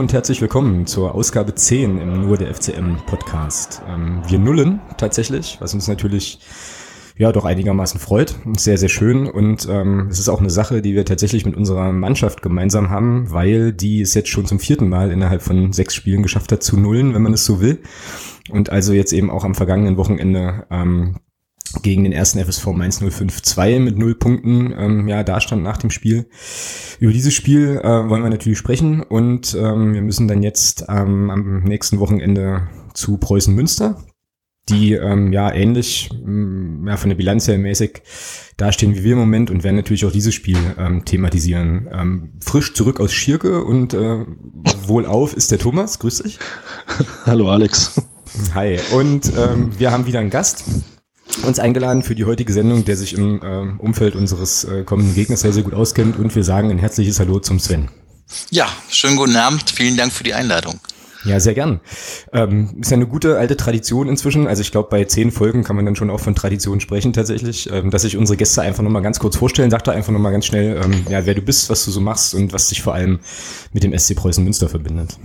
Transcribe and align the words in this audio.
Und 0.00 0.14
herzlich 0.14 0.40
willkommen 0.40 0.86
zur 0.86 1.14
Ausgabe 1.14 1.54
10 1.54 1.98
im 1.98 2.22
Nur 2.22 2.38
der 2.38 2.54
FCM 2.54 2.96
Podcast. 3.04 3.82
Ähm, 3.86 4.22
wir 4.26 4.38
nullen 4.38 4.80
tatsächlich, 4.96 5.58
was 5.60 5.74
uns 5.74 5.88
natürlich 5.88 6.40
ja 7.18 7.32
doch 7.32 7.44
einigermaßen 7.44 8.00
freut. 8.00 8.34
Sehr, 8.56 8.78
sehr 8.78 8.88
schön. 8.88 9.26
Und 9.26 9.68
ähm, 9.70 10.08
es 10.10 10.18
ist 10.18 10.30
auch 10.30 10.40
eine 10.40 10.48
Sache, 10.48 10.80
die 10.80 10.94
wir 10.94 11.04
tatsächlich 11.04 11.44
mit 11.44 11.54
unserer 11.54 11.92
Mannschaft 11.92 12.40
gemeinsam 12.40 12.88
haben, 12.88 13.30
weil 13.30 13.74
die 13.74 14.00
es 14.00 14.14
jetzt 14.14 14.30
schon 14.30 14.46
zum 14.46 14.58
vierten 14.58 14.88
Mal 14.88 15.10
innerhalb 15.10 15.42
von 15.42 15.74
sechs 15.74 15.94
Spielen 15.94 16.22
geschafft 16.22 16.50
hat 16.50 16.62
zu 16.62 16.80
nullen, 16.80 17.12
wenn 17.12 17.20
man 17.20 17.34
es 17.34 17.44
so 17.44 17.60
will. 17.60 17.82
Und 18.48 18.70
also 18.70 18.94
jetzt 18.94 19.12
eben 19.12 19.28
auch 19.28 19.44
am 19.44 19.54
vergangenen 19.54 19.98
Wochenende 19.98 20.66
ähm, 20.70 21.16
gegen 21.82 22.04
den 22.04 22.12
ersten 22.12 22.38
FSV 22.38 22.66
Mainz 22.68 22.98
052 22.98 23.80
mit 23.80 23.96
null 23.98 24.14
Punkten 24.14 24.74
ähm, 24.76 25.08
ja 25.08 25.22
da 25.22 25.40
stand 25.40 25.62
nach 25.62 25.76
dem 25.76 25.90
Spiel. 25.90 26.26
Über 26.98 27.12
dieses 27.12 27.34
Spiel 27.34 27.80
äh, 27.82 28.08
wollen 28.08 28.22
wir 28.22 28.30
natürlich 28.30 28.58
sprechen 28.58 29.02
und 29.02 29.54
ähm, 29.54 29.94
wir 29.94 30.02
müssen 30.02 30.28
dann 30.28 30.42
jetzt 30.42 30.84
ähm, 30.88 31.30
am 31.30 31.64
nächsten 31.64 32.00
Wochenende 32.00 32.68
zu 32.94 33.18
Preußen 33.18 33.54
Münster, 33.54 34.02
die 34.68 34.94
ähm, 34.94 35.32
ja 35.32 35.52
ähnlich 35.52 36.10
ähm, 36.12 36.84
ja, 36.86 36.96
von 36.96 37.08
der 37.08 37.16
Bilanz 37.16 37.46
her 37.48 37.58
mäßig 37.58 38.02
dastehen 38.56 38.94
wie 38.94 39.04
wir 39.04 39.12
im 39.12 39.18
Moment 39.18 39.50
und 39.50 39.64
werden 39.64 39.76
natürlich 39.76 40.04
auch 40.04 40.12
dieses 40.12 40.34
Spiel 40.34 40.58
ähm, 40.78 41.04
thematisieren. 41.04 41.88
Ähm, 41.92 42.32
frisch 42.44 42.74
zurück 42.74 43.00
aus 43.00 43.12
Schirke 43.12 43.64
und 43.64 43.94
äh, 43.94 44.24
wohlauf 44.86 45.34
ist 45.34 45.50
der 45.50 45.58
Thomas. 45.58 45.98
Grüß 45.98 46.22
dich. 46.22 46.38
Hallo 47.24 47.50
Alex. 47.50 48.02
Hi. 48.54 48.78
Und 48.92 49.32
ähm, 49.36 49.70
wir 49.78 49.90
haben 49.90 50.06
wieder 50.06 50.20
einen 50.20 50.30
Gast 50.30 50.64
uns 51.44 51.58
eingeladen 51.58 52.02
für 52.02 52.14
die 52.14 52.24
heutige 52.24 52.52
Sendung, 52.52 52.84
der 52.84 52.96
sich 52.96 53.14
im 53.14 53.42
äh, 53.42 53.82
Umfeld 53.82 54.16
unseres 54.16 54.64
äh, 54.64 54.84
kommenden 54.84 55.14
Gegners 55.14 55.40
sehr, 55.40 55.52
sehr 55.52 55.62
gut 55.62 55.74
auskennt. 55.74 56.18
Und 56.18 56.34
wir 56.34 56.44
sagen 56.44 56.70
ein 56.70 56.78
herzliches 56.78 57.20
Hallo 57.20 57.38
zum 57.40 57.58
Sven. 57.58 57.88
Ja, 58.50 58.68
schönen 58.88 59.16
guten 59.16 59.36
Abend. 59.36 59.70
Vielen 59.70 59.96
Dank 59.96 60.12
für 60.12 60.24
die 60.24 60.34
Einladung. 60.34 60.78
Ja, 61.24 61.38
sehr 61.38 61.54
gern. 61.54 61.80
Ähm, 62.32 62.78
ist 62.80 62.90
ja 62.90 62.96
eine 62.96 63.06
gute 63.06 63.36
alte 63.36 63.56
Tradition 63.56 64.08
inzwischen. 64.08 64.46
Also 64.46 64.62
ich 64.62 64.70
glaube, 64.70 64.88
bei 64.88 65.04
zehn 65.04 65.30
Folgen 65.30 65.64
kann 65.64 65.76
man 65.76 65.84
dann 65.84 65.96
schon 65.96 66.08
auch 66.08 66.20
von 66.20 66.34
Tradition 66.34 66.80
sprechen 66.80 67.12
tatsächlich, 67.12 67.70
ähm, 67.70 67.90
dass 67.90 68.02
sich 68.02 68.16
unsere 68.16 68.38
Gäste 68.38 68.62
einfach 68.62 68.82
nochmal 68.82 69.02
ganz 69.02 69.18
kurz 69.18 69.36
vorstellen. 69.36 69.70
Sag 69.70 69.84
da 69.84 69.92
einfach 69.92 70.12
nochmal 70.12 70.32
ganz 70.32 70.46
schnell, 70.46 70.80
ähm, 70.82 71.06
ja, 71.10 71.26
wer 71.26 71.34
du 71.34 71.42
bist, 71.42 71.68
was 71.68 71.84
du 71.84 71.90
so 71.90 72.00
machst 72.00 72.34
und 72.34 72.52
was 72.52 72.68
dich 72.68 72.80
vor 72.80 72.94
allem 72.94 73.20
mit 73.72 73.82
dem 73.82 73.96
SC 73.96 74.14
Preußen 74.14 74.42
Münster 74.42 74.68
verbindet. 74.68 75.18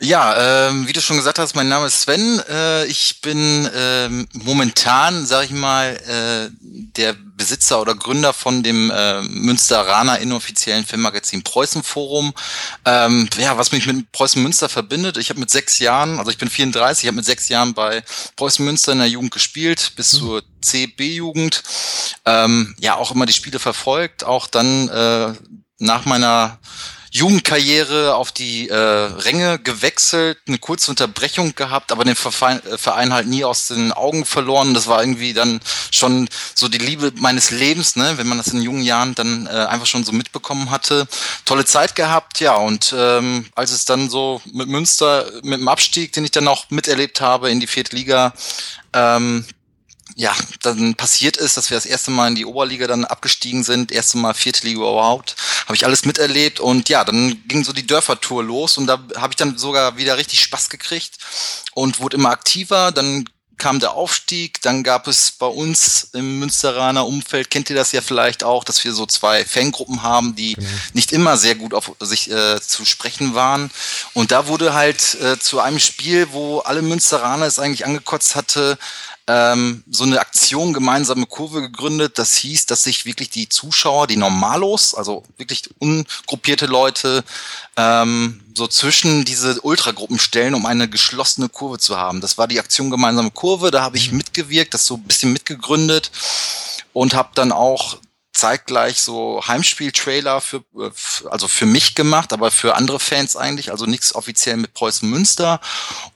Ja, 0.00 0.68
ähm, 0.68 0.86
wie 0.86 0.92
du 0.92 1.00
schon 1.00 1.16
gesagt 1.16 1.38
hast, 1.38 1.56
mein 1.56 1.68
Name 1.68 1.86
ist 1.86 2.02
Sven. 2.02 2.40
Äh, 2.50 2.84
ich 2.86 3.20
bin 3.22 3.68
ähm, 3.74 4.26
momentan, 4.32 5.24
sage 5.24 5.46
ich 5.46 5.52
mal, 5.52 5.96
äh, 6.08 6.50
der 6.96 7.16
Besitzer 7.36 7.80
oder 7.80 7.94
Gründer 7.94 8.32
von 8.32 8.62
dem 8.62 8.90
äh, 8.90 9.22
Münsteraner 9.22 10.18
inoffiziellen 10.18 10.84
Filmmagazin 10.84 11.42
Preußen 11.42 11.82
Forum. 11.82 12.32
Ähm, 12.84 13.28
ja, 13.38 13.58
was 13.58 13.72
mich 13.72 13.86
mit 13.86 14.10
Preußen 14.12 14.42
Münster 14.42 14.68
verbindet, 14.68 15.16
ich 15.18 15.30
habe 15.30 15.40
mit 15.40 15.50
sechs 15.50 15.78
Jahren, 15.78 16.18
also 16.18 16.30
ich 16.30 16.38
bin 16.38 16.48
34, 16.48 17.04
ich 17.04 17.08
habe 17.08 17.16
mit 17.16 17.24
sechs 17.24 17.48
Jahren 17.48 17.74
bei 17.74 18.02
Preußen 18.36 18.64
Münster 18.64 18.92
in 18.92 18.98
der 18.98 19.08
Jugend 19.08 19.32
gespielt, 19.32 19.92
bis 19.96 20.14
mhm. 20.14 20.18
zur 20.18 20.42
CB-Jugend. 20.62 21.62
Ähm, 22.24 22.74
ja, 22.78 22.96
auch 22.96 23.12
immer 23.12 23.26
die 23.26 23.32
Spiele 23.32 23.58
verfolgt, 23.58 24.24
auch 24.24 24.46
dann 24.46 24.88
äh, 24.88 25.34
nach 25.78 26.04
meiner 26.06 26.58
Jugendkarriere 27.16 28.14
auf 28.14 28.30
die 28.30 28.68
äh, 28.68 28.74
Ränge 28.76 29.58
gewechselt, 29.58 30.38
eine 30.46 30.58
kurze 30.58 30.90
Unterbrechung 30.90 31.54
gehabt, 31.54 31.90
aber 31.90 32.04
den 32.04 32.14
Verein, 32.14 32.64
äh, 32.66 32.76
Verein 32.76 33.14
halt 33.14 33.26
nie 33.26 33.42
aus 33.42 33.68
den 33.68 33.92
Augen 33.92 34.26
verloren. 34.26 34.74
Das 34.74 34.86
war 34.86 35.00
irgendwie 35.00 35.32
dann 35.32 35.60
schon 35.90 36.28
so 36.54 36.68
die 36.68 36.78
Liebe 36.78 37.12
meines 37.16 37.50
Lebens, 37.50 37.96
ne, 37.96 38.18
wenn 38.18 38.26
man 38.26 38.36
das 38.36 38.48
in 38.48 38.60
jungen 38.60 38.82
Jahren 38.82 39.14
dann 39.14 39.46
äh, 39.46 39.50
einfach 39.50 39.86
schon 39.86 40.04
so 40.04 40.12
mitbekommen 40.12 40.70
hatte. 40.70 41.08
Tolle 41.46 41.64
Zeit 41.64 41.94
gehabt, 41.94 42.40
ja, 42.40 42.54
und 42.56 42.94
ähm, 42.96 43.46
als 43.54 43.72
es 43.72 43.86
dann 43.86 44.10
so 44.10 44.42
mit 44.52 44.68
Münster, 44.68 45.24
mit 45.42 45.58
dem 45.60 45.68
Abstieg, 45.68 46.12
den 46.12 46.24
ich 46.24 46.32
dann 46.32 46.48
auch 46.48 46.66
miterlebt 46.68 47.22
habe 47.22 47.50
in 47.50 47.60
die 47.60 47.66
vierte 47.66 47.96
Liga, 47.96 48.34
ähm, 48.92 49.46
ja, 50.14 50.34
dann 50.62 50.94
passiert 50.94 51.36
ist, 51.36 51.56
dass 51.56 51.70
wir 51.70 51.76
das 51.76 51.86
erste 51.86 52.10
Mal 52.10 52.28
in 52.28 52.34
die 52.36 52.46
Oberliga 52.46 52.86
dann 52.86 53.04
abgestiegen 53.04 53.64
sind, 53.64 53.92
erste 53.92 54.18
Mal 54.18 54.34
vierte 54.34 54.66
Liga 54.66 54.78
überhaupt, 54.78 55.36
habe 55.66 55.74
ich 55.74 55.84
alles 55.84 56.04
miterlebt 56.04 56.60
und 56.60 56.88
ja, 56.88 57.04
dann 57.04 57.42
ging 57.48 57.64
so 57.64 57.72
die 57.72 57.86
Dörfertour 57.86 58.44
los 58.44 58.78
und 58.78 58.86
da 58.86 58.98
habe 59.16 59.32
ich 59.32 59.36
dann 59.36 59.58
sogar 59.58 59.96
wieder 59.96 60.16
richtig 60.16 60.40
Spaß 60.40 60.70
gekriegt 60.70 61.18
und 61.74 62.00
wurde 62.00 62.16
immer 62.16 62.30
aktiver, 62.30 62.92
dann 62.92 63.28
kam 63.58 63.80
der 63.80 63.92
Aufstieg, 63.92 64.60
dann 64.62 64.82
gab 64.82 65.06
es 65.08 65.32
bei 65.32 65.46
uns 65.46 66.10
im 66.12 66.40
Münsteraner 66.40 67.06
Umfeld, 67.06 67.50
kennt 67.50 67.70
ihr 67.70 67.76
das 67.76 67.92
ja 67.92 68.02
vielleicht 68.02 68.44
auch, 68.44 68.64
dass 68.64 68.84
wir 68.84 68.92
so 68.92 69.06
zwei 69.06 69.44
Fangruppen 69.44 70.02
haben, 70.02 70.36
die 70.36 70.54
genau. 70.54 70.68
nicht 70.92 71.12
immer 71.12 71.36
sehr 71.36 71.54
gut 71.54 71.72
auf 71.72 71.92
sich 72.00 72.30
äh, 72.30 72.60
zu 72.60 72.84
sprechen 72.84 73.34
waren. 73.34 73.70
Und 74.12 74.30
da 74.30 74.46
wurde 74.46 74.74
halt 74.74 75.14
äh, 75.22 75.38
zu 75.38 75.60
einem 75.60 75.78
Spiel, 75.78 76.28
wo 76.32 76.58
alle 76.60 76.82
Münsteraner 76.82 77.46
es 77.46 77.58
eigentlich 77.58 77.86
angekotzt 77.86 78.34
hatte, 78.34 78.78
ähm, 79.28 79.82
so 79.90 80.04
eine 80.04 80.20
Aktion 80.20 80.72
gemeinsame 80.72 81.26
Kurve 81.26 81.60
gegründet. 81.60 82.18
Das 82.18 82.36
hieß, 82.36 82.66
dass 82.66 82.84
sich 82.84 83.04
wirklich 83.06 83.30
die 83.30 83.48
Zuschauer, 83.48 84.06
die 84.06 84.16
Normalos, 84.16 84.94
also 84.94 85.24
wirklich 85.36 85.68
ungruppierte 85.78 86.66
Leute, 86.66 87.24
ähm, 87.76 88.40
so 88.54 88.66
zwischen 88.68 89.24
diese 89.24 89.60
Ultragruppen 89.60 90.18
stellen, 90.18 90.54
um 90.54 90.66
eine 90.66 90.88
geschlossene 90.88 91.48
Kurve 91.48 91.78
zu 91.78 91.96
haben. 91.96 92.20
Das 92.20 92.38
war 92.38 92.46
die 92.46 92.60
Aktion 92.60 92.90
gemeinsame 92.90 93.30
Kurve. 93.30 93.70
Da 93.70 93.82
habe 93.82 93.96
ich 93.96 94.12
mhm. 94.12 94.18
mitgewirkt, 94.18 94.74
das 94.74 94.86
so 94.86 94.94
ein 94.94 95.02
bisschen 95.02 95.32
mitgegründet 95.32 96.10
und 96.92 97.14
habe 97.14 97.30
dann 97.34 97.52
auch 97.52 97.98
zeitgleich 98.36 99.00
so 99.00 99.42
Heimspiel-Trailer 99.46 100.40
für, 100.40 100.58
äh, 100.78 100.90
also 101.30 101.48
für 101.48 101.66
mich 101.66 101.94
gemacht, 101.94 102.32
aber 102.32 102.50
für 102.50 102.76
andere 102.76 103.00
Fans 103.00 103.36
eigentlich, 103.36 103.70
also 103.70 103.86
nichts 103.86 104.14
offiziell 104.14 104.56
mit 104.58 104.74
Preußen 104.74 105.08
Münster. 105.08 105.60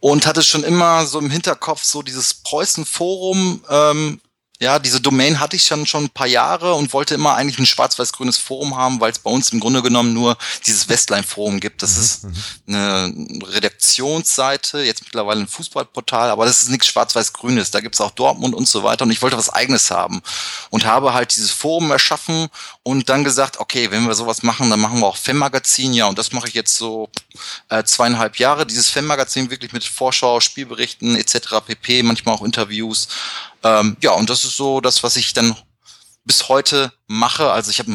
Und 0.00 0.26
hatte 0.26 0.42
schon 0.42 0.62
immer 0.62 1.06
so 1.06 1.19
im 1.19 1.30
Hinterkopf 1.30 1.82
so 1.82 2.03
dieses 2.03 2.34
Preußen-Forum 2.34 3.64
ähm, 3.69 4.20
ja, 4.60 4.78
diese 4.78 5.00
Domain 5.00 5.41
hatte 5.41 5.56
ich 5.56 5.65
schon 5.65 5.87
schon 5.87 6.04
ein 6.04 6.10
paar 6.10 6.26
Jahre 6.26 6.75
und 6.75 6.93
wollte 6.93 7.15
immer 7.15 7.34
eigentlich 7.34 7.59
ein 7.59 7.65
schwarz-weiß-grünes 7.65 8.37
Forum 8.37 8.76
haben, 8.76 9.00
weil 9.00 9.10
es 9.10 9.19
bei 9.19 9.31
uns 9.31 9.50
im 9.50 9.59
Grunde 9.60 9.81
genommen 9.81 10.12
nur 10.12 10.37
dieses 10.66 10.87
Westline-Forum 10.87 11.60
gibt. 11.60 11.82
Das 11.82 11.97
mhm. 11.97 12.03
ist 12.03 12.25
mhm. 12.25 12.34
eine 12.69 13.15
Redaktionsseite, 13.54 14.82
jetzt 14.82 15.03
mittlerweile 15.03 15.41
ein 15.41 15.48
Fußballportal, 15.48 16.28
aber 16.28 16.44
das 16.44 16.60
ist 16.60 16.69
nichts 16.69 16.88
schwarz-weiß-grünes. 16.88 17.71
Da 17.71 17.81
gibt's 17.81 18.03
auch 18.03 18.10
Dortmund 18.10 18.54
und 18.54 18.69
so 18.69 18.84
weiter 18.84 19.06
und 19.06 19.10
ich 19.10 19.22
wollte 19.22 19.38
was 19.38 19.48
eigenes 19.48 19.91
haben 19.91 20.21
und 20.69 20.84
habe 20.84 21.15
halt 21.15 21.34
dieses 21.34 21.53
Forum 21.53 21.91
erschaffen 21.91 22.48
und 22.82 23.09
dann 23.09 23.25
gesagt, 23.25 23.60
okay, 23.60 23.91
wenn 23.91 24.06
wir 24.06 24.15
sowas 24.15 24.42
machen, 24.42 24.69
dann 24.69 24.81
machen 24.81 25.00
wir 25.00 25.06
auch 25.06 25.16
Fem-Magazin, 25.16 25.94
ja, 25.94 26.06
und 26.06 26.19
das 26.19 26.32
mache 26.32 26.48
ich 26.48 26.54
jetzt 26.54 26.77
so 26.77 27.09
äh, 27.71 27.82
zweieinhalb 27.84 28.37
Jahre. 28.38 28.66
Dieses 28.66 28.91
Fem-Magazin 28.91 29.50
wirklich 29.50 29.72
mit 29.72 29.84
Vorschau, 29.84 30.41
Spielberichten 30.41 31.16
etc. 31.16 31.62
pp, 31.66 32.03
manchmal 32.03 32.34
auch 32.34 32.42
Interviews 32.42 33.09
ähm, 33.62 33.97
ja, 34.00 34.12
und 34.12 34.31
das 34.31 34.44
ist 34.44 34.56
so 34.56 34.81
das, 34.81 35.03
was 35.03 35.16
ich 35.16 35.32
dann 35.32 35.56
bis 36.25 36.48
heute 36.48 36.93
mache. 37.06 37.50
Also 37.50 37.71
ich 37.71 37.78
habe 37.78 37.91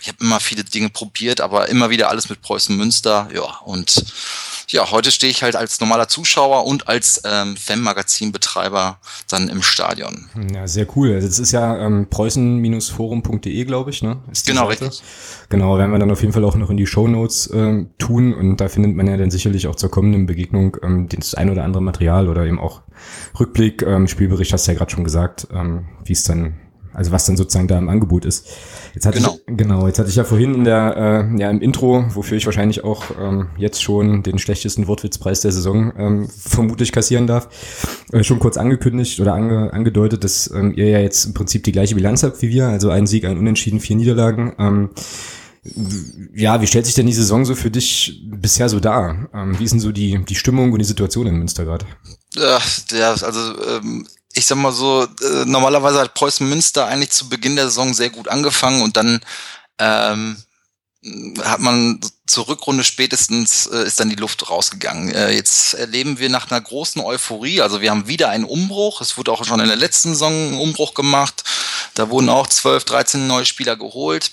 ich 0.00 0.08
hab 0.08 0.20
immer 0.20 0.40
viele 0.40 0.64
Dinge 0.64 0.88
probiert, 0.90 1.40
aber 1.40 1.68
immer 1.68 1.90
wieder 1.90 2.08
alles 2.08 2.28
mit 2.28 2.40
Preußen 2.42 2.76
Münster. 2.76 3.28
Ja, 3.34 3.58
und 3.64 4.04
ja, 4.68 4.90
heute 4.90 5.10
stehe 5.10 5.30
ich 5.30 5.42
halt 5.42 5.56
als 5.56 5.80
normaler 5.80 6.08
Zuschauer 6.08 6.66
und 6.66 6.88
als 6.88 7.22
ähm, 7.24 7.56
Fan-Magazin-Betreiber 7.56 8.98
dann 9.28 9.48
im 9.48 9.62
Stadion. 9.62 10.28
Ja, 10.52 10.68
sehr 10.68 10.86
cool. 10.96 11.14
Also 11.14 11.26
das 11.26 11.38
ist 11.38 11.52
ja 11.52 11.78
ähm, 11.78 12.08
preußen-forum.de, 12.10 13.64
glaube 13.64 13.90
ich, 13.90 14.02
ne? 14.02 14.18
genau, 14.44 14.68
Seite. 14.68 14.84
richtig. 14.84 15.02
Genau, 15.48 15.78
werden 15.78 15.90
wir 15.90 15.98
dann 15.98 16.10
auf 16.10 16.20
jeden 16.20 16.32
Fall 16.32 16.44
auch 16.44 16.56
noch 16.56 16.70
in 16.70 16.76
die 16.76 16.86
Show 16.86 17.08
Notes 17.08 17.50
ähm, 17.52 17.90
tun 17.98 18.34
und 18.34 18.58
da 18.58 18.68
findet 18.68 18.94
man 18.94 19.06
ja 19.06 19.16
dann 19.16 19.30
sicherlich 19.30 19.66
auch 19.66 19.76
zur 19.76 19.90
kommenden 19.90 20.26
Begegnung 20.26 20.76
ähm, 20.82 21.08
das 21.08 21.34
ein 21.34 21.48
oder 21.50 21.64
andere 21.64 21.82
Material 21.82 22.28
oder 22.28 22.44
eben 22.44 22.58
auch 22.58 22.82
Rückblick, 23.38 23.82
ähm, 23.82 24.06
Spielbericht, 24.06 24.52
hast 24.52 24.66
du 24.66 24.72
ja 24.72 24.78
gerade 24.78 24.90
schon 24.90 25.04
gesagt, 25.04 25.48
ähm, 25.52 25.86
wie 26.04 26.12
es 26.12 26.24
dann 26.24 26.56
also 26.98 27.12
was 27.12 27.24
dann 27.24 27.36
sozusagen 27.36 27.68
da 27.68 27.78
im 27.78 27.88
Angebot 27.88 28.24
ist. 28.24 28.46
Jetzt 28.92 29.06
hatte 29.06 29.18
genau. 29.18 29.38
ich, 29.46 29.56
genau, 29.56 29.86
jetzt 29.86 30.00
hatte 30.00 30.10
ich 30.10 30.16
ja 30.16 30.24
vorhin 30.24 30.54
in 30.54 30.64
der, 30.64 31.30
äh, 31.32 31.40
ja 31.40 31.48
im 31.48 31.60
Intro, 31.60 32.04
wofür 32.14 32.36
ich 32.36 32.44
wahrscheinlich 32.44 32.82
auch 32.82 33.04
ähm, 33.18 33.46
jetzt 33.56 33.82
schon 33.82 34.24
den 34.24 34.38
schlechtesten 34.38 34.88
Wortwitzpreis 34.88 35.40
der 35.40 35.52
Saison 35.52 35.92
ähm, 35.96 36.28
vermutlich 36.28 36.90
kassieren 36.90 37.28
darf, 37.28 37.48
äh, 38.12 38.24
schon 38.24 38.40
kurz 38.40 38.56
angekündigt 38.56 39.20
oder 39.20 39.34
ange, 39.34 39.72
angedeutet, 39.72 40.24
dass 40.24 40.50
ähm, 40.50 40.74
ihr 40.74 40.88
ja 40.88 40.98
jetzt 40.98 41.24
im 41.24 41.34
Prinzip 41.34 41.62
die 41.62 41.72
gleiche 41.72 41.94
Bilanz 41.94 42.24
habt 42.24 42.42
wie 42.42 42.48
wir, 42.48 42.66
also 42.66 42.90
ein 42.90 43.06
Sieg, 43.06 43.24
ein 43.24 43.38
Unentschieden, 43.38 43.78
vier 43.78 43.94
Niederlagen. 43.94 44.54
Ähm, 44.58 44.90
ja, 46.34 46.60
wie 46.60 46.66
stellt 46.66 46.86
sich 46.86 46.94
denn 46.94 47.06
die 47.06 47.12
Saison 47.12 47.44
so 47.44 47.54
für 47.54 47.70
dich 47.70 48.22
bisher 48.24 48.68
so 48.68 48.80
dar? 48.80 49.28
Ähm, 49.32 49.58
wie 49.58 49.64
ist 49.64 49.70
denn 49.70 49.80
so 49.80 49.92
die, 49.92 50.24
die 50.24 50.34
Stimmung 50.34 50.72
und 50.72 50.78
die 50.78 50.84
Situation 50.84 51.26
in 51.26 51.36
Münster 51.36 51.64
gerade? 51.64 51.86
Ja, 52.34 52.58
also 53.10 53.40
ähm, 53.68 54.06
ich 54.38 54.46
sag 54.46 54.56
mal 54.56 54.72
so, 54.72 55.02
äh, 55.02 55.44
normalerweise 55.44 56.00
hat 56.00 56.14
Preußen 56.14 56.48
Münster 56.48 56.86
eigentlich 56.86 57.10
zu 57.10 57.28
Beginn 57.28 57.56
der 57.56 57.66
Saison 57.66 57.92
sehr 57.92 58.10
gut 58.10 58.28
angefangen 58.28 58.82
und 58.82 58.96
dann 58.96 59.20
ähm, 59.78 60.36
hat 61.44 61.60
man 61.60 62.00
zur 62.26 62.48
Rückrunde 62.48 62.84
spätestens 62.84 63.66
äh, 63.66 63.84
ist 63.84 63.98
dann 64.00 64.10
die 64.10 64.16
Luft 64.16 64.48
rausgegangen. 64.48 65.10
Äh, 65.14 65.32
jetzt 65.32 65.74
erleben 65.74 66.18
wir 66.18 66.28
nach 66.28 66.50
einer 66.50 66.60
großen 66.60 67.02
Euphorie, 67.02 67.60
also 67.60 67.80
wir 67.80 67.90
haben 67.90 68.08
wieder 68.08 68.28
einen 68.30 68.44
Umbruch. 68.44 69.00
Es 69.00 69.16
wurde 69.16 69.32
auch 69.32 69.44
schon 69.44 69.60
in 69.60 69.68
der 69.68 69.76
letzten 69.76 70.10
Saison 70.10 70.52
ein 70.52 70.58
Umbruch 70.58 70.94
gemacht. 70.94 71.44
Da 71.94 72.10
wurden 72.10 72.28
auch 72.28 72.46
12, 72.46 72.84
13 72.84 73.26
neue 73.26 73.44
Spieler 73.44 73.76
geholt. 73.76 74.30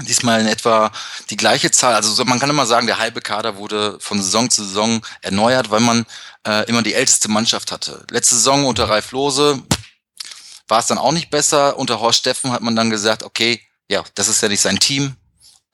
Diesmal 0.00 0.40
in 0.40 0.46
etwa 0.46 0.90
die 1.30 1.36
gleiche 1.36 1.70
Zahl. 1.70 1.94
Also 1.94 2.24
man 2.24 2.38
kann 2.38 2.50
immer 2.50 2.66
sagen, 2.66 2.86
der 2.86 2.98
halbe 2.98 3.20
Kader 3.20 3.56
wurde 3.56 3.98
von 4.00 4.22
Saison 4.22 4.48
zu 4.50 4.64
Saison 4.64 5.04
erneuert, 5.20 5.70
weil 5.70 5.80
man 5.80 6.06
äh, 6.46 6.66
immer 6.68 6.82
die 6.82 6.94
älteste 6.94 7.28
Mannschaft 7.28 7.72
hatte. 7.72 8.04
Letzte 8.10 8.36
Saison 8.36 8.66
unter 8.66 8.88
Ralf 8.88 9.12
Lose 9.12 9.62
war 10.68 10.78
es 10.78 10.86
dann 10.86 10.98
auch 10.98 11.12
nicht 11.12 11.30
besser. 11.30 11.76
Unter 11.78 12.00
Horst 12.00 12.20
Steffen 12.20 12.52
hat 12.52 12.62
man 12.62 12.76
dann 12.76 12.90
gesagt, 12.90 13.22
okay, 13.22 13.60
ja, 13.88 14.02
das 14.14 14.28
ist 14.28 14.42
ja 14.42 14.48
nicht 14.48 14.62
sein 14.62 14.78
Team. 14.78 15.16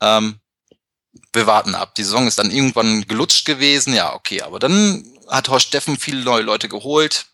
Ähm, 0.00 0.40
wir 1.32 1.46
warten 1.46 1.74
ab. 1.74 1.94
Die 1.94 2.04
Saison 2.04 2.26
ist 2.26 2.38
dann 2.38 2.50
irgendwann 2.50 3.06
gelutscht 3.06 3.44
gewesen, 3.44 3.94
ja, 3.94 4.14
okay, 4.14 4.42
aber 4.42 4.58
dann 4.58 5.04
hat 5.28 5.48
Horst 5.48 5.68
Steffen 5.68 5.98
viele 5.98 6.22
neue 6.22 6.42
Leute 6.42 6.68
geholt, 6.68 7.26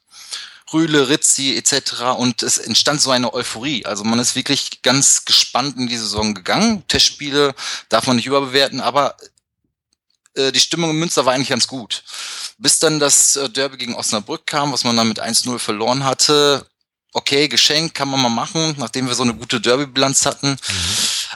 Rühle, 0.74 1.08
Rizzi 1.08 1.56
etc. 1.56 2.02
Und 2.18 2.42
es 2.42 2.58
entstand 2.58 3.00
so 3.00 3.10
eine 3.10 3.32
Euphorie. 3.32 3.86
Also 3.86 4.04
man 4.04 4.18
ist 4.18 4.36
wirklich 4.36 4.82
ganz 4.82 5.24
gespannt 5.24 5.78
in 5.78 5.86
die 5.86 5.96
Saison 5.96 6.34
gegangen. 6.34 6.86
Testspiele 6.88 7.54
darf 7.88 8.06
man 8.06 8.16
nicht 8.16 8.26
überbewerten, 8.26 8.80
aber 8.80 9.16
äh, 10.34 10.52
die 10.52 10.60
Stimmung 10.60 10.90
in 10.90 10.98
Münster 10.98 11.24
war 11.24 11.32
eigentlich 11.32 11.48
ganz 11.48 11.66
gut. 11.66 12.02
Bis 12.58 12.78
dann 12.78 13.00
das 13.00 13.36
äh, 13.36 13.48
Derby 13.48 13.78
gegen 13.78 13.94
Osnabrück 13.94 14.46
kam, 14.46 14.72
was 14.72 14.84
man 14.84 14.96
dann 14.96 15.08
mit 15.08 15.22
1-0 15.22 15.58
verloren 15.58 16.04
hatte. 16.04 16.66
Okay, 17.12 17.48
Geschenk 17.48 17.94
kann 17.94 18.08
man 18.08 18.20
mal 18.20 18.28
machen, 18.28 18.74
nachdem 18.76 19.06
wir 19.06 19.14
so 19.14 19.22
eine 19.22 19.34
gute 19.34 19.60
Derby-Bilanz 19.60 20.26
hatten. 20.26 20.50
Mhm. 20.50 20.58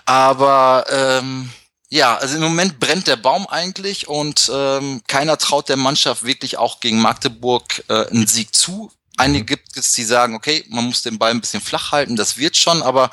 Aber 0.06 0.84
ähm, 0.90 1.50
ja, 1.88 2.16
also 2.16 2.36
im 2.36 2.42
Moment 2.42 2.80
brennt 2.80 3.06
der 3.06 3.16
Baum 3.16 3.46
eigentlich 3.46 4.08
und 4.08 4.50
ähm, 4.52 5.02
keiner 5.06 5.38
traut 5.38 5.68
der 5.68 5.76
Mannschaft 5.76 6.24
wirklich 6.24 6.58
auch 6.58 6.80
gegen 6.80 7.00
Magdeburg 7.00 7.84
äh, 7.88 8.06
einen 8.08 8.26
Sieg 8.26 8.54
zu. 8.54 8.90
Einige 9.18 9.42
mhm. 9.42 9.46
gibt 9.46 9.76
es, 9.76 9.92
die 9.92 10.04
sagen, 10.04 10.34
okay, 10.34 10.64
man 10.68 10.84
muss 10.84 11.02
den 11.02 11.18
Ball 11.18 11.30
ein 11.30 11.40
bisschen 11.40 11.60
flach 11.60 11.92
halten, 11.92 12.16
das 12.16 12.38
wird 12.38 12.56
schon, 12.56 12.82
aber 12.82 13.10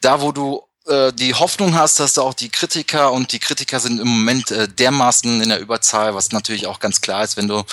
da, 0.00 0.20
wo 0.20 0.32
du 0.32 0.62
äh, 0.86 1.12
die 1.12 1.34
Hoffnung 1.34 1.74
hast, 1.74 2.00
dass 2.00 2.14
du 2.14 2.22
auch 2.22 2.34
die 2.34 2.48
Kritiker 2.48 3.12
und 3.12 3.32
die 3.32 3.38
Kritiker 3.38 3.80
sind 3.80 4.00
im 4.00 4.08
Moment 4.08 4.50
äh, 4.50 4.66
dermaßen 4.66 5.42
in 5.42 5.48
der 5.48 5.60
Überzahl, 5.60 6.14
was 6.14 6.32
natürlich 6.32 6.66
auch 6.66 6.80
ganz 6.80 7.00
klar 7.00 7.22
ist, 7.22 7.36
wenn 7.36 7.48
du 7.48 7.64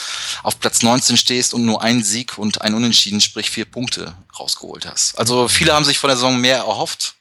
auf 0.43 0.59
Platz 0.59 0.83
19 0.83 1.17
stehst 1.17 1.53
und 1.53 1.65
nur 1.65 1.81
einen 1.81 2.03
Sieg 2.03 2.37
und 2.37 2.61
ein 2.61 2.75
Unentschieden, 2.75 3.21
sprich 3.21 3.49
vier 3.49 3.65
Punkte 3.65 4.15
rausgeholt 4.37 4.85
hast. 4.85 5.17
Also 5.17 5.47
viele 5.47 5.73
haben 5.73 5.85
sich 5.85 5.99
von 5.99 6.09
der 6.09 6.17
Saison 6.17 6.37
mehr 6.37 6.57
erhofft, 6.57 7.15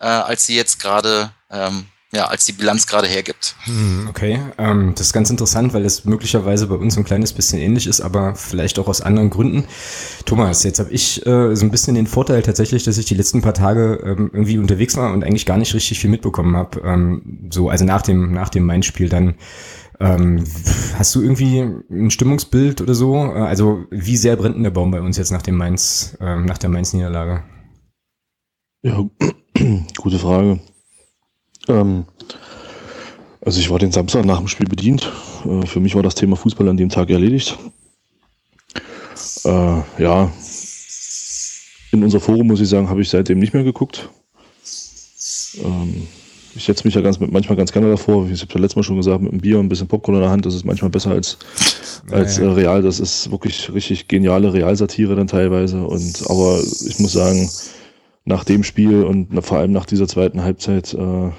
äh, 0.00 0.06
als 0.06 0.46
sie 0.46 0.56
jetzt 0.56 0.80
gerade 0.80 1.32
ähm, 1.50 1.86
ja, 2.12 2.26
als 2.26 2.44
die 2.44 2.52
Bilanz 2.52 2.86
gerade 2.88 3.06
hergibt. 3.06 3.54
Hm, 3.64 4.08
okay, 4.08 4.40
ähm, 4.58 4.92
das 4.96 5.08
ist 5.08 5.12
ganz 5.12 5.30
interessant, 5.30 5.72
weil 5.74 5.84
es 5.84 6.04
möglicherweise 6.04 6.66
bei 6.66 6.74
uns 6.74 6.96
ein 6.96 7.04
kleines 7.04 7.32
bisschen 7.32 7.60
ähnlich 7.60 7.86
ist, 7.86 8.00
aber 8.00 8.34
vielleicht 8.34 8.80
auch 8.80 8.88
aus 8.88 9.00
anderen 9.00 9.30
Gründen. 9.30 9.64
Thomas, 10.24 10.64
jetzt 10.64 10.80
habe 10.80 10.90
ich 10.90 11.24
äh, 11.24 11.54
so 11.54 11.64
ein 11.64 11.70
bisschen 11.70 11.94
den 11.94 12.08
Vorteil 12.08 12.42
tatsächlich, 12.42 12.82
dass 12.82 12.98
ich 12.98 13.06
die 13.06 13.14
letzten 13.14 13.42
paar 13.42 13.54
Tage 13.54 14.00
ähm, 14.04 14.30
irgendwie 14.32 14.58
unterwegs 14.58 14.96
war 14.96 15.12
und 15.12 15.22
eigentlich 15.22 15.46
gar 15.46 15.56
nicht 15.56 15.72
richtig 15.72 16.00
viel 16.00 16.10
mitbekommen 16.10 16.56
habe. 16.56 16.80
Ähm, 16.80 17.48
so, 17.52 17.68
also 17.68 17.84
nach 17.84 18.02
dem 18.02 18.32
nach 18.32 18.48
dem 18.48 18.64
Main-Spiel 18.64 19.08
dann. 19.08 19.36
Ähm, 20.00 20.42
hast 20.96 21.14
du 21.14 21.20
irgendwie 21.20 21.60
ein 21.60 22.10
Stimmungsbild 22.10 22.80
oder 22.80 22.94
so? 22.94 23.16
Äh, 23.16 23.40
also 23.40 23.84
wie 23.90 24.16
sehr 24.16 24.34
brennt 24.36 24.56
denn 24.56 24.62
der 24.62 24.70
Baum 24.70 24.90
bei 24.90 25.02
uns 25.02 25.18
jetzt 25.18 25.30
nach 25.30 25.42
dem 25.42 25.56
Mainz, 25.56 26.16
ähm, 26.20 26.46
nach 26.46 26.56
der 26.56 26.70
Mainz-Niederlage? 26.70 27.44
Ja, 28.82 29.04
gute 29.98 30.18
Frage. 30.18 30.60
Ähm, 31.68 32.04
also 33.40 33.60
ich 33.60 33.70
war 33.70 33.78
den 33.78 33.92
Samstag 33.92 34.24
nach 34.24 34.38
dem 34.38 34.48
Spiel 34.48 34.66
bedient. 34.66 35.10
Äh, 35.44 35.66
für 35.66 35.80
mich 35.80 35.94
war 35.94 36.02
das 36.02 36.14
Thema 36.14 36.36
Fußball 36.36 36.68
an 36.68 36.76
dem 36.76 36.88
Tag 36.88 37.10
erledigt. 37.10 37.58
Äh, 39.44 40.02
ja, 40.02 40.30
in 41.92 42.04
unser 42.04 42.20
Forum 42.20 42.46
muss 42.46 42.60
ich 42.60 42.68
sagen, 42.68 42.88
habe 42.88 43.02
ich 43.02 43.08
seitdem 43.08 43.38
nicht 43.38 43.54
mehr 43.54 43.64
geguckt. 43.64 44.08
Ähm, 45.64 46.06
ich 46.54 46.64
setze 46.64 46.84
mich 46.84 46.94
ja 46.94 47.00
ganz, 47.00 47.18
manchmal 47.20 47.56
ganz 47.56 47.72
gerne 47.72 47.88
davor. 47.88 48.28
Ich 48.30 48.40
habe 48.42 48.52
ja 48.52 48.60
letztes 48.60 48.76
Mal 48.76 48.82
schon 48.82 48.96
gesagt, 48.96 49.22
mit 49.22 49.32
einem 49.32 49.40
Bier 49.40 49.58
und 49.58 49.66
ein 49.66 49.68
bisschen 49.68 49.88
Popcorn 49.88 50.16
in 50.16 50.22
der 50.22 50.30
Hand, 50.30 50.46
das 50.46 50.54
ist 50.54 50.64
manchmal 50.64 50.90
besser 50.90 51.10
als, 51.10 51.38
als 52.10 52.38
äh, 52.38 52.44
real. 52.44 52.82
Das 52.82 53.00
ist 53.00 53.30
wirklich 53.30 53.72
richtig 53.72 54.08
geniale 54.08 54.52
Realsatire 54.52 55.14
dann 55.14 55.26
teilweise. 55.26 55.82
Und 55.82 56.22
aber 56.28 56.60
ich 56.60 56.98
muss 56.98 57.12
sagen, 57.12 57.48
nach 58.24 58.44
dem 58.44 58.64
Spiel 58.64 59.04
und 59.04 59.42
vor 59.42 59.58
allem 59.58 59.72
nach 59.72 59.86
dieser 59.86 60.06
zweiten 60.06 60.42
Halbzeit 60.42 60.94
äh, 60.94 61.30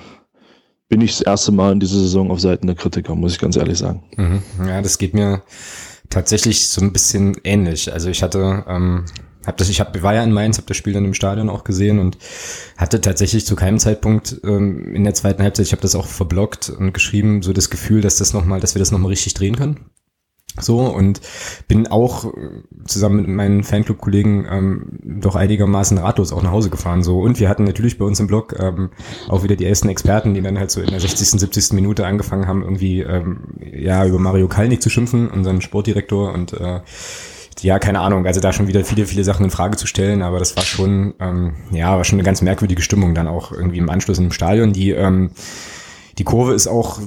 bin 0.90 1.02
ich 1.02 1.12
das 1.18 1.22
erste 1.22 1.52
Mal 1.52 1.72
in 1.72 1.80
dieser 1.80 2.00
Saison 2.00 2.32
auf 2.32 2.42
Seiten 2.42 2.68
der 2.68 2.76
Kritiker, 2.76 3.16
muss 3.16 3.32
ich 3.32 3.40
ganz 3.40 3.56
ehrlich 3.56 3.78
sagen. 3.78 4.04
Mhm. 4.18 4.42
Ja, 4.68 4.82
das 4.82 4.98
geht 4.98 5.14
mir 5.14 5.42
tatsächlich 6.10 6.68
so 6.68 6.82
ein 6.82 6.92
bisschen 6.92 7.38
ähnlich. 7.46 7.94
Also 7.94 8.10
ich 8.10 8.22
hatte, 8.22 8.66
ähm, 8.68 9.06
hab 9.46 9.56
das, 9.58 9.70
ich 9.70 9.80
hab, 9.80 10.04
war 10.04 10.14
ja 10.14 10.24
in 10.24 10.34
Mainz, 10.34 10.58
habe 10.58 10.68
das 10.68 10.76
Spiel 10.76 10.92
dann 10.92 11.06
im 11.06 11.14
Stadion 11.14 11.50
auch 11.50 11.64
gesehen 11.64 12.00
und 12.00 12.18
hatte 12.78 13.00
tatsächlich 13.00 13.46
zu 13.46 13.56
keinem 13.56 13.80
Zeitpunkt 13.80 14.42
ähm, 14.44 14.94
in 14.94 15.06
der 15.06 15.14
zweiten 15.14 15.42
Halbzeit, 15.42 15.68
ich 15.68 15.72
habe 15.72 15.82
das 15.82 15.96
auch 15.96 16.08
verblockt 16.08 16.70
und 16.70 16.94
geschrieben, 16.94 17.42
so 17.42 17.54
das 17.54 17.70
Gefühl, 17.70 18.02
dass 18.02 18.18
das 18.18 18.34
noch 18.34 18.44
mal, 18.44 18.60
dass 18.60 18.76
wir 18.76 18.80
das 18.80 18.92
noch 18.92 19.00
mal 19.00 19.08
richtig 19.08 19.34
drehen 19.34 19.56
können. 19.56 19.86
So 20.60 20.80
und 20.80 21.22
bin 21.68 21.88
auch 21.88 22.26
äh, 22.26 22.30
zusammen 22.86 23.18
mit 23.18 23.28
meinen 23.28 23.64
Fanclub-Kollegen 23.64 24.46
ähm, 24.50 25.00
doch 25.02 25.36
einigermaßen 25.36 25.98
ratlos 25.98 26.34
auch 26.34 26.44
nach 26.44 26.52
Hause 26.52 26.70
gefahren. 26.70 27.04
So 27.04 27.20
und 27.22 27.40
wir 27.40 27.48
hatten 27.48 27.64
natürlich 27.64 27.98
bei 27.98 28.06
uns 28.06 28.20
im 28.20 28.28
Blog 28.28 28.56
ähm, 28.60 28.90
auch 29.30 29.44
wieder 29.44 29.56
die 29.56 29.66
ersten 29.66 29.88
Experten, 29.88 30.34
die 30.34 30.42
dann 30.42 30.60
halt 30.60 30.72
so 30.72 30.82
in 30.82 30.90
der 30.90 31.00
60., 31.00 31.40
70. 31.40 31.74
Minute 31.74 32.06
angefangen 32.06 32.48
haben, 32.48 32.64
irgendwie 32.64 33.00
ähm, 33.02 33.40
ja 33.62 34.06
über 34.06 34.20
Mario 34.20 34.48
Kalnick 34.50 34.82
zu 34.82 34.90
schimpfen, 34.90 35.30
unseren 35.30 35.62
Sportdirektor 35.62 36.34
und 36.34 36.54
äh, 36.54 36.82
ja, 37.62 37.80
keine 37.80 38.00
Ahnung, 38.00 38.26
also 38.26 38.40
da 38.40 38.54
schon 38.54 38.68
wieder 38.68 38.84
viele, 38.84 39.06
viele 39.06 39.24
Sachen 39.24 39.46
in 39.46 39.52
Frage 39.52 39.78
zu 39.78 39.86
stellen, 39.86 40.22
aber 40.22 40.40
das 40.40 40.56
war 40.56 40.64
schon, 40.64 41.14
ähm, 41.20 41.54
ja, 41.72 41.96
war 41.96 42.04
schon 42.04 42.18
eine 42.18 42.26
ganz 42.26 42.42
merkwürdige 42.42 42.82
Stimmung 42.82 43.14
dann 43.14 43.28
auch 43.28 43.52
irgendwie 43.52 43.78
im 43.78 43.90
Anschluss 43.90 44.18
im 44.18 44.32
Stadion. 44.32 44.74
Die, 44.74 44.92
ähm, 44.92 45.32
die 46.18 46.24
Kurve 46.24 46.54
ist 46.54 46.68
auch 46.68 47.00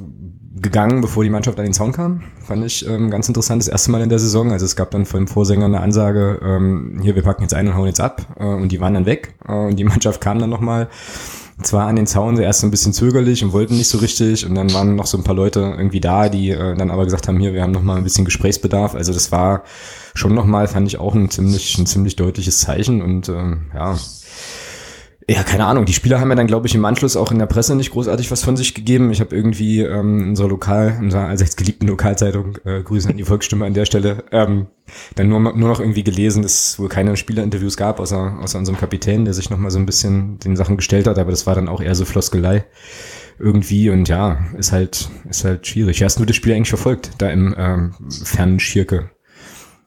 gegangen, 0.56 1.00
bevor 1.00 1.24
die 1.24 1.30
Mannschaft 1.30 1.58
an 1.58 1.64
den 1.64 1.72
Zaun 1.72 1.92
kam. 1.92 2.22
Fand 2.44 2.64
ich 2.64 2.86
ähm, 2.88 3.10
ganz 3.10 3.28
interessant, 3.28 3.62
das 3.62 3.68
erste 3.68 3.90
Mal 3.90 4.02
in 4.02 4.08
der 4.08 4.18
Saison. 4.18 4.52
Also 4.52 4.64
es 4.64 4.76
gab 4.76 4.90
dann 4.92 5.04
von 5.04 5.20
dem 5.20 5.26
Vorsänger 5.26 5.64
eine 5.64 5.80
Ansage, 5.80 6.40
ähm, 6.42 7.00
hier, 7.02 7.14
wir 7.14 7.22
packen 7.22 7.42
jetzt 7.42 7.54
ein 7.54 7.66
und 7.66 7.74
hauen 7.74 7.86
jetzt 7.86 8.00
ab. 8.00 8.22
Äh, 8.38 8.44
und 8.44 8.70
die 8.70 8.80
waren 8.80 8.94
dann 8.94 9.06
weg. 9.06 9.34
Äh, 9.46 9.52
und 9.52 9.76
die 9.76 9.84
Mannschaft 9.84 10.20
kam 10.20 10.38
dann 10.38 10.50
nochmal 10.50 10.88
zwar 11.62 11.86
an 11.86 11.96
den 11.96 12.06
Zaun, 12.06 12.36
erst 12.38 12.64
ein 12.64 12.70
bisschen 12.70 12.92
zögerlich 12.92 13.44
und 13.44 13.52
wollten 13.52 13.76
nicht 13.76 13.88
so 13.88 13.98
richtig. 13.98 14.46
Und 14.46 14.54
dann 14.54 14.72
waren 14.72 14.96
noch 14.96 15.06
so 15.06 15.18
ein 15.18 15.24
paar 15.24 15.34
Leute 15.34 15.60
irgendwie 15.60 16.00
da, 16.00 16.28
die 16.28 16.50
äh, 16.50 16.76
dann 16.76 16.90
aber 16.90 17.04
gesagt 17.04 17.26
haben, 17.28 17.38
hier, 17.38 17.52
wir 17.52 17.62
haben 17.62 17.72
nochmal 17.72 17.96
ein 17.96 18.04
bisschen 18.04 18.24
Gesprächsbedarf. 18.24 18.94
Also 18.94 19.12
das 19.12 19.32
war 19.32 19.64
schon 20.14 20.34
nochmal, 20.34 20.68
fand 20.68 20.86
ich 20.86 20.98
auch 20.98 21.14
ein 21.14 21.30
ziemlich, 21.30 21.78
ein 21.78 21.86
ziemlich 21.86 22.16
deutliches 22.16 22.60
Zeichen. 22.60 23.02
Und 23.02 23.28
ähm, 23.28 23.66
ja, 23.74 23.96
ja, 25.28 25.42
keine 25.42 25.64
Ahnung. 25.64 25.86
Die 25.86 25.92
Spieler 25.94 26.20
haben 26.20 26.28
ja 26.28 26.34
dann, 26.34 26.46
glaube 26.46 26.66
ich, 26.66 26.74
im 26.74 26.84
Anschluss 26.84 27.16
auch 27.16 27.32
in 27.32 27.38
der 27.38 27.46
Presse 27.46 27.74
nicht 27.76 27.92
großartig 27.92 28.30
was 28.30 28.44
von 28.44 28.56
sich 28.56 28.74
gegeben. 28.74 29.10
Ich 29.10 29.20
habe 29.20 29.34
irgendwie 29.34 29.80
ähm, 29.80 30.20
in 30.20 30.28
unserer 30.30 30.48
Lokal, 30.48 30.96
in 30.98 31.04
unserer 31.04 31.28
allseits 31.28 31.56
geliebten 31.56 31.88
Lokalzeitung, 31.88 32.58
äh, 32.64 32.82
Grüße 32.82 33.08
an 33.08 33.16
die 33.16 33.24
Volksstimme 33.24 33.64
an 33.64 33.72
der 33.72 33.86
Stelle, 33.86 34.24
ähm, 34.32 34.66
dann 35.14 35.28
nur, 35.28 35.40
nur 35.40 35.68
noch 35.68 35.80
irgendwie 35.80 36.04
gelesen, 36.04 36.42
dass 36.42 36.70
es 36.70 36.78
wohl 36.78 36.88
keine 36.90 37.16
Spielerinterviews 37.16 37.76
gab, 37.76 38.00
außer, 38.00 38.38
außer 38.42 38.58
unserem 38.58 38.78
Kapitän, 38.78 39.24
der 39.24 39.32
sich 39.32 39.48
nochmal 39.48 39.70
so 39.70 39.78
ein 39.78 39.86
bisschen 39.86 40.38
den 40.40 40.56
Sachen 40.56 40.76
gestellt 40.76 41.06
hat, 41.06 41.18
aber 41.18 41.30
das 41.30 41.46
war 41.46 41.54
dann 41.54 41.68
auch 41.68 41.80
eher 41.80 41.94
so 41.94 42.04
Floskelei 42.04 42.64
irgendwie 43.38 43.90
und 43.90 44.08
ja, 44.08 44.44
ist 44.58 44.72
halt, 44.72 45.08
ist 45.28 45.44
halt 45.44 45.66
schwierig. 45.66 46.02
Hast 46.02 46.20
du 46.20 46.24
das 46.24 46.36
Spiel 46.36 46.52
eigentlich 46.52 46.68
verfolgt, 46.68 47.12
da 47.18 47.30
im 47.30 47.54
ähm, 47.58 47.94
fernen 48.10 48.60
Schirke? 48.60 49.10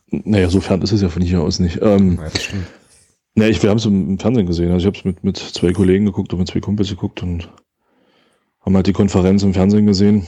Naja, 0.09 0.49
so 0.49 0.61
fern 0.61 0.81
ist 0.81 0.91
es 0.91 1.01
ja 1.01 1.09
von 1.09 1.21
hier 1.21 1.41
aus 1.41 1.59
nicht. 1.59 1.79
Ähm, 1.81 2.17
ja, 2.21 2.29
das 2.29 2.43
stimmt. 2.43 2.65
Ne, 3.37 3.49
ich, 3.49 3.61
wir 3.61 3.69
haben 3.69 3.77
es 3.77 3.85
im 3.85 4.17
Fernsehen 4.17 4.47
gesehen. 4.47 4.71
Also 4.71 4.79
ich 4.79 4.85
habe 4.87 4.97
es 4.97 5.05
mit, 5.05 5.23
mit 5.23 5.37
zwei 5.37 5.71
Kollegen 5.71 6.05
geguckt 6.05 6.33
und 6.33 6.39
mit 6.39 6.47
zwei 6.47 6.59
Kumpels 6.59 6.89
geguckt 6.89 7.21
und 7.21 7.47
haben 8.61 8.75
halt 8.75 8.87
die 8.87 8.93
Konferenz 8.93 9.43
im 9.43 9.53
Fernsehen 9.53 9.85
gesehen. 9.85 10.25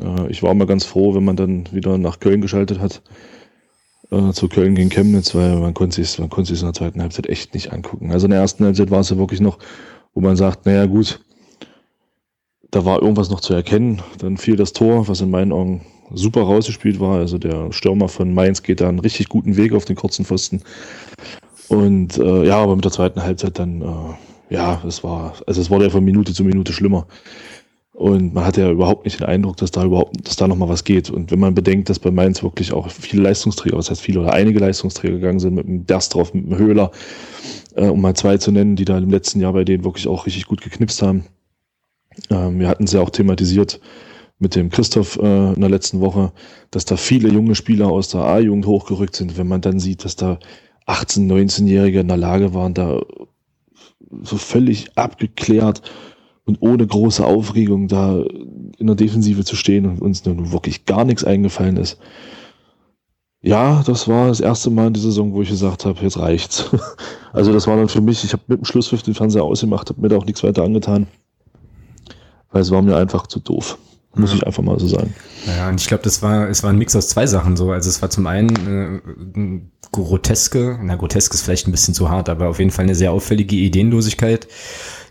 Äh, 0.00 0.30
ich 0.30 0.42
war 0.42 0.50
immer 0.52 0.64
ganz 0.64 0.86
froh, 0.86 1.14
wenn 1.14 1.26
man 1.26 1.36
dann 1.36 1.68
wieder 1.72 1.98
nach 1.98 2.20
Köln 2.20 2.40
geschaltet 2.40 2.80
hat. 2.80 3.02
Äh, 4.10 4.32
zu 4.32 4.48
Köln 4.48 4.74
gegen 4.74 4.88
Chemnitz, 4.88 5.34
weil 5.34 5.56
man 5.58 5.74
konnte 5.74 6.02
sich 6.02 6.18
man 6.18 6.30
konnte 6.30 6.54
sich 6.54 6.62
in 6.62 6.68
der 6.68 6.72
zweiten 6.72 7.02
Halbzeit 7.02 7.26
echt 7.26 7.52
nicht 7.52 7.70
angucken. 7.70 8.12
Also 8.12 8.26
in 8.26 8.30
der 8.30 8.40
ersten 8.40 8.64
Halbzeit 8.64 8.90
war 8.90 9.00
es 9.00 9.10
ja 9.10 9.18
wirklich 9.18 9.42
noch, 9.42 9.58
wo 10.14 10.22
man 10.22 10.36
sagt, 10.36 10.64
naja 10.64 10.86
gut, 10.86 11.20
da 12.70 12.82
war 12.86 13.02
irgendwas 13.02 13.28
noch 13.28 13.40
zu 13.40 13.52
erkennen. 13.52 14.00
Dann 14.20 14.38
fiel 14.38 14.56
das 14.56 14.72
Tor, 14.72 15.06
was 15.06 15.20
in 15.20 15.28
meinen 15.28 15.52
Augen 15.52 15.82
super 16.14 16.40
rausgespielt 16.40 16.98
war. 16.98 17.18
Also 17.18 17.36
der 17.36 17.74
Stürmer 17.74 18.08
von 18.08 18.32
Mainz 18.32 18.62
geht 18.62 18.80
da 18.80 18.88
einen 18.88 19.00
richtig 19.00 19.28
guten 19.28 19.58
Weg 19.58 19.74
auf 19.74 19.84
den 19.84 19.96
kurzen 19.96 20.24
Pfosten. 20.24 20.62
Und 21.68 22.18
äh, 22.18 22.46
ja, 22.46 22.56
aber 22.56 22.74
mit 22.74 22.84
der 22.84 22.92
zweiten 22.92 23.22
Halbzeit 23.22 23.58
dann, 23.58 23.82
äh, 23.82 24.54
ja, 24.54 24.82
es 24.86 25.04
war, 25.04 25.34
also 25.46 25.60
es 25.60 25.70
wurde 25.70 25.84
ja 25.84 25.90
von 25.90 26.04
Minute 26.04 26.32
zu 26.32 26.44
Minute 26.44 26.72
schlimmer. 26.72 27.06
Und 27.92 28.32
man 28.32 28.44
hatte 28.44 28.60
ja 28.60 28.70
überhaupt 28.70 29.04
nicht 29.04 29.18
den 29.18 29.26
Eindruck, 29.26 29.56
dass 29.56 29.72
da 29.72 29.84
überhaupt, 29.84 30.24
dass 30.26 30.36
da 30.36 30.46
nochmal 30.46 30.68
was 30.68 30.84
geht. 30.84 31.10
Und 31.10 31.32
wenn 31.32 31.40
man 31.40 31.54
bedenkt, 31.54 31.90
dass 31.90 31.98
bei 31.98 32.12
Mainz 32.12 32.44
wirklich 32.44 32.72
auch 32.72 32.88
viele 32.90 33.22
Leistungsträger, 33.22 33.76
was 33.76 33.90
heißt 33.90 34.00
viele 34.00 34.20
oder 34.20 34.32
einige 34.32 34.60
Leistungsträger 34.60 35.14
gegangen 35.14 35.40
sind, 35.40 35.54
mit 35.54 35.66
dem 35.66 35.84
Derstropf, 35.84 36.32
mit 36.32 36.46
dem 36.46 36.56
Höhler, 36.56 36.92
äh, 37.74 37.88
um 37.88 38.00
mal 38.00 38.14
zwei 38.14 38.38
zu 38.38 38.52
nennen, 38.52 38.76
die 38.76 38.84
da 38.84 38.96
im 38.96 39.10
letzten 39.10 39.40
Jahr 39.40 39.52
bei 39.52 39.64
denen 39.64 39.82
wirklich 39.82 40.06
auch 40.06 40.26
richtig 40.26 40.46
gut 40.46 40.60
geknipst 40.60 41.02
haben. 41.02 41.24
Ähm, 42.30 42.60
wir 42.60 42.68
hatten 42.68 42.84
es 42.84 42.92
ja 42.92 43.00
auch 43.00 43.10
thematisiert 43.10 43.80
mit 44.38 44.54
dem 44.54 44.70
Christoph 44.70 45.18
äh, 45.20 45.52
in 45.54 45.60
der 45.60 45.70
letzten 45.70 46.00
Woche, 46.00 46.30
dass 46.70 46.84
da 46.84 46.96
viele 46.96 47.28
junge 47.30 47.56
Spieler 47.56 47.88
aus 47.88 48.10
der 48.10 48.20
A-Jugend 48.20 48.66
hochgerückt 48.66 49.16
sind. 49.16 49.36
Wenn 49.36 49.48
man 49.48 49.60
dann 49.60 49.80
sieht, 49.80 50.04
dass 50.04 50.14
da 50.14 50.38
18-, 50.88 51.30
19-Jährige 51.30 52.00
in 52.00 52.08
der 52.08 52.16
Lage 52.16 52.54
waren, 52.54 52.74
da 52.74 53.00
so 54.22 54.36
völlig 54.36 54.96
abgeklärt 54.96 55.82
und 56.44 56.62
ohne 56.62 56.86
große 56.86 57.24
Aufregung 57.24 57.88
da 57.88 58.22
in 58.78 58.86
der 58.86 58.96
Defensive 58.96 59.44
zu 59.44 59.54
stehen 59.54 59.86
und 59.86 60.00
uns 60.00 60.24
nun 60.24 60.50
wirklich 60.50 60.86
gar 60.86 61.04
nichts 61.04 61.24
eingefallen 61.24 61.76
ist. 61.76 61.98
Ja, 63.40 63.82
das 63.86 64.08
war 64.08 64.28
das 64.28 64.40
erste 64.40 64.70
Mal 64.70 64.88
in 64.88 64.94
dieser 64.94 65.08
Saison, 65.08 65.32
wo 65.32 65.42
ich 65.42 65.50
gesagt 65.50 65.84
habe, 65.84 66.00
jetzt 66.02 66.18
reicht's. 66.18 66.70
Also 67.30 67.52
das 67.52 67.66
war 67.66 67.76
dann 67.76 67.90
für 67.90 68.00
mich, 68.00 68.24
ich 68.24 68.32
habe 68.32 68.42
mit 68.46 68.60
dem 68.60 68.64
Schlusspfiff 68.64 69.02
den 69.02 69.14
Fernseher 69.14 69.44
ausgemacht, 69.44 69.90
habe 69.90 70.00
mir 70.00 70.08
da 70.08 70.16
auch 70.16 70.24
nichts 70.24 70.42
weiter 70.42 70.64
angetan, 70.64 71.06
weil 72.50 72.62
es 72.62 72.70
war 72.70 72.80
mir 72.80 72.96
einfach 72.96 73.26
zu 73.26 73.38
doof. 73.38 73.78
Muss 74.18 74.34
ich 74.34 74.46
einfach 74.46 74.62
mal 74.62 74.78
so 74.78 74.88
sagen. 74.88 75.14
Ja, 75.46 75.68
und 75.68 75.80
ich 75.80 75.86
glaube, 75.86 76.02
das 76.02 76.22
war, 76.22 76.48
es 76.48 76.62
war 76.62 76.70
ein 76.70 76.78
Mix 76.78 76.94
aus 76.96 77.08
zwei 77.08 77.26
Sachen 77.26 77.56
so. 77.56 77.70
Also 77.70 77.88
es 77.88 78.02
war 78.02 78.10
zum 78.10 78.26
einen 78.26 79.62
äh, 79.64 79.90
groteske, 79.92 80.78
na 80.82 80.96
grotesk 80.96 81.32
ist 81.34 81.42
vielleicht 81.42 81.68
ein 81.68 81.72
bisschen 81.72 81.94
zu 81.94 82.10
hart, 82.10 82.28
aber 82.28 82.48
auf 82.48 82.58
jeden 82.58 82.70
Fall 82.70 82.84
eine 82.84 82.94
sehr 82.94 83.12
auffällige 83.12 83.56
Ideenlosigkeit 83.56 84.48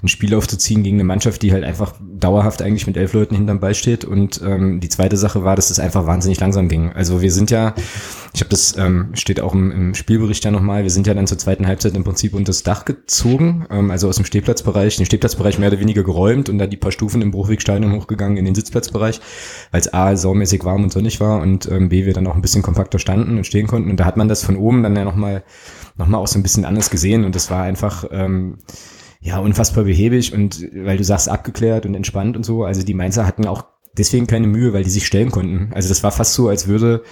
ein 0.04 0.08
Spiel 0.08 0.36
aufzuziehen 0.36 0.84
gegen 0.84 0.98
eine 0.98 1.04
Mannschaft, 1.04 1.42
die 1.42 1.52
halt 1.52 1.64
einfach 1.64 1.94
dauerhaft 2.00 2.62
eigentlich 2.62 2.86
mit 2.86 2.98
elf 2.98 3.14
Leuten 3.14 3.36
hinterm 3.36 3.60
Ball 3.60 3.74
steht. 3.74 4.06
Und 4.06 4.42
ähm, 4.46 4.80
die 4.80 4.90
zweite 4.90 5.18
Sache 5.18 5.44
war, 5.44 5.56
dass 5.56 5.70
es 5.70 5.80
einfach 5.80 6.06
wahnsinnig 6.06 6.40
langsam 6.40 6.68
ging. 6.68 6.92
Also 6.92 7.22
wir 7.22 7.32
sind 7.32 7.50
ja, 7.52 7.74
ich 8.34 8.42
habe 8.42 8.50
das, 8.50 8.78
ähm, 8.78 9.10
steht 9.14 9.40
auch 9.40 9.54
im, 9.54 9.72
im 9.72 9.94
Spielbericht 9.96 10.46
ja 10.46 10.52
nochmal, 10.52 10.84
wir 10.84 10.90
sind 10.90 11.08
ja 11.08 11.14
dann 11.14 11.28
zur 11.28 11.38
zweiten 11.38 11.66
Halbzeit 11.68 11.96
im 11.96 12.04
Prinzip 12.04 12.34
unter 12.34 12.48
das 12.48 12.64
Dach 12.64 12.86
gezogen, 12.86 13.66
ähm, 13.72 13.92
also 13.92 14.08
aus 14.08 14.18
dem 14.18 14.26
Stehplatzbereich, 14.26 14.98
den 14.98 15.06
Stehplatzbereich 15.06 15.58
mehr 15.58 15.70
oder 15.70 15.80
weniger 15.80 16.04
geräumt 16.04 16.50
und 16.50 16.60
dann 16.60 16.70
die 16.70 16.78
paar 16.78 16.92
Stufen 16.92 17.22
im 17.22 17.32
Bruchwegstadion 17.32 17.94
hochgegangen 17.94 18.38
in 18.38 18.46
den 18.46 18.56
Sitzplatzbereich, 18.56 19.20
weil 19.72 19.82
es 19.82 19.94
A, 19.94 20.16
saumäßig 20.16 20.64
warm 20.64 20.84
und 20.84 20.92
sonnig 20.92 21.20
war 21.20 21.42
und 21.42 21.70
ähm, 21.72 21.90
B, 21.90 22.06
wir 22.06 22.14
dann 22.14 22.28
auch 22.28 22.36
ein 22.36 22.42
bisschen 22.42 22.62
kompakter 22.62 23.00
standen 23.00 23.38
und 23.38 23.46
stehen 23.46 23.68
konnten. 23.68 23.90
Und 23.90 24.00
da 24.00 24.06
hat 24.06 24.18
man 24.18 24.28
das 24.28 24.44
von 24.44 24.56
oben 24.56 24.84
dann 24.84 24.96
ja 24.96 25.04
nochmal 25.04 25.44
noch 25.96 26.08
mal 26.08 26.20
auch 26.20 26.28
so 26.28 26.38
ein 26.38 26.44
bisschen 26.44 26.66
anders 26.66 26.92
gesehen 26.92 27.26
und 27.26 27.36
das 27.36 27.50
war 27.50 27.64
einfach... 27.64 28.06
Ähm, 28.12 28.60
ja, 29.20 29.40
unfassbar 29.40 29.84
behäbig 29.84 30.34
und 30.34 30.68
weil 30.74 30.98
du 30.98 31.04
sagst, 31.04 31.30
abgeklärt 31.30 31.86
und 31.86 31.96
entspannt 31.96 32.38
und 32.38 32.44
so. 32.44 32.64
Also 32.64 32.84
die 32.84 32.94
Mainzer 32.94 33.26
hatten 33.26 33.46
auch 33.46 33.66
deswegen 33.98 34.28
keine 34.28 34.48
Mühe, 34.48 34.74
weil 34.74 34.84
die 34.84 34.90
sich 34.90 35.06
stellen 35.06 35.32
konnten. 35.32 35.72
Also 35.74 35.90
das 35.90 36.04
war 36.04 36.12
fast 36.12 36.34
so, 36.34 36.50
als 36.50 36.68
würde, 36.68 37.04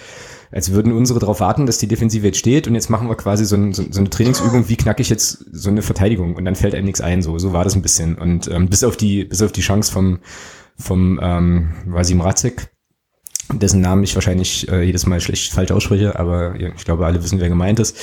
als 0.51 0.71
würden 0.71 0.93
unsere 0.93 1.19
darauf 1.19 1.39
warten, 1.39 1.65
dass 1.65 1.79
die 1.79 1.88
Defensive 1.88 2.25
jetzt 2.27 2.38
steht 2.38 2.67
und 2.67 2.75
jetzt 2.75 2.89
machen 2.89 3.07
wir 3.09 3.15
quasi 3.15 3.45
so, 3.45 3.55
ein, 3.55 3.74
so, 3.74 3.83
so 3.89 4.00
eine 4.00 4.09
Trainingsübung, 4.09 4.69
wie 4.69 4.75
knacke 4.75 5.01
ich 5.01 5.09
jetzt 5.09 5.45
so 5.51 5.69
eine 5.69 5.81
Verteidigung 5.81 6.35
und 6.35 6.45
dann 6.45 6.55
fällt 6.55 6.75
einem 6.75 6.85
nichts 6.85 7.01
ein. 7.01 7.21
So, 7.21 7.38
so 7.39 7.53
war 7.53 7.63
das 7.63 7.75
ein 7.75 7.81
bisschen. 7.81 8.15
Und 8.15 8.47
ähm, 8.50 8.69
bis 8.69 8.83
auf 8.83 8.97
die, 8.97 9.25
bis 9.25 9.41
auf 9.41 9.51
die 9.51 9.62
Chance 9.62 9.91
vom, 9.91 10.19
vom 10.77 11.19
ähm, 11.21 11.74
Wasim 11.88 12.21
Ratzek, 12.21 12.69
dessen 13.53 13.81
Namen 13.81 14.03
ich 14.03 14.15
wahrscheinlich 14.15 14.67
äh, 14.71 14.83
jedes 14.83 15.05
Mal 15.05 15.21
schlecht 15.21 15.53
falsch 15.53 15.71
ausspreche, 15.71 16.17
aber 16.17 16.55
ich 16.55 16.85
glaube, 16.85 17.05
alle 17.05 17.23
wissen, 17.23 17.39
wer 17.39 17.49
gemeint 17.49 17.79
ist, 17.79 17.97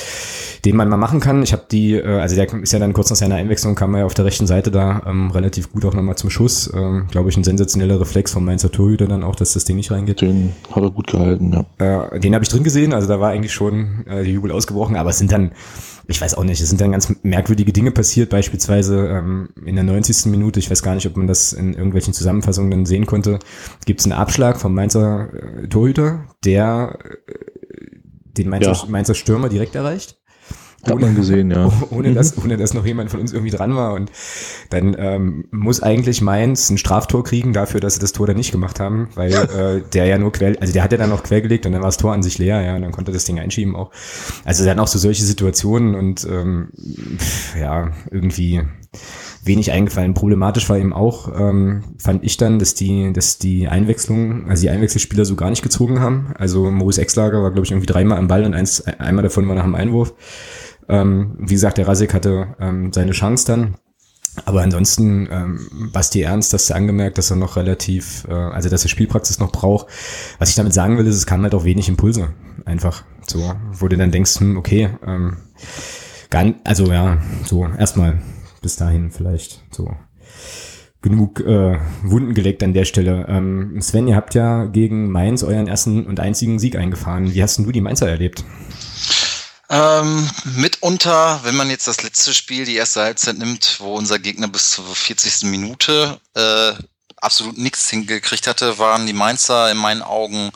den 0.65 0.75
man 0.75 0.89
mal 0.89 0.97
machen 0.97 1.19
kann. 1.19 1.43
Ich 1.43 1.51
habe 1.51 1.63
die, 1.69 1.95
äh, 1.95 2.19
also 2.19 2.35
der 2.35 2.51
ist 2.53 2.71
ja 2.71 2.79
dann 2.79 2.93
kurz 2.93 3.09
nach 3.09 3.17
seiner 3.17 3.35
Einwechslung, 3.35 3.75
kam 3.75 3.93
er 3.93 4.01
ja 4.01 4.05
auf 4.05 4.13
der 4.13 4.25
rechten 4.25 4.47
Seite 4.47 4.71
da 4.71 5.03
ähm, 5.05 5.31
relativ 5.31 5.71
gut 5.71 5.85
auch 5.85 5.93
nochmal 5.93 6.15
zum 6.15 6.29
Schuss. 6.29 6.71
Ähm, 6.73 7.07
glaube 7.11 7.29
ich, 7.29 7.37
ein 7.37 7.43
sensationeller 7.43 7.99
Reflex 7.99 8.31
vom 8.31 8.45
Mainzer 8.45 8.71
Torhüter 8.71 9.07
dann 9.07 9.23
auch, 9.23 9.35
dass 9.35 9.53
das 9.53 9.65
Ding 9.65 9.75
nicht 9.75 9.91
reingeht. 9.91 10.21
Den 10.21 10.53
hat 10.71 10.83
er 10.83 10.91
gut 10.91 11.07
gehalten, 11.07 11.65
ja. 11.79 12.05
Äh, 12.13 12.19
den 12.19 12.33
habe 12.33 12.43
ich 12.43 12.49
drin 12.49 12.63
gesehen, 12.63 12.93
also 12.93 13.07
da 13.07 13.19
war 13.19 13.31
eigentlich 13.31 13.53
schon 13.53 14.05
äh, 14.07 14.23
die 14.23 14.31
Jubel 14.31 14.51
ausgebrochen, 14.51 14.95
aber 14.95 15.09
es 15.09 15.17
sind 15.17 15.31
dann 15.31 15.51
ich 16.07 16.19
weiß 16.19 16.35
auch 16.35 16.43
nicht, 16.43 16.61
es 16.61 16.69
sind 16.69 16.81
dann 16.81 16.91
ganz 16.91 17.13
merkwürdige 17.23 17.71
Dinge 17.71 17.91
passiert, 17.91 18.29
beispielsweise 18.29 19.07
ähm, 19.07 19.49
in 19.65 19.75
der 19.75 19.83
90. 19.83 20.25
Minute, 20.31 20.59
ich 20.59 20.69
weiß 20.69 20.83
gar 20.83 20.95
nicht, 20.95 21.07
ob 21.07 21.15
man 21.15 21.27
das 21.27 21.53
in 21.53 21.73
irgendwelchen 21.73 22.13
Zusammenfassungen 22.13 22.71
dann 22.71 22.85
sehen 22.85 23.05
konnte, 23.05 23.39
gibt 23.85 24.01
es 24.01 24.05
einen 24.05 24.13
Abschlag 24.13 24.59
vom 24.59 24.73
Mainzer 24.73 25.33
äh, 25.33 25.67
Torhüter, 25.67 26.25
der 26.43 26.99
äh, 27.27 27.33
den 28.37 28.49
Mainzer, 28.49 28.71
ja. 28.71 28.85
Mainzer 28.87 29.15
Stürmer 29.15 29.49
direkt 29.49 29.75
erreicht. 29.75 30.19
Hat 30.85 30.99
man 30.99 31.15
gesehen, 31.15 31.49
ja. 31.49 31.71
Ohne 31.91 32.13
dass, 32.13 32.37
ohne 32.37 32.57
dass 32.57 32.73
noch 32.73 32.85
jemand 32.85 33.09
von 33.09 33.21
uns 33.21 33.31
irgendwie 33.31 33.51
dran 33.51 33.75
war. 33.75 33.93
Und 33.93 34.11
dann 34.69 34.95
ähm, 34.97 35.45
muss 35.51 35.81
eigentlich 35.81 36.21
Mainz 36.21 36.69
ein 36.69 36.77
Straftor 36.77 37.23
kriegen 37.23 37.53
dafür, 37.53 37.79
dass 37.79 37.93
sie 37.93 37.99
das 38.01 38.11
Tor 38.11 38.27
dann 38.27 38.35
nicht 38.35 38.51
gemacht 38.51 38.79
haben, 38.79 39.07
weil 39.15 39.33
äh, 39.33 39.81
der 39.93 40.05
ja 40.05 40.17
nur 40.17 40.31
quer, 40.31 40.55
also 40.59 40.73
der 40.73 40.83
hat 40.83 40.91
ja 40.91 40.97
dann 40.97 41.09
noch 41.09 41.23
quer 41.23 41.41
gelegt 41.41 41.65
und 41.65 41.71
dann 41.71 41.81
war 41.81 41.87
das 41.87 41.97
Tor 41.97 42.13
an 42.13 42.21
sich 42.21 42.37
leer, 42.37 42.61
ja, 42.61 42.75
und 42.75 42.81
dann 42.81 42.91
konnte 42.91 43.11
das 43.11 43.25
Ding 43.25 43.39
einschieben 43.39 43.75
auch. 43.75 43.91
Also 44.43 44.65
dann 44.65 44.79
auch 44.79 44.87
so 44.87 44.99
solche 44.99 45.23
Situationen 45.23 45.95
und 45.95 46.27
ähm, 46.29 46.69
ja, 47.57 47.91
irgendwie 48.11 48.61
wenig 49.43 49.71
eingefallen. 49.71 50.13
Problematisch 50.13 50.69
war 50.69 50.77
eben 50.77 50.93
auch, 50.93 51.31
ähm, 51.37 51.83
fand 51.97 52.23
ich 52.23 52.37
dann, 52.37 52.59
dass 52.59 52.75
die, 52.75 53.11
dass 53.13 53.37
die 53.37 53.67
Einwechslung, 53.67 54.49
also 54.49 54.61
die 54.61 54.69
Einwechselspieler 54.69 55.25
so 55.25 55.35
gar 55.35 55.49
nicht 55.49 55.63
gezogen 55.63 55.99
haben. 55.99 56.33
Also 56.37 56.69
Maurice 56.71 57.01
Exlager 57.01 57.41
war, 57.41 57.51
glaube 57.51 57.65
ich, 57.65 57.71
irgendwie 57.71 57.87
dreimal 57.87 58.17
am 58.17 58.27
Ball 58.27 58.45
und 58.45 58.53
eins, 58.53 58.81
einmal 58.81 59.23
davon 59.23 59.47
war 59.47 59.55
nach 59.55 59.63
dem 59.63 59.75
Einwurf. 59.75 60.13
Ähm, 60.89 61.35
wie 61.39 61.53
gesagt, 61.53 61.77
der 61.77 61.87
Rasek 61.87 62.13
hatte 62.13 62.55
ähm, 62.59 62.91
seine 62.93 63.11
Chance 63.11 63.45
dann. 63.47 63.75
Aber 64.45 64.61
ansonsten, 64.61 65.27
ähm, 65.31 65.89
Basti 65.93 66.21
Ernst, 66.21 66.53
hast 66.53 66.69
du 66.69 66.73
angemerkt, 66.73 67.17
dass 67.17 67.29
er 67.29 67.37
noch 67.37 67.55
relativ, 67.55 68.25
äh, 68.27 68.33
also 68.33 68.67
dass 68.67 68.83
er 68.83 68.89
Spielpraxis 68.89 69.39
noch 69.39 69.51
braucht. 69.51 69.87
Was 70.39 70.49
ich 70.49 70.55
damit 70.55 70.73
sagen 70.73 70.97
will, 70.97 71.05
ist, 71.05 71.15
es 71.15 71.27
kam 71.27 71.43
halt 71.43 71.53
auch 71.53 71.65
wenig 71.65 71.87
Impulse. 71.87 72.29
Einfach 72.65 73.03
so, 73.27 73.53
wo 73.73 73.87
du 73.87 73.95
dann 73.95 74.11
denkst, 74.11 74.39
hm, 74.39 74.57
okay, 74.57 74.89
ähm, 75.05 75.37
gar, 76.31 76.51
also 76.63 76.91
ja, 76.91 77.19
so 77.45 77.67
erstmal 77.77 78.21
bis 78.61 78.75
dahin 78.75 79.11
vielleicht 79.11 79.61
so 79.71 79.91
genug 81.03 81.41
äh, 81.41 81.77
Wunden 82.01 82.33
gelegt 82.33 82.63
an 82.63 82.73
der 82.73 82.85
Stelle. 82.85 83.25
Ähm, 83.27 83.79
Sven, 83.81 84.07
ihr 84.07 84.15
habt 84.15 84.33
ja 84.33 84.65
gegen 84.65 85.11
Mainz 85.11 85.43
euren 85.43 85.67
ersten 85.67 86.05
und 86.07 86.19
einzigen 86.19 86.57
Sieg 86.57 86.75
eingefahren. 86.75 87.31
Wie 87.33 87.43
hast 87.43 87.57
denn 87.57 87.65
du 87.65 87.71
die 87.71 87.81
Mainzer 87.81 88.09
erlebt? 88.09 88.43
Ähm, 89.69 90.29
mitunter, 90.83 91.39
wenn 91.43 91.55
man 91.55 91.69
jetzt 91.69 91.87
das 91.87 92.03
letzte 92.03 92.33
Spiel, 92.33 92.65
die 92.65 92.75
erste 92.75 93.01
Halbzeit 93.01 93.37
nimmt, 93.37 93.77
wo 93.79 93.95
unser 93.95 94.19
Gegner 94.19 94.49
bis 94.49 94.71
zur 94.71 94.85
40. 94.93 95.43
Minute 95.43 96.19
äh, 96.35 96.73
absolut 97.15 97.57
nichts 97.57 97.89
hingekriegt 97.89 98.47
hatte, 98.47 98.77
waren 98.79 99.07
die 99.07 99.13
Mainzer 99.13 99.71
in 99.71 99.77
meinen 99.77 100.01
Augen 100.01 100.51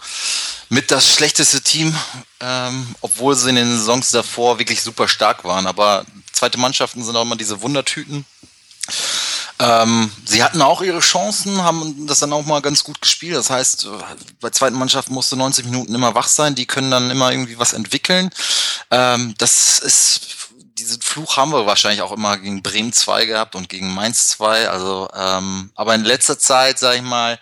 mit 0.67 0.91
das 0.91 1.13
schlechteste 1.13 1.61
Team, 1.61 1.95
ähm, 2.41 2.93
obwohl 2.99 3.35
sie 3.35 3.49
in 3.49 3.55
den 3.55 3.77
Saisons 3.77 4.11
davor 4.11 4.59
wirklich 4.59 4.81
super 4.81 5.07
stark 5.07 5.45
waren. 5.45 5.65
Aber 5.65 6.05
zweite 6.33 6.57
Mannschaften 6.57 7.05
sind 7.05 7.15
auch 7.15 7.21
immer 7.21 7.37
diese 7.37 7.61
Wundertüten. 7.61 8.25
Ähm, 9.59 10.11
sie 10.25 10.43
hatten 10.43 10.61
auch 10.61 10.81
ihre 10.81 10.99
Chancen, 10.99 11.63
haben 11.63 12.05
das 12.05 12.19
dann 12.19 12.33
auch 12.33 12.45
mal 12.45 12.61
ganz 12.61 12.83
gut 12.83 13.01
gespielt. 13.01 13.35
Das 13.35 13.49
heißt, 13.49 13.87
bei 14.39 14.49
zweiten 14.51 14.77
Mannschaften 14.77 15.13
musste 15.13 15.35
90 15.35 15.65
Minuten 15.65 15.95
immer 15.95 16.13
wach 16.15 16.27
sein. 16.27 16.55
Die 16.55 16.67
können 16.67 16.91
dann 16.91 17.09
immer 17.09 17.31
irgendwie 17.31 17.57
was 17.57 17.73
entwickeln. 17.73 18.29
Ähm, 18.91 19.33
das 19.39 19.79
ist, 19.79 20.21
diesen 20.77 21.01
Fluch 21.01 21.37
haben 21.37 21.51
wir 21.51 21.65
wahrscheinlich 21.65 22.03
auch 22.03 22.11
immer 22.11 22.37
gegen 22.37 22.61
Bremen 22.61 22.93
2 22.93 23.25
gehabt 23.25 23.55
und 23.55 23.67
gegen 23.67 23.93
Mainz 23.93 24.27
2. 24.29 24.69
Also, 24.69 25.09
ähm, 25.15 25.71
aber 25.73 25.95
in 25.95 26.03
letzter 26.03 26.37
Zeit, 26.37 26.77
sage 26.77 26.97
ich 26.97 27.03
mal, 27.03 27.39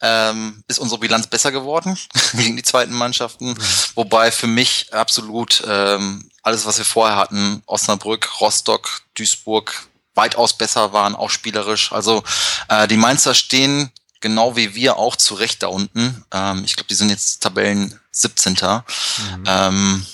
ähm, 0.00 0.62
ist 0.68 0.78
unsere 0.78 1.00
Bilanz 1.00 1.26
besser 1.26 1.50
geworden 1.50 1.98
gegen 2.34 2.56
die 2.56 2.62
zweiten 2.62 2.92
Mannschaften. 2.92 3.58
Wobei 3.96 4.30
für 4.30 4.46
mich 4.46 4.92
absolut 4.92 5.64
ähm, 5.66 6.30
alles, 6.42 6.64
was 6.64 6.78
wir 6.78 6.84
vorher 6.84 7.16
hatten, 7.16 7.62
Osnabrück, 7.66 8.40
Rostock, 8.40 9.02
Duisburg, 9.14 9.88
weitaus 10.16 10.58
besser 10.58 10.92
waren, 10.92 11.14
auch 11.14 11.30
spielerisch. 11.30 11.92
Also 11.92 12.24
äh, 12.68 12.88
die 12.88 12.96
Mainzer 12.96 13.34
stehen 13.34 13.92
genau 14.20 14.56
wie 14.56 14.74
wir 14.74 14.96
auch 14.96 15.14
zurecht 15.16 15.62
da 15.62 15.68
unten. 15.68 16.24
Ähm, 16.32 16.64
ich 16.64 16.74
glaube, 16.74 16.88
die 16.88 16.94
sind 16.94 17.10
jetzt 17.10 17.42
Tabellen 17.42 17.98
17. 18.10 18.54
Mhm. 18.54 19.44
Ähm, 19.46 20.06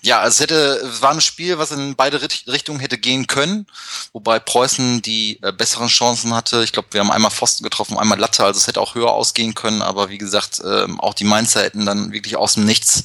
ja, 0.00 0.24
es 0.26 0.38
hätte, 0.38 0.80
es 0.84 1.02
war 1.02 1.10
ein 1.10 1.20
Spiel, 1.20 1.58
was 1.58 1.72
in 1.72 1.96
beide 1.96 2.20
Richtungen 2.22 2.78
hätte 2.78 2.98
gehen 2.98 3.26
können, 3.26 3.66
wobei 4.12 4.38
Preußen 4.38 5.02
die 5.02 5.38
äh, 5.42 5.52
besseren 5.52 5.88
Chancen 5.88 6.34
hatte. 6.34 6.62
Ich 6.62 6.72
glaube, 6.72 6.88
wir 6.92 7.00
haben 7.00 7.10
einmal 7.10 7.32
Pfosten 7.32 7.64
getroffen, 7.64 7.98
einmal 7.98 8.18
Latte, 8.18 8.44
also 8.44 8.58
es 8.58 8.68
hätte 8.68 8.80
auch 8.80 8.94
höher 8.94 9.10
ausgehen 9.10 9.54
können, 9.54 9.82
aber 9.82 10.08
wie 10.08 10.18
gesagt, 10.18 10.62
ähm, 10.64 11.00
auch 11.00 11.14
die 11.14 11.24
Mainzer 11.24 11.62
hätten 11.62 11.84
dann 11.84 12.12
wirklich 12.12 12.36
aus 12.36 12.54
dem 12.54 12.64
Nichts 12.64 13.04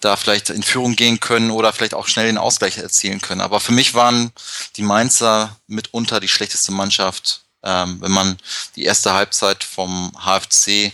da 0.00 0.16
vielleicht 0.16 0.50
in 0.50 0.62
Führung 0.62 0.96
gehen 0.96 1.20
können 1.20 1.50
oder 1.50 1.72
vielleicht 1.72 1.94
auch 1.94 2.08
schnell 2.08 2.26
den 2.26 2.38
Ausgleich 2.38 2.78
erzielen 2.78 3.20
können. 3.20 3.40
Aber 3.40 3.60
für 3.60 3.72
mich 3.72 3.94
waren 3.94 4.32
die 4.76 4.82
Mainzer 4.82 5.56
mitunter 5.66 6.20
die 6.20 6.28
schlechteste 6.28 6.72
Mannschaft, 6.72 7.42
ähm, 7.62 7.98
wenn 8.00 8.12
man 8.12 8.36
die 8.76 8.84
erste 8.84 9.14
Halbzeit 9.14 9.64
vom 9.64 10.12
HFC 10.18 10.92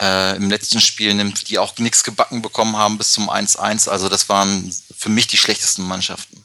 äh, 0.00 0.36
im 0.36 0.50
letzten 0.50 0.80
Spiel 0.80 1.14
nimmt, 1.14 1.48
die 1.48 1.58
auch 1.58 1.76
nichts 1.78 2.04
gebacken 2.04 2.42
bekommen 2.42 2.76
haben 2.76 2.98
bis 2.98 3.12
zum 3.12 3.30
1-1. 3.30 3.88
Also 3.88 4.08
das 4.08 4.28
waren 4.28 4.72
für 4.96 5.08
mich 5.08 5.26
die 5.26 5.36
schlechtesten 5.36 5.86
Mannschaften. 5.86 6.44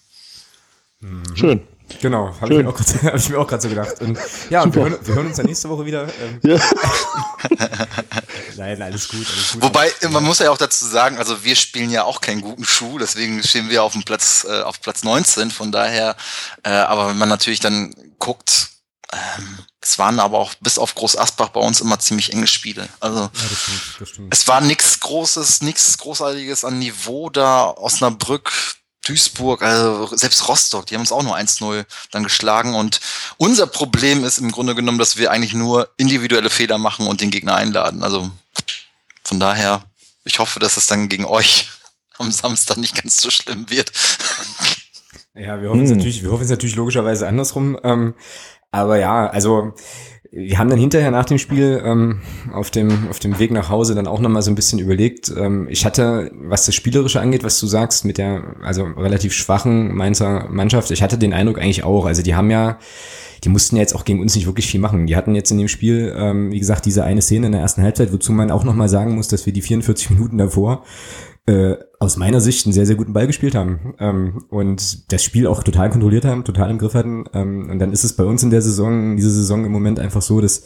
Mhm. 0.99 1.35
Schön. 1.35 1.67
Genau, 2.01 2.35
habe 2.41 2.61
ich, 2.61 2.65
hab 3.03 3.15
ich, 3.15 3.29
mir 3.29 3.39
auch 3.39 3.47
gerade 3.47 3.61
so 3.61 3.69
gedacht. 3.69 4.01
Und 4.01 4.17
ja, 4.49 4.65
wir 4.73 4.81
hören, 4.81 4.97
wir 5.03 5.15
hören, 5.15 5.27
uns 5.27 5.37
ja 5.37 5.43
nächste 5.43 5.69
Woche 5.69 5.85
wieder. 5.85 6.07
Ähm. 6.19 6.39
Ja. 6.43 6.57
Nein, 8.57 8.81
alles 8.81 9.07
gut, 9.07 9.27
alles 9.31 9.53
gut. 9.53 9.61
Wobei, 9.61 9.91
man 10.09 10.23
muss 10.23 10.39
ja 10.39 10.51
auch 10.51 10.57
dazu 10.57 10.85
sagen, 10.85 11.17
also 11.17 11.43
wir 11.43 11.55
spielen 11.55 11.89
ja 11.89 12.03
auch 12.03 12.21
keinen 12.21 12.41
guten 12.41 12.65
Schuh, 12.65 12.97
deswegen 12.97 13.41
stehen 13.43 13.69
wir 13.69 13.83
auf 13.83 13.93
dem 13.93 14.03
Platz, 14.03 14.45
äh, 14.49 14.61
auf 14.61 14.81
Platz 14.81 15.03
19, 15.03 15.51
von 15.51 15.71
daher, 15.71 16.15
äh, 16.63 16.69
aber 16.69 17.09
wenn 17.09 17.17
man 17.17 17.29
natürlich 17.29 17.59
dann 17.59 17.93
guckt, 18.19 18.69
ähm, 19.13 19.59
es 19.81 19.99
waren 19.99 20.19
aber 20.19 20.39
auch 20.39 20.53
bis 20.61 20.79
auf 20.79 20.95
Groß 20.95 21.17
Asbach 21.17 21.49
bei 21.49 21.59
uns 21.59 21.79
immer 21.79 21.99
ziemlich 21.99 22.33
enge 22.33 22.47
Spiele. 22.47 22.89
Also 22.99 23.19
ja, 23.19 23.31
das 23.33 23.59
stimmt, 23.61 23.81
das 23.99 24.09
stimmt. 24.09 24.33
es 24.33 24.47
war 24.47 24.61
nichts 24.61 24.99
Großes, 24.99 25.61
nichts 25.61 25.97
Großartiges 25.99 26.65
an 26.65 26.79
Niveau 26.79 27.29
da. 27.29 27.69
Osnabrück 27.69 28.51
Duisburg, 29.07 29.61
also 29.61 30.15
selbst 30.15 30.47
Rostock, 30.47 30.85
die 30.85 30.95
haben 30.95 31.01
uns 31.01 31.11
auch 31.11 31.23
nur 31.23 31.37
1-0 31.37 31.85
dann 32.11 32.23
geschlagen. 32.23 32.75
Und 32.75 32.99
unser 33.37 33.67
Problem 33.67 34.23
ist 34.23 34.39
im 34.39 34.51
Grunde 34.51 34.75
genommen, 34.75 34.97
dass 34.97 35.17
wir 35.17 35.31
eigentlich 35.31 35.53
nur 35.53 35.89
individuelle 35.97 36.49
Fehler 36.49 36.77
machen 36.77 37.07
und 37.07 37.21
den 37.21 37.31
Gegner 37.31 37.55
einladen. 37.55 38.03
Also 38.03 38.29
von 39.23 39.39
daher, 39.39 39.83
ich 40.23 40.39
hoffe, 40.39 40.59
dass 40.59 40.77
es 40.77 40.87
dann 40.87 41.07
gegen 41.07 41.25
euch 41.25 41.69
am 42.17 42.31
Samstag 42.31 42.77
nicht 42.77 42.95
ganz 42.95 43.21
so 43.21 43.29
schlimm 43.29 43.69
wird. 43.69 43.91
Ja, 45.35 45.61
wir 45.61 45.69
hoffen 45.69 45.81
hm. 45.81 45.85
es 45.85 45.91
natürlich, 45.91 46.23
wir 46.23 46.31
hoffen 46.31 46.43
es 46.43 46.49
natürlich 46.49 46.75
logischerweise 46.75 47.27
andersrum. 47.27 47.77
Ähm, 47.83 48.15
aber 48.71 48.97
ja, 48.97 49.27
also 49.27 49.73
wir 50.37 50.59
haben 50.59 50.69
dann 50.69 50.79
hinterher 50.79 51.11
nach 51.11 51.23
dem 51.23 51.37
Spiel 51.37 51.81
ähm, 51.85 52.19
auf 52.51 52.69
dem 52.69 53.07
auf 53.09 53.19
dem 53.19 53.39
Weg 53.39 53.51
nach 53.51 53.69
Hause 53.69 53.95
dann 53.95 54.05
auch 54.05 54.19
noch 54.19 54.29
mal 54.29 54.41
so 54.41 54.51
ein 54.51 54.55
bisschen 54.55 54.79
überlegt. 54.79 55.33
Ähm, 55.35 55.67
ich 55.69 55.85
hatte, 55.85 56.29
was 56.33 56.65
das 56.65 56.75
Spielerische 56.75 57.21
angeht, 57.21 57.45
was 57.45 57.57
du 57.57 57.67
sagst, 57.67 58.03
mit 58.03 58.17
der 58.17 58.43
also 58.61 58.83
relativ 58.83 59.31
schwachen 59.31 59.95
Mainzer 59.95 60.49
Mannschaft, 60.49 60.91
ich 60.91 61.01
hatte 61.01 61.17
den 61.17 61.31
Eindruck 61.31 61.57
eigentlich 61.57 61.85
auch. 61.85 62.05
Also 62.05 62.21
die 62.21 62.35
haben 62.35 62.51
ja, 62.51 62.79
die 63.45 63.49
mussten 63.49 63.77
ja 63.77 63.81
jetzt 63.81 63.95
auch 63.95 64.03
gegen 64.03 64.19
uns 64.19 64.35
nicht 64.35 64.45
wirklich 64.45 64.67
viel 64.67 64.81
machen. 64.81 65.07
Die 65.07 65.15
hatten 65.15 65.35
jetzt 65.35 65.51
in 65.51 65.57
dem 65.57 65.69
Spiel, 65.69 66.13
ähm, 66.17 66.51
wie 66.51 66.59
gesagt, 66.59 66.85
diese 66.85 67.05
eine 67.05 67.21
Szene 67.21 67.45
in 67.45 67.53
der 67.53 67.61
ersten 67.61 67.81
Halbzeit, 67.81 68.11
wozu 68.11 68.33
man 68.33 68.51
auch 68.51 68.65
noch 68.65 68.75
mal 68.75 68.89
sagen 68.89 69.15
muss, 69.15 69.29
dass 69.29 69.45
wir 69.45 69.53
die 69.53 69.61
44 69.61 70.09
Minuten 70.09 70.37
davor 70.37 70.83
äh, 71.47 71.75
aus 71.99 72.17
meiner 72.17 72.41
Sicht 72.41 72.65
einen 72.65 72.73
sehr, 72.73 72.85
sehr 72.85 72.95
guten 72.95 73.13
Ball 73.13 73.27
gespielt 73.27 73.55
haben 73.55 73.93
ähm, 73.99 74.45
und 74.49 75.11
das 75.11 75.23
Spiel 75.23 75.47
auch 75.47 75.63
total 75.63 75.89
kontrolliert 75.89 76.25
haben, 76.25 76.43
total 76.43 76.71
im 76.71 76.77
Griff 76.77 76.95
hatten. 76.95 77.25
Ähm, 77.33 77.69
und 77.69 77.79
dann 77.79 77.91
ist 77.91 78.03
es 78.03 78.13
bei 78.13 78.23
uns 78.23 78.41
in 78.43 78.49
der 78.49 78.61
Saison, 78.61 79.15
diese 79.15 79.29
Saison 79.31 79.65
im 79.65 79.71
Moment 79.71 79.99
einfach 79.99 80.21
so, 80.21 80.41
dass 80.41 80.63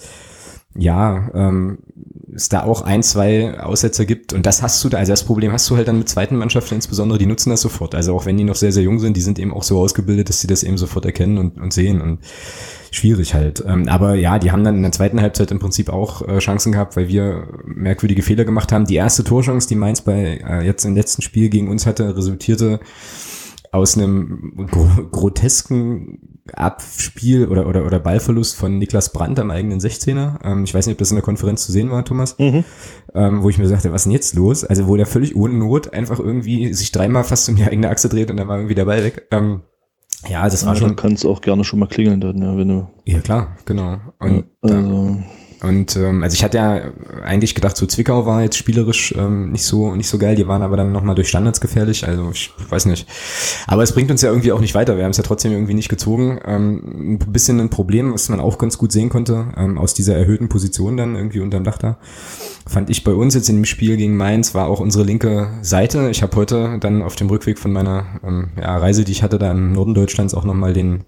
ja, 0.76 1.32
ähm, 1.34 1.80
es 2.36 2.48
da 2.48 2.64
auch 2.64 2.84
ein, 2.84 3.02
zwei 3.02 3.60
Aussetzer 3.60 4.06
gibt. 4.06 4.34
Und 4.34 4.46
das 4.46 4.62
hast 4.62 4.84
du 4.84 4.90
da, 4.90 4.98
also 4.98 5.12
das 5.12 5.24
Problem 5.24 5.52
hast 5.52 5.70
du 5.70 5.76
halt 5.76 5.88
dann 5.88 5.98
mit 5.98 6.08
zweiten 6.10 6.36
Mannschaften 6.36 6.76
insbesondere, 6.76 7.18
die 7.18 7.26
nutzen 7.26 7.50
das 7.50 7.62
sofort. 7.62 7.96
Also 7.96 8.16
auch 8.16 8.26
wenn 8.26 8.38
die 8.38 8.44
noch 8.44 8.56
sehr, 8.56 8.72
sehr 8.72 8.84
jung 8.84 9.00
sind, 9.00 9.18
die 9.18 9.22
sind 9.22 9.40
eben 9.40 9.54
auch 9.54 9.64
so 9.64 9.80
ausgebildet, 9.80 10.30
dass 10.30 10.42
sie 10.42 10.48
das 10.48 10.64
eben 10.64 10.78
sofort 10.78 11.06
erkennen 11.06 11.38
und, 11.38 11.60
und 11.60 11.74
sehen. 11.74 12.02
Und 12.02 12.20
schwierig 12.92 13.34
halt. 13.34 13.64
Ähm, 13.66 13.88
aber 13.88 14.16
ja, 14.16 14.40
die 14.40 14.52
haben 14.52 14.64
dann 14.64 14.76
in 14.76 14.84
der 14.84 14.92
zweiten 14.92 15.22
Halbzeit 15.22 15.52
im 15.52 15.60
Prinzip 15.60 15.90
auch 15.90 16.28
äh, 16.28 16.40
Chancen 16.40 16.72
gehabt, 16.72 16.96
weil 16.96 17.08
wir 17.08 17.48
merkwürdige 17.66 18.22
Fehler 18.22 18.46
gemacht 18.46 18.72
haben. 18.72 18.86
Die 18.86 18.96
erste 18.96 19.24
Torchance, 19.24 19.68
die 19.68 19.76
Mainz 19.76 20.02
bei 20.02 20.40
äh, 20.48 20.66
jetzt 20.66 20.86
im 20.86 20.96
letzten 20.96 21.22
Spiel 21.22 21.50
gegen 21.50 21.68
uns 21.68 21.86
hatte, 21.86 22.16
resultierte 22.16 22.80
aus 23.72 23.98
einem 23.98 24.68
grotesken 25.12 26.29
Abspiel 26.58 27.48
oder, 27.48 27.68
oder, 27.68 27.86
oder 27.86 28.00
Ballverlust 28.00 28.56
von 28.56 28.78
Niklas 28.78 29.12
Brandt 29.12 29.40
am 29.40 29.52
eigenen 29.52 29.80
16er. 29.80 30.44
Ähm, 30.44 30.64
ich 30.64 30.74
weiß 30.74 30.86
nicht, 30.86 30.96
ob 30.96 31.00
das 31.00 31.12
in 31.12 31.16
der 31.16 31.24
Konferenz 31.24 31.66
zu 31.66 31.72
sehen 31.72 31.92
war, 31.92 32.04
Thomas. 32.06 32.38
Mhm. 32.40 32.64
Ähm, 33.14 33.44
wo 33.44 33.50
ich 33.50 33.58
mir 33.58 33.68
sagte, 33.68 33.92
was 33.92 34.02
ist 34.02 34.06
denn 34.06 34.14
jetzt 34.14 34.36
los? 34.36 34.64
Also 34.64 34.88
wo 34.88 34.96
der 34.96 35.06
völlig 35.06 35.36
ohne 35.36 35.56
Not 35.56 35.94
einfach 35.94 36.20
irgendwie 36.20 36.74
sich 36.74 36.92
dreimal 36.92 37.24
fast 37.24 37.50
um 37.50 37.56
die 37.56 37.64
eigene 37.64 37.90
Achse 37.90 38.10
dreht 38.10 38.32
und 38.32 38.38
dann 38.38 38.48
war 38.48 38.58
irgendwie 38.58 38.76
der 38.76 38.86
Ball 38.86 39.04
weg. 39.04 39.28
Ähm, 39.32 39.62
ja, 40.28 40.44
das 40.50 40.66
war 40.66 40.74
ja, 40.74 40.80
schon. 40.80 40.96
Kann 40.96 41.14
es 41.14 41.26
auch 41.26 41.42
gerne 41.42 41.64
schon 41.64 41.80
mal 41.80 41.88
klingeln 41.88 42.20
dann, 42.20 42.42
ja, 42.42 42.58
wenn 42.58 42.68
du. 42.68 42.88
Ja, 43.06 43.20
klar, 43.20 43.56
genau. 43.66 43.98
Und, 44.20 44.46
also. 44.62 45.18
Und 45.62 45.98
ähm, 45.98 46.24
also 46.24 46.34
ich 46.34 46.44
hatte 46.44 46.58
ja 46.58 46.82
eigentlich 47.24 47.54
gedacht, 47.54 47.76
so 47.76 47.86
Zwickau 47.86 48.26
war 48.26 48.44
jetzt 48.44 48.58
spielerisch 48.58 49.14
ähm, 49.18 49.52
nicht 49.52 49.66
so 49.66 49.94
nicht 49.96 50.08
so 50.08 50.18
geil. 50.18 50.36
Die 50.36 50.48
waren 50.48 50.62
aber 50.62 50.78
dann 50.78 50.92
nochmal 50.92 51.16
durch 51.16 51.28
Standards 51.28 51.60
gefährlich. 51.60 52.08
Also 52.08 52.32
ich 52.32 52.52
weiß 52.70 52.86
nicht. 52.86 53.08
Aber 53.68 53.84
es 53.84 53.92
bringt 53.92 54.10
uns 54.10 54.22
ja 54.22 54.30
irgendwie 54.30 54.52
auch 54.54 54.62
nicht 54.62 54.74
weiter. 54.74 54.96
Wir 54.96 55.04
haben 55.04 55.12
es 55.12 55.18
ja 55.18 55.24
trotzdem 55.24 55.52
irgendwie 55.52 55.74
nicht 55.74 55.90
gezogen. 55.90 56.40
Ähm, 56.46 57.16
ein 57.16 57.32
bisschen 57.32 57.60
ein 57.60 57.70
Problem, 57.70 58.14
was 58.14 58.30
man 58.30 58.40
auch 58.40 58.58
ganz 58.58 58.78
gut 58.78 58.92
sehen 58.92 59.10
konnte 59.10 59.48
ähm, 59.58 59.78
aus 59.78 59.94
dieser 59.94 60.16
erhöhten 60.16 60.48
Position 60.48 60.96
dann 60.96 61.16
irgendwie 61.16 61.42
unterm 61.42 61.66
Dach 61.66 61.78
da. 61.78 61.98
Fand 62.66 62.90
ich 62.90 63.04
bei 63.04 63.14
uns 63.14 63.34
jetzt 63.34 63.50
in 63.50 63.58
dem 63.58 63.66
Spiel 63.66 63.98
gegen 63.98 64.16
Mainz 64.16 64.54
war 64.54 64.68
auch 64.68 64.80
unsere 64.80 65.04
linke 65.04 65.50
Seite. 65.62 66.10
Ich 66.10 66.22
habe 66.22 66.36
heute 66.38 66.78
dann 66.80 67.02
auf 67.02 67.16
dem 67.16 67.30
Rückweg 67.30 67.60
von 67.60 67.74
meiner 67.74 68.06
ähm, 68.24 68.52
ja, 68.58 68.78
Reise, 68.78 69.04
die 69.04 69.12
ich 69.12 69.24
hatte 69.24 69.40
da 69.40 69.52
im 69.52 69.74
Norden 69.74 69.94
Deutschlands, 69.94 70.34
auch 70.34 70.46
nochmal 70.46 70.74
den 70.74 71.04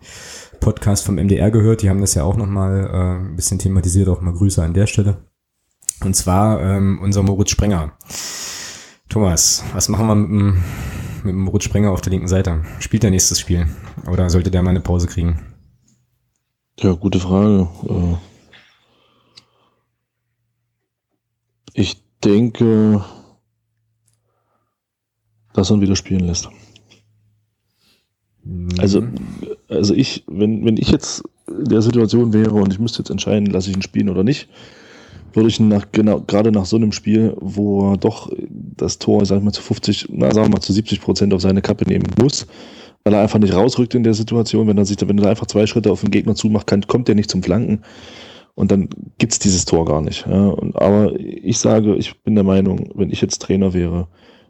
Podcast 0.62 1.06
vom 1.06 1.16
MDR 1.16 1.52
gehört, 1.52 1.82
die 1.82 1.90
haben 1.90 2.00
das 2.00 2.14
ja 2.14 2.24
auch 2.24 2.38
nochmal 2.38 2.86
äh, 2.86 3.20
ein 3.20 3.36
bisschen 3.36 3.60
thematisiert, 3.60 4.08
auch 4.08 4.22
mal 4.22 4.34
Grüße 4.34 4.64
an 4.64 4.74
der 4.74 4.88
Stelle. 4.88 5.26
Und 6.04 6.16
zwar 6.16 6.62
ähm, 6.62 7.00
unser 7.02 7.24
Moritz 7.24 7.50
Sprenger. 7.50 7.92
Thomas, 9.10 9.64
was 9.74 9.90
machen 9.90 10.08
wir 10.08 10.16
mit 10.16 10.30
dem, 10.30 10.64
mit 11.24 11.34
dem 11.34 11.42
Moritz 11.42 11.66
Sprenger 11.66 11.92
auf 11.92 12.02
der 12.02 12.12
linken 12.12 12.28
Seite? 12.28 12.64
Spielt 12.80 13.04
der 13.04 13.12
nächstes 13.12 13.40
Spiel? 13.40 13.68
Oder 14.10 14.30
sollte 14.30 14.52
der 14.52 14.64
mal 14.64 14.70
eine 14.70 14.80
Pause 14.80 15.08
kriegen? 15.08 15.42
Ja, 16.80 16.94
gute 16.94 17.20
Frage. 17.20 17.68
Äh, 17.90 18.16
ich 21.74 22.04
denke, 22.24 23.04
dass 25.54 25.70
er 25.70 25.76
ihn 25.76 25.82
wieder 25.82 25.96
spielen 25.96 26.26
lässt. 26.26 26.50
Also, 28.80 29.02
mhm. 29.02 29.16
also 29.70 29.94
ich, 29.94 30.24
wenn, 30.28 30.66
wenn 30.66 30.78
ich 30.78 30.90
jetzt 30.90 31.24
in 31.48 31.66
der 31.66 31.82
Situation 31.82 32.34
wäre 32.34 32.52
und 32.52 32.74
ich 32.74 32.80
müsste 32.80 33.00
jetzt 33.00 33.10
entscheiden, 33.10 33.48
lasse 33.48 33.70
ich 33.70 33.76
ihn 33.76 33.82
spielen 33.82 34.10
oder 34.10 34.24
nicht, 34.24 34.48
würde 35.34 35.50
ich 35.50 35.60
ihn 35.60 35.68
nach, 35.68 35.88
genau, 35.92 36.22
gerade 36.22 36.52
nach 36.52 36.66
so 36.66 36.76
einem 36.76 36.92
Spiel, 36.92 37.36
wo 37.40 37.92
er 37.92 37.98
doch 37.98 38.32
das 38.50 39.00
Tor, 39.00 39.26
sag 39.26 39.38
ich 39.38 39.44
mal, 39.44 39.52
zu 39.52 39.62
50, 39.62 40.08
na, 40.12 40.32
sagen 40.32 40.48
wir 40.48 40.58
mal, 40.58 40.62
zu 40.62 40.74
70 40.74 41.02
Prozent 41.02 41.34
auf 41.34 41.42
seine 41.42 41.62
Kappe 41.62 41.86
nehmen 41.86 42.08
muss, 42.20 42.48
weil 43.04 43.14
er 43.14 43.22
einfach 43.22 43.40
nicht 43.40 43.54
rausrückt 43.54 43.96
in 43.96 44.04
der 44.04 44.14
Situation, 44.14 44.68
wenn 44.68 44.78
er 44.78 44.86
sich, 44.86 44.98
wenn 45.02 45.18
er 45.18 45.30
einfach 45.30 45.48
zwei 45.48 45.66
Schritte 45.66 45.92
auf 45.92 46.02
den 46.02 46.12
Gegner 46.12 46.36
zumacht, 46.36 46.68
kann, 46.68 46.86
kommt 46.88 47.10
er 47.10 47.16
nicht 47.16 47.32
zum 47.32 47.44
Flanken. 47.44 47.82
Und 48.56 48.72
dann 48.72 48.90
gibt's 49.18 49.40
dieses 49.40 49.64
Tor 49.66 49.86
gar 49.86 50.02
nicht. 50.02 50.28
Ja. 50.28 50.48
Und, 50.48 50.76
aber 50.76 51.18
ich 51.18 51.58
sage, 51.58 51.96
ich 51.96 52.20
bin 52.22 52.36
der 52.36 52.44
Meinung, 52.44 52.90
wenn 52.96 53.10
ich 53.10 53.22
jetzt 53.22 53.42
Trainer 53.42 53.74
wäre, 53.74 54.08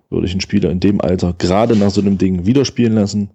würde 0.10 0.26
ich 0.26 0.32
einen 0.32 0.42
Spieler 0.42 0.72
in 0.72 0.80
dem 0.80 1.00
Alter 1.00 1.34
gerade 1.38 1.76
nach 1.76 1.92
so 1.92 2.02
einem 2.02 2.18
Ding 2.18 2.46
wieder 2.46 2.66
spielen 2.66 2.94
lassen 2.94 3.30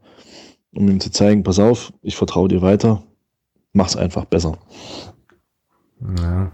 um 0.76 0.88
ihm 0.88 1.00
zu 1.00 1.10
zeigen, 1.10 1.42
pass 1.42 1.58
auf, 1.58 1.92
ich 2.02 2.16
vertraue 2.16 2.48
dir 2.48 2.62
weiter, 2.62 3.02
mach's 3.72 3.96
einfach 3.96 4.24
besser. 4.24 4.58
Ja. 6.18 6.52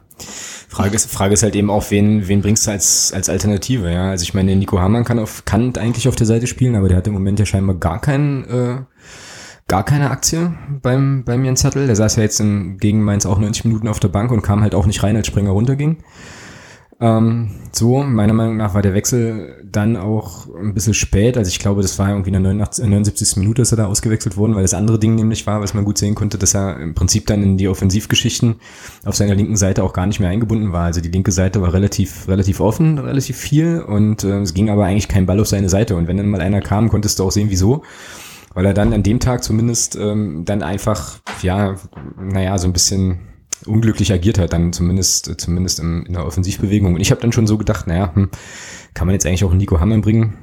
Frage 0.69 0.95
ist, 0.95 1.11
Frage 1.11 1.35
ist 1.35 1.43
halt 1.43 1.55
eben 1.55 1.71
auch, 1.71 1.91
wen, 1.91 2.29
wen 2.29 2.41
bringst 2.41 2.67
du 2.67 2.71
als, 2.71 3.13
als 3.13 3.29
Alternative, 3.29 3.93
ja? 3.93 4.11
Also 4.11 4.23
ich 4.23 4.33
meine, 4.33 4.57
Nico 4.57 4.81
Hamann 4.81 5.05
kann 5.05 5.19
auf, 5.19 5.45
kann 5.45 5.77
eigentlich 5.77 6.09
auf 6.09 6.17
der 6.17 6.27
Seite 6.27 6.47
spielen, 6.47 6.77
aber 6.77 6.89
der 6.89 6.97
hat 6.97 7.07
im 7.07 7.13
Moment 7.13 7.39
ja 7.39 7.45
scheinbar 7.45 7.77
gar 7.77 8.01
keinen, 8.01 8.45
äh, 8.45 8.77
gar 9.69 9.85
keine 9.85 10.11
Aktie 10.11 10.55
beim, 10.81 11.25
beim 11.25 11.45
Jens 11.45 11.61
Sattel. 11.61 11.87
Der 11.87 11.97
saß 11.97 12.17
ja 12.17 12.23
jetzt 12.23 12.41
in, 12.41 12.79
gegen 12.79 13.03
Mainz 13.03 13.27
auch 13.27 13.39
90 13.39 13.67
Minuten 13.67 13.89
auf 13.89 14.01
der 14.01 14.09
Bank 14.09 14.31
und 14.31 14.43
kam 14.43 14.63
halt 14.63 14.75
auch 14.75 14.87
nicht 14.87 15.03
rein, 15.03 15.17
als 15.17 15.27
Springer 15.27 15.51
runterging. 15.51 15.99
Ähm, 17.03 17.51
so, 17.73 18.05
meiner 18.05 18.33
Meinung 18.33 18.57
nach 18.57 18.75
war 18.75 18.83
der 18.83 18.95
Wechsel 18.95 19.61
dann 19.65 19.97
auch 19.97 20.47
ein 20.55 20.73
bisschen 20.73 20.95
spät. 20.95 21.37
Also 21.37 21.49
ich 21.49 21.59
glaube, 21.59 21.83
das 21.83 21.99
war 21.99 22.11
irgendwie 22.11 22.29
in 22.29 22.35
der 22.35 22.43
89, 22.43 22.85
79. 22.85 23.37
Minute, 23.39 23.63
dass 23.63 23.73
er 23.73 23.79
da 23.79 23.87
ausgewechselt 23.87 24.37
worden, 24.37 24.55
weil 24.55 24.63
das 24.63 24.73
andere 24.73 25.01
Ding 25.01 25.17
nämlich 25.17 25.45
war, 25.49 25.61
was 25.61 25.75
man 25.75 25.85
gut 25.85 25.99
sehen 25.99 26.15
konnte, 26.15 26.39
dass 26.39 26.55
er 26.55 26.79
im 26.79 26.95
Prinzip 26.95 27.27
dann 27.27 27.43
in 27.43 27.57
die 27.57 27.67
Offensivgeschichten 27.67 28.55
auf 29.05 29.17
seiner 29.17 29.35
linken 29.35 29.57
Seite 29.57 29.83
auch 29.83 29.95
gar 29.95 30.07
nicht 30.07 30.21
mehr 30.21 30.31
eingebunden 30.31 30.73
war. 30.73 30.85
Also 30.85 31.01
die 31.01 31.11
linke 31.11 31.33
Seite 31.33 31.61
war 31.61 31.73
relativ, 31.73 32.29
relativ 32.29 32.61
offen, 32.61 33.01
relativ 33.01 33.37
viel 33.37 33.81
und 33.81 34.23
äh, 34.23 34.39
es 34.43 34.55
ging 34.55 34.71
aber 34.71 34.85
eigentlich 34.85 35.09
kein 35.09 35.27
Ball 35.27 35.41
auf 35.41 35.49
seine 35.49 35.69
Seite. 35.69 35.97
Und 35.97 36.07
wenn 36.07 36.19
dann 36.19 36.29
mal 36.29 36.41
einer 36.41 36.61
kam, 36.61 36.89
konntest 36.89 37.19
du 37.19 37.25
auch 37.25 37.33
sehen, 37.33 37.51
wieso 37.51 37.83
weil 38.55 38.67
er 38.67 38.75
dann 38.75 38.93
an 38.93 39.03
dem 39.03 39.19
Tag 39.19 39.43
zumindest 39.43 39.97
ähm, 39.97 40.45
dann 40.45 40.63
einfach, 40.63 41.21
ja, 41.41 41.77
naja, 42.21 42.59
so 42.59 42.69
ein 42.69 42.75
bisschen 42.75 43.32
unglücklich 43.67 44.13
agiert 44.13 44.39
hat, 44.39 44.53
dann 44.53 44.73
zumindest, 44.73 45.41
zumindest 45.41 45.81
im, 45.81 46.05
in 46.07 46.13
der 46.15 46.27
Offensivbewegung. 46.27 46.95
Und 46.95 47.01
ich 47.01 47.11
habe 47.11 47.21
dann 47.21 47.33
schon 47.33 47.47
so 47.47 47.59
gedacht, 47.59 47.87
naja, 47.87 48.15
hm, 48.15 48.31
kann 48.95 49.07
man 49.07 49.15
jetzt 49.15 49.27
eigentlich 49.27 49.45
auch 49.45 49.55
Nico 49.55 49.81
Hammer 49.81 49.99
bringen? 49.99 50.35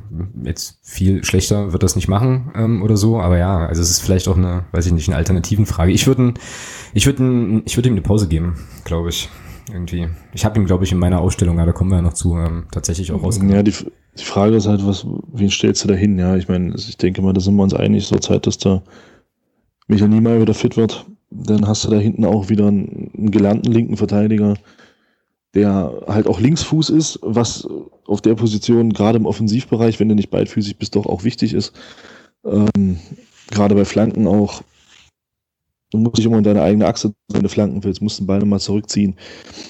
Jetzt 0.43 0.79
viel 0.83 1.23
schlechter 1.23 1.71
wird 1.71 1.83
das 1.83 1.95
nicht 1.95 2.07
machen 2.07 2.51
ähm, 2.55 2.81
oder 2.81 2.97
so, 2.97 3.19
aber 3.19 3.37
ja, 3.37 3.65
also 3.65 3.81
es 3.81 3.89
ist 3.89 4.01
vielleicht 4.01 4.27
auch 4.27 4.37
eine, 4.37 4.65
weiß 4.71 4.87
ich 4.87 4.93
nicht, 4.93 5.07
eine 5.07 5.17
alternativen 5.17 5.65
Frage. 5.65 5.91
Ich 5.91 6.07
würde 6.07 6.33
ich 6.93 7.05
würde 7.05 7.61
ich 7.65 7.77
würde 7.77 7.89
ihm 7.89 7.93
eine 7.93 8.01
Pause 8.01 8.27
geben, 8.27 8.55
glaube 8.83 9.09
ich. 9.09 9.29
Irgendwie. 9.71 10.07
Ich 10.33 10.45
habe 10.45 10.59
ihm, 10.59 10.65
glaube 10.65 10.83
ich, 10.83 10.91
in 10.91 10.97
meiner 10.97 11.19
Ausstellung, 11.19 11.59
ja, 11.59 11.65
da 11.65 11.71
kommen 11.71 11.91
wir 11.91 11.97
ja 11.97 12.01
noch 12.01 12.13
zu, 12.13 12.35
ähm, 12.35 12.65
tatsächlich 12.71 13.11
auch 13.11 13.21
rausgenommen. 13.21 13.55
Ja, 13.55 13.61
die, 13.61 13.73
die 14.17 14.23
Frage 14.23 14.55
ist 14.55 14.67
halt, 14.67 14.85
was, 14.85 15.05
wen 15.31 15.51
stellst 15.51 15.83
du 15.83 15.87
da 15.87 15.93
hin? 15.93 16.17
Ja, 16.17 16.35
ich 16.35 16.47
meine, 16.47 16.73
ich 16.75 16.97
denke 16.97 17.21
mal, 17.21 17.33
da 17.33 17.39
sind 17.39 17.55
wir 17.55 17.61
uns 17.61 17.75
einig, 17.75 18.07
so 18.07 18.17
Zeit, 18.17 18.47
dass 18.47 18.57
da 18.57 18.81
Michael 19.87 20.09
Niemeyer 20.09 20.41
wieder 20.41 20.53
fit 20.53 20.75
wird. 20.75 21.05
Dann 21.31 21.67
hast 21.67 21.85
du 21.85 21.89
da 21.89 21.97
hinten 21.97 22.25
auch 22.25 22.49
wieder 22.49 22.67
einen, 22.67 23.11
einen 23.15 23.31
gelernten 23.31 23.71
linken 23.71 23.97
Verteidiger, 23.97 24.55
der 25.53 26.01
halt 26.07 26.27
auch 26.27 26.39
Linksfuß 26.39 26.89
ist, 26.89 27.19
was 27.21 27.67
auf 28.05 28.21
der 28.21 28.35
Position 28.35 28.93
gerade 28.93 29.17
im 29.17 29.25
Offensivbereich, 29.25 29.99
wenn 29.99 30.09
du 30.09 30.15
nicht 30.15 30.29
beidfüßig 30.29 30.77
bist, 30.77 30.95
doch 30.95 31.05
auch 31.05 31.23
wichtig 31.23 31.53
ist. 31.53 31.73
Ähm, 32.45 32.97
gerade 33.49 33.75
bei 33.75 33.85
Flanken 33.85 34.27
auch. 34.27 34.61
Du 35.91 35.97
musst 35.97 36.19
dich 36.19 36.25
immer 36.25 36.37
in 36.37 36.43
deine 36.43 36.61
eigene 36.61 36.85
Achse, 36.85 37.13
wenn 37.31 37.41
du 37.41 37.49
Flanken 37.49 37.83
willst, 37.83 37.99
musst 37.99 38.19
den 38.19 38.27
Ball 38.27 38.37
nochmal 38.37 38.59
zurückziehen. 38.59 39.15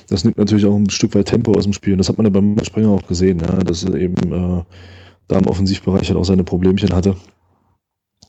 Das 0.09 0.25
nimmt 0.25 0.37
natürlich 0.37 0.65
auch 0.65 0.75
ein 0.75 0.89
Stück 0.89 1.15
weit 1.15 1.27
Tempo 1.27 1.53
aus 1.53 1.63
dem 1.63 1.71
Spiel. 1.71 1.93
Und 1.93 1.99
das 1.99 2.09
hat 2.09 2.17
man 2.17 2.25
ja 2.25 2.29
beim 2.29 2.57
Springer 2.61 2.89
auch 2.89 3.07
gesehen, 3.07 3.39
ja, 3.39 3.55
dass 3.63 3.85
er 3.85 3.95
eben 3.95 4.33
äh, 4.33 4.63
da 5.29 5.37
im 5.37 5.47
Offensivbereich 5.47 6.09
halt 6.09 6.19
auch 6.19 6.25
seine 6.25 6.43
Problemchen 6.43 6.93
hatte. 6.93 7.15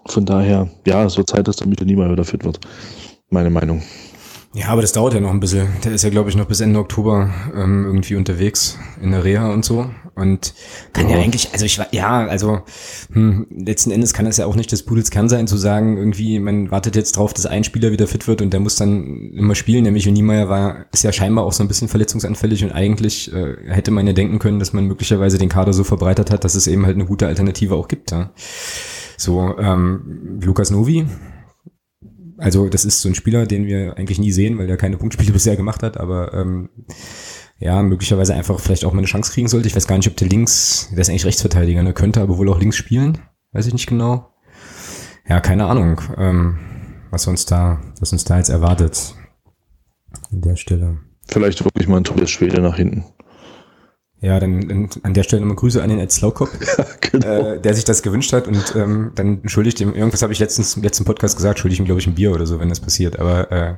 Von 0.07 0.25
daher, 0.25 0.71
ja, 0.87 1.05
es 1.05 1.17
wird 1.17 1.31
Zeit, 1.31 1.49
dass 1.49 1.57
der 1.57 1.67
Mittel 1.67 1.87
Niemeyer 1.87 2.13
wieder 2.13 2.25
fit 2.25 2.45
wird. 2.45 2.61
Meine 3.31 3.51
Meinung. 3.51 3.83
Ja, 4.53 4.71
aber 4.71 4.83
das 4.83 4.91
dauert 4.91 5.15
ja 5.15 5.21
noch 5.21 5.31
ein 5.31 5.39
bisschen. 5.39 5.69
Der 5.85 5.93
ist 5.93 6.03
ja, 6.03 6.11
glaube 6.11 6.29
ich, 6.29 6.35
noch 6.35 6.47
bis 6.47 6.61
Ende 6.61 6.81
Oktober 6.81 7.33
ähm, 7.55 7.85
irgendwie 7.85 8.17
unterwegs 8.17 8.77
in 9.01 9.13
der 9.13 9.23
Reha 9.23 9.53
und 9.53 9.65
so. 9.65 9.89
Und 10.17 10.53
kann 10.93 11.09
ja, 11.09 11.17
ja 11.17 11.23
eigentlich, 11.23 11.53
also 11.53 11.65
ich 11.65 11.79
war, 11.79 11.87
ja, 11.93 12.27
also 12.27 12.63
hm, 13.13 13.47
letzten 13.49 13.93
Endes 13.93 14.13
kann 14.13 14.25
das 14.25 14.39
ja 14.39 14.47
auch 14.47 14.57
nicht 14.57 14.73
das 14.73 14.83
Pudels 14.83 15.13
Kern 15.13 15.29
sein, 15.29 15.47
zu 15.47 15.57
sagen, 15.57 15.97
irgendwie, 15.97 16.41
man 16.41 16.73
wartet 16.73 16.97
jetzt 16.97 17.17
drauf, 17.17 17.33
dass 17.33 17.47
ein 17.47 17.63
Spieler 17.63 17.93
wieder 17.93 18.09
fit 18.09 18.27
wird 18.27 18.43
und 18.43 18.53
der 18.53 18.59
muss 18.59 18.75
dann 18.75 19.31
immer 19.31 19.55
spielen. 19.55 19.85
Nämlich 19.85 20.07
Niemeyer 20.07 20.49
war, 20.49 20.87
ist 20.93 21.05
ja 21.05 21.13
scheinbar 21.13 21.45
auch 21.45 21.53
so 21.53 21.63
ein 21.63 21.69
bisschen 21.69 21.87
verletzungsanfällig 21.87 22.65
und 22.65 22.73
eigentlich 22.73 23.33
äh, 23.33 23.55
hätte 23.69 23.93
man 23.93 24.09
ja 24.09 24.13
denken 24.13 24.41
können, 24.41 24.59
dass 24.59 24.73
man 24.73 24.87
möglicherweise 24.87 25.39
den 25.39 25.49
Kader 25.49 25.73
so 25.73 25.85
verbreitert 25.85 26.33
hat, 26.33 26.43
dass 26.43 26.57
es 26.57 26.67
eben 26.67 26.85
halt 26.85 26.97
eine 26.97 27.07
gute 27.07 27.29
Alternative 27.29 27.77
auch 27.77 27.87
gibt. 27.87 28.11
Ja. 28.11 28.31
So, 29.17 29.57
ähm, 29.59 30.41
Lukas 30.43 30.73
Novi, 30.73 31.07
also 32.41 32.69
das 32.69 32.85
ist 32.85 33.01
so 33.01 33.09
ein 33.09 33.15
Spieler, 33.15 33.47
den 33.47 33.67
wir 33.67 33.97
eigentlich 33.97 34.19
nie 34.19 34.33
sehen, 34.33 34.59
weil 34.59 34.69
er 34.69 34.77
keine 34.77 34.97
Punktspiele 34.97 35.33
bisher 35.35 35.57
gemacht 35.57 35.83
hat, 35.83 35.99
aber 35.99 36.35
ähm, 36.35 36.71
ja, 37.59 37.83
möglicherweise 37.83 38.35
einfach 38.35 38.59
vielleicht 38.59 38.85
auch 38.85 38.93
mal 38.93 38.99
eine 38.99 39.07
Chance 39.07 39.33
kriegen 39.33 39.49
sollte. 39.49 39.69
Ich 39.69 39.77
weiß 39.77 39.87
gar 39.87 39.97
nicht, 39.97 40.09
ob 40.09 40.17
der 40.17 40.29
links, 40.29 40.89
der 40.91 41.01
ist 41.01 41.11
eigentlich 41.11 41.27
Rechtsverteidiger, 41.27 41.83
ne? 41.83 41.93
könnte 41.93 42.23
aber 42.23 42.39
wohl 42.39 42.49
auch 42.49 42.59
links 42.59 42.77
spielen. 42.77 43.19
Weiß 43.53 43.67
ich 43.67 43.73
nicht 43.73 43.87
genau. 43.87 44.33
Ja, 45.29 45.41
keine 45.41 45.67
Ahnung, 45.67 46.01
ähm, 46.17 46.59
was 47.11 47.27
uns 47.27 47.45
da, 47.45 47.81
was 48.01 48.13
uns 48.13 48.25
da 48.25 48.39
jetzt 48.39 48.49
erwartet 48.49 49.15
an 50.33 50.41
der 50.41 50.57
Stelle. 50.57 50.99
Vielleicht 51.29 51.63
wirklich 51.65 51.87
mal 51.87 51.99
ein 51.99 52.05
Tobias 52.05 52.31
Schwede 52.31 52.61
nach 52.61 52.77
hinten. 52.77 53.05
Ja, 54.23 54.39
dann 54.39 54.91
an 55.03 55.15
der 55.15 55.23
Stelle 55.23 55.41
nochmal 55.41 55.57
Grüße 55.57 55.83
an 55.83 55.89
den 55.89 55.99
Ed 55.99 56.13
Slowkop, 56.13 56.51
ja, 56.79 56.87
genau. 57.01 57.53
äh, 57.55 57.61
der 57.61 57.73
sich 57.73 57.85
das 57.85 58.03
gewünscht 58.03 58.35
hat 58.35 58.47
und 58.47 58.75
ähm, 58.77 59.13
dann 59.15 59.41
schuldig 59.47 59.77
dem, 59.77 59.95
irgendwas 59.95 60.21
habe 60.21 60.35
ich 60.35 60.39
letztens 60.39 60.77
im 60.77 60.83
letzten 60.83 61.07
Podcast 61.07 61.37
gesagt, 61.37 61.59
schuldig 61.59 61.79
ihm, 61.79 61.87
glaube 61.87 62.03
ich, 62.03 62.07
ein 62.07 62.15
Bier 62.15 62.33
oder 62.33 62.45
so, 62.47 62.61
wenn 62.61 62.69
das 62.69 62.81
passiert. 62.81 63.19
Aber 63.19 63.51
äh, 63.51 63.75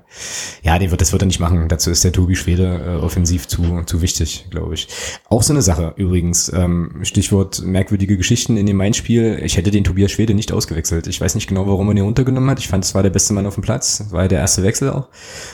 ja, 0.62 0.80
den 0.80 0.90
wird, 0.90 1.00
das 1.00 1.12
wird 1.12 1.22
er 1.22 1.26
nicht 1.26 1.38
machen. 1.38 1.68
Dazu 1.68 1.92
ist 1.92 2.02
der 2.02 2.10
Tobi 2.10 2.34
Schwede 2.34 2.80
äh, 2.84 3.04
offensiv 3.04 3.46
zu, 3.46 3.82
zu 3.86 4.02
wichtig, 4.02 4.48
glaube 4.50 4.74
ich. 4.74 4.88
Auch 5.28 5.44
so 5.44 5.52
eine 5.52 5.62
Sache 5.62 5.94
übrigens, 5.96 6.52
ähm, 6.52 7.00
Stichwort 7.02 7.62
merkwürdige 7.62 8.16
Geschichten 8.16 8.56
in 8.56 8.66
dem 8.66 8.78
Main-Spiel. 8.78 9.40
Ich 9.44 9.56
hätte 9.56 9.70
den 9.70 9.84
Tobias 9.84 10.10
Schwede 10.10 10.34
nicht 10.34 10.50
ausgewechselt. 10.50 11.06
Ich 11.06 11.20
weiß 11.20 11.36
nicht 11.36 11.46
genau, 11.46 11.68
warum 11.68 11.88
er 11.88 11.94
den 11.94 12.04
runtergenommen 12.04 12.50
hat. 12.50 12.58
Ich 12.58 12.66
fand, 12.66 12.84
es 12.84 12.96
war 12.96 13.04
der 13.04 13.10
beste 13.10 13.32
Mann 13.32 13.46
auf 13.46 13.54
dem 13.54 13.62
Platz, 13.62 14.06
war 14.10 14.26
der 14.26 14.40
erste 14.40 14.64
Wechsel 14.64 14.90
auch. 14.90 15.08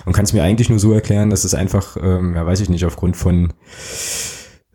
Und 0.06 0.14
kann 0.14 0.24
es 0.24 0.32
mir 0.32 0.42
eigentlich 0.42 0.70
nur 0.70 0.78
so 0.78 0.94
erklären, 0.94 1.28
dass 1.28 1.44
es 1.44 1.52
einfach, 1.52 1.98
ähm, 2.02 2.34
ja 2.34 2.46
weiß 2.46 2.60
ich 2.60 2.70
nicht, 2.70 2.86
aufgrund 2.86 3.18
von 3.18 3.52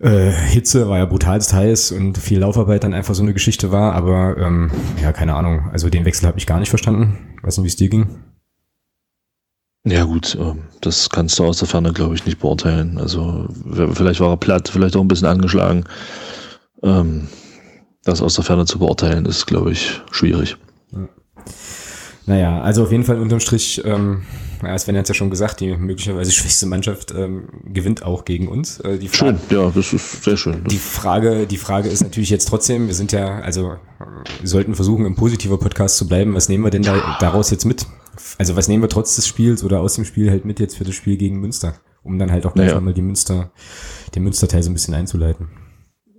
äh, 0.03 0.31
Hitze 0.31 0.89
war 0.89 0.97
ja 0.97 1.05
brutalst 1.05 1.53
heiß 1.53 1.93
und 1.93 2.17
viel 2.17 2.39
Laufarbeit 2.39 2.83
dann 2.83 2.93
einfach 2.93 3.15
so 3.15 3.23
eine 3.23 3.33
Geschichte 3.33 3.71
war, 3.71 3.93
aber 3.93 4.37
ähm, 4.37 4.69
ja, 5.01 5.13
keine 5.13 5.35
Ahnung. 5.35 5.69
Also 5.71 5.89
den 5.89 6.05
Wechsel 6.05 6.27
habe 6.27 6.37
ich 6.37 6.45
gar 6.45 6.59
nicht 6.59 6.69
verstanden. 6.69 7.37
Weiß 7.41 7.57
nicht, 7.57 7.63
wie 7.63 7.69
es 7.69 7.75
dir 7.75 7.89
ging. 7.89 8.23
Ja 9.85 10.03
gut, 10.05 10.37
ähm, 10.39 10.63
das 10.81 11.09
kannst 11.09 11.39
du 11.39 11.45
aus 11.45 11.59
der 11.59 11.67
Ferne, 11.67 11.91
glaube 11.93 12.15
ich, 12.15 12.25
nicht 12.25 12.39
beurteilen. 12.39 12.97
Also 12.97 13.47
vielleicht 13.93 14.19
war 14.19 14.29
er 14.29 14.37
platt, 14.37 14.69
vielleicht 14.69 14.95
auch 14.95 15.01
ein 15.01 15.07
bisschen 15.07 15.27
angeschlagen. 15.27 15.85
Ähm, 16.81 17.27
das 18.03 18.21
aus 18.21 18.35
der 18.35 18.43
Ferne 18.43 18.65
zu 18.65 18.79
beurteilen, 18.79 19.25
ist, 19.25 19.45
glaube 19.45 19.71
ich, 19.71 20.01
schwierig. 20.11 20.57
Ja. 20.91 21.07
Naja, 22.25 22.61
also 22.61 22.83
auf 22.83 22.91
jeden 22.91 23.03
Fall 23.03 23.19
unterm 23.19 23.39
Strich 23.39 23.81
ähm, 23.85 24.23
ja, 24.65 24.77
Sven 24.77 24.95
hat 24.95 25.03
es 25.03 25.09
ja 25.09 25.15
schon 25.15 25.29
gesagt, 25.29 25.59
die 25.59 25.75
möglicherweise 25.75 26.31
schwächste 26.33 26.65
Mannschaft 26.65 27.13
ähm, 27.15 27.47
gewinnt 27.65 28.03
auch 28.03 28.25
gegen 28.25 28.47
uns. 28.47 28.79
Äh, 28.79 28.97
die 28.97 29.09
schön, 29.09 29.39
ja, 29.49 29.69
das 29.69 29.93
ist 29.93 30.23
sehr 30.23 30.37
schön. 30.37 30.63
Die 30.65 30.77
Frage, 30.77 31.45
die 31.47 31.57
Frage 31.57 31.89
ist 31.89 32.01
natürlich 32.01 32.29
jetzt 32.29 32.47
trotzdem, 32.47 32.87
wir 32.87 32.93
sind 32.93 33.11
ja, 33.11 33.39
also 33.39 33.75
wir 34.39 34.47
sollten 34.47 34.75
versuchen, 34.75 35.05
im 35.05 35.15
positiver 35.15 35.57
Podcast 35.57 35.97
zu 35.97 36.07
bleiben. 36.07 36.33
Was 36.33 36.49
nehmen 36.49 36.63
wir 36.63 36.71
denn 36.71 36.83
da, 36.83 37.17
daraus 37.19 37.49
jetzt 37.51 37.65
mit? 37.65 37.85
Also 38.37 38.55
was 38.55 38.67
nehmen 38.67 38.83
wir 38.83 38.89
trotz 38.89 39.15
des 39.15 39.27
Spiels 39.27 39.63
oder 39.63 39.81
aus 39.81 39.95
dem 39.95 40.05
Spiel 40.05 40.29
halt 40.29 40.45
mit 40.45 40.59
jetzt 40.59 40.77
für 40.77 40.83
das 40.83 40.95
Spiel 40.95 41.17
gegen 41.17 41.39
Münster? 41.39 41.75
Um 42.03 42.19
dann 42.19 42.31
halt 42.31 42.45
auch 42.45 42.53
gleich 42.53 42.67
naja. 42.67 42.81
mal 42.81 42.93
die 42.93 43.01
Münster, 43.01 43.51
den 44.13 44.23
Münsterteil 44.23 44.61
so 44.61 44.69
ein 44.69 44.73
bisschen 44.73 44.93
einzuleiten. 44.93 45.47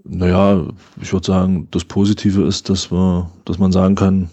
Naja, 0.06 0.66
ich 1.00 1.12
würde 1.12 1.26
sagen, 1.26 1.68
das 1.70 1.84
Positive 1.84 2.42
ist, 2.42 2.68
dass 2.68 2.90
wir, 2.90 3.30
dass 3.44 3.58
man 3.58 3.72
sagen 3.72 3.94
kann, 3.94 4.30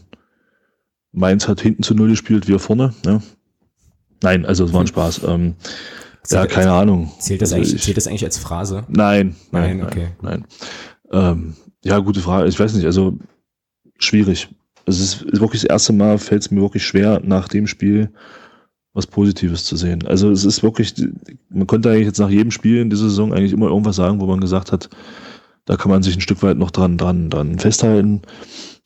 Mainz 1.11 1.47
hat 1.47 1.61
hinten 1.61 1.83
zu 1.83 1.93
Null 1.93 2.09
gespielt, 2.09 2.47
wir 2.47 2.59
vorne. 2.59 2.93
Ja. 3.05 3.21
Nein, 4.21 4.45
also 4.45 4.65
es 4.65 4.73
war 4.73 4.81
ein 4.81 4.87
Spaß. 4.95 5.21
Ähm, 5.27 5.55
ja, 6.29 6.45
keine 6.45 6.71
Ahnung. 6.71 7.11
Zählt 7.19 7.41
das, 7.41 7.51
also 7.51 7.55
eigentlich, 7.57 7.75
ich, 7.75 7.83
zählt 7.83 7.97
das 7.97 8.07
eigentlich 8.07 8.25
als 8.25 8.37
Phrase? 8.37 8.85
Nein, 8.87 9.35
nein, 9.51 9.77
nein. 9.77 9.85
Okay. 9.85 10.07
nein. 10.21 10.45
Ähm, 11.11 11.55
ja, 11.83 11.97
gute 11.99 12.21
Frage. 12.21 12.47
Ich 12.47 12.59
weiß 12.59 12.73
nicht, 12.75 12.85
also 12.85 13.17
schwierig. 13.97 14.49
Es 14.85 14.99
ist, 14.99 15.23
ist 15.23 15.41
wirklich 15.41 15.61
das 15.61 15.69
erste 15.69 15.93
Mal, 15.93 16.17
fällt 16.17 16.43
es 16.43 16.51
mir 16.51 16.61
wirklich 16.61 16.85
schwer, 16.85 17.21
nach 17.23 17.47
dem 17.47 17.67
Spiel 17.67 18.11
was 18.93 19.07
Positives 19.07 19.63
zu 19.63 19.77
sehen. 19.77 20.05
Also 20.05 20.29
es 20.31 20.43
ist 20.43 20.63
wirklich, 20.63 20.93
man 21.49 21.67
konnte 21.67 21.89
eigentlich 21.89 22.07
jetzt 22.07 22.19
nach 22.19 22.29
jedem 22.29 22.51
Spiel 22.51 22.81
in 22.81 22.89
dieser 22.89 23.09
Saison 23.09 23.33
eigentlich 23.33 23.53
immer 23.53 23.67
irgendwas 23.67 23.95
sagen, 23.95 24.19
wo 24.19 24.25
man 24.25 24.41
gesagt 24.41 24.71
hat, 24.71 24.89
da 25.65 25.77
kann 25.77 25.91
man 25.91 26.03
sich 26.03 26.15
ein 26.15 26.21
Stück 26.21 26.43
weit 26.43 26.57
noch 26.57 26.71
dran, 26.71 26.97
dran, 26.97 27.29
dran 27.29 27.57
festhalten. 27.59 28.21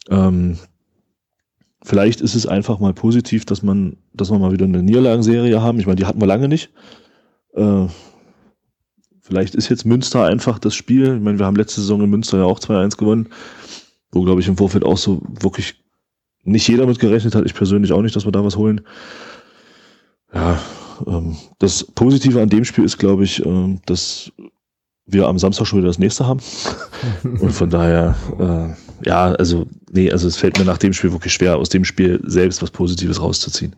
Ähm, 0.10 0.58
Vielleicht 1.86 2.20
ist 2.20 2.34
es 2.34 2.48
einfach 2.48 2.80
mal 2.80 2.96
positiv, 2.96 3.46
dass 3.46 3.62
man, 3.62 3.98
dass 4.12 4.32
wir 4.32 4.40
mal 4.40 4.52
wieder 4.52 4.66
eine 4.66 4.82
Niederlagenserie 4.82 5.62
haben. 5.62 5.80
Ich 5.80 5.86
meine, 5.86 5.98
die 5.98 6.06
hatten 6.08 6.20
wir 6.20 6.26
lange 6.26 6.48
nicht. 6.48 6.72
Äh, 7.54 7.86
vielleicht 9.22 9.54
ist 9.54 9.70
jetzt 9.70 9.86
Münster 9.86 10.26
einfach 10.26 10.58
das 10.58 10.74
Spiel. 10.74 11.18
Ich 11.18 11.22
meine, 11.22 11.38
wir 11.38 11.46
haben 11.46 11.56
letzte 11.56 11.82
Saison 11.82 12.02
in 12.02 12.10
Münster 12.10 12.40
ja 12.40 12.46
auch 12.46 12.60
2-1 12.60 12.98
gewonnen, 12.98 13.30
wo, 14.12 14.24
glaube 14.24 14.42
ich, 14.42 14.48
im 14.48 14.58
Vorfeld 14.58 14.84
auch 14.84 14.98
so 14.98 15.22
wirklich 15.40 15.76
nicht 16.44 16.68
jeder 16.68 16.88
mit 16.88 16.98
gerechnet 16.98 17.36
hat. 17.36 17.46
Ich 17.46 17.54
persönlich 17.54 17.94
auch 17.94 18.02
nicht, 18.02 18.16
dass 18.16 18.26
wir 18.26 18.32
da 18.32 18.44
was 18.44 18.58
holen. 18.58 18.82
Ja, 20.34 20.60
ähm, 21.06 21.38
das 21.60 21.84
Positive 21.84 22.42
an 22.42 22.50
dem 22.50 22.66
Spiel 22.66 22.84
ist, 22.84 22.98
glaube 22.98 23.26
ich, 23.26 23.46
ähm, 23.46 23.80
dass 23.86 24.32
wir 25.06 25.28
am 25.28 25.38
Samstag 25.38 25.68
schon 25.68 25.78
wieder 25.78 25.90
das 25.90 26.00
nächste 26.00 26.26
haben. 26.26 26.40
Und 27.24 27.52
von 27.52 27.70
daher, 27.70 28.16
äh, 28.40 28.85
ja, 29.04 29.32
also, 29.34 29.68
nee, 29.92 30.12
also 30.12 30.28
es 30.28 30.38
fällt 30.38 30.58
mir 30.58 30.66
nach 30.66 30.78
dem 30.78 30.94
Spiel 30.94 31.12
wirklich 31.12 31.34
schwer, 31.34 31.58
aus 31.58 31.70
dem 31.70 31.86
Spiel 31.86 32.22
selbst 32.26 32.62
was 32.62 32.72
Positives 32.72 33.22
rauszuziehen. 33.22 33.76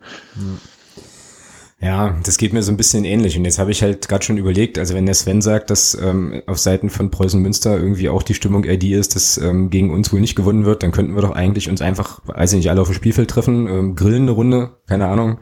Ja, 1.80 2.18
das 2.26 2.40
geht 2.40 2.54
mir 2.54 2.64
so 2.64 2.72
ein 2.72 2.78
bisschen 2.78 3.06
ähnlich. 3.06 3.38
Und 3.38 3.46
jetzt 3.46 3.60
habe 3.60 3.70
ich 3.70 3.84
halt 3.84 4.08
gerade 4.08 4.26
schon 4.26 4.38
überlegt, 4.38 4.80
also 4.80 4.96
wenn 4.96 5.06
der 5.06 5.14
Sven 5.14 5.42
sagt, 5.42 5.70
dass 5.70 5.96
ähm, 6.00 6.42
auf 6.48 6.58
Seiten 6.58 6.90
von 6.90 7.12
Preußen 7.12 7.40
Münster 7.40 7.78
irgendwie 7.78 8.10
auch 8.10 8.24
die 8.24 8.34
Stimmung 8.34 8.64
die 8.64 8.94
ist, 8.94 9.16
dass 9.16 9.38
ähm, 9.38 9.70
gegen 9.70 9.92
uns 9.92 10.12
wohl 10.12 10.20
nicht 10.20 10.36
gewonnen 10.36 10.66
wird, 10.66 10.82
dann 10.82 10.92
könnten 10.92 11.14
wir 11.14 11.22
doch 11.22 11.36
eigentlich 11.36 11.70
uns 11.70 11.82
einfach, 11.82 12.22
weiß 12.26 12.54
ich 12.54 12.58
nicht, 12.58 12.70
alle 12.72 12.82
auf 12.82 12.88
dem 12.88 12.96
Spielfeld 12.96 13.30
treffen, 13.30 13.68
ähm, 13.68 13.96
grillen 13.96 14.24
eine 14.24 14.32
Runde, 14.32 14.72
keine 14.88 15.08
Ahnung, 15.08 15.38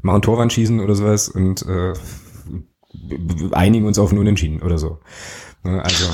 machen 0.00 0.22
Torwand 0.22 0.54
schießen 0.54 0.80
oder 0.80 0.94
sowas 0.94 1.28
und 1.28 1.66
äh, 1.66 1.92
einigen 3.52 3.84
uns 3.84 3.98
auf 3.98 4.10
ein 4.10 4.18
Unentschieden 4.18 4.62
oder 4.62 4.78
so. 4.78 5.00
Ne, 5.64 5.82
also. 5.82 6.04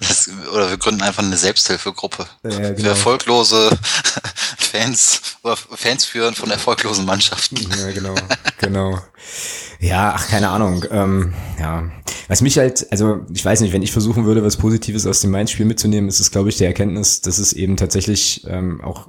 Das, 0.00 0.28
oder 0.52 0.70
wir 0.70 0.76
gründen 0.76 1.02
einfach 1.02 1.22
eine 1.22 1.36
Selbsthilfegruppe. 1.36 2.26
Ja, 2.42 2.50
genau. 2.50 2.76
Für 2.76 2.88
erfolglose 2.88 3.70
Fans 4.58 5.20
oder 5.42 5.56
Fans 5.56 6.04
führen 6.04 6.34
von 6.34 6.50
erfolglosen 6.50 7.04
Mannschaften. 7.04 7.58
Ja, 7.78 7.92
genau, 7.92 8.14
genau. 8.58 8.98
Ja, 9.78 10.14
ach, 10.16 10.28
keine 10.28 10.48
Ahnung. 10.48 10.84
Ähm, 10.90 11.32
ja. 11.60 11.90
Was 12.26 12.42
mich 12.42 12.58
halt, 12.58 12.90
also 12.90 13.24
ich 13.32 13.44
weiß 13.44 13.60
nicht, 13.60 13.72
wenn 13.72 13.82
ich 13.82 13.92
versuchen 13.92 14.24
würde, 14.24 14.42
was 14.42 14.56
Positives 14.56 15.06
aus 15.06 15.20
dem 15.20 15.30
Mainz-Spiel 15.30 15.66
mitzunehmen, 15.66 16.08
ist 16.08 16.18
es, 16.18 16.32
glaube 16.32 16.48
ich, 16.48 16.56
der 16.58 16.66
Erkenntnis, 16.66 17.20
dass 17.20 17.38
es 17.38 17.52
eben 17.52 17.76
tatsächlich 17.76 18.44
ähm, 18.48 18.80
auch 18.80 19.08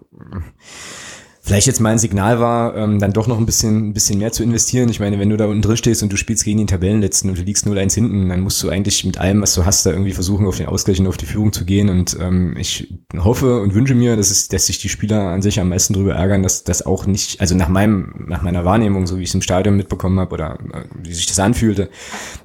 vielleicht 1.51 1.67
jetzt 1.67 1.81
mal 1.81 1.89
ein 1.89 1.99
Signal 1.99 2.39
war, 2.39 2.77
ähm, 2.77 2.99
dann 2.99 3.11
doch 3.11 3.27
noch 3.27 3.37
ein 3.37 3.45
bisschen, 3.45 3.89
ein 3.89 3.93
bisschen 3.93 4.19
mehr 4.19 4.31
zu 4.31 4.41
investieren. 4.41 4.87
Ich 4.87 5.01
meine, 5.01 5.19
wenn 5.19 5.29
du 5.29 5.35
da 5.35 5.47
unten 5.47 5.61
drin 5.61 5.75
stehst 5.75 6.01
und 6.01 6.09
du 6.09 6.15
spielst 6.15 6.45
gegen 6.45 6.59
den 6.59 6.67
Tabellenletzten 6.67 7.29
und 7.29 7.37
du 7.37 7.41
liegst 7.41 7.67
0-1 7.67 7.93
hinten, 7.93 8.29
dann 8.29 8.39
musst 8.39 8.63
du 8.63 8.69
eigentlich 8.69 9.03
mit 9.03 9.17
allem, 9.17 9.41
was 9.41 9.53
du 9.53 9.65
hast, 9.65 9.85
da 9.85 9.89
irgendwie 9.89 10.13
versuchen, 10.13 10.47
auf 10.47 10.55
den 10.55 10.67
Ausgleich 10.67 11.01
und 11.01 11.07
auf 11.07 11.17
die 11.17 11.25
Führung 11.25 11.51
zu 11.51 11.65
gehen. 11.65 11.89
Und 11.89 12.15
ähm, 12.21 12.55
ich 12.55 12.93
hoffe 13.17 13.59
und 13.59 13.73
wünsche 13.73 13.95
mir, 13.95 14.15
dass, 14.15 14.31
es, 14.31 14.47
dass 14.47 14.67
sich 14.67 14.79
die 14.79 14.87
Spieler 14.87 15.23
an 15.23 15.41
sich 15.41 15.59
am 15.59 15.67
meisten 15.67 15.93
darüber 15.93 16.15
ärgern, 16.15 16.41
dass 16.41 16.63
das 16.63 16.85
auch 16.85 17.05
nicht, 17.05 17.41
also 17.41 17.53
nach 17.53 17.67
meinem, 17.67 18.27
nach 18.29 18.43
meiner 18.43 18.63
Wahrnehmung, 18.63 19.05
so 19.05 19.17
wie 19.17 19.23
ich 19.23 19.29
es 19.29 19.35
im 19.35 19.41
Stadion 19.41 19.75
mitbekommen 19.75 20.21
habe 20.21 20.33
oder 20.33 20.57
äh, 20.71 20.85
wie 21.03 21.13
sich 21.13 21.25
das 21.25 21.39
anfühlte, 21.39 21.89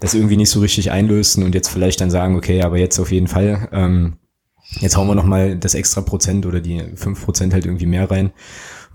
das 0.00 0.14
irgendwie 0.14 0.36
nicht 0.36 0.50
so 0.50 0.58
richtig 0.58 0.90
einlösen 0.90 1.44
und 1.44 1.54
jetzt 1.54 1.68
vielleicht 1.68 2.00
dann 2.00 2.10
sagen, 2.10 2.34
okay, 2.34 2.60
aber 2.62 2.78
jetzt 2.78 2.98
auf 2.98 3.12
jeden 3.12 3.28
Fall. 3.28 3.68
Ähm, 3.70 4.14
Jetzt 4.80 4.96
hauen 4.96 5.06
wir 5.06 5.14
nochmal 5.14 5.56
das 5.56 5.74
extra 5.74 6.00
Prozent 6.00 6.44
oder 6.44 6.60
die 6.60 6.82
fünf 6.96 7.24
Prozent 7.24 7.54
halt 7.54 7.66
irgendwie 7.66 7.86
mehr 7.86 8.10
rein 8.10 8.32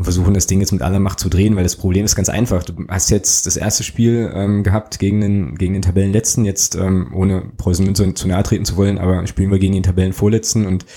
und 0.02 0.06
versuchen 0.06 0.34
das 0.34 0.48
Ding 0.48 0.62
jetzt 0.62 0.72
mit 0.72 0.82
aller 0.82 1.00
Macht 1.00 1.20
zu 1.20 1.30
drehen, 1.30 1.56
weil 1.56 1.62
das 1.62 1.76
Problem 1.76 2.06
ist 2.06 2.16
ganz 2.16 2.28
einfach. 2.28 2.64
Du 2.64 2.74
hast 2.88 3.12
jetzt 3.12 3.46
das 3.46 3.56
erste 3.56 3.84
Spiel 3.84 4.32
ähm, 4.34 4.64
gehabt 4.64 4.98
gegen 4.98 5.22
den, 5.22 5.56
gegen 5.60 5.74
den 5.74 5.84
Tabellenletzten, 5.84 6.44
jetzt 6.44 6.74
ähm, 6.74 7.12
ohne 7.14 7.44
Preußen 7.58 7.86
Münster 7.86 8.16
zu 8.16 8.28
nahe 8.28 8.42
treten 8.42 8.66
zu 8.66 8.78
wollen, 8.78 8.98
aber 8.98 9.28
spielen 9.28 9.52
wir 9.52 9.60
gegen 9.60 9.74
den 9.74 9.84
Tabellenvorletzten 9.84 10.66
und 10.66 10.88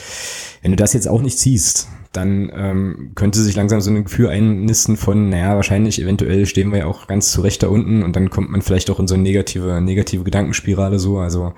wenn 0.62 0.70
du 0.70 0.76
das 0.78 0.94
jetzt 0.94 1.06
auch 1.06 1.20
nicht 1.20 1.38
ziehst, 1.38 1.88
dann 2.12 2.50
ähm, 2.54 3.10
könnte 3.14 3.40
sich 3.40 3.54
langsam 3.56 3.82
so 3.82 3.90
ein 3.90 4.04
Gefühl 4.04 4.28
einnisten 4.28 4.96
von, 4.96 5.28
naja, 5.28 5.54
wahrscheinlich, 5.54 6.00
eventuell 6.00 6.46
stehen 6.46 6.70
wir 6.70 6.78
ja 6.78 6.86
auch 6.86 7.06
ganz 7.06 7.30
zurecht 7.30 7.62
da 7.62 7.68
unten 7.68 8.02
und 8.02 8.16
dann 8.16 8.30
kommt 8.30 8.50
man 8.50 8.62
vielleicht 8.62 8.88
auch 8.88 9.00
in 9.00 9.06
so 9.06 9.14
eine 9.14 9.22
negative, 9.22 9.82
negative 9.82 10.24
Gedankenspirale 10.24 10.98
so. 10.98 11.18
Also 11.18 11.52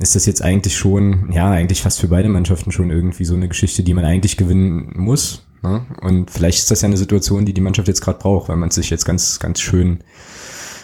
ist 0.00 0.16
das 0.16 0.26
jetzt 0.26 0.42
eigentlich 0.42 0.76
schon, 0.76 1.30
ja, 1.30 1.48
eigentlich 1.50 1.82
fast 1.82 2.00
für 2.00 2.08
beide 2.08 2.28
Mannschaften 2.28 2.72
schon 2.72 2.90
irgendwie 2.90 3.24
so 3.24 3.36
eine 3.36 3.46
Geschichte, 3.46 3.84
die 3.84 3.94
man 3.94 4.04
eigentlich 4.04 4.36
gewinnen 4.36 4.90
muss. 4.96 5.44
Ne? 5.62 5.86
Und 6.00 6.30
vielleicht 6.30 6.58
ist 6.58 6.70
das 6.70 6.82
ja 6.82 6.86
eine 6.86 6.96
Situation, 6.96 7.44
die 7.44 7.54
die 7.54 7.60
Mannschaft 7.60 7.88
jetzt 7.88 8.00
gerade 8.00 8.18
braucht, 8.18 8.48
weil 8.48 8.56
man 8.56 8.70
sich 8.70 8.90
jetzt 8.90 9.04
ganz, 9.04 9.38
ganz 9.40 9.60
schön 9.60 10.02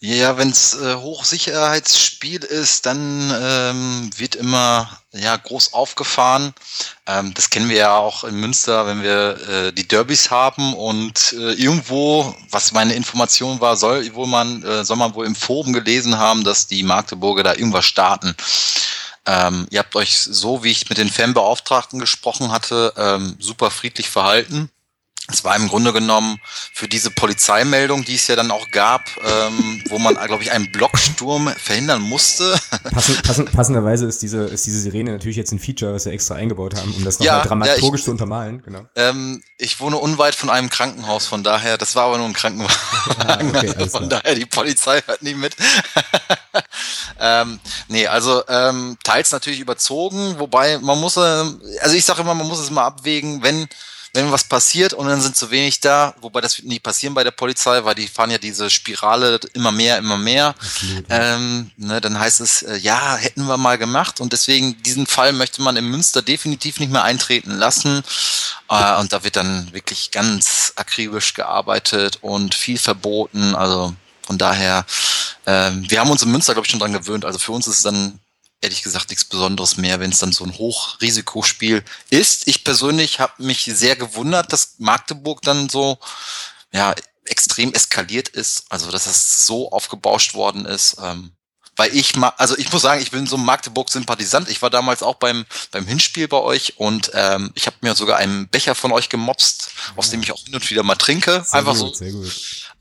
Ja, 0.03 0.39
wenn 0.39 0.49
es 0.49 0.73
äh, 0.81 0.95
Hochsicherheitsspiel 0.95 2.43
ist, 2.43 2.87
dann 2.87 3.31
ähm, 3.39 4.11
wird 4.17 4.35
immer 4.35 4.89
ja 5.13 5.37
groß 5.37 5.75
aufgefahren. 5.75 6.55
Ähm, 7.07 7.35
das 7.35 7.51
kennen 7.51 7.69
wir 7.69 7.77
ja 7.77 7.97
auch 7.99 8.25
in 8.25 8.37
Münster, 8.37 8.87
wenn 8.87 9.03
wir 9.03 9.37
äh, 9.47 9.73
die 9.75 9.87
Derbys 9.87 10.31
haben 10.31 10.73
und 10.73 11.35
äh, 11.35 11.53
irgendwo, 11.53 12.35
was 12.51 12.73
meine 12.73 12.95
Information 12.95 13.61
war, 13.61 13.77
soll 13.77 14.15
wohl 14.15 14.27
man 14.27 14.63
äh, 14.63 14.87
soll 14.87 14.97
man 14.97 15.15
wohl 15.15 15.27
im 15.27 15.35
Forum 15.35 15.75
gelesen 15.75 16.17
haben, 16.17 16.45
dass 16.45 16.67
die 16.67 16.83
Magdeburger 16.83 17.43
da 17.43 17.53
irgendwas 17.53 17.85
starten. 17.85 18.35
Ähm, 19.27 19.67
ihr 19.71 19.81
habt 19.81 19.95
euch 19.97 20.19
so, 20.19 20.65
wie 20.65 20.71
ich 20.71 20.89
mit 20.89 20.97
den 20.97 21.11
Fanbeauftragten 21.11 22.01
gesprochen 22.01 22.53
hatte, 22.53 22.95
ähm, 22.97 23.37
super 23.39 23.71
friedlich 23.71 24.09
verhalten. 24.09 24.71
Es 25.33 25.45
war 25.45 25.57
im 25.57 25.69
Grunde 25.69 25.93
genommen 25.93 26.39
für 26.73 26.89
diese 26.89 27.11
Polizeimeldung, 27.11 28.05
die 28.05 28.15
es 28.15 28.27
ja 28.27 28.37
dann 28.37 28.51
auch 28.51 28.71
gab, 28.71 29.03
ähm, 29.25 29.83
wo 29.89 29.99
man, 29.99 30.15
glaube 30.15 30.43
ich, 30.43 30.53
einen 30.53 30.71
Blocksturm 30.73 31.49
verhindern 31.49 32.03
musste. 32.03 32.59
Passend, 32.93 33.23
passend, 33.23 33.53
passenderweise 33.53 34.07
ist 34.07 34.23
diese, 34.23 34.45
ist 34.45 34.67
diese 34.67 34.81
Sirene 34.81 35.13
natürlich 35.13 35.37
jetzt 35.37 35.53
ein 35.53 35.59
Feature, 35.59 35.95
was 35.95 36.05
wir 36.05 36.13
extra 36.13 36.35
eingebaut 36.35 36.75
haben, 36.77 36.93
um 36.95 37.05
das 37.05 37.19
nochmal 37.19 37.39
ja, 37.39 37.45
dramaturgisch 37.45 38.01
ja, 38.01 38.05
zu 38.07 38.11
untermalen. 38.11 38.63
Genau. 38.63 38.87
Ähm, 38.97 39.43
ich 39.59 39.81
wohne 39.81 39.97
unweit 39.97 40.35
von 40.35 40.51
einem 40.51 40.71
Krankenhaus, 40.71 41.27
von 41.27 41.43
daher, 41.43 41.79
das 41.79 41.95
war 41.97 42.05
aber 42.05 42.19
nur 42.19 42.27
ein 42.27 42.33
Krankenwagen. 42.33 42.77
Ah, 43.19 43.39
okay, 43.43 43.89
von 43.89 44.09
daher, 44.09 44.35
die 44.35 44.47
Polizei 44.47 45.03
hört 45.07 45.23
nie 45.23 45.35
mit. 45.35 45.55
ähm, 47.21 47.61
nee, 47.89 48.07
also 48.07 48.43
ähm, 48.49 48.97
teils 49.05 49.33
natürlich 49.33 49.61
überzogen, 49.61 50.39
wobei 50.39 50.79
man 50.79 50.99
muss, 50.99 51.17
äh, 51.17 51.21
also 51.81 51.95
ich 51.95 52.05
sage 52.05 52.23
immer, 52.23 52.35
man 52.35 52.47
muss 52.47 52.61
es 52.61 52.71
mal 52.71 52.87
abwägen, 52.87 53.43
wenn 53.43 53.69
wenn 54.13 54.33
was 54.33 54.45
passiert 54.45 54.93
und 54.93 55.07
dann 55.07 55.21
sind 55.21 55.37
zu 55.37 55.51
wenig 55.51 55.81
da, 55.81 56.15
wobei 56.21 56.41
das 56.41 56.59
wird 56.59 56.69
nie 56.69 56.81
passieren 56.81 57.15
bei 57.15 57.25
der 57.25 57.31
Polizei, 57.31 57.85
weil 57.85 57.95
die 57.95 58.09
fahren 58.09 58.31
ja 58.31 58.39
diese 58.39 58.69
Spirale 58.69 59.39
immer 59.53 59.73
mehr, 59.73 59.99
immer 59.99 60.19
mehr. 60.19 60.55
Ähm, 61.09 61.71
ne, 61.77 62.01
dann 62.01 62.19
heißt 62.19 62.41
es, 62.41 62.63
äh, 62.63 62.77
ja, 62.77 63.17
hätten 63.17 63.45
wir 63.47 63.57
mal 63.57 63.79
gemacht 63.79 64.21
und 64.21 64.33
deswegen 64.33 64.83
diesen 64.83 65.07
Fall 65.07 65.33
möchte 65.33 65.63
man 65.63 65.77
im 65.77 65.91
Münster 65.91 66.23
definitiv 66.23 66.81
nicht 66.81 66.93
mehr 66.93 67.05
eintreten 67.05 67.53
lassen. 67.53 68.03
Äh, 68.69 68.97
und 69.01 69.13
da 69.13 69.23
wird 69.25 69.37
dann 69.37 69.73
wirklich 69.73 70.11
ganz 70.11 70.73
akribisch 70.77 71.35
gearbeitet 71.35 72.19
und 72.21 72.55
viel 72.55 72.79
verboten. 72.79 73.55
Also 73.55 73.95
von 74.27 74.39
daher, 74.39 74.85
äh, 75.45 75.71
wir 75.73 76.01
haben 76.01 76.11
uns 76.11 76.23
in 76.23 76.31
Münster, 76.31 76.55
glaube 76.55 76.67
ich, 76.67 76.71
schon 76.71 76.81
dran 76.81 76.93
gewöhnt. 76.93 77.25
Also 77.25 77.39
für 77.39 77.53
uns 77.53 77.67
ist 77.67 77.79
es 77.79 77.83
dann 77.83 78.19
ehrlich 78.61 78.83
gesagt 78.83 79.11
nichts 79.11 79.25
Besonderes 79.25 79.77
mehr, 79.77 80.01
wenn 80.01 80.11
es 80.11 80.19
dann 80.19 80.33
so 80.33 80.45
ein 80.45 80.57
Hochrisikospiel 80.57 81.83
ist. 82.11 82.47
Ich 82.47 82.65
persönlich 82.65 83.21
habe 83.21 83.43
mich 83.43 83.65
sehr 83.65 83.97
gewundert, 83.97 84.53
dass 84.53 84.75
Magdeburg 84.79 85.43
dann 85.43 85.69
so 85.69 85.99
ja 86.73 86.95
extrem 87.25 87.73
eskaliert 87.73 88.29
ist, 88.29 88.65
also 88.69 88.91
dass 88.91 89.07
es 89.07 89.47
so 89.47 89.71
aufgebauscht 89.71 90.35
worden 90.35 90.67
ist. 90.67 90.97
Ähm, 91.03 91.33
weil 91.81 91.97
ich 91.97 92.15
mal, 92.15 92.35
also 92.37 92.59
ich 92.59 92.71
muss 92.71 92.83
sagen, 92.83 93.01
ich 93.01 93.11
bin 93.11 93.27
so 93.27 93.39
ein 93.39 93.45
Magdeburg-Sympathisant. 93.47 94.51
Ich 94.51 94.61
war 94.61 94.69
damals 94.69 95.03
auch 95.03 95.15
beim 95.15 95.47
beim 95.71 95.87
Hinspiel 95.87 96.29
bei 96.29 96.37
euch 96.37 96.75
und 96.77 97.11
ähm, 97.15 97.53
ich 97.55 97.65
habe 97.65 97.77
mir 97.81 97.95
sogar 97.95 98.19
einen 98.19 98.49
Becher 98.49 98.75
von 98.75 98.93
euch 98.93 99.09
gemopst, 99.09 99.71
aus 99.97 100.11
dem 100.11 100.23
ich 100.23 100.31
auch 100.31 100.45
hin 100.45 100.55
und 100.55 100.69
wieder 100.69 100.83
mal 100.83 100.97
trinke. 100.97 101.43
Sehr 101.43 101.59
einfach 101.59 101.73
gut, 101.73 101.79
so. 101.79 101.95
Sehr 101.95 102.13
gut. 102.13 102.31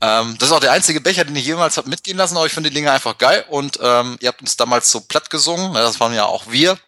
Ähm, 0.02 0.36
das 0.38 0.50
ist 0.50 0.54
auch 0.54 0.60
der 0.60 0.72
einzige 0.72 1.00
Becher, 1.00 1.24
den 1.24 1.34
ich 1.34 1.46
jemals 1.46 1.78
habe 1.78 1.88
mitgehen 1.88 2.18
lassen, 2.18 2.36
aber 2.36 2.44
ich 2.44 2.52
finde 2.52 2.68
die 2.68 2.74
Dinge 2.74 2.92
einfach 2.92 3.16
geil 3.16 3.42
und 3.48 3.78
ähm, 3.82 4.18
ihr 4.20 4.28
habt 4.28 4.42
uns 4.42 4.58
damals 4.58 4.90
so 4.90 5.00
platt 5.00 5.30
gesungen. 5.30 5.72
Das 5.72 5.98
waren 5.98 6.12
ja 6.12 6.26
auch 6.26 6.50
wir 6.50 6.78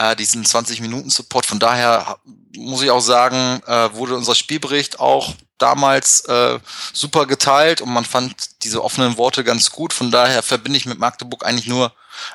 äh, 0.00 0.16
diesen 0.16 0.44
20 0.44 0.80
Minuten 0.80 1.10
Support. 1.10 1.46
Von 1.46 1.58
daher 1.58 2.18
muss 2.56 2.82
ich 2.82 2.90
auch 2.90 3.00
sagen, 3.00 3.62
äh, 3.66 3.92
wurde 3.92 4.16
unser 4.16 4.34
Spielbericht 4.34 4.98
auch 4.98 5.34
damals 5.58 6.20
äh, 6.20 6.58
super 6.94 7.26
geteilt 7.26 7.82
und 7.82 7.92
man 7.92 8.06
fand 8.06 8.64
diese 8.64 8.82
offenen 8.82 9.18
Worte 9.18 9.44
ganz 9.44 9.70
gut. 9.70 9.92
Von 9.92 10.10
daher 10.10 10.42
verbinde 10.42 10.78
ich 10.78 10.86
mit 10.86 10.98
Magdeburg 10.98 11.44
eigentlich 11.44 11.66
nur, 11.66 11.92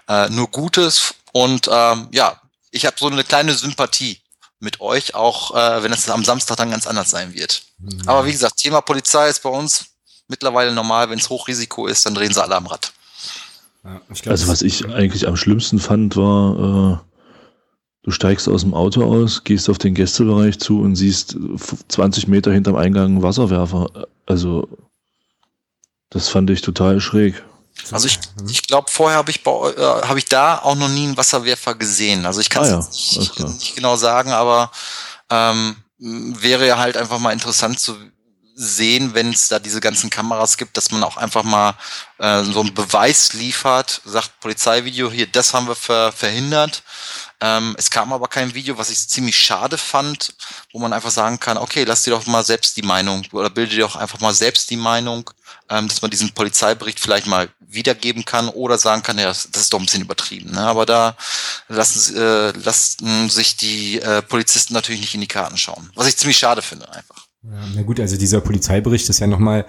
äh, 0.07 0.29
nur 0.29 0.47
Gutes. 0.51 1.15
Und 1.31 1.67
ähm, 1.71 2.07
ja, 2.11 2.39
ich 2.69 2.85
habe 2.85 2.97
so 2.99 3.07
eine 3.07 3.23
kleine 3.23 3.55
Sympathie 3.55 4.21
mit 4.59 4.79
euch, 4.79 5.15
auch 5.15 5.55
äh, 5.55 5.83
wenn 5.83 5.91
es 5.91 6.07
am 6.09 6.23
Samstag 6.23 6.57
dann 6.57 6.69
ganz 6.69 6.85
anders 6.85 7.09
sein 7.09 7.33
wird. 7.33 7.63
Mhm. 7.79 8.01
Aber 8.05 8.25
wie 8.25 8.31
gesagt, 8.31 8.57
Thema 8.57 8.81
Polizei 8.81 9.27
ist 9.27 9.41
bei 9.41 9.49
uns 9.49 9.85
mittlerweile 10.27 10.71
normal. 10.71 11.09
Wenn 11.09 11.19
es 11.19 11.29
Hochrisiko 11.29 11.87
ist, 11.87 12.05
dann 12.05 12.13
drehen 12.13 12.31
sie 12.31 12.43
alle 12.43 12.55
am 12.55 12.67
Rad. 12.67 12.93
Ja, 13.83 14.01
glaub, 14.07 14.27
also 14.27 14.47
was 14.47 14.61
ich 14.61 14.85
eigentlich 14.85 15.27
am 15.27 15.35
schlimmsten 15.35 15.79
fand, 15.79 16.15
war, 16.15 17.01
äh, 17.03 17.14
Du 18.05 18.11
steigst 18.11 18.47
aus 18.47 18.61
dem 18.61 18.75
Auto 18.75 19.03
aus, 19.03 19.43
gehst 19.43 19.67
auf 19.67 19.79
den 19.79 19.95
Gästebereich 19.95 20.59
zu 20.59 20.79
und 20.79 20.95
siehst 20.95 21.35
20 21.87 22.27
Meter 22.27 22.53
hinterm 22.53 22.75
Eingang 22.75 23.05
einen 23.05 23.23
Wasserwerfer. 23.23 23.89
Also, 24.27 24.67
das 26.11 26.29
fand 26.29 26.51
ich 26.51 26.61
total 26.61 27.01
schräg. 27.01 27.43
Also 27.89 28.05
ich, 28.05 28.19
ich 28.47 28.61
glaube, 28.61 28.91
vorher 28.91 29.17
habe 29.17 29.31
ich, 29.31 29.43
bei, 29.43 29.51
äh, 29.51 30.07
hab 30.07 30.17
ich 30.17 30.25
da 30.25 30.59
auch 30.59 30.75
noch 30.75 30.87
nie 30.87 31.05
einen 31.05 31.17
Wasserwerfer 31.17 31.73
gesehen. 31.73 32.27
Also 32.27 32.41
ich 32.41 32.51
kann 32.51 32.63
es 32.63 32.69
ah 32.69 32.73
ja, 32.73 33.21
nicht, 33.21 33.39
nicht, 33.39 33.75
genau 33.75 33.95
sagen, 33.95 34.31
aber 34.33 34.69
ähm, 35.31 35.75
wäre 35.97 36.67
ja 36.67 36.77
halt 36.77 36.97
einfach 36.97 37.17
mal 37.17 37.31
interessant 37.31 37.79
zu 37.79 37.95
sehen, 38.55 39.13
wenn 39.13 39.31
es 39.31 39.49
da 39.49 39.59
diese 39.59 39.81
ganzen 39.81 40.09
Kameras 40.09 40.57
gibt, 40.57 40.77
dass 40.77 40.89
man 40.89 41.03
auch 41.03 41.17
einfach 41.17 41.43
mal 41.43 41.75
äh, 42.19 42.43
so 42.43 42.61
einen 42.61 42.73
Beweis 42.73 43.33
liefert, 43.33 44.01
sagt 44.05 44.39
Polizeivideo 44.39 45.11
hier, 45.11 45.27
das 45.27 45.53
haben 45.53 45.67
wir 45.67 45.75
ver 45.75 46.13
verhindert. 46.13 46.81
Ähm, 47.41 47.75
es 47.77 47.89
kam 47.89 48.13
aber 48.13 48.29
kein 48.29 48.53
Video, 48.53 48.77
was 48.77 48.89
ich 48.89 49.09
ziemlich 49.09 49.37
schade 49.37 49.77
fand, 49.77 50.33
wo 50.71 50.79
man 50.79 50.93
einfach 50.93 51.11
sagen 51.11 51.37
kann, 51.37 51.57
okay, 51.57 51.83
lass 51.83 52.03
dir 52.03 52.11
doch 52.11 52.25
mal 52.27 52.45
selbst 52.45 52.77
die 52.77 52.81
Meinung 52.81 53.27
oder 53.33 53.49
bilde 53.49 53.75
dir 53.75 53.81
doch 53.81 53.97
einfach 53.97 54.21
mal 54.21 54.33
selbst 54.33 54.69
die 54.69 54.77
Meinung, 54.77 55.29
ähm, 55.69 55.89
dass 55.89 56.01
man 56.01 56.11
diesen 56.11 56.33
Polizeibericht 56.33 56.99
vielleicht 56.99 57.27
mal 57.27 57.49
wiedergeben 57.59 58.23
kann 58.23 58.47
oder 58.47 58.77
sagen 58.77 59.03
kann, 59.03 59.19
ja, 59.19 59.27
das, 59.27 59.45
ist 59.45 59.73
doch 59.73 59.79
ein 59.79 59.85
bisschen 59.85 60.03
übertrieben. 60.03 60.51
Ne? 60.51 60.61
Aber 60.61 60.85
da 60.85 61.17
lassen, 61.67 62.15
äh, 62.15 62.51
lassen 62.51 63.29
sich 63.29 63.57
die 63.57 63.99
äh, 63.99 64.21
Polizisten 64.21 64.73
natürlich 64.73 65.01
nicht 65.01 65.15
in 65.15 65.21
die 65.21 65.27
Karten 65.27 65.57
schauen, 65.57 65.91
was 65.95 66.07
ich 66.07 66.15
ziemlich 66.15 66.37
schade 66.37 66.61
finde 66.61 66.89
einfach. 66.93 67.14
Ja, 67.51 67.59
na 67.75 67.81
gut, 67.83 67.99
also 67.99 68.17
dieser 68.17 68.41
Polizeibericht 68.41 69.07
ist 69.07 69.19
ja 69.19 69.27
nochmal, 69.27 69.65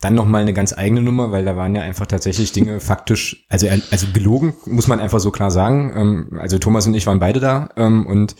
dann 0.00 0.14
nochmal 0.14 0.42
eine 0.42 0.52
ganz 0.52 0.72
eigene 0.72 1.02
Nummer, 1.02 1.32
weil 1.32 1.44
da 1.44 1.56
waren 1.56 1.74
ja 1.74 1.82
einfach 1.82 2.06
tatsächlich 2.06 2.52
Dinge 2.52 2.78
faktisch, 2.78 3.44
also, 3.48 3.66
also 3.90 4.06
gelogen, 4.12 4.54
muss 4.64 4.86
man 4.86 5.00
einfach 5.00 5.18
so 5.18 5.32
klar 5.32 5.50
sagen. 5.50 5.92
Ähm, 5.96 6.38
also 6.38 6.58
Thomas 6.58 6.86
und 6.86 6.94
ich 6.94 7.06
waren 7.06 7.18
beide 7.18 7.40
da 7.40 7.70
ähm, 7.76 8.06
und 8.06 8.36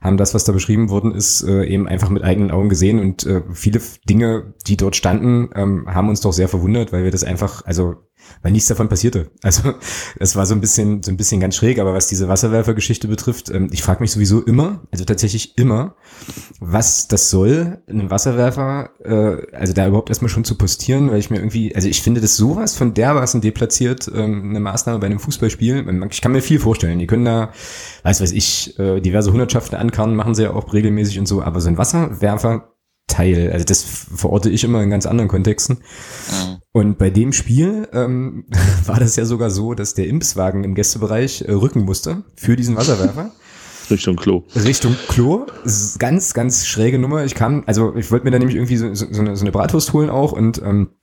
haben 0.00 0.16
das, 0.16 0.32
was 0.32 0.44
da 0.44 0.52
beschrieben 0.52 0.88
worden 0.88 1.14
ist, 1.14 1.42
äh, 1.42 1.64
eben 1.64 1.86
einfach 1.86 2.08
mit 2.08 2.24
eigenen 2.24 2.50
Augen 2.50 2.70
gesehen 2.70 2.98
und 2.98 3.26
äh, 3.26 3.42
viele 3.52 3.82
Dinge, 4.08 4.54
die 4.66 4.78
dort 4.78 4.96
standen, 4.96 5.50
ähm, 5.54 5.86
haben 5.86 6.08
uns 6.08 6.22
doch 6.22 6.32
sehr 6.32 6.48
verwundert, 6.48 6.92
weil 6.92 7.04
wir 7.04 7.10
das 7.10 7.24
einfach, 7.24 7.66
also 7.66 7.96
weil 8.42 8.52
nichts 8.52 8.68
davon 8.68 8.88
passierte. 8.88 9.30
Also 9.42 9.74
es 10.18 10.36
war 10.36 10.46
so 10.46 10.54
ein 10.54 10.60
bisschen 10.60 11.02
so 11.02 11.10
ein 11.10 11.16
bisschen 11.16 11.40
ganz 11.40 11.56
schräg, 11.56 11.78
aber 11.78 11.94
was 11.94 12.08
diese 12.08 12.28
Wasserwerfergeschichte 12.28 13.08
betrifft, 13.08 13.50
ähm, 13.50 13.68
ich 13.72 13.82
frage 13.82 14.00
mich 14.00 14.12
sowieso 14.12 14.42
immer, 14.42 14.82
also 14.90 15.04
tatsächlich 15.04 15.56
immer, 15.58 15.94
was 16.60 17.08
das 17.08 17.30
soll, 17.30 17.82
einen 17.88 18.10
Wasserwerfer, 18.10 18.90
äh, 19.04 19.56
also 19.56 19.72
da 19.72 19.86
überhaupt 19.86 20.10
erstmal 20.10 20.28
schon 20.28 20.44
zu 20.44 20.56
postieren, 20.56 21.10
weil 21.10 21.18
ich 21.18 21.30
mir 21.30 21.36
irgendwie, 21.36 21.74
also 21.74 21.88
ich 21.88 22.02
finde 22.02 22.20
das 22.20 22.36
sowas 22.36 22.76
von 22.76 22.94
dermaßen 22.94 23.40
deplatziert, 23.40 24.10
ähm, 24.14 24.50
eine 24.50 24.60
Maßnahme 24.60 24.98
bei 24.98 25.06
einem 25.06 25.20
Fußballspiel. 25.20 26.08
Ich 26.10 26.20
kann 26.20 26.32
mir 26.32 26.42
viel 26.42 26.60
vorstellen. 26.60 26.98
Die 26.98 27.06
können 27.06 27.24
da, 27.24 27.50
weiß 28.02 28.20
weiß 28.20 28.32
ich, 28.32 28.78
äh, 28.78 29.00
diverse 29.00 29.32
Hundertschaften 29.32 29.78
ankarren, 29.78 30.14
machen 30.14 30.34
sie 30.34 30.44
ja 30.44 30.52
auch 30.52 30.72
regelmäßig 30.72 31.18
und 31.18 31.26
so, 31.26 31.42
aber 31.42 31.60
so 31.60 31.68
ein 31.68 31.78
Wasserwerfer 31.78 32.70
Teil. 33.10 33.50
Also 33.52 33.64
das 33.64 33.82
verorte 33.82 34.50
ich 34.50 34.64
immer 34.64 34.82
in 34.82 34.90
ganz 34.90 35.06
anderen 35.06 35.28
Kontexten. 35.28 35.76
Mhm. 35.76 36.56
Und 36.72 36.98
bei 36.98 37.10
dem 37.10 37.32
Spiel 37.32 37.88
ähm, 37.92 38.44
war 38.86 39.00
das 39.00 39.16
ja 39.16 39.24
sogar 39.24 39.50
so, 39.50 39.74
dass 39.74 39.94
der 39.94 40.06
Impswagen 40.06 40.64
im 40.64 40.74
Gästebereich 40.74 41.42
äh, 41.42 41.52
rücken 41.52 41.84
musste 41.84 42.24
für 42.36 42.56
diesen 42.56 42.76
Wasserwerfer. 42.76 43.32
Richtung 43.90 44.16
Klo. 44.16 44.44
Richtung 44.54 44.96
Klo. 45.08 45.46
Ganz, 45.98 46.32
ganz 46.32 46.66
schräge 46.66 46.98
Nummer. 46.98 47.24
Ich 47.24 47.34
kam, 47.34 47.64
also 47.66 47.94
ich 47.96 48.10
wollte 48.10 48.24
mir 48.24 48.30
da 48.30 48.38
nämlich 48.38 48.56
irgendwie 48.56 48.76
so, 48.76 48.94
so, 48.94 49.06
so, 49.10 49.20
eine, 49.20 49.36
so 49.36 49.42
eine 49.42 49.50
Bratwurst 49.50 49.92
holen 49.92 50.10
auch 50.10 50.32
und 50.32 50.62
ähm, 50.62 50.90
äh, 50.90 50.99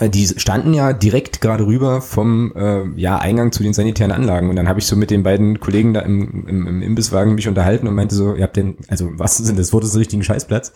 die 0.00 0.26
standen 0.26 0.74
ja 0.74 0.92
direkt 0.92 1.40
gerade 1.40 1.66
rüber 1.66 2.00
vom 2.00 2.52
äh, 2.56 2.84
ja, 2.96 3.18
Eingang 3.18 3.52
zu 3.52 3.62
den 3.62 3.74
sanitären 3.74 4.12
Anlagen. 4.12 4.50
Und 4.50 4.56
dann 4.56 4.68
habe 4.68 4.80
ich 4.80 4.86
so 4.86 4.96
mit 4.96 5.10
den 5.10 5.22
beiden 5.22 5.60
Kollegen 5.60 5.94
da 5.94 6.00
im, 6.00 6.46
im, 6.46 6.66
im 6.66 6.82
Imbisswagen 6.82 7.34
mich 7.34 7.48
unterhalten 7.48 7.86
und 7.86 7.94
meinte 7.94 8.14
so, 8.14 8.34
ihr 8.34 8.42
habt 8.42 8.56
den, 8.56 8.76
also 8.88 9.10
was 9.18 9.36
sind 9.36 9.58
das, 9.58 9.72
wurde 9.72 9.86
so 9.94 9.98
richtigen 9.98 10.22
Scheißplatz? 10.22 10.72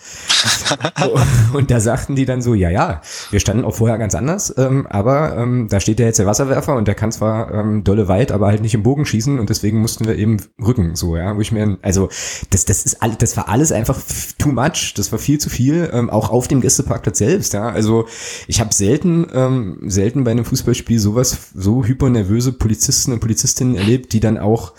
und 1.52 1.70
da 1.70 1.80
sagten 1.80 2.16
die 2.16 2.26
dann 2.26 2.42
so, 2.42 2.54
ja, 2.54 2.70
ja, 2.70 3.00
wir 3.30 3.40
standen 3.40 3.64
auch 3.64 3.74
vorher 3.74 3.98
ganz 3.98 4.14
anders, 4.14 4.54
ähm, 4.56 4.86
aber 4.88 5.36
ähm, 5.36 5.68
da 5.68 5.80
steht 5.80 6.00
ja 6.00 6.06
jetzt 6.06 6.18
der 6.18 6.26
Wasserwerfer 6.26 6.76
und 6.76 6.86
der 6.86 6.94
kann 6.94 7.12
zwar 7.12 7.52
ähm, 7.52 7.84
dolle 7.84 8.08
weit, 8.08 8.32
aber 8.32 8.48
halt 8.48 8.62
nicht 8.62 8.74
im 8.74 8.82
Bogen 8.82 9.04
schießen 9.06 9.38
und 9.38 9.50
deswegen 9.50 9.78
mussten 9.78 10.06
wir 10.06 10.16
eben 10.16 10.38
rücken, 10.64 10.96
so, 10.96 11.16
ja, 11.16 11.36
wo 11.36 11.40
ich 11.40 11.52
mir, 11.52 11.78
also 11.82 12.08
das, 12.50 12.64
das 12.64 12.84
ist 12.84 13.02
alles, 13.02 13.18
das 13.18 13.36
war 13.36 13.48
alles 13.48 13.72
einfach 13.72 13.98
too 14.38 14.52
much, 14.52 14.94
das 14.96 15.12
war 15.12 15.18
viel 15.18 15.38
zu 15.38 15.50
viel, 15.50 15.90
ähm, 15.92 16.10
auch 16.10 16.30
auf 16.30 16.48
dem 16.48 16.60
Gästeparkplatz 16.60 17.18
selbst, 17.18 17.54
ja, 17.54 17.68
also 17.68 18.06
ich 18.46 18.60
habe 18.60 18.74
selten 18.74 18.97
selten, 18.98 19.26
ähm, 19.32 19.78
selten 19.86 20.24
bei 20.24 20.32
einem 20.32 20.44
Fußballspiel 20.44 20.98
sowas, 20.98 21.50
so 21.54 21.84
hypernervöse 21.84 22.52
Polizisten 22.52 23.12
und 23.12 23.20
Polizistinnen 23.20 23.76
erlebt, 23.76 24.12
die 24.12 24.20
dann 24.20 24.38
auch 24.38 24.72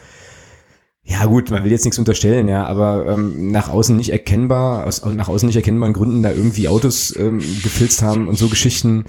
ja 1.04 1.26
gut, 1.26 1.50
man 1.50 1.64
will 1.64 1.72
jetzt 1.72 1.86
nichts 1.86 1.98
unterstellen, 1.98 2.48
ja, 2.48 2.68
aber 2.68 3.08
ähm, 3.08 3.52
nach 3.52 3.70
außen 3.70 3.98
nicht 3.98 4.12
erkennbar, 4.12 4.86
aus 4.86 5.04
nach 5.04 5.28
außen 5.28 5.48
nicht 5.48 5.56
erkennbaren 5.56 5.94
Gründen 5.94 6.22
da 6.22 6.30
irgendwie 6.30 6.68
Autos 6.68 7.16
ähm, 7.16 7.40
gefilzt 7.40 8.04
haben 8.04 8.28
und 8.28 8.38
so 8.38 8.48
Geschichten. 8.48 9.06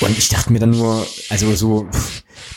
Und 0.00 0.16
ich 0.16 0.30
dachte 0.30 0.54
mir 0.54 0.58
dann 0.58 0.70
nur, 0.70 1.06
also 1.28 1.54
so, 1.54 1.86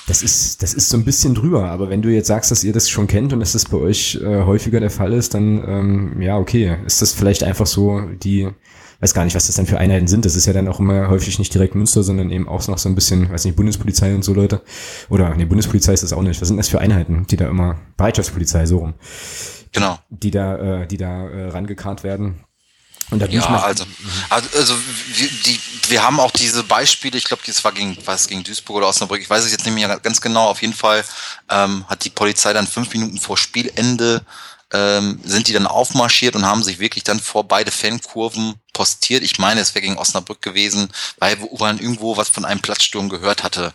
das 0.07 0.21
ist, 0.23 0.63
das 0.63 0.73
ist 0.73 0.87
so 0.87 0.95
ein 0.95 1.03
bisschen 1.03 1.35
drüber. 1.35 1.69
Aber 1.69 1.89
wenn 1.89 2.01
du 2.01 2.07
jetzt 2.09 2.27
sagst, 2.27 2.49
dass 2.49 2.63
ihr 2.63 2.71
das 2.71 2.89
schon 2.89 3.07
kennt 3.07 3.33
und 3.33 3.41
dass 3.41 3.51
das 3.51 3.65
bei 3.65 3.77
euch 3.77 4.17
äh, 4.23 4.43
häufiger 4.43 4.79
der 4.79 4.89
Fall 4.89 5.11
ist, 5.11 5.33
dann 5.33 5.61
ähm, 5.67 6.21
ja, 6.21 6.37
okay, 6.37 6.77
ist 6.85 7.01
das 7.01 7.11
vielleicht 7.11 7.43
einfach 7.43 7.67
so 7.67 8.01
die 8.23 8.47
weiß 8.99 9.13
gar 9.13 9.23
nicht, 9.23 9.35
was 9.35 9.47
das 9.47 9.55
dann 9.55 9.65
für 9.65 9.77
Einheiten 9.77 10.07
sind. 10.07 10.25
Das 10.25 10.35
ist 10.35 10.45
ja 10.45 10.53
dann 10.53 10.67
auch 10.67 10.79
immer 10.79 11.07
häufig 11.07 11.39
nicht 11.39 11.53
direkt 11.53 11.75
Münster, 11.75 12.03
sondern 12.03 12.31
eben 12.31 12.47
auch 12.47 12.67
noch 12.67 12.77
so 12.77 12.89
ein 12.89 12.95
bisschen, 12.95 13.31
weiß 13.31 13.45
nicht, 13.45 13.55
Bundespolizei 13.55 14.13
und 14.13 14.23
so 14.23 14.33
Leute. 14.33 14.61
Oder, 15.09 15.33
nee, 15.35 15.45
Bundespolizei 15.45 15.93
ist 15.93 16.03
das 16.03 16.13
auch 16.13 16.21
nicht. 16.21 16.41
Was 16.41 16.47
sind 16.47 16.57
das 16.57 16.67
für 16.67 16.79
Einheiten, 16.79 17.25
die 17.27 17.37
da 17.37 17.47
immer, 17.49 17.79
Bereitschaftspolizei, 17.97 18.65
so 18.65 18.79
rum. 18.79 18.93
Genau. 19.71 19.99
Die 20.09 20.31
da, 20.31 20.81
äh, 20.81 20.87
die 20.87 20.97
da 20.97 21.27
äh, 21.29 21.49
rangekarrt 21.49 22.03
werden. 22.03 22.43
Und 23.11 23.19
da 23.19 23.25
ja, 23.25 23.41
also, 23.41 23.85
also 24.29 24.75
wir, 25.15 25.27
die, 25.27 25.59
wir 25.87 26.03
haben 26.03 26.19
auch 26.19 26.29
diese 26.29 26.63
Beispiele, 26.63 27.17
ich 27.17 27.23
glaube, 27.23 27.41
das 27.45 27.63
war 27.63 27.71
gegen, 27.71 27.97
was 28.05 28.27
gegen 28.27 28.43
Duisburg 28.43 28.77
oder 28.77 28.87
Osnabrück, 28.87 29.19
ich 29.19 29.29
weiß 29.29 29.45
es 29.45 29.51
jetzt 29.51 29.65
nicht 29.65 29.73
mehr 29.73 29.99
ganz 29.99 30.21
genau, 30.21 30.47
auf 30.47 30.61
jeden 30.61 30.75
Fall 30.75 31.03
ähm, 31.49 31.85
hat 31.87 32.05
die 32.05 32.11
Polizei 32.11 32.53
dann 32.53 32.67
fünf 32.67 32.93
Minuten 32.93 33.17
vor 33.17 33.35
Spielende 33.35 34.21
ähm, 34.71 35.19
sind 35.23 35.47
die 35.47 35.53
dann 35.53 35.67
aufmarschiert 35.67 36.35
und 36.35 36.45
haben 36.45 36.63
sich 36.63 36.79
wirklich 36.79 37.03
dann 37.03 37.19
vor 37.19 37.47
beide 37.47 37.71
Fankurven 37.71 38.55
postiert. 38.73 39.23
Ich 39.23 39.39
meine, 39.39 39.61
es 39.61 39.73
wäre 39.73 39.81
gegen 39.81 39.97
Osnabrück 39.97 40.41
gewesen, 40.41 40.89
weil 41.17 41.37
man 41.57 41.79
irgendwo 41.79 42.17
was 42.17 42.29
von 42.29 42.45
einem 42.45 42.61
Platzsturm 42.61 43.09
gehört 43.09 43.43
hatte. 43.43 43.73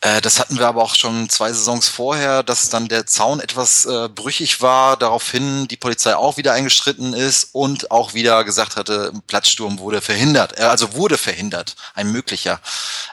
Äh, 0.00 0.20
das 0.20 0.38
hatten 0.38 0.58
wir 0.58 0.66
aber 0.66 0.82
auch 0.82 0.94
schon 0.94 1.28
zwei 1.28 1.52
Saisons 1.52 1.88
vorher, 1.88 2.42
dass 2.42 2.68
dann 2.68 2.88
der 2.88 3.06
Zaun 3.06 3.40
etwas 3.40 3.84
äh, 3.84 4.08
brüchig 4.08 4.60
war, 4.60 4.96
daraufhin 4.96 5.66
die 5.68 5.76
Polizei 5.76 6.14
auch 6.14 6.36
wieder 6.36 6.52
eingeschritten 6.52 7.14
ist 7.14 7.50
und 7.52 7.90
auch 7.90 8.14
wieder 8.14 8.44
gesagt 8.44 8.76
hatte, 8.76 9.12
Platzsturm 9.26 9.78
wurde 9.78 10.00
verhindert, 10.00 10.58
äh, 10.58 10.62
also 10.62 10.94
wurde 10.94 11.18
verhindert, 11.18 11.74
ein 11.94 12.12
möglicher. 12.12 12.60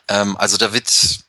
Ähm, 0.08 0.38
also 0.38 0.58
da 0.58 0.74
wird 0.74 1.25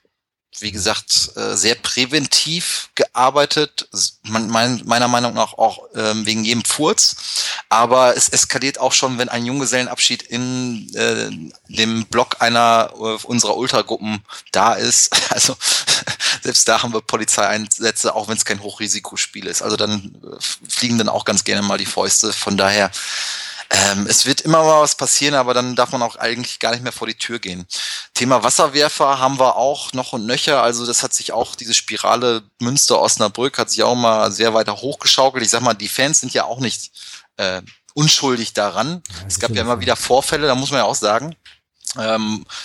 wie 0.61 0.73
gesagt, 0.73 1.31
äh, 1.37 1.55
sehr 1.55 1.75
präventiv 1.75 2.89
gearbeitet, 2.95 3.89
meiner 4.23 5.09
Meinung 5.09 5.35
nach 5.35 5.55
auch 5.55 5.81
ähm, 5.95 6.25
wegen 6.25 6.45
jedem 6.45 6.65
Furz. 6.65 7.17
Aber 7.69 8.17
es 8.17 8.29
eskaliert 8.29 8.79
auch 8.79 8.93
schon, 8.93 9.19
wenn 9.19 9.29
ein 9.29 9.45
Junggesellenabschied 9.45 10.23
in 10.23 10.95
äh, 10.95 11.31
dem 11.69 12.07
Block 12.07 12.41
einer 12.41 12.91
äh, 12.95 13.27
unserer 13.27 13.57
Ultragruppen 13.57 14.23
da 14.53 14.75
ist. 14.75 15.11
Also 15.37 15.57
selbst 16.43 16.67
da 16.67 16.83
haben 16.83 16.95
wir 16.95 17.03
Polizeieinsätze, 17.03 18.15
auch 18.15 18.29
wenn 18.29 18.37
es 18.37 18.45
kein 18.45 18.63
Hochrisikospiel 18.63 19.47
ist. 19.47 19.61
Also 19.61 19.77
dann 19.77 20.15
fliegen 20.67 20.97
dann 20.97 21.11
auch 21.11 21.27
ganz 21.27 21.45
gerne 21.45 21.61
mal 21.61 21.77
die 21.77 21.85
Fäuste. 21.85 22.33
Von 22.33 22.57
daher 22.57 22.91
ähm, 23.71 24.07
es 24.09 24.27
wird 24.27 24.43
immer 24.43 24.63
mal 24.63 24.83
was 24.83 24.95
passieren, 24.95 25.35
aber 25.35 25.55
dann 25.55 25.77
darf 25.77 25.93
man 25.93 26.03
auch 26.03 26.17
eigentlich 26.17 26.59
gar 26.59 26.73
nicht 26.73 26.83
mehr 26.83 26.93
vor 26.93 27.07
die 27.07 27.15
Tür 27.15 27.39
gehen. 27.39 27.67
Thema 28.15 28.43
Wasserwerfer 28.43 29.19
haben 29.19 29.39
wir 29.39 29.57
auch 29.57 29.93
noch 29.93 30.13
und 30.13 30.27
nöcher. 30.27 30.63
Also 30.63 30.87
das 30.87 31.03
hat 31.03 31.15
sich 31.15 31.33
auch, 31.33 31.57
diese 31.57 31.75
Spirale 31.75 32.43
Münster-Osnabrück 32.61 33.59
hat 33.59 33.71
sich 33.71 33.83
auch 33.83 33.95
mal 33.95 34.31
sehr 34.31 34.55
weiter 34.55 34.77
hochgeschaukelt. 34.77 35.45
Ich 35.45 35.51
sag 35.51 35.63
mal, 35.63 35.75
die 35.75 35.89
Fans 35.89 36.21
sind 36.21 36.33
ja 36.33 36.45
auch 36.45 36.61
nicht 36.61 36.93
äh, 37.37 37.63
unschuldig 37.95 38.53
daran. 38.53 39.03
Ja, 39.09 39.27
es 39.27 39.41
gab 39.41 39.51
ja 39.51 39.63
immer 39.63 39.81
wieder 39.81 39.97
Vorfälle, 39.97 40.47
da 40.47 40.55
muss 40.55 40.71
man 40.71 40.79
ja 40.79 40.85
auch 40.85 40.95
sagen 40.95 41.35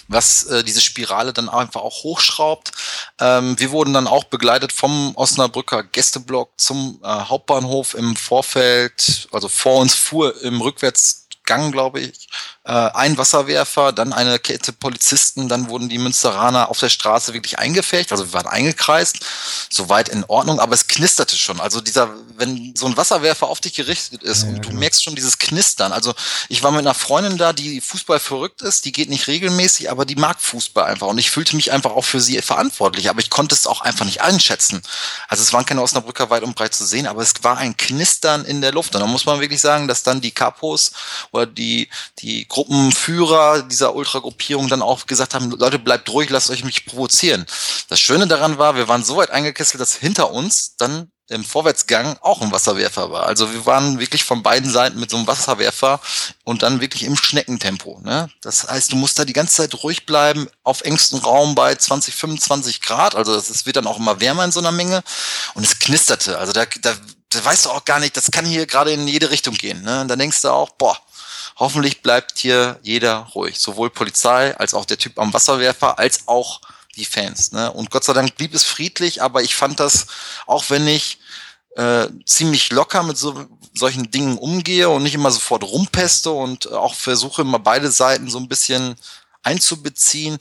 was 0.08 0.44
äh, 0.46 0.64
diese 0.64 0.82
Spirale 0.82 1.34
dann 1.34 1.50
einfach 1.50 1.82
auch 1.82 2.04
hochschraubt. 2.04 2.72
Ähm, 3.20 3.60
wir 3.60 3.72
wurden 3.72 3.94
dann 3.94 4.08
auch 4.08 4.26
begleitet 4.26 4.72
vom 4.72 5.14
Osnabrücker 5.16 5.84
Gästeblock 5.84 6.52
zum 6.58 7.00
äh, 7.04 7.08
Hauptbahnhof 7.08 7.94
im 7.94 8.16
Vorfeld, 8.16 9.28
also 9.32 9.48
vor 9.48 9.80
uns 9.80 9.96
fuhr 9.96 10.42
im 10.42 10.62
Rückwärtsgang, 11.42 11.72
glaube 11.72 12.00
ich, 12.00 12.28
äh, 12.64 12.72
ein 12.72 13.18
Wasserwerfer, 13.18 13.92
dann 13.92 14.14
eine 14.14 14.40
Kette 14.40 14.72
Polizisten, 14.72 15.50
dann 15.50 15.70
wurden 15.70 15.90
die 15.90 15.98
Münsteraner 15.98 16.70
auf 16.70 16.80
der 16.80 16.90
Straße 16.90 17.34
wirklich 17.34 17.60
eingefecht, 17.60 18.12
also 18.12 18.28
wir 18.28 18.34
waren 18.34 18.48
eingekreist, 18.48 19.18
soweit 19.70 20.10
in 20.10 20.24
Ordnung, 20.26 20.60
aber 20.60 20.74
es 20.74 20.88
knisterte 20.88 21.36
schon. 21.36 21.60
Also 21.60 21.82
dieser, 21.82 22.10
wenn 22.38 22.74
so 22.76 22.86
ein 22.86 22.98
Wasserwerfer 22.98 23.48
auf 23.48 23.60
dich 23.60 23.74
gerichtet 23.74 24.24
ist 24.24 24.44
ja, 24.44 24.50
und 24.50 24.58
du 24.58 24.70
genau. 24.70 24.80
merkst 24.80 25.04
schon 25.04 25.16
dieses 25.16 25.40
Knistern. 25.40 25.92
Also 25.92 26.14
ich 26.50 26.64
war 26.64 26.72
mit 26.72 26.82
einer 26.82 26.94
Freundin 26.94 27.38
da, 27.38 27.54
die 27.54 27.82
Fußball 27.82 28.20
verrückt 28.20 28.62
ist, 28.62 28.86
die 28.86 28.92
geht 28.92 29.10
nicht 29.10 29.28
regelmäßig, 29.28 29.90
aber 29.90 30.06
die 30.06 30.16
mag 30.16 30.40
Fußball 30.40 30.86
einfach 30.86 31.08
und 31.08 31.18
ich 31.18 31.32
fühlte 31.32 31.56
mich 31.56 31.72
einfach 31.72 31.92
auch 31.92 32.06
für 32.06 32.22
sie 32.22 32.42
verantwortlich, 32.42 33.10
aber 33.10 33.20
ich 33.20 33.30
konnte 33.30 33.56
es 33.56 33.68
auch 33.68 33.82
einfach 33.82 34.06
nicht 34.06 34.22
einschätzen. 34.22 34.82
Also 35.28 35.44
es 35.44 35.54
waren 35.54 35.66
keine 35.66 35.82
Osnabrücker 35.82 36.30
weit 36.30 36.44
und 36.44 36.56
breit 36.56 36.76
zu 36.76 36.86
sehen, 36.86 37.08
aber 37.08 37.22
es 37.22 37.34
war 37.42 37.58
ein 37.58 37.76
Knistern 37.76 38.46
in 38.46 38.62
der 38.62 38.72
Luft 38.72 38.96
und 38.96 39.02
da 39.02 39.08
muss 39.08 39.26
man 39.26 39.42
wirklich 39.42 39.62
sagen, 39.62 39.88
dass 39.88 40.04
dann 40.04 40.22
die 40.22 40.32
Kapos 40.32 40.92
oder 41.32 41.41
die, 41.46 41.90
die 42.20 42.48
Gruppenführer 42.48 43.64
dieser 43.64 43.96
Ultragruppierung 43.96 44.68
dann 44.68 44.82
auch 44.82 45.06
gesagt 45.06 45.34
haben, 45.34 45.52
Leute, 45.52 45.80
bleibt 45.80 46.10
ruhig, 46.10 46.30
lasst 46.30 46.50
euch 46.50 46.64
mich 46.64 46.86
provozieren. 46.86 47.46
Das 47.90 48.00
Schöne 48.00 48.28
daran 48.28 48.58
war, 48.58 48.76
wir 48.76 48.88
waren 48.88 49.04
so 49.04 49.18
weit 49.18 49.32
eingekesselt, 49.32 49.82
dass 49.82 49.96
hinter 49.96 50.32
uns 50.32 50.76
dann 50.78 51.12
im 51.32 51.46
Vorwärtsgang 51.46 52.18
auch 52.22 52.42
ein 52.42 52.52
Wasserwerfer 52.52 53.10
war. 53.12 53.26
Also 53.26 53.52
wir 53.54 53.66
waren 53.66 54.00
wirklich 54.00 54.24
von 54.24 54.44
beiden 54.44 54.70
Seiten 54.70 55.00
mit 55.00 55.10
so 55.10 55.18
einem 55.18 55.28
Wasserwerfer 55.28 56.02
und 56.44 56.62
dann 56.62 56.82
wirklich 56.82 57.04
im 57.04 57.16
Schneckentempo. 57.16 58.02
Ne? 58.04 58.30
Das 58.42 58.68
heißt, 58.68 58.92
du 58.92 58.98
musst 58.98 59.18
da 59.18 59.26
die 59.26 59.34
ganze 59.34 59.56
Zeit 59.56 59.82
ruhig 59.84 60.06
bleiben, 60.06 60.48
auf 60.64 60.82
engstem 60.82 61.20
Raum 61.20 61.56
bei 61.56 61.74
20, 61.74 62.14
25 62.14 62.82
Grad. 62.82 63.16
Also 63.16 63.34
es 63.34 63.66
wird 63.66 63.78
dann 63.78 63.88
auch 63.88 63.98
immer 63.98 64.20
wärmer 64.20 64.44
in 64.44 64.52
so 64.52 64.60
einer 64.60 64.74
Menge 64.74 65.04
und 65.54 65.64
es 65.64 65.80
knisterte. 65.80 66.38
Also 66.38 66.52
da, 66.52 66.66
da, 66.82 66.94
da 67.30 67.46
weißt 67.46 67.66
du 67.66 67.70
auch 67.70 67.86
gar 67.86 68.00
nicht, 68.00 68.18
das 68.18 68.32
kann 68.32 68.46
hier 68.46 68.66
gerade 68.66 68.92
in 68.92 69.08
jede 69.08 69.32
Richtung 69.32 69.54
gehen. 69.54 69.82
Ne? 69.84 70.02
Und 70.02 70.10
dann 70.10 70.20
denkst 70.20 70.42
du 70.42 70.50
auch, 70.50 70.72
boah, 70.72 71.00
Hoffentlich 71.58 72.02
bleibt 72.02 72.38
hier 72.38 72.80
jeder 72.82 73.28
ruhig, 73.36 73.60
sowohl 73.60 73.90
Polizei 73.90 74.56
als 74.58 74.74
auch 74.74 74.86
der 74.86 74.98
Typ 74.98 75.20
am 75.20 75.34
Wasserwerfer, 75.34 76.00
als 76.00 76.28
auch 76.28 76.62
die 76.96 77.06
Fans. 77.06 77.52
Ne? 77.52 77.72
Und 77.72 77.92
Gott 77.92 78.04
sei 78.04 78.14
Dank 78.14 78.36
blieb 78.36 78.54
es 78.54 78.64
friedlich, 78.64 79.22
aber 79.22 79.44
ich 79.44 79.56
fand 79.56 79.80
das, 79.80 80.08
auch 80.46 80.70
wenn 80.70 80.88
ich 80.88 81.20
äh, 81.76 82.08
ziemlich 82.26 82.72
locker 82.72 83.04
mit 83.04 83.18
so, 83.18 83.46
solchen 83.74 84.12
Dingen 84.12 84.38
umgehe 84.38 84.90
und 84.90 85.04
nicht 85.04 85.16
immer 85.16 85.32
sofort 85.32 85.64
rumpeste 85.64 86.32
und 86.32 86.72
auch 86.72 86.96
versuche 86.96 87.44
immer 87.44 87.60
beide 87.60 87.92
Seiten 87.92 88.30
so 88.30 88.38
ein 88.40 88.50
bisschen 88.50 88.96
einzubeziehen, 89.44 90.38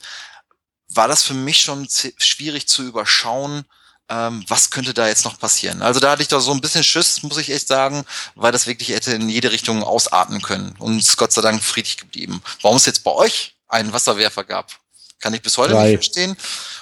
war 0.88 1.06
das 1.06 1.22
für 1.22 1.34
mich 1.34 1.60
schon 1.60 1.88
schwierig 2.16 2.66
zu 2.66 2.82
überschauen, 2.82 3.64
ähm, 4.10 4.44
was 4.48 4.70
könnte 4.70 4.92
da 4.92 5.06
jetzt 5.06 5.24
noch 5.24 5.38
passieren? 5.38 5.82
Also 5.82 6.00
da 6.00 6.10
hatte 6.10 6.22
ich 6.22 6.28
doch 6.28 6.40
so 6.40 6.50
ein 6.50 6.60
bisschen 6.60 6.82
Schiss, 6.82 7.22
muss 7.22 7.38
ich 7.38 7.50
echt 7.50 7.68
sagen, 7.68 8.04
weil 8.34 8.50
das 8.50 8.66
wirklich 8.66 8.88
hätte 8.88 9.12
in 9.12 9.28
jede 9.28 9.52
Richtung 9.52 9.84
ausatmen 9.84 10.42
können 10.42 10.74
und 10.78 10.98
ist 10.98 11.16
Gott 11.16 11.32
sei 11.32 11.42
Dank 11.42 11.62
friedlich 11.62 11.96
geblieben. 11.96 12.42
Warum 12.60 12.76
es 12.76 12.86
jetzt 12.86 13.04
bei 13.04 13.12
euch 13.12 13.54
einen 13.68 13.92
Wasserwerfer 13.92 14.42
gab, 14.42 14.72
kann 15.20 15.32
ich 15.32 15.42
bis 15.42 15.56
heute 15.56 15.74
drei. 15.74 15.90
nicht 15.90 15.94
verstehen. 15.94 16.36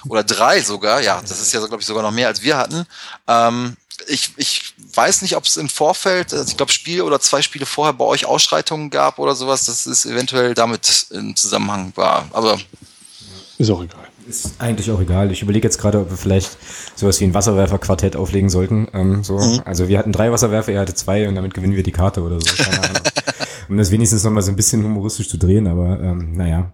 Oder 0.07 0.23
drei 0.23 0.61
sogar, 0.61 1.01
ja, 1.01 1.21
das 1.21 1.39
ist 1.39 1.53
ja, 1.53 1.59
glaube 1.59 1.81
ich, 1.81 1.85
sogar 1.85 2.01
noch 2.01 2.11
mehr 2.11 2.27
als 2.27 2.41
wir 2.41 2.57
hatten. 2.57 2.85
Ähm, 3.27 3.77
ich, 4.07 4.31
ich 4.37 4.73
weiß 4.93 5.21
nicht, 5.21 5.35
ob 5.35 5.45
es 5.45 5.57
im 5.57 5.69
Vorfeld, 5.69 6.33
also 6.33 6.49
ich 6.49 6.57
glaube, 6.57 6.71
Spiel 6.71 7.03
oder 7.03 7.19
zwei 7.19 7.41
Spiele 7.41 7.65
vorher 7.65 7.93
bei 7.93 8.05
euch 8.05 8.25
Ausschreitungen 8.25 8.89
gab 8.89 9.19
oder 9.19 9.35
sowas, 9.35 9.65
dass 9.65 9.85
es 9.85 10.05
eventuell 10.05 10.55
damit 10.55 11.07
im 11.11 11.35
Zusammenhang 11.35 11.91
war. 11.95 12.27
Aber 12.31 12.57
ist 13.57 13.69
auch 13.69 13.83
egal. 13.83 14.08
Ist 14.29 14.53
eigentlich 14.59 14.91
auch 14.91 15.01
egal. 15.01 15.31
Ich 15.31 15.41
überlege 15.41 15.67
jetzt 15.67 15.79
gerade, 15.79 15.99
ob 15.99 16.11
wir 16.11 16.17
vielleicht 16.17 16.57
sowas 16.95 17.19
wie 17.19 17.25
ein 17.25 17.33
Wasserwerfer-Quartett 17.33 18.15
auflegen 18.15 18.49
sollten. 18.49 18.87
Ähm, 18.93 19.23
so. 19.23 19.39
Mhm. 19.39 19.61
Also 19.65 19.87
wir 19.87 19.97
hatten 19.97 20.11
drei 20.11 20.31
Wasserwerfer, 20.31 20.71
ihr 20.71 20.79
hattet 20.79 20.99
zwei 20.99 21.27
und 21.27 21.33
damit 21.33 21.55
gewinnen 21.55 21.75
wir 21.75 21.81
die 21.81 21.91
Karte 21.91 22.21
oder 22.21 22.39
so. 22.39 22.49
Um 23.69 23.77
das 23.77 23.91
wenigstens 23.91 24.23
nochmal 24.23 24.41
so 24.41 24.51
ein 24.51 24.55
bisschen 24.55 24.83
humoristisch 24.83 25.29
zu 25.29 25.37
drehen, 25.37 25.67
aber 25.67 25.99
ähm, 25.99 26.33
naja. 26.33 26.73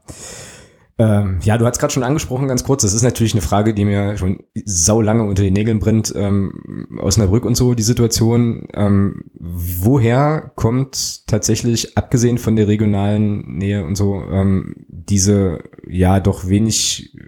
Ähm, 0.98 1.40
ja, 1.44 1.58
du 1.58 1.66
hast 1.66 1.78
gerade 1.78 1.92
schon 1.92 2.04
angesprochen, 2.04 2.48
ganz 2.48 2.64
kurz. 2.64 2.84
Das 2.84 2.94
ist 2.94 3.02
natürlich 3.02 3.34
eine 3.34 3.42
Frage, 3.42 3.74
die 3.74 3.84
mir 3.84 4.18
schon 4.18 4.44
sau 4.64 5.02
lange 5.02 5.24
unter 5.24 5.44
den 5.44 5.52
Nägeln 5.52 5.80
brennt. 5.80 6.14
Ähm, 6.16 6.88
Osnabrück 7.02 7.44
und 7.44 7.56
so 7.56 7.74
die 7.74 7.84
Situation. 7.84 8.68
Ähm, 8.74 9.26
woher 9.34 10.54
kommt 10.56 11.28
tatsächlich, 11.28 11.98
abgesehen 11.98 12.38
von 12.38 12.56
der 12.56 12.70
regionalen 12.70 13.58
Nähe 13.58 13.86
und 13.86 13.96
so, 13.96 14.24
ähm, 14.32 14.86
diese 15.10 15.64
ja 15.88 16.20
doch 16.20 16.48
wenig 16.48 17.14
äh, 17.16 17.20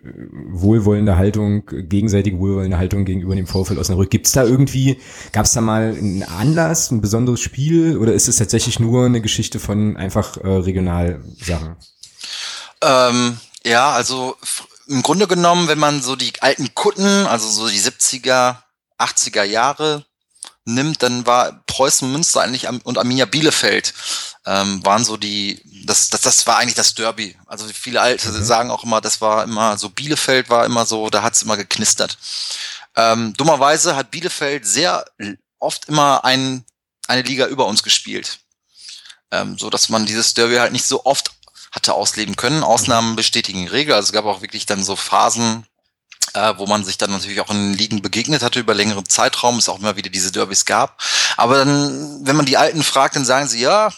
wohlwollende 0.50 1.18
Haltung, 1.18 1.64
gegenseitige 1.68 2.40
wohlwollende 2.40 2.78
Haltung 2.78 3.06
gegenüber 3.06 3.36
dem 3.36 3.48
VfL 3.48 3.78
Osnabrück. 3.78 4.10
Gibt 4.10 4.28
es 4.28 4.34
da 4.34 4.44
irgendwie, 4.44 5.00
gab 5.32 5.46
es 5.46 5.54
da 5.54 5.62
mal 5.62 5.96
einen 5.98 6.24
Anlass, 6.24 6.92
ein 6.92 7.02
besonderes 7.02 7.40
Spiel 7.40 7.98
oder 7.98 8.14
ist 8.14 8.28
es 8.28 8.38
tatsächlich 8.38 8.80
nur 8.80 9.06
eine 9.06 9.22
Geschichte 9.22 9.60
von 9.60 9.98
einfach 9.98 10.38
äh, 10.38 10.48
Regionalsachen? 10.48 11.76
Ähm, 12.82 13.38
ja, 13.66 13.92
also 13.92 14.36
im 14.88 15.04
Grunde 15.04 15.28
genommen, 15.28 15.68
wenn 15.68 15.80
man 15.80 16.02
so 16.02 16.16
die 16.16 16.34
alten 16.40 16.74
Kutten, 16.74 17.26
also 17.28 17.48
so 17.48 17.68
die 17.68 17.80
70er, 17.80 18.58
80er 19.00 19.44
Jahre 19.44 20.06
nimmt, 20.68 21.02
dann 21.02 21.26
war 21.26 21.64
Preußen 21.66 22.12
Münster 22.12 22.42
eigentlich 22.42 22.68
und 22.68 22.98
Arminia 22.98 23.26
Bielefeld 23.26 23.94
ähm, 24.46 24.86
waren 24.86 25.04
so 25.04 25.18
die, 25.18 25.62
das, 25.86 26.10
das, 26.10 26.22
das 26.22 26.46
war 26.46 26.58
eigentlich 26.58 26.76
das 26.76 26.94
Derby. 26.94 27.38
Also 27.46 27.68
viele 27.68 28.02
Alte 28.02 28.30
mhm. 28.30 28.44
sagen 28.44 28.72
auch 28.72 28.84
immer, 28.84 29.02
das 29.02 29.22
war 29.22 29.44
immer 29.44 29.78
so, 29.78 29.90
Bielefeld 29.90 30.50
war 30.50 30.66
immer 30.66 30.86
so, 30.86 31.10
da 31.10 31.24
hat's 31.24 31.42
immer 31.42 31.58
geknistert. 31.58 32.18
Ähm, 32.96 33.34
dummerweise 33.34 33.96
hat 33.96 34.12
Bielefeld 34.12 34.66
sehr 34.66 35.06
oft 35.60 35.86
immer 35.86 36.26
ein, 36.26 36.66
eine 37.08 37.22
Liga 37.22 37.48
über 37.48 37.66
uns 37.66 37.84
gespielt. 37.84 38.40
Ähm, 39.32 39.58
so 39.58 39.70
dass 39.70 39.90
man 39.90 40.06
dieses 40.06 40.34
Derby 40.34 40.56
halt 40.56 40.72
nicht 40.72 40.86
so 40.86 41.06
oft 41.06 41.32
hatte 41.72 41.94
ausleben 41.94 42.36
können. 42.36 42.64
Ausnahmen 42.64 43.16
bestätigen 43.16 43.62
die 43.62 43.68
Regel. 43.68 43.94
Also 43.94 44.08
es 44.08 44.14
gab 44.14 44.26
auch 44.26 44.42
wirklich 44.42 44.66
dann 44.66 44.84
so 44.84 44.96
Phasen, 44.96 45.66
äh, 46.34 46.54
wo 46.58 46.66
man 46.66 46.84
sich 46.84 46.98
dann 46.98 47.12
natürlich 47.12 47.42
auch 47.42 47.50
in 47.50 47.74
Ligen 47.74 48.02
begegnet 48.02 48.44
hatte 48.44 48.60
über 48.60 48.74
längeren 48.74 49.08
Zeitraum, 49.08 49.58
es 49.58 49.70
auch 49.70 49.80
immer 49.80 49.96
wieder 49.96 50.10
diese 50.10 50.32
Derbys 50.32 50.66
gab. 50.66 51.02
Aber 51.36 51.58
dann, 51.58 52.26
wenn 52.26 52.36
man 52.36 52.46
die 52.46 52.58
Alten 52.58 52.84
fragt, 52.84 53.16
dann 53.16 53.26
sagen 53.26 53.48
sie, 53.48 53.60
ja, 53.60 53.92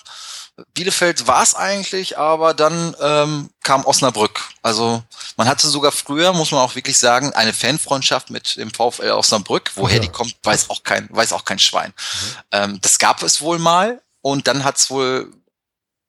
Bielefeld 0.74 1.28
war 1.28 1.44
es 1.44 1.56
eigentlich, 1.56 2.18
aber 2.18 2.54
dann 2.54 2.96
ähm, 3.02 3.50
kam 3.64 3.86
Osnabrück. 3.86 4.42
Also 4.62 5.04
man 5.38 5.48
hatte 5.48 5.68
sogar 5.68 5.92
früher, 5.92 6.34
muss 6.34 6.52
man 6.52 6.62
auch 6.62 6.76
wirklich 6.76 6.98
sagen, 6.98 7.34
eine 7.34 7.54
Fanfreundschaft 7.54 8.30
mit 8.30 8.58
dem 8.58 8.72
VfL 8.74 9.12
Osnabrück. 9.12 9.72
Woher 9.76 9.98
ja. 9.98 10.02
die 10.02 10.10
kommt, 10.10 10.36
weiß 10.44 10.70
auch 10.70 10.84
kein, 10.84 11.08
weiß 11.12 11.34
auch 11.34 11.46
kein 11.46 11.60
Schwein. 11.60 11.94
Mhm. 11.94 12.36
Ähm, 12.52 12.82
das 12.82 13.00
gab 13.00 13.24
es 13.24 13.42
wohl 13.42 13.60
mal 13.60 14.02
und 14.22 14.48
dann 14.48 14.64
hat 14.64 14.78
es 14.78 14.90
wohl 14.90 15.32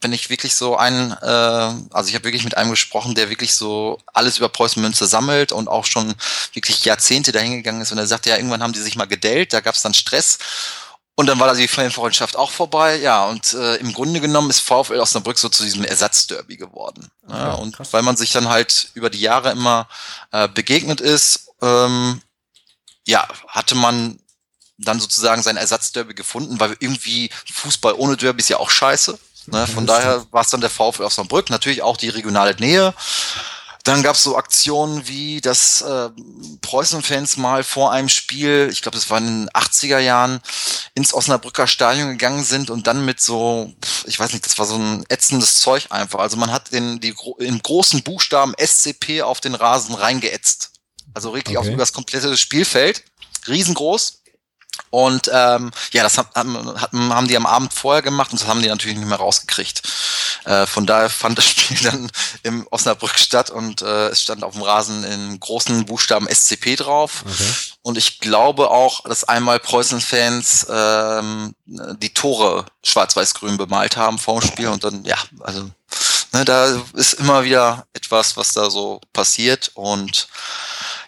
wenn 0.01 0.13
ich 0.13 0.31
wirklich 0.31 0.55
so 0.55 0.77
einen, 0.77 1.13
äh, 1.13 1.25
also 1.27 2.09
ich 2.09 2.15
habe 2.15 2.25
wirklich 2.25 2.45
mit 2.45 2.57
einem 2.57 2.71
gesprochen, 2.71 3.15
der 3.15 3.29
wirklich 3.29 3.55
so 3.55 3.99
alles 4.13 4.39
über 4.39 4.49
Preußen 4.49 4.81
Münze 4.81 5.07
sammelt 5.07 5.53
und 5.53 5.69
auch 5.69 5.85
schon 5.85 6.15
wirklich 6.55 6.85
Jahrzehnte 6.85 7.33
dahingegangen 7.33 7.83
ist. 7.83 7.93
Und 7.93 7.99
er 7.99 8.07
sagte, 8.07 8.31
ja, 8.31 8.37
irgendwann 8.37 8.63
haben 8.63 8.73
die 8.73 8.81
sich 8.81 8.97
mal 8.97 9.07
gedellt, 9.07 9.53
da 9.53 9.61
gab 9.61 9.75
es 9.75 9.83
dann 9.83 9.95
Stress. 9.95 10.39
Und 11.17 11.27
dann 11.27 11.39
war 11.39 11.49
da 11.49 11.55
die 11.55 11.69
Fanfreundschaft 11.69 12.35
auch 12.37 12.51
vorbei. 12.51 12.97
Ja, 12.97 13.27
und 13.27 13.53
äh, 13.53 13.77
im 13.77 13.93
Grunde 13.93 14.21
genommen 14.21 14.49
ist 14.49 14.61
VfL 14.61 15.01
Osnabrück 15.01 15.39
so 15.39 15.51
zu 15.51 15.65
diesem 15.65 15.85
Ersatzderby 15.85 16.57
geworden. 16.57 17.11
Ja, 17.29 17.39
ja, 17.39 17.53
und 17.55 17.77
krass. 17.77 17.93
weil 17.93 18.03
man 18.03 18.17
sich 18.17 18.33
dann 18.33 18.49
halt 18.49 18.91
über 18.95 19.11
die 19.11 19.21
Jahre 19.21 19.51
immer 19.51 19.87
äh, 20.33 20.49
begegnet 20.49 21.03
ist, 21.03 21.51
ähm, 21.61 22.23
ja, 23.07 23.29
hatte 23.49 23.75
man 23.75 24.19
dann 24.79 24.99
sozusagen 24.99 25.43
sein 25.43 25.59
Ersatzderby 25.59 26.15
gefunden, 26.15 26.59
weil 26.59 26.75
irgendwie 26.81 27.31
Fußball 27.53 27.93
ohne 27.93 28.17
Derby 28.17 28.41
ist 28.41 28.49
ja 28.49 28.57
auch 28.57 28.71
scheiße. 28.71 29.19
Ne? 29.47 29.67
Von 29.67 29.87
daher 29.87 30.27
war 30.31 30.43
es 30.43 30.51
dann 30.51 30.61
der 30.61 30.71
VfL 30.71 31.03
Osnabrück, 31.03 31.51
natürlich 31.51 31.83
auch 31.83 31.97
die 31.97 32.09
regionale 32.09 32.55
Nähe. 32.57 32.95
Dann 33.85 34.03
gab 34.03 34.15
es 34.15 34.23
so 34.23 34.37
Aktionen 34.37 35.09
wie, 35.09 35.41
dass 35.41 35.81
äh, 35.81 36.11
Preußen-Fans 36.61 37.39
mal 37.39 37.65
vor 37.65 37.93
einem 37.93 38.11
Spiel, 38.11 38.69
ich 38.71 38.83
glaube, 38.83 38.97
das 38.97 39.09
war 39.09 39.19
in 39.19 39.47
den 39.47 39.51
80er 39.51 39.99
Jahren, 39.99 40.41
ins 40.95 41.15
Osnabrücker 41.15 41.67
Stadion 41.67 42.11
gegangen 42.11 42.45
sind 42.45 42.69
und 42.69 42.87
dann 42.87 43.05
mit 43.07 43.21
so, 43.21 43.73
ich 44.05 44.21
weiß 44.21 44.33
nicht, 44.33 44.45
das 44.45 44.59
war 44.59 44.67
so 44.67 44.77
ein 44.77 45.05
ätzendes 45.09 45.61
Zeug 45.61 45.87
einfach. 45.91 46.19
Also 46.19 46.37
man 46.37 46.53
hat 46.53 46.71
in 46.71 47.01
die 47.01 47.15
in 47.39 47.63
großen 47.63 48.03
Buchstaben 48.03 48.55
SCP 48.63 49.23
auf 49.23 49.41
den 49.41 49.55
Rasen 49.55 49.95
reingeätzt. 49.95 50.73
Also 51.15 51.35
wirklich 51.35 51.57
okay. 51.57 51.71
auf 51.71 51.77
das 51.77 51.93
komplette 51.95 52.37
Spielfeld. 52.37 53.03
Riesengroß. 53.49 54.20
Und 54.91 55.31
ähm, 55.33 55.71
ja, 55.93 56.03
das 56.03 56.19
haben, 56.19 56.75
haben 56.93 57.29
die 57.29 57.37
am 57.37 57.47
Abend 57.47 57.75
vorher 57.75 58.03
gemacht 58.03 58.33
und 58.33 58.41
das 58.41 58.49
haben 58.49 58.63
die 58.63 58.69
natürlich 58.69 58.97
nicht 58.97 59.09
mehr 59.09 59.19
rausgekriegt. 59.19 59.83
Äh, 60.45 60.67
von 60.67 60.87
daher 60.87 61.11
fand 61.11 61.39
das 61.39 61.45
Spiel 61.51 61.79
dann 61.83 62.11
im 62.43 62.67
Osnabrück 62.71 63.19
statt 63.19 63.51
und 63.51 63.83
äh, 63.83 64.09
es 64.09 64.23
stand 64.23 64.43
auf 64.43 64.55
dem 64.55 64.63
Rasen 64.63 65.05
in 65.05 65.39
großen 65.39 65.85
Buchstaben 65.87 66.29
SCP 66.29 66.77
drauf. 66.77 67.25
Okay. 67.27 67.53
Und 67.83 67.99
ich 67.99 68.21
glaube 68.21 68.71
auch, 68.71 69.05
dass 69.05 69.25
einmal 69.25 69.59
Preußen-Fans 69.59 70.67
ähm, 70.71 71.55
die 71.67 72.13
Tore 72.15 72.67
schwarz-weiß-grün 72.85 73.57
bemalt 73.57 73.97
haben 73.97 74.19
vor 74.19 74.41
dem 74.41 74.49
Spiel 74.49 74.69
und 74.69 74.85
dann, 74.85 75.05
ja, 75.05 75.17
also 75.41 75.71
ne, 76.33 76.45
da 76.45 76.83
ist 76.95 77.15
immer 77.15 77.45
wieder 77.45 77.87
etwas, 77.93 78.37
was 78.37 78.53
da 78.53 78.71
so 78.71 79.01
passiert 79.13 79.71
und 79.75 80.29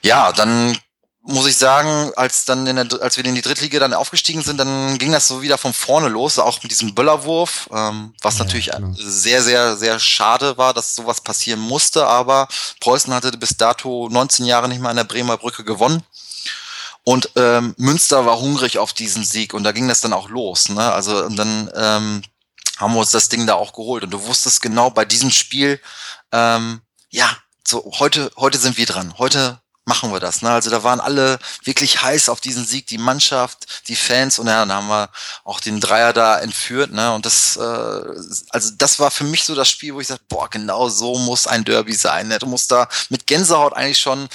ja, 0.03 0.33
dann 0.33 0.77
muss 1.25 1.47
ich 1.47 1.57
sagen, 1.57 2.11
als 2.17 2.45
dann 2.45 2.67
in 2.67 2.77
der, 2.77 3.01
als 3.01 3.17
wir 3.17 3.25
in 3.25 3.35
die 3.35 3.43
Drittliga 3.43 3.79
dann 3.79 3.95
aufgestiegen 3.95 4.43
sind, 4.43 4.59
dann 4.59 4.99
ging 4.99 5.13
das 5.13 5.29
so 5.29 5.41
wieder 5.41 5.57
von 5.57 5.73
vorne 5.73 6.09
los, 6.09 6.39
auch 6.39 6.61
mit 6.63 6.73
diesem 6.73 6.95
Böllerwurf, 6.95 7.69
ähm, 7.73 8.13
was 8.21 8.39
ja, 8.39 8.45
natürlich 8.45 8.71
genau. 8.71 8.93
sehr, 8.95 9.43
sehr, 9.43 9.77
sehr 9.77 10.01
schade 10.01 10.59
war, 10.59 10.75
dass 10.75 10.97
sowas 10.97 11.21
passieren 11.21 11.61
musste, 11.61 12.07
aber 12.07 12.49
Preußen 12.81 13.15
hatte 13.15 13.37
bis 13.39 13.57
dato 13.57 14.09
19 14.11 14.47
Jahre 14.47 14.69
nicht 14.69 14.81
mal 14.81 14.91
an 14.91 14.97
der 14.97 15.05
Bremer 15.05 15.39
Brücke 15.39 15.65
gewonnen. 15.65 16.03
Und 17.05 17.31
ähm, 17.37 17.75
Münster 17.79 18.27
war 18.27 18.39
hungrig 18.39 18.79
auf 18.79 18.93
diesen 18.93 19.25
Sieg 19.25 19.55
und 19.55 19.65
da 19.65 19.73
ging 19.73 19.89
das 19.89 20.01
dann 20.01 20.13
auch 20.13 20.29
los. 20.29 20.69
Ne? 20.69 20.93
Also 20.93 21.25
und 21.25 21.37
dann 21.37 21.71
ähm, 21.75 22.23
haben 22.79 22.95
wir 22.95 23.01
uns 23.01 23.11
das 23.11 23.29
Ding 23.29 23.47
da 23.47 23.55
auch 23.55 23.73
geholt. 23.73 24.05
Und 24.05 24.11
du 24.11 24.25
wusstest 24.25 24.63
genau 24.63 24.91
bei 24.91 25.05
diesem 25.05 25.31
Spiel, 25.31 25.81
ähm, 26.31 26.81
ja, 27.11 27.29
so 27.67 27.93
heute, 27.99 28.31
heute 28.37 28.59
sind 28.59 28.77
wir 28.77 28.87
dran. 28.87 29.19
Heute 29.19 29.61
machen 29.93 30.11
wir 30.11 30.21
das. 30.21 30.41
Ne? 30.41 30.51
Also 30.51 30.71
da 30.71 30.83
waren 30.85 31.01
alle 31.01 31.39
wirklich 31.65 32.03
heiß 32.03 32.31
auf 32.31 32.41
diesen 32.41 32.65
Sieg, 32.65 32.87
die 32.87 32.97
Mannschaft, 32.97 33.67
die 33.89 33.95
Fans 33.95 34.39
und 34.39 34.47
ja, 34.47 34.61
dann 34.65 34.73
haben 34.73 34.89
wir 34.89 35.11
auch 35.45 35.61
den 35.61 35.81
Dreier 35.81 36.15
da 36.15 36.39
entführt. 36.39 36.93
Ne? 36.93 37.13
Und 37.13 37.27
das, 37.27 37.59
äh, 37.59 37.61
also 38.49 38.71
das 38.79 38.99
war 38.99 39.11
für 39.11 39.25
mich 39.25 39.45
so 39.45 39.55
das 39.55 39.69
Spiel, 39.69 39.93
wo 39.93 40.01
ich 40.01 40.07
sage, 40.07 40.23
boah, 40.31 40.49
genau 40.49 40.89
so 40.89 41.19
muss 41.19 41.47
ein 41.47 41.65
Derby 41.65 41.93
sein. 41.93 42.29
Ne? 42.29 42.39
Du 42.39 42.47
musst 42.47 42.71
da 42.71 42.89
mit 43.11 43.27
Gänsehaut 43.27 43.75
eigentlich 43.75 43.99
schon 43.99 44.31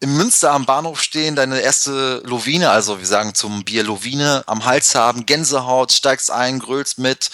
im 0.00 0.16
Münster 0.16 0.52
am 0.52 0.64
Bahnhof 0.64 1.02
stehen, 1.02 1.34
deine 1.34 1.60
erste 1.60 2.22
Lovine, 2.24 2.70
also 2.70 3.00
wir 3.00 3.06
sagen 3.06 3.34
zum 3.34 3.64
Bier 3.64 3.82
Lovine, 3.82 4.44
am 4.46 4.64
Hals 4.64 4.94
haben, 4.94 5.26
Gänsehaut, 5.26 5.90
steigst 5.92 6.30
ein, 6.30 6.60
grölst 6.60 6.98
mit, 6.98 7.30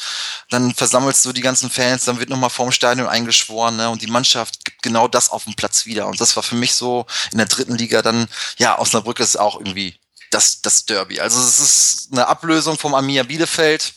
dann 0.49 0.75
versammelst 0.75 1.25
du 1.27 1.35
die 1.35 1.43
ganzen 1.43 1.69
Fans, 1.69 2.07
dann 2.07 2.21
wird 2.21 2.31
nochmal 2.31 2.49
vorm 2.49 2.73
Stadion 2.73 3.07
eingeschworen 3.07 3.77
ne, 3.77 3.91
und 3.91 4.01
die 4.01 4.07
Mannschaft 4.07 4.65
gibt 4.65 4.83
genau 4.83 5.09
das 5.09 5.29
auf 5.29 5.45
dem 5.45 5.55
Platz 5.55 5.85
wieder. 5.85 6.07
Und 6.07 6.21
das 6.21 6.37
war 6.37 6.43
für 6.43 6.55
mich 6.55 6.75
so 6.75 7.05
in 7.33 7.39
der 7.39 7.49
dritten 7.49 7.77
Liga 7.77 8.01
dann, 8.01 8.29
ja, 8.57 8.79
Osnabrück 8.79 9.21
ist 9.21 9.37
auch 9.37 9.59
irgendwie 9.59 9.99
das, 10.31 10.63
das 10.63 10.87
Derby. 10.87 11.21
Also 11.21 11.41
es 11.41 11.61
ist 11.61 12.09
eine 12.13 12.27
Ablösung 12.29 12.79
vom 12.79 12.95
Arminia 12.95 13.25
Bielefeld 13.25 13.93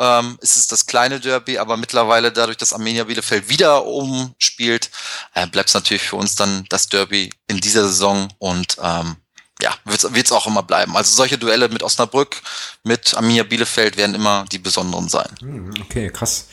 ähm, 0.00 0.38
ist 0.40 0.56
es 0.56 0.66
das 0.66 0.86
kleine 0.86 1.20
Derby, 1.20 1.58
aber 1.58 1.76
mittlerweile 1.76 2.32
dadurch, 2.32 2.56
dass 2.56 2.72
Armenia 2.72 3.04
Bielefeld 3.04 3.48
wieder 3.48 3.84
oben 3.84 4.34
spielt, 4.38 4.90
äh, 5.34 5.46
bleibt 5.46 5.68
es 5.68 5.74
natürlich 5.74 6.02
für 6.02 6.16
uns 6.16 6.34
dann 6.34 6.64
das 6.68 6.88
Derby 6.88 7.30
in 7.46 7.58
dieser 7.58 7.84
Saison 7.84 8.28
und 8.38 8.76
ähm, 8.82 9.16
ja, 9.62 9.72
wird 9.84 10.26
es 10.26 10.32
auch 10.32 10.46
immer 10.46 10.62
bleiben. 10.62 10.96
Also 10.96 11.14
solche 11.14 11.38
Duelle 11.38 11.68
mit 11.68 11.82
Osnabrück, 11.82 12.42
mit 12.82 13.16
Arminia 13.16 13.44
Bielefeld 13.44 13.96
werden 13.96 14.14
immer 14.14 14.44
die 14.50 14.58
besonderen 14.58 15.08
sein. 15.08 15.28
Hm, 15.40 15.72
okay, 15.80 16.10
krass. 16.10 16.48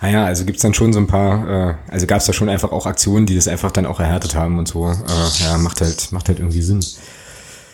Naja, 0.00 0.22
ah 0.22 0.26
also 0.26 0.44
gibt's 0.44 0.62
dann 0.62 0.72
schon 0.72 0.92
so 0.92 1.00
ein 1.00 1.08
paar, 1.08 1.48
äh, 1.48 1.74
also 1.90 2.06
gab's 2.06 2.26
da 2.26 2.32
schon 2.32 2.48
einfach 2.48 2.70
auch 2.70 2.86
Aktionen, 2.86 3.26
die 3.26 3.34
das 3.34 3.48
einfach 3.48 3.72
dann 3.72 3.84
auch 3.84 3.98
erhärtet 3.98 4.36
haben 4.36 4.58
und 4.58 4.68
so. 4.68 4.88
Äh, 4.88 5.42
ja, 5.42 5.58
macht 5.58 5.80
halt, 5.80 6.12
macht 6.12 6.28
halt 6.28 6.38
irgendwie 6.38 6.62
Sinn. 6.62 6.84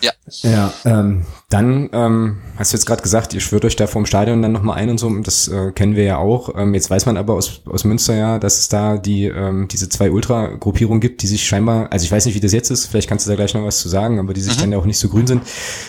Ja. 0.00 0.12
Ja, 0.42 0.72
ähm, 0.84 1.26
dann 1.52 1.90
ähm, 1.92 2.38
hast 2.56 2.72
du 2.72 2.76
jetzt 2.76 2.86
gerade 2.86 3.02
gesagt, 3.02 3.34
ihr 3.34 3.40
schwört 3.40 3.66
euch 3.66 3.76
da 3.76 3.86
vorm 3.86 4.06
Stadion 4.06 4.40
dann 4.40 4.52
nochmal 4.52 4.78
ein 4.78 4.88
und 4.88 4.98
so, 4.98 5.10
das 5.20 5.48
äh, 5.48 5.72
kennen 5.72 5.96
wir 5.96 6.04
ja 6.04 6.16
auch. 6.16 6.54
Ähm, 6.56 6.72
jetzt 6.72 6.88
weiß 6.88 7.04
man 7.04 7.18
aber 7.18 7.34
aus, 7.34 7.60
aus 7.66 7.84
Münster 7.84 8.14
ja, 8.14 8.38
dass 8.38 8.58
es 8.58 8.68
da 8.68 8.96
die 8.96 9.26
ähm, 9.26 9.68
diese 9.68 9.90
zwei 9.90 10.10
Ultra-Gruppierungen 10.10 11.00
gibt, 11.00 11.22
die 11.22 11.26
sich 11.26 11.46
scheinbar, 11.46 11.92
also 11.92 12.04
ich 12.04 12.12
weiß 12.12 12.24
nicht, 12.24 12.34
wie 12.34 12.40
das 12.40 12.52
jetzt 12.52 12.70
ist, 12.70 12.86
vielleicht 12.86 13.06
kannst 13.06 13.26
du 13.26 13.30
da 13.30 13.36
gleich 13.36 13.52
noch 13.52 13.64
was 13.64 13.80
zu 13.80 13.90
sagen, 13.90 14.18
aber 14.18 14.32
die 14.32 14.40
sich 14.40 14.56
mhm. 14.56 14.60
dann 14.60 14.72
ja 14.72 14.78
auch 14.78 14.86
nicht 14.86 14.98
so 14.98 15.10
grün 15.10 15.26
sind. 15.26 15.42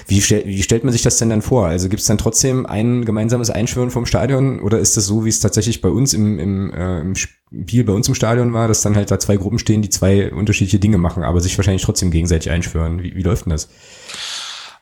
Wie, 0.08 0.22
stell, 0.22 0.46
wie 0.46 0.64
stellt 0.64 0.84
man 0.84 0.92
sich 0.92 1.02
das 1.02 1.18
denn 1.18 1.30
dann 1.30 1.42
vor? 1.42 1.68
Also 1.68 1.88
gibt 1.88 2.02
es 2.02 2.08
dann 2.08 2.18
trotzdem 2.18 2.66
ein 2.66 3.06
gemeinsames 3.06 3.50
Einschwören 3.50 3.90
vom 3.90 4.06
Stadion 4.06 4.60
oder 4.60 4.80
ist 4.80 4.98
das 4.98 5.06
so, 5.06 5.24
wie 5.24 5.30
es 5.30 5.40
tatsächlich 5.40 5.82
bei 5.82 5.90
uns 5.90 6.14
im, 6.14 6.40
im, 6.40 6.74
äh, 6.74 7.00
im 7.00 7.16
Spiel 7.16 7.86
bei 7.86 7.94
uns 7.94 8.10
im 8.10 8.16
Stadion 8.16 8.52
war, 8.52 8.68
dass 8.68 8.82
dann 8.82 8.98
halt 8.98 9.12
da 9.12 9.18
zwei 9.18 9.38
Gruppen 9.38 9.60
stehen, 9.60 9.82
die 9.82 9.90
zwei 9.90 10.34
unterschiedliche 10.34 10.80
Dinge 10.80 10.98
machen, 10.98 11.24
aber 11.24 11.40
sich 11.40 11.58
wahrscheinlich 11.58 11.84
trotzdem 11.84 12.12
gegenseitig 12.12 12.52
einschwören. 12.52 13.02
Wie, 13.02 13.16
wie 13.16 13.24
läuft 13.24 13.46
denn 13.46 13.52
das? 13.52 13.70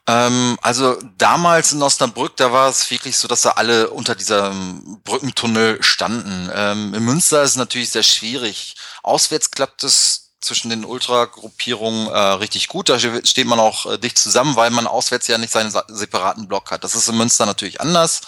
Ähm, 0.08 0.58
also 0.62 0.97
damals 1.18 1.72
in 1.74 1.82
Osnabrück, 1.82 2.36
da 2.38 2.52
war 2.52 2.70
es 2.70 2.89
wirklich 2.89 3.18
so, 3.18 3.28
dass 3.28 3.43
da 3.43 3.52
alle 3.52 3.89
unter 3.91 4.16
diesem 4.16 4.99
Brückentunnel 5.04 5.82
standen. 5.84 6.49
Ähm, 6.54 6.93
in 6.93 7.04
Münster 7.06 7.43
ist 7.43 7.52
es 7.52 7.56
natürlich 7.56 7.89
sehr 7.89 8.04
schwierig. 8.04 8.76
Auswärts 9.04 9.52
klappt 9.52 9.84
es 9.84 10.32
zwischen 10.41 10.72
den 10.72 10.86
Ultragruppierungen 10.86 12.08
äh, 12.08 12.18
richtig 12.18 12.68
gut. 12.68 12.89
Da 12.89 12.99
steht 12.99 13.45
man 13.45 13.60
auch 13.60 13.86
äh, 13.86 13.97
dicht 13.99 14.18
zusammen, 14.18 14.56
weil 14.56 14.72
man 14.72 14.88
auswärts 14.88 15.28
ja 15.28 15.38
nicht 15.38 15.54
seinen 15.54 15.72
separaten 15.88 16.47
Block 16.47 16.72
hat. 16.72 16.84
Das 16.84 16.95
ist 16.95 17.08
in 17.08 17.18
Münster 17.18 17.45
natürlich 17.45 17.80
anders. 17.80 18.22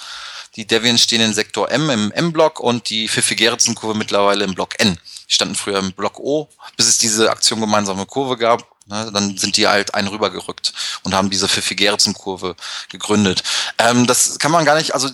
Die 0.55 0.67
Deviants 0.67 1.01
stehen 1.01 1.21
in 1.21 1.34
Sektor 1.34 1.71
M 1.71 1.89
im 1.89 2.11
M-Block 2.11 2.59
und 2.59 2.89
die 2.91 3.09
Pfiffi-Gerritsen-Kurve 3.09 3.97
mittlerweile 3.97 4.43
im 4.43 4.53
Block 4.53 4.80
N. 4.80 4.99
Die 5.28 5.34
standen 5.34 5.55
früher 5.55 5.80
im 5.80 5.93
Block 5.93 6.19
O, 6.19 6.47
bis 6.78 6.88
es 6.88 6.99
diese 6.99 7.32
Aktion 7.32 7.59
gemeinsame 7.59 8.05
Kurve 8.05 8.38
gab. 8.38 8.72
Ne, 8.86 9.09
dann 9.13 9.38
sind 9.38 9.55
die 9.55 9.67
halt 9.67 9.93
einen 9.93 10.09
rübergerückt 10.09 10.73
und 11.03 11.13
haben 11.13 11.29
diese 11.29 11.47
Pfiffi-Gerritsen-Kurve 11.47 12.55
gegründet. 12.89 13.43
Ähm, 13.77 14.07
das 14.07 14.39
kann 14.39 14.51
man 14.51 14.65
gar 14.65 14.75
nicht, 14.75 14.93
also 14.93 15.09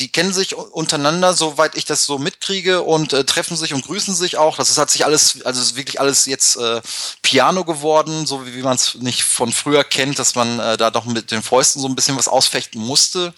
die 0.00 0.10
kennen 0.10 0.32
sich 0.32 0.56
untereinander, 0.56 1.34
soweit 1.34 1.76
ich 1.76 1.84
das 1.84 2.04
so 2.04 2.18
mitkriege, 2.18 2.82
und 2.82 3.12
äh, 3.12 3.24
treffen 3.24 3.56
sich 3.56 3.74
und 3.74 3.84
grüßen 3.84 4.14
sich 4.14 4.38
auch. 4.38 4.56
Das 4.56 4.70
ist, 4.70 4.78
hat 4.78 4.90
sich 4.90 5.04
alles, 5.04 5.42
also 5.44 5.60
ist 5.60 5.76
wirklich 5.76 6.00
alles 6.00 6.26
jetzt 6.26 6.56
äh, 6.56 6.80
Piano 7.22 7.64
geworden, 7.64 8.26
so 8.26 8.46
wie, 8.46 8.54
wie 8.54 8.62
man 8.62 8.76
es 8.76 8.94
nicht 8.96 9.22
von 9.24 9.52
früher 9.52 9.84
kennt, 9.84 10.18
dass 10.18 10.34
man 10.34 10.58
äh, 10.58 10.76
da 10.78 10.90
doch 10.90 11.04
mit 11.04 11.30
den 11.30 11.42
Fäusten 11.42 11.82
so 11.82 11.86
ein 11.86 11.94
bisschen 11.94 12.16
was 12.16 12.28
ausfechten 12.28 12.80
musste. 12.80 13.34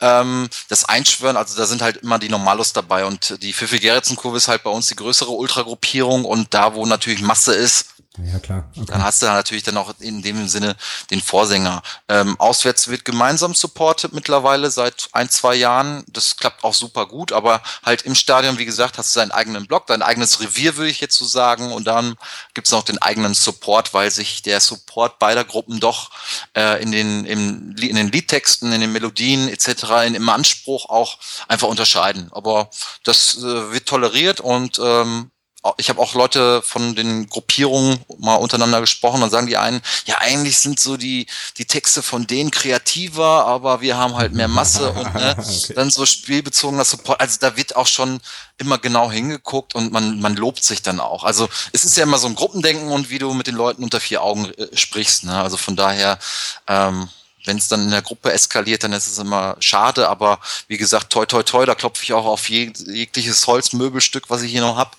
Ähm, 0.00 0.48
das 0.68 0.84
Einschwören, 0.84 1.36
also 1.36 1.56
da 1.56 1.66
sind 1.66 1.82
halt 1.82 1.98
immer 1.98 2.18
die 2.20 2.28
Normalos 2.28 2.72
dabei 2.72 3.04
und 3.04 3.42
die 3.42 3.52
Pfiffi 3.52 3.80
Gerritsen-Kurve 3.80 4.36
ist 4.36 4.48
halt 4.48 4.62
bei 4.62 4.70
uns 4.70 4.86
die 4.86 4.96
größere 4.96 5.30
Ultragruppierung 5.30 6.24
und 6.24 6.54
da, 6.54 6.74
wo 6.74 6.86
natürlich 6.86 7.22
Masse 7.22 7.54
ist, 7.54 7.86
ja, 8.24 8.38
klar. 8.40 8.64
Okay. 8.76 8.86
Dann 8.86 9.04
hast 9.04 9.22
du 9.22 9.26
natürlich 9.26 9.62
dann 9.62 9.76
auch 9.76 9.94
in 10.00 10.22
dem 10.22 10.48
Sinne 10.48 10.76
den 11.10 11.20
Vorsänger. 11.20 11.82
Ähm, 12.08 12.38
auswärts 12.40 12.88
wird 12.88 13.04
gemeinsam 13.04 13.54
supportet 13.54 14.12
mittlerweile 14.12 14.70
seit 14.70 15.08
ein, 15.12 15.30
zwei 15.30 15.54
Jahren. 15.54 16.04
Das 16.08 16.36
klappt 16.36 16.64
auch 16.64 16.74
super 16.74 17.06
gut, 17.06 17.32
aber 17.32 17.62
halt 17.84 18.02
im 18.02 18.14
Stadion, 18.14 18.58
wie 18.58 18.64
gesagt, 18.64 18.98
hast 18.98 19.14
du 19.14 19.20
deinen 19.20 19.30
eigenen 19.30 19.66
Block, 19.66 19.86
dein 19.86 20.02
eigenes 20.02 20.40
Revier, 20.40 20.76
würde 20.76 20.90
ich 20.90 21.00
jetzt 21.00 21.16
so 21.16 21.24
sagen. 21.24 21.72
Und 21.72 21.86
dann 21.86 22.16
gibt's 22.54 22.72
noch 22.72 22.82
den 22.82 23.00
eigenen 23.00 23.34
Support, 23.34 23.94
weil 23.94 24.10
sich 24.10 24.42
der 24.42 24.60
Support 24.60 25.18
beider 25.18 25.44
Gruppen 25.44 25.78
doch 25.78 26.10
äh, 26.56 26.82
in, 26.82 26.90
den, 26.90 27.24
im, 27.24 27.76
in 27.76 27.96
den 27.96 28.10
Liedtexten, 28.10 28.72
in 28.72 28.80
den 28.80 28.92
Melodien 28.92 29.48
etc., 29.48 30.06
in, 30.06 30.14
im 30.14 30.28
Anspruch 30.28 30.88
auch 30.88 31.18
einfach 31.46 31.68
unterscheiden. 31.68 32.30
Aber 32.32 32.70
das 33.04 33.38
äh, 33.38 33.72
wird 33.72 33.86
toleriert 33.86 34.40
und 34.40 34.80
ähm, 34.82 35.30
ich 35.76 35.88
habe 35.88 36.00
auch 36.00 36.14
Leute 36.14 36.62
von 36.62 36.94
den 36.94 37.28
Gruppierungen 37.28 37.98
mal 38.18 38.36
untereinander 38.36 38.80
gesprochen, 38.80 39.20
dann 39.20 39.30
sagen 39.30 39.46
die 39.46 39.56
einen, 39.56 39.80
ja, 40.06 40.18
eigentlich 40.18 40.58
sind 40.58 40.80
so 40.80 40.96
die, 40.96 41.26
die 41.56 41.64
Texte 41.64 42.02
von 42.02 42.26
denen 42.26 42.50
kreativer, 42.50 43.46
aber 43.46 43.80
wir 43.80 43.96
haben 43.96 44.16
halt 44.16 44.32
mehr 44.32 44.48
Masse 44.48 44.90
und 44.92 45.14
ne, 45.14 45.36
okay. 45.38 45.74
dann 45.74 45.90
so 45.90 46.06
spielbezogener 46.06 46.84
Support. 46.84 47.20
Also 47.20 47.38
da 47.40 47.56
wird 47.56 47.76
auch 47.76 47.86
schon 47.86 48.20
immer 48.58 48.78
genau 48.78 49.10
hingeguckt 49.10 49.74
und 49.74 49.92
man, 49.92 50.20
man 50.20 50.36
lobt 50.36 50.64
sich 50.64 50.82
dann 50.82 51.00
auch. 51.00 51.24
Also 51.24 51.48
es 51.72 51.84
ist 51.84 51.96
ja 51.96 52.02
immer 52.02 52.18
so 52.18 52.26
ein 52.26 52.34
Gruppendenken 52.34 52.88
und 52.88 53.10
wie 53.10 53.18
du 53.18 53.32
mit 53.34 53.46
den 53.46 53.54
Leuten 53.54 53.84
unter 53.84 54.00
vier 54.00 54.22
Augen 54.22 54.46
äh, 54.52 54.76
sprichst. 54.76 55.24
Ne? 55.24 55.40
Also 55.40 55.56
von 55.56 55.76
daher, 55.76 56.18
ähm, 56.66 57.08
wenn 57.44 57.56
es 57.56 57.68
dann 57.68 57.84
in 57.84 57.90
der 57.90 58.02
Gruppe 58.02 58.32
eskaliert, 58.32 58.84
dann 58.84 58.92
ist 58.92 59.06
es 59.06 59.18
immer 59.18 59.56
schade, 59.60 60.08
aber 60.08 60.38
wie 60.66 60.76
gesagt, 60.76 61.10
toi 61.10 61.26
toi 61.26 61.42
toi, 61.42 61.66
da 61.66 61.74
klopfe 61.74 62.02
ich 62.02 62.12
auch 62.12 62.26
auf 62.26 62.48
jeg 62.50 62.76
jegliches 62.86 63.46
Holzmöbelstück, 63.46 64.30
was 64.30 64.42
ich 64.42 64.50
hier 64.50 64.60
noch 64.60 64.76
habe, 64.76 64.90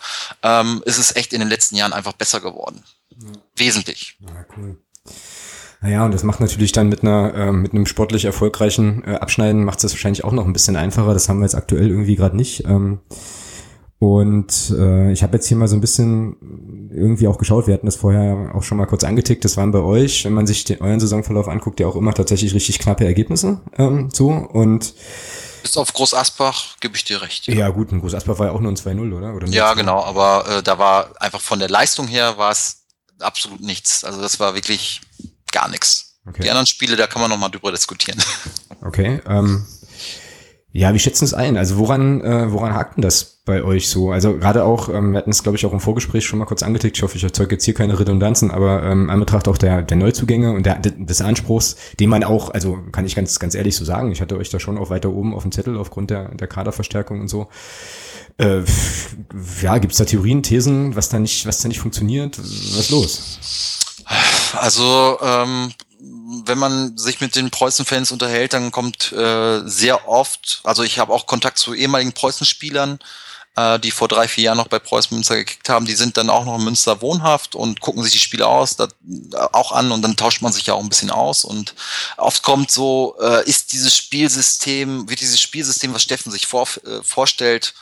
ähm, 0.43 0.81
ist 0.85 0.97
es 0.97 1.15
echt 1.15 1.33
in 1.33 1.39
den 1.39 1.49
letzten 1.49 1.75
Jahren 1.75 1.93
einfach 1.93 2.13
besser 2.13 2.41
geworden. 2.41 2.83
Ja. 3.11 3.27
Wesentlich. 3.55 4.17
Ja, 4.21 4.45
cool. 4.57 4.77
Naja, 5.81 6.03
und 6.03 6.13
das 6.13 6.23
macht 6.23 6.41
natürlich 6.41 6.73
dann 6.73 6.89
mit 6.89 7.03
einer 7.03 7.33
äh, 7.33 7.51
mit 7.51 7.73
einem 7.73 7.85
sportlich 7.85 8.25
erfolgreichen 8.25 9.03
äh, 9.05 9.15
Abschneiden 9.15 9.63
macht 9.63 9.83
es 9.83 9.93
wahrscheinlich 9.93 10.23
auch 10.23 10.33
noch 10.33 10.45
ein 10.45 10.53
bisschen 10.53 10.75
einfacher. 10.75 11.13
Das 11.13 11.29
haben 11.29 11.39
wir 11.39 11.45
jetzt 11.45 11.55
aktuell 11.55 11.89
irgendwie 11.89 12.15
gerade 12.15 12.35
nicht. 12.35 12.65
Ähm, 12.65 12.99
und 13.99 14.73
äh, 14.77 15.11
ich 15.11 15.23
habe 15.23 15.35
jetzt 15.35 15.47
hier 15.47 15.57
mal 15.57 15.67
so 15.67 15.75
ein 15.75 15.81
bisschen 15.81 16.89
irgendwie 16.91 17.27
auch 17.27 17.37
geschaut, 17.37 17.67
wir 17.67 17.73
hatten 17.73 17.85
das 17.85 17.97
vorher 17.97 18.51
auch 18.55 18.63
schon 18.63 18.77
mal 18.77 18.85
kurz 18.85 19.03
angetickt, 19.03 19.45
das 19.45 19.57
waren 19.57 19.71
bei 19.71 19.79
euch, 19.79 20.25
wenn 20.25 20.33
man 20.33 20.47
sich 20.47 20.63
den, 20.63 20.81
euren 20.81 20.99
Saisonverlauf 20.99 21.47
anguckt, 21.47 21.79
ja 21.79 21.87
auch 21.87 21.95
immer 21.95 22.13
tatsächlich 22.13 22.53
richtig 22.53 22.79
knappe 22.79 23.05
Ergebnisse 23.05 23.61
ähm, 23.77 24.09
so 24.11 24.29
und 24.29 24.93
bis 25.61 25.75
auf 25.75 25.91
Groß 25.91 26.13
Asbach 26.13 26.77
gebe 26.79 26.95
ich 26.95 27.03
dir 27.03 27.21
recht. 27.21 27.47
Ja, 27.47 27.53
ja 27.53 27.69
gut, 27.69 27.91
ein 27.91 27.99
Groß 27.99 28.15
Asbach 28.15 28.39
war 28.39 28.47
ja 28.47 28.53
auch 28.53 28.61
nur 28.61 28.71
ein 28.71 28.77
2-0, 28.77 29.13
oder? 29.13 29.33
oder 29.35 29.47
ja, 29.47 29.73
genau, 29.73 30.01
aber 30.03 30.45
äh, 30.49 30.63
da 30.63 30.79
war 30.79 31.11
einfach 31.19 31.41
von 31.41 31.59
der 31.59 31.69
Leistung 31.69 32.07
her 32.07 32.37
war 32.37 32.51
es 32.51 32.83
absolut 33.19 33.61
nichts. 33.61 34.03
Also 34.03 34.21
das 34.21 34.39
war 34.39 34.55
wirklich 34.55 35.01
gar 35.51 35.67
nichts. 35.67 36.19
Okay. 36.27 36.43
Die 36.43 36.49
anderen 36.49 36.67
Spiele, 36.67 36.95
da 36.95 37.07
kann 37.07 37.21
man 37.21 37.29
nochmal 37.29 37.51
drüber 37.51 37.71
diskutieren. 37.71 38.21
Okay, 38.81 39.19
ähm, 39.27 39.65
ja, 40.71 40.93
wie 40.93 40.99
schätzen 40.99 41.25
es 41.25 41.33
ein? 41.33 41.57
Also 41.57 41.77
woran, 41.77 42.21
äh, 42.21 42.51
woran 42.51 42.75
hakt 42.75 42.97
denn 42.97 43.01
das 43.01 43.41
bei 43.43 43.63
euch 43.63 43.89
so? 43.89 44.11
Also 44.11 44.37
gerade 44.37 44.63
auch, 44.63 44.87
ähm, 44.89 45.13
wir 45.13 45.17
hatten 45.17 45.31
es, 45.31 45.41
glaube 45.41 45.57
ich, 45.57 45.65
auch 45.65 45.73
im 45.73 45.79
Vorgespräch 45.79 46.25
schon 46.25 46.37
mal 46.37 46.45
kurz 46.45 46.61
angetickt. 46.61 46.95
Ich 46.97 47.01
hoffe, 47.01 47.17
ich 47.17 47.23
erzeuge 47.23 47.55
jetzt 47.55 47.65
hier 47.65 47.73
keine 47.73 47.99
Redundanzen, 47.99 48.51
aber 48.51 48.83
ähm, 48.83 49.09
an 49.09 49.19
Betracht 49.19 49.47
auch 49.47 49.57
der, 49.57 49.81
der 49.81 49.97
Neuzugänge 49.97 50.51
und 50.51 50.67
der, 50.67 50.77
des 50.77 51.21
Anspruchs, 51.21 51.75
den 51.99 52.11
man 52.11 52.23
auch, 52.23 52.51
also 52.51 52.77
kann 52.91 53.05
ich 53.05 53.15
ganz, 53.15 53.39
ganz 53.39 53.55
ehrlich 53.55 53.75
so 53.75 53.83
sagen, 53.83 54.11
ich 54.11 54.21
hatte 54.21 54.37
euch 54.37 54.51
da 54.51 54.59
schon 54.59 54.77
auch 54.77 54.91
weiter 54.91 55.09
oben 55.09 55.33
auf 55.33 55.41
dem 55.41 55.51
Zettel 55.51 55.75
aufgrund 55.75 56.11
der, 56.11 56.35
der 56.35 56.47
Kaderverstärkung 56.47 57.19
und 57.19 57.29
so. 57.29 57.47
Äh, 58.37 58.61
ja, 59.63 59.79
gibt's 59.79 59.97
da 59.97 60.05
Theorien, 60.05 60.43
Thesen, 60.43 60.95
was 60.95 61.09
da 61.09 61.17
nicht, 61.17 61.47
was 61.47 61.61
da 61.61 61.67
nicht 61.67 61.79
funktioniert? 61.79 62.37
Was 62.37 62.45
ist 62.45 62.91
los? 62.91 63.39
Also 64.53 65.17
ähm, 65.23 65.71
wenn 65.99 66.57
man 66.57 66.97
sich 66.97 67.19
mit 67.19 67.35
den 67.35 67.51
Preußen-Fans 67.51 68.11
unterhält, 68.11 68.53
dann 68.53 68.71
kommt 68.71 69.11
äh, 69.11 69.61
sehr 69.65 70.07
oft, 70.07 70.61
also 70.63 70.83
ich 70.83 70.99
habe 70.99 71.13
auch 71.13 71.25
Kontakt 71.25 71.57
zu 71.57 71.73
ehemaligen 71.73 72.13
Preußen-Spielern, 72.13 72.99
äh, 73.55 73.79
die 73.79 73.91
vor 73.91 74.07
drei, 74.07 74.27
vier 74.27 74.45
Jahren 74.45 74.57
noch 74.57 74.69
bei 74.69 74.79
Preußen 74.79 75.15
Münster 75.15 75.35
gekickt 75.35 75.67
haben, 75.67 75.85
die 75.85 75.95
sind 75.95 76.15
dann 76.15 76.29
auch 76.29 76.45
noch 76.45 76.57
in 76.57 76.63
Münster 76.63 77.01
wohnhaft 77.01 77.55
und 77.55 77.81
gucken 77.81 78.03
sich 78.03 78.13
die 78.13 78.19
Spiele 78.19 78.47
aus, 78.47 78.77
da, 78.77 78.85
äh, 78.85 79.35
auch 79.51 79.73
an 79.73 79.91
und 79.91 80.01
dann 80.01 80.15
tauscht 80.15 80.41
man 80.41 80.53
sich 80.53 80.67
ja 80.67 80.73
auch 80.73 80.83
ein 80.83 80.89
bisschen 80.89 81.11
aus 81.11 81.43
und 81.43 81.75
oft 82.17 82.43
kommt 82.43 82.71
so, 82.71 83.17
äh, 83.21 83.47
ist 83.47 83.73
dieses 83.73 83.95
Spielsystem, 83.95 85.09
wird 85.09 85.19
dieses 85.19 85.41
Spielsystem, 85.41 85.93
was 85.93 86.03
Steffen 86.03 86.31
sich 86.31 86.47
vor, 86.47 86.67
äh, 86.85 87.03
vorstellt, 87.03 87.73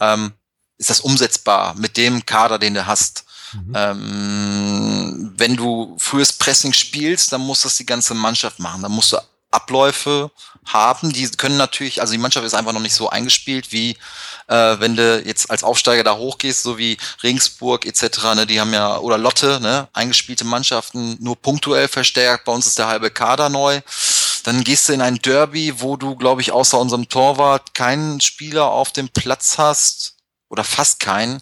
ähm, 0.00 0.32
ist 0.78 0.90
das 0.90 1.00
umsetzbar 1.00 1.74
mit 1.74 1.96
dem 1.96 2.24
Kader, 2.24 2.58
den 2.58 2.74
du 2.74 2.86
hast? 2.86 3.25
Mhm. 3.52 3.72
Ähm, 3.74 5.34
wenn 5.36 5.56
du 5.56 5.96
frühes 5.98 6.32
Pressing 6.32 6.72
spielst, 6.72 7.32
dann 7.32 7.40
muss 7.40 7.62
das 7.62 7.76
die 7.76 7.86
ganze 7.86 8.14
Mannschaft 8.14 8.58
machen. 8.58 8.82
Dann 8.82 8.92
musst 8.92 9.12
du 9.12 9.18
Abläufe 9.50 10.30
haben. 10.66 11.12
Die 11.12 11.28
können 11.30 11.56
natürlich, 11.56 12.00
also 12.00 12.12
die 12.12 12.18
Mannschaft 12.18 12.44
ist 12.46 12.54
einfach 12.54 12.72
noch 12.72 12.80
nicht 12.80 12.94
so 12.94 13.08
eingespielt, 13.08 13.72
wie 13.72 13.96
äh, 14.48 14.76
wenn 14.78 14.96
du 14.96 15.22
jetzt 15.24 15.50
als 15.50 15.64
Aufsteiger 15.64 16.04
da 16.04 16.16
hochgehst, 16.16 16.62
so 16.62 16.78
wie 16.78 16.98
Regensburg 17.22 17.86
etc., 17.86 18.34
ne, 18.34 18.46
die 18.46 18.60
haben 18.60 18.72
ja, 18.72 18.98
oder 18.98 19.18
Lotte, 19.18 19.60
ne, 19.60 19.88
eingespielte 19.92 20.44
Mannschaften, 20.44 21.16
nur 21.20 21.36
punktuell 21.36 21.88
verstärkt. 21.88 22.44
Bei 22.44 22.52
uns 22.52 22.66
ist 22.66 22.78
der 22.78 22.88
halbe 22.88 23.10
Kader 23.10 23.48
neu. 23.48 23.80
Dann 24.44 24.62
gehst 24.62 24.88
du 24.88 24.92
in 24.92 25.00
ein 25.00 25.16
Derby, 25.16 25.80
wo 25.80 25.96
du, 25.96 26.14
glaube 26.14 26.40
ich, 26.40 26.52
außer 26.52 26.78
unserem 26.78 27.08
Torwart 27.08 27.74
keinen 27.74 28.20
Spieler 28.20 28.66
auf 28.66 28.92
dem 28.92 29.08
Platz 29.08 29.58
hast, 29.58 30.15
oder 30.48 30.64
fast 30.64 31.00
keinen, 31.00 31.40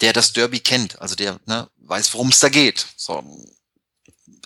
der 0.00 0.12
das 0.12 0.32
Derby 0.32 0.60
kennt, 0.60 1.00
also 1.00 1.14
der 1.14 1.38
ne, 1.46 1.68
weiß, 1.78 2.14
worum 2.14 2.28
es 2.28 2.40
da 2.40 2.48
geht. 2.48 2.86
So. 2.96 3.22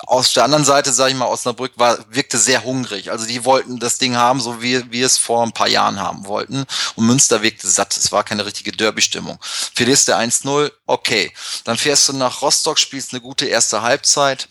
Aus 0.07 0.33
der 0.33 0.45
anderen 0.45 0.65
Seite, 0.65 0.93
sage 0.93 1.11
ich 1.11 1.17
mal, 1.17 1.27
Osnabrück 1.27 1.73
war, 1.77 1.99
wirkte 2.09 2.39
sehr 2.39 2.65
hungrig. 2.65 3.11
Also 3.11 3.27
die 3.27 3.45
wollten 3.45 3.79
das 3.79 3.99
Ding 3.99 4.17
haben, 4.17 4.41
so 4.41 4.63
wie 4.63 4.91
wir 4.91 5.05
es 5.05 5.19
vor 5.19 5.43
ein 5.43 5.53
paar 5.53 5.69
Jahren 5.69 6.01
haben 6.01 6.27
wollten. 6.27 6.65
Und 6.97 7.07
Münster 7.07 7.43
wirkte 7.43 7.69
satt. 7.69 7.95
Es 7.97 8.11
war 8.11 8.25
keine 8.25 8.47
richtige 8.47 8.73
Derby-Stimmung. 8.73 9.39
Verlierst 9.43 10.09
du 10.09 10.17
1-0, 10.17 10.73
okay. 10.87 11.33
Dann 11.65 11.77
fährst 11.77 12.09
du 12.09 12.15
nach 12.15 12.41
Rostock, 12.41 12.79
spielst 12.79 13.13
eine 13.13 13.21
gute 13.21 13.47
erste 13.47 13.83
Halbzeit 13.83 14.49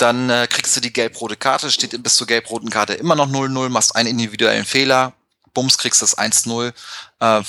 dann 0.00 0.30
äh, 0.30 0.46
kriegst 0.48 0.74
du 0.76 0.80
die 0.80 0.92
gelb-rote 0.92 1.36
Karte, 1.36 1.70
steht 1.70 2.02
bis 2.02 2.16
zur 2.16 2.26
gelb-roten 2.26 2.70
Karte 2.70 2.94
immer 2.94 3.14
noch 3.14 3.28
0-0, 3.28 3.68
machst 3.68 3.94
einen 3.94 4.08
individuellen 4.08 4.64
Fehler, 4.64 5.12
bums, 5.52 5.78
kriegst 5.78 6.00
das 6.00 6.16
1-0, 6.16 6.72
äh, 7.20 7.42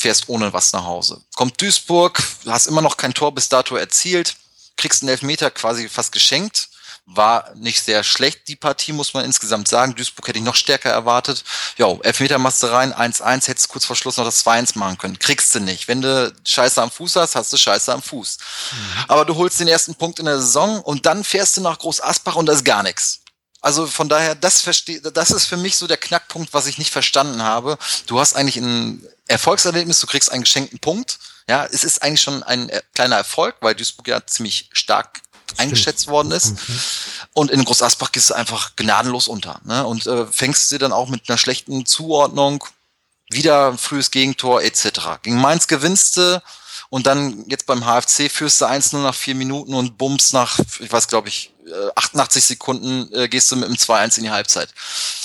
fährst 0.00 0.28
ohne 0.28 0.52
was 0.52 0.72
nach 0.72 0.84
Hause. 0.84 1.20
Kommt 1.34 1.60
Duisburg, 1.60 2.22
hast 2.46 2.66
immer 2.66 2.82
noch 2.82 2.96
kein 2.96 3.14
Tor 3.14 3.34
bis 3.34 3.48
dato 3.48 3.76
erzielt, 3.76 4.36
kriegst 4.76 5.02
einen 5.02 5.10
Elfmeter 5.10 5.50
quasi 5.50 5.88
fast 5.88 6.12
geschenkt. 6.12 6.68
War 7.10 7.54
nicht 7.54 7.82
sehr 7.82 8.04
schlecht, 8.04 8.48
die 8.48 8.56
Partie, 8.56 8.92
muss 8.92 9.14
man 9.14 9.24
insgesamt 9.24 9.66
sagen. 9.66 9.94
Duisburg 9.94 10.28
hätte 10.28 10.40
ich 10.40 10.44
noch 10.44 10.54
stärker 10.54 10.90
erwartet. 10.90 11.42
Jo, 11.78 11.98
Elfmeter 12.02 12.36
machst 12.36 12.62
du 12.62 12.66
rein, 12.66 12.92
1-1, 12.92 13.48
hättest 13.48 13.68
kurz 13.68 13.86
vor 13.86 13.96
Schluss 13.96 14.18
noch 14.18 14.26
das 14.26 14.44
2-1 14.44 14.76
machen 14.76 14.98
können. 14.98 15.18
Kriegst 15.18 15.54
du 15.54 15.60
nicht. 15.60 15.88
Wenn 15.88 16.02
du 16.02 16.30
Scheiße 16.44 16.82
am 16.82 16.90
Fuß 16.90 17.16
hast, 17.16 17.34
hast 17.34 17.50
du 17.50 17.56
Scheiße 17.56 17.94
am 17.94 18.02
Fuß. 18.02 18.36
Mhm. 18.72 19.04
Aber 19.08 19.24
du 19.24 19.36
holst 19.36 19.58
den 19.58 19.68
ersten 19.68 19.94
Punkt 19.94 20.18
in 20.18 20.26
der 20.26 20.38
Saison 20.38 20.82
und 20.82 21.06
dann 21.06 21.24
fährst 21.24 21.56
du 21.56 21.62
nach 21.62 21.78
Groß 21.78 22.02
Asbach 22.02 22.36
und 22.36 22.44
da 22.44 22.52
ist 22.52 22.66
gar 22.66 22.82
nichts. 22.82 23.20
Also 23.62 23.86
von 23.86 24.10
daher, 24.10 24.34
das 24.34 24.60
verstehe, 24.60 25.00
das 25.00 25.30
ist 25.30 25.46
für 25.46 25.56
mich 25.56 25.76
so 25.76 25.86
der 25.86 25.96
Knackpunkt, 25.96 26.52
was 26.52 26.66
ich 26.66 26.76
nicht 26.76 26.92
verstanden 26.92 27.42
habe. 27.42 27.78
Du 28.06 28.20
hast 28.20 28.36
eigentlich 28.36 28.58
ein 28.58 29.02
Erfolgserlebnis, 29.28 30.00
du 30.00 30.06
kriegst 30.06 30.32
einen 30.32 30.42
geschenkten 30.42 30.78
Punkt. 30.78 31.18
Ja, 31.48 31.64
es 31.64 31.84
ist 31.84 32.02
eigentlich 32.02 32.20
schon 32.20 32.42
ein 32.42 32.68
äh, 32.68 32.82
kleiner 32.94 33.16
Erfolg, 33.16 33.56
weil 33.60 33.74
Duisburg 33.74 34.08
ja 34.08 34.26
ziemlich 34.26 34.68
stark 34.72 35.20
Stimmt. 35.44 35.60
eingeschätzt 35.60 36.08
worden 36.08 36.32
ist. 36.32 36.52
Okay. 36.52 36.78
Und 37.34 37.50
in 37.50 37.64
Groß 37.64 37.82
Asbach 37.82 38.12
gehst 38.12 38.30
du 38.30 38.34
einfach 38.34 38.76
gnadenlos 38.76 39.28
unter. 39.28 39.60
Ne? 39.64 39.86
Und 39.86 40.06
äh, 40.06 40.26
fängst 40.26 40.70
du 40.72 40.78
dann 40.78 40.92
auch 40.92 41.08
mit 41.08 41.28
einer 41.28 41.38
schlechten 41.38 41.86
Zuordnung 41.86 42.64
wieder 43.30 43.68
ein 43.68 43.78
frühes 43.78 44.10
Gegentor 44.10 44.62
etc. 44.62 45.20
Gegen 45.22 45.40
Mainz 45.40 45.66
gewinnst 45.66 46.16
du 46.16 46.42
und 46.90 47.06
dann 47.06 47.44
jetzt 47.48 47.66
beim 47.66 47.84
HFC 47.84 48.30
führst 48.30 48.60
du 48.60 48.66
1-0 48.66 48.98
nach 48.98 49.14
vier 49.14 49.34
Minuten 49.34 49.74
und 49.74 49.98
bums 49.98 50.32
nach, 50.32 50.58
ich 50.80 50.90
weiß 50.90 51.08
glaube 51.08 51.28
ich, 51.28 51.52
88 51.96 52.42
äh, 52.42 52.46
Sekunden 52.46 53.12
äh, 53.14 53.28
gehst 53.28 53.50
du 53.52 53.56
mit 53.56 53.68
dem 53.68 53.76
2-1 53.76 54.18
in 54.18 54.24
die 54.24 54.30
Halbzeit. 54.30 54.70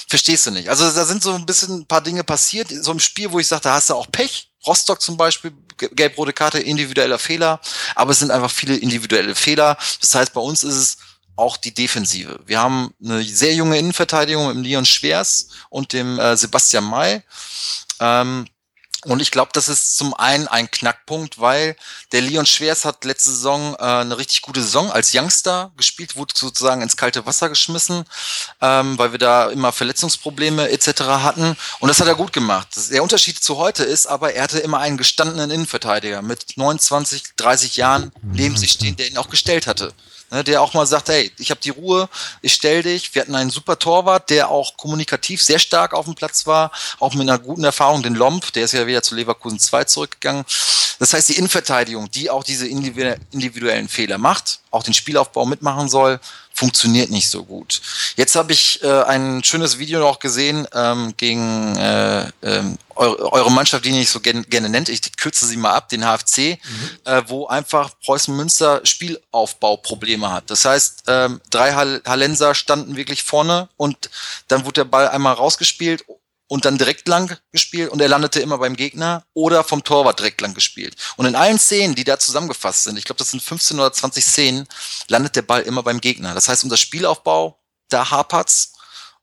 Verstehst 0.08 0.46
du 0.46 0.52
nicht. 0.52 0.70
Also 0.70 0.90
da 0.92 1.06
sind 1.06 1.24
so 1.24 1.34
ein 1.34 1.46
bisschen 1.46 1.80
ein 1.80 1.86
paar 1.86 2.02
Dinge 2.02 2.24
passiert, 2.24 2.68
so 2.70 2.92
im 2.92 3.00
Spiel, 3.00 3.32
wo 3.32 3.40
ich 3.40 3.48
sage, 3.48 3.64
da 3.64 3.76
hast 3.76 3.90
du 3.90 3.96
auch 3.96 4.12
Pech. 4.12 4.50
Rostock 4.66 5.02
zum 5.02 5.18
Beispiel, 5.18 5.52
gelb-rote 5.78 6.32
Karte, 6.32 6.60
individueller 6.60 7.20
Fehler, 7.20 7.60
aber 7.96 8.12
es 8.12 8.20
sind 8.20 8.32
einfach 8.32 8.52
viele 8.52 8.78
individuelle 8.78 9.36
Fehler. 9.36 9.78
Das 10.00 10.16
heißt, 10.16 10.34
bei 10.34 10.40
uns 10.40 10.64
ist 10.64 10.76
es 10.76 10.98
auch 11.36 11.58
die 11.58 11.74
Defensive. 11.74 12.40
Wir 12.46 12.60
haben 12.60 12.94
eine 13.04 13.24
sehr 13.24 13.54
junge 13.56 13.78
Innenverteidigung 13.78 14.48
mit 14.48 14.56
dem 14.56 14.64
Leon 14.64 14.86
Schwers 14.86 15.48
und 15.70 15.92
dem 15.92 16.18
äh, 16.18 16.38
Sebastian 16.38 16.86
May. 16.86 17.24
Ähm, 18.00 18.46
und 19.06 19.22
ich 19.22 19.32
glaube, 19.32 19.52
das 19.54 19.68
ist 19.68 19.98
zum 19.98 20.14
einen 20.14 20.48
ein 20.48 20.70
Knackpunkt, 20.70 21.40
weil 21.40 21.76
der 22.12 22.22
Leon 22.22 22.46
Schwers 22.46 22.86
hat 22.86 23.06
letzte 23.06 23.32
Saison 23.32 23.76
äh, 23.76 23.84
eine 23.84 24.18
richtig 24.18 24.42
gute 24.42 24.62
Saison 24.62 24.92
als 24.92 25.14
Youngster 25.14 25.72
gespielt, 25.78 26.16
wurde 26.16 26.34
sozusagen 26.36 26.82
ins 26.82 26.98
kalte 26.98 27.26
Wasser 27.26 27.50
geschmissen, 27.50 28.06
ähm, 28.62 28.98
weil 28.98 29.12
wir 29.12 29.20
da 29.20 29.50
immer 29.50 29.72
Verletzungsprobleme 29.72 30.70
etc. 30.70 31.02
hatten. 31.02 31.58
Und 31.80 31.88
das 31.88 32.00
hat 32.00 32.08
er 32.08 32.16
gut 32.16 32.34
gemacht. 32.34 32.68
Der 32.92 33.04
Unterschied 33.04 33.44
zu 33.44 33.58
heute 33.58 33.84
ist 33.84 34.08
aber, 34.08 34.34
er 34.34 34.44
hatte 34.44 34.60
immer 34.60 34.80
einen 34.80 34.98
gestandenen 34.98 35.52
Innenverteidiger 35.52 36.22
mit 36.22 36.56
29, 36.56 37.36
30 37.36 37.78
Jahren 37.78 38.12
neben 38.22 38.58
sich 38.58 38.72
stehen, 38.72 38.96
der 38.96 39.08
ihn 39.08 39.18
auch 39.18 39.30
gestellt 39.30 39.68
hatte 39.68 39.94
ne, 40.34 40.44
der 40.44 40.62
auch 40.62 40.74
mal 40.74 40.86
sagt, 40.86 41.10
hey, 41.10 41.32
ich 41.38 41.50
habe 41.52 41.62
die 41.62 41.70
Ruhe, 41.70 42.10
ich 42.42 42.54
stell 42.54 42.84
dich. 42.84 43.14
Wir 43.16 43.22
hatten 43.22 43.36
einen 43.36 43.50
super 43.50 43.80
Torwart, 43.80 44.30
der 44.30 44.50
auch 44.50 44.76
kommunikativ 44.76 45.42
sehr 45.42 45.60
stark 45.60 45.94
auf 45.94 46.06
dem 46.06 46.16
Platz 46.16 46.46
war, 46.46 46.72
auch 47.00 47.14
mit 47.14 47.30
einer 47.30 47.40
guten 47.40 47.64
Erfahrung, 47.64 48.04
den 48.04 48.16
Lomp, 48.16 48.52
der 48.54 48.66
ist 48.66 48.74
ja 48.74 48.88
wieder 48.88 49.04
zu 49.04 49.16
Leverkusen 49.16 49.60
2 49.60 49.86
zurückgegangen. 49.86 50.44
Das 51.00 51.14
heißt, 51.14 51.30
die 51.30 51.38
Innenverteidigung, 51.38 52.10
die 52.12 52.30
auch 52.30 52.44
diese 52.44 52.68
individuellen 52.68 53.90
Fehler 53.90 54.18
macht, 54.18 54.60
auch 54.72 54.84
den 54.84 54.94
Spielaufbau 54.94 55.46
mitmachen 55.46 55.90
soll, 55.90 56.20
funktioniert 56.54 57.10
nicht 57.10 57.30
so 57.30 57.44
gut. 57.44 57.82
Jetzt 58.16 58.36
habe 58.36 58.54
ich 58.54 58.82
äh, 58.84 59.04
ein 59.04 59.44
schönes 59.44 59.80
Video 59.80 60.00
noch 60.00 60.20
gesehen 60.20 60.68
ähm, 60.74 61.14
gegen 61.18 61.76
äh, 61.76 62.28
ähm, 62.44 62.78
eure, 62.96 63.32
eure 63.34 63.52
Mannschaft, 63.52 63.86
die 63.86 63.92
nicht 63.92 64.12
so 64.12 64.20
gerne, 64.20 64.44
gerne 64.44 64.70
nennt. 64.70 64.88
Ich 64.88 65.02
kürze 65.18 65.48
sie 65.48 65.58
mal 65.58 65.74
ab, 65.74 65.90
den 65.90 66.04
HFC, 66.04 66.38
mhm. 66.38 66.90
äh, 67.06 67.24
wo 67.28 67.48
einfach 67.48 67.92
Preußen 68.06 68.36
Münster 68.36 68.82
Spielaufbauprobleme 68.84 70.32
hat. 70.32 70.50
Das 70.52 70.64
heißt, 70.64 71.06
ähm, 71.08 71.42
drei 71.50 71.74
Hallenser 71.74 72.54
standen 72.54 72.96
wirklich 72.96 73.24
vorne 73.24 73.68
und 73.76 74.12
dann 74.48 74.66
wurde 74.66 74.82
der 74.82 74.86
Ball 74.86 75.10
einmal 75.10 75.34
rausgespielt 75.34 76.06
und 76.54 76.66
dann 76.66 76.78
direkt 76.78 77.08
lang 77.08 77.36
gespielt 77.52 77.90
und 77.90 78.00
er 78.00 78.08
landete 78.08 78.40
immer 78.40 78.60
beim 78.60 78.76
Gegner 78.76 79.26
oder 79.34 79.64
vom 79.64 79.84
Torwart 79.84 80.20
direkt 80.20 80.40
lang 80.40 80.54
gespielt. 80.54 80.96
Und 81.16 81.26
in 81.26 81.36
allen 81.36 81.58
Szenen, 81.58 81.96
die 81.96 82.04
da 82.04 82.20
zusammengefasst 82.20 82.84
sind, 82.84 82.96
ich 82.96 83.06
glaube, 83.06 83.18
das 83.18 83.32
sind 83.32 83.42
15 83.42 83.80
oder 83.80 83.92
20 83.92 84.24
Szenen, 84.24 84.68
landet 85.08 85.36
der 85.36 85.42
Ball 85.42 85.64
immer 85.64 85.82
beim 85.82 86.00
Gegner. 86.00 86.36
Das 86.36 86.48
heißt, 86.48 86.64
unser 86.64 86.78
Spielaufbau, 86.78 87.60
da 87.90 88.12
hapert's. 88.12 88.74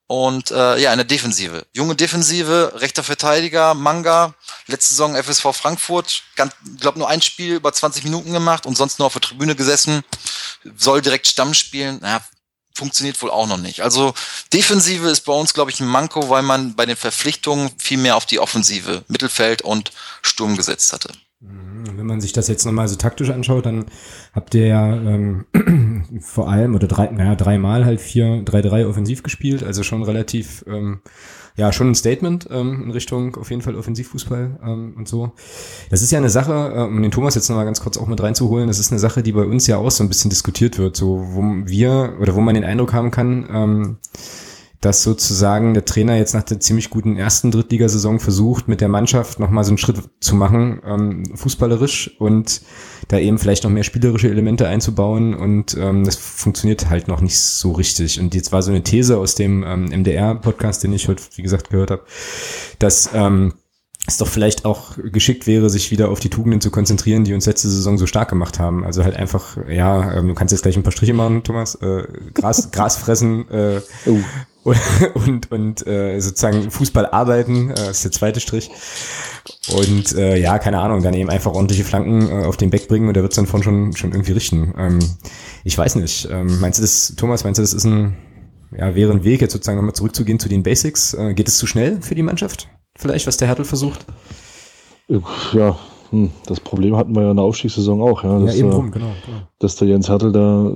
Und 0.09 0.51
äh, 0.51 0.79
ja, 0.79 0.91
in 0.91 0.99
der 0.99 1.05
Defensive. 1.05 1.67
Junge 1.73 1.95
Defensive, 1.95 2.73
rechter 2.75 3.05
Verteidiger, 3.05 3.75
Manga, 3.75 4.35
letzte 4.67 4.95
Saison 4.95 5.15
FSV 5.15 5.53
Frankfurt, 5.53 6.11
ich 6.11 6.25
glaube 6.81 6.99
nur 6.99 7.09
ein 7.09 7.23
Spiel 7.23 7.55
über 7.55 7.73
20 7.73 8.03
Minuten 8.03 8.33
gemacht 8.33 8.67
und 8.67 8.77
sonst 8.77 8.99
nur 8.99 9.07
auf 9.07 9.13
der 9.13 9.23
Tribüne 9.23 9.55
gesessen, 9.55 10.03
soll 10.77 11.01
direkt 11.01 11.29
Stamm 11.29 11.55
spielen. 11.55 12.01
Naja, 12.01 12.25
funktioniert 12.81 13.21
wohl 13.21 13.31
auch 13.31 13.47
noch 13.47 13.59
nicht. 13.59 13.83
Also 13.83 14.15
Defensive 14.55 15.07
ist 15.11 15.27
bei 15.27 15.35
uns, 15.35 15.53
glaube 15.53 15.71
ich, 15.71 15.81
ein 15.81 15.87
Manko, 15.87 16.31
weil 16.31 16.43
man 16.43 16.75
bei 16.75 16.87
den 16.87 16.97
Verpflichtungen 16.97 17.71
viel 17.79 17.99
mehr 17.99 18.17
auf 18.17 18.25
die 18.25 18.41
Offensive, 18.41 19.05
Mittelfeld 19.07 19.61
und 19.61 19.93
Sturm 20.23 20.57
gesetzt 20.57 20.95
hatte. 20.95 21.13
Mhm. 21.41 21.97
Wenn 21.97 22.07
man 22.07 22.21
sich 22.21 22.33
das 22.33 22.49
jetzt 22.49 22.67
nochmal 22.67 22.87
so 22.89 22.97
taktisch 22.97 23.31
anschaut, 23.31 23.65
dann 23.65 23.87
habt 24.35 24.55
ihr 24.55 24.67
ja 24.67 24.95
ähm, 24.95 25.47
vor 26.21 26.49
allem 26.49 26.75
oder 26.75 26.87
drei, 26.87 27.07
naja, 27.11 27.35
dreimal 27.35 27.85
halt 27.85 28.01
vier, 28.01 28.43
drei, 28.43 28.61
drei 28.61 28.87
offensiv 28.87 29.23
gespielt, 29.23 29.63
also 29.63 29.83
schon 29.83 30.03
relativ 30.03 30.65
ähm, 30.67 31.01
ja 31.57 31.73
schon 31.73 31.91
ein 31.91 31.95
Statement 31.95 32.49
ähm, 32.51 32.85
in 32.85 32.91
Richtung 32.91 33.37
auf 33.37 33.51
jeden 33.51 33.63
Fall 33.63 33.75
Offensivfußball 33.75 34.61
ähm, 34.63 34.95
und 34.97 35.09
so. 35.09 35.33
Das 35.89 36.03
ist 36.03 36.11
ja 36.11 36.19
eine 36.19 36.31
Sache, 36.31 36.73
äh, 36.75 36.83
um 36.83 37.01
den 37.01 37.11
Thomas 37.11 37.35
jetzt 37.35 37.49
nochmal 37.49 37.65
ganz 37.65 37.81
kurz 37.81 37.97
auch 37.97 38.07
mit 38.07 38.23
reinzuholen, 38.23 38.69
das 38.69 38.79
ist 38.79 38.93
eine 38.93 39.01
Sache, 39.01 39.23
die 39.23 39.33
bei 39.33 39.45
uns 39.45 39.67
ja 39.67 39.79
auch 39.79 39.91
so 39.91 40.05
ein 40.05 40.09
bisschen 40.09 40.31
diskutiert 40.31 40.79
wird, 40.79 40.97
so 40.97 41.25
wo 41.33 41.43
wir 41.67 42.17
oder 42.21 42.35
wo 42.35 42.41
man 42.41 42.55
den 42.55 42.65
Eindruck 42.65 42.93
haben 42.93 43.11
kann, 43.11 43.49
ähm, 43.51 43.97
dass 44.81 45.03
sozusagen 45.03 45.75
der 45.75 45.85
Trainer 45.85 46.17
jetzt 46.17 46.33
nach 46.33 46.43
der 46.43 46.59
ziemlich 46.59 46.89
guten 46.89 47.17
ersten 47.17 47.51
Drittligasaison 47.51 48.19
versucht, 48.19 48.67
mit 48.67 48.81
der 48.81 48.89
Mannschaft 48.89 49.39
nochmal 49.39 49.65
so 49.65 49.71
einen 49.71 49.79
Schritt 49.79 50.01
zu 50.21 50.35
machen, 50.35 50.81
ähm, 50.87 51.25
fußballerisch 51.35 52.17
und 52.19 52.63
da 53.09 53.19
eben 53.19 53.39
vielleicht 53.39 53.65
noch 53.65 53.71
mehr 53.71 53.85
spielerische 53.85 54.31
Elemente 54.31 54.69
einzubauen 54.69 55.35
und 55.35 55.77
ähm, 55.77 56.05
das 56.05 56.17
funktioniert 56.17 56.89
halt 56.89 57.09
noch 57.09 57.21
nicht 57.21 57.39
so 57.39 57.73
richtig. 57.73 58.19
Und 58.21 58.35
jetzt 58.35 58.53
war 58.53 58.63
so 58.63 58.71
eine 58.71 58.83
These 58.83 59.19
aus 59.19 59.35
dem 59.35 59.65
ähm, 59.65 59.87
MDR-Podcast, 59.87 60.83
den 60.83 60.95
ich 60.95 61.09
heute, 61.09 61.23
wie 61.35 61.43
gesagt, 61.43 61.71
gehört 61.71 61.91
habe, 61.91 62.05
dass 62.79 63.11
ähm, 63.13 63.53
es 64.07 64.17
doch 64.17 64.29
vielleicht 64.29 64.65
auch 64.65 64.97
geschickt 64.97 65.47
wäre, 65.47 65.69
sich 65.69 65.91
wieder 65.91 66.09
auf 66.09 66.21
die 66.21 66.31
Tugenden 66.31 66.61
zu 66.61 66.71
konzentrieren, 66.71 67.25
die 67.25 67.35
uns 67.35 67.47
letzte 67.47 67.69
Saison 67.69 67.99
so 67.99 68.07
stark 68.07 68.31
gemacht 68.31 68.59
haben. 68.59 68.85
Also 68.85 69.05
halt 69.05 69.17
einfach, 69.17 69.59
ja, 69.69 70.15
ähm, 70.15 70.29
du 70.29 70.35
kannst 70.35 70.53
jetzt 70.53 70.63
gleich 70.63 70.77
ein 70.77 70.83
paar 70.83 70.93
Striche 70.93 71.13
machen, 71.13 71.43
Thomas, 71.43 71.75
äh, 71.77 72.05
Gras, 72.33 72.71
Gras 72.73 72.97
fressen, 72.97 73.49
äh, 73.51 73.81
oh. 74.07 74.19
und, 75.15 75.51
und 75.51 75.87
äh, 75.87 76.21
sozusagen 76.21 76.71
Fußball 76.71 77.07
arbeiten, 77.07 77.71
äh, 77.71 77.91
ist 77.91 78.05
der 78.05 78.13
zweite 78.13 78.41
Strich. 78.41 78.71
Und 79.75 80.15
äh, 80.15 80.37
ja, 80.37 80.59
keine 80.59 80.79
Ahnung, 80.79 81.03
dann 81.03 81.15
eben 81.15 81.31
einfach 81.31 81.53
ordentliche 81.53 81.85
Flanken 81.85 82.29
äh, 82.29 82.45
auf 82.45 82.57
den 82.57 82.71
Back 82.71 82.89
bringen 82.89 83.09
und 83.09 83.15
der 83.15 83.23
wird 83.23 83.33
es 83.33 83.37
dann 83.37 83.47
von 83.47 83.63
schon, 83.63 83.97
schon 83.97 84.13
irgendwie 84.13 84.33
richten. 84.33 84.75
Ähm, 84.77 84.99
ich 85.65 85.77
weiß 85.77 85.97
nicht. 85.97 86.29
Ähm, 86.31 86.61
meinst 86.61 86.79
du 86.79 86.83
das, 86.83 87.15
Thomas, 87.17 87.45
meinst 87.45 87.59
du, 87.59 87.63
das 87.63 87.73
ist 87.73 87.85
ein, 87.85 88.17
ja, 88.77 88.95
wäre 88.95 89.13
ein 89.13 89.25
Weg, 89.25 89.41
jetzt 89.41 89.53
sozusagen 89.53 89.77
nochmal 89.77 89.95
zurückzugehen 89.95 90.39
zu 90.39 90.49
den 90.49 90.63
Basics? 90.63 91.15
Äh, 91.15 91.35
geht 91.35 91.49
es 91.49 91.57
zu 91.57 91.67
schnell 91.67 92.03
für 92.03 92.15
die 92.15 92.23
Mannschaft? 92.23 92.69
Vielleicht, 92.97 93.27
was 93.27 93.39
der 93.39 93.49
Hertel 93.49 93.65
versucht? 93.65 94.05
Ja, 95.53 95.79
hm, 96.11 96.31
das 96.47 96.61
Problem 96.61 96.97
hatten 96.97 97.15
wir 97.15 97.23
ja 97.23 97.31
in 97.31 97.37
der 97.37 97.45
Aufstiegssaison 97.45 98.03
auch, 98.03 98.25
ja. 98.25 98.39
Dass, 98.41 98.55
ja, 98.55 98.61
eben 98.61 98.73
rum, 98.73 98.91
genau, 98.91 99.13
genau. 99.25 99.39
Dass 99.61 99.77
der 99.77 99.89
Jens 99.89 100.09
Hertel 100.09 100.33
da 100.33 100.73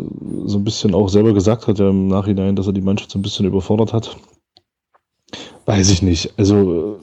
so 0.46 0.58
ein 0.58 0.64
bisschen 0.64 0.94
auch 0.94 1.08
selber 1.08 1.32
gesagt 1.32 1.66
hat, 1.66 1.78
ja 1.78 1.90
im 1.90 2.06
Nachhinein, 2.06 2.54
dass 2.54 2.66
er 2.66 2.72
die 2.72 2.80
Mannschaft 2.80 3.10
so 3.10 3.18
ein 3.18 3.22
bisschen 3.22 3.46
überfordert 3.46 3.92
hat. 3.92 4.16
Weiß 5.66 5.90
ich 5.90 6.02
nicht. 6.02 6.32
Also 6.36 6.96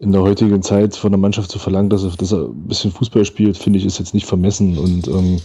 äh, 0.00 0.04
in 0.04 0.12
der 0.12 0.22
heutigen 0.22 0.62
Zeit 0.62 0.94
von 0.94 1.10
der 1.10 1.18
Mannschaft 1.18 1.50
zu 1.50 1.58
verlangen, 1.58 1.90
dass 1.90 2.04
er, 2.04 2.10
dass 2.10 2.32
er 2.32 2.44
ein 2.44 2.68
bisschen 2.68 2.92
Fußball 2.92 3.24
spielt, 3.24 3.56
finde 3.56 3.80
ich, 3.80 3.84
ist 3.84 3.98
jetzt 3.98 4.14
nicht 4.14 4.26
vermessen. 4.26 4.78
Und, 4.78 5.08
ähm, 5.08 5.40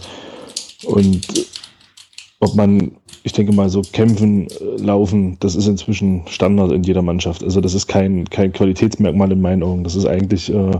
und 0.86 1.26
ob 2.38 2.54
man, 2.54 2.92
ich 3.24 3.32
denke 3.32 3.52
mal, 3.52 3.68
so 3.70 3.82
kämpfen, 3.82 4.46
äh, 4.46 4.80
laufen, 4.80 5.36
das 5.40 5.56
ist 5.56 5.66
inzwischen 5.66 6.28
Standard 6.28 6.70
in 6.70 6.84
jeder 6.84 7.02
Mannschaft. 7.02 7.42
Also 7.42 7.60
das 7.60 7.74
ist 7.74 7.88
kein, 7.88 8.30
kein 8.30 8.52
Qualitätsmerkmal 8.52 9.32
in 9.32 9.40
meinen 9.40 9.64
Augen. 9.64 9.82
Das 9.82 9.96
ist 9.96 10.06
eigentlich 10.06 10.52
äh, 10.54 10.78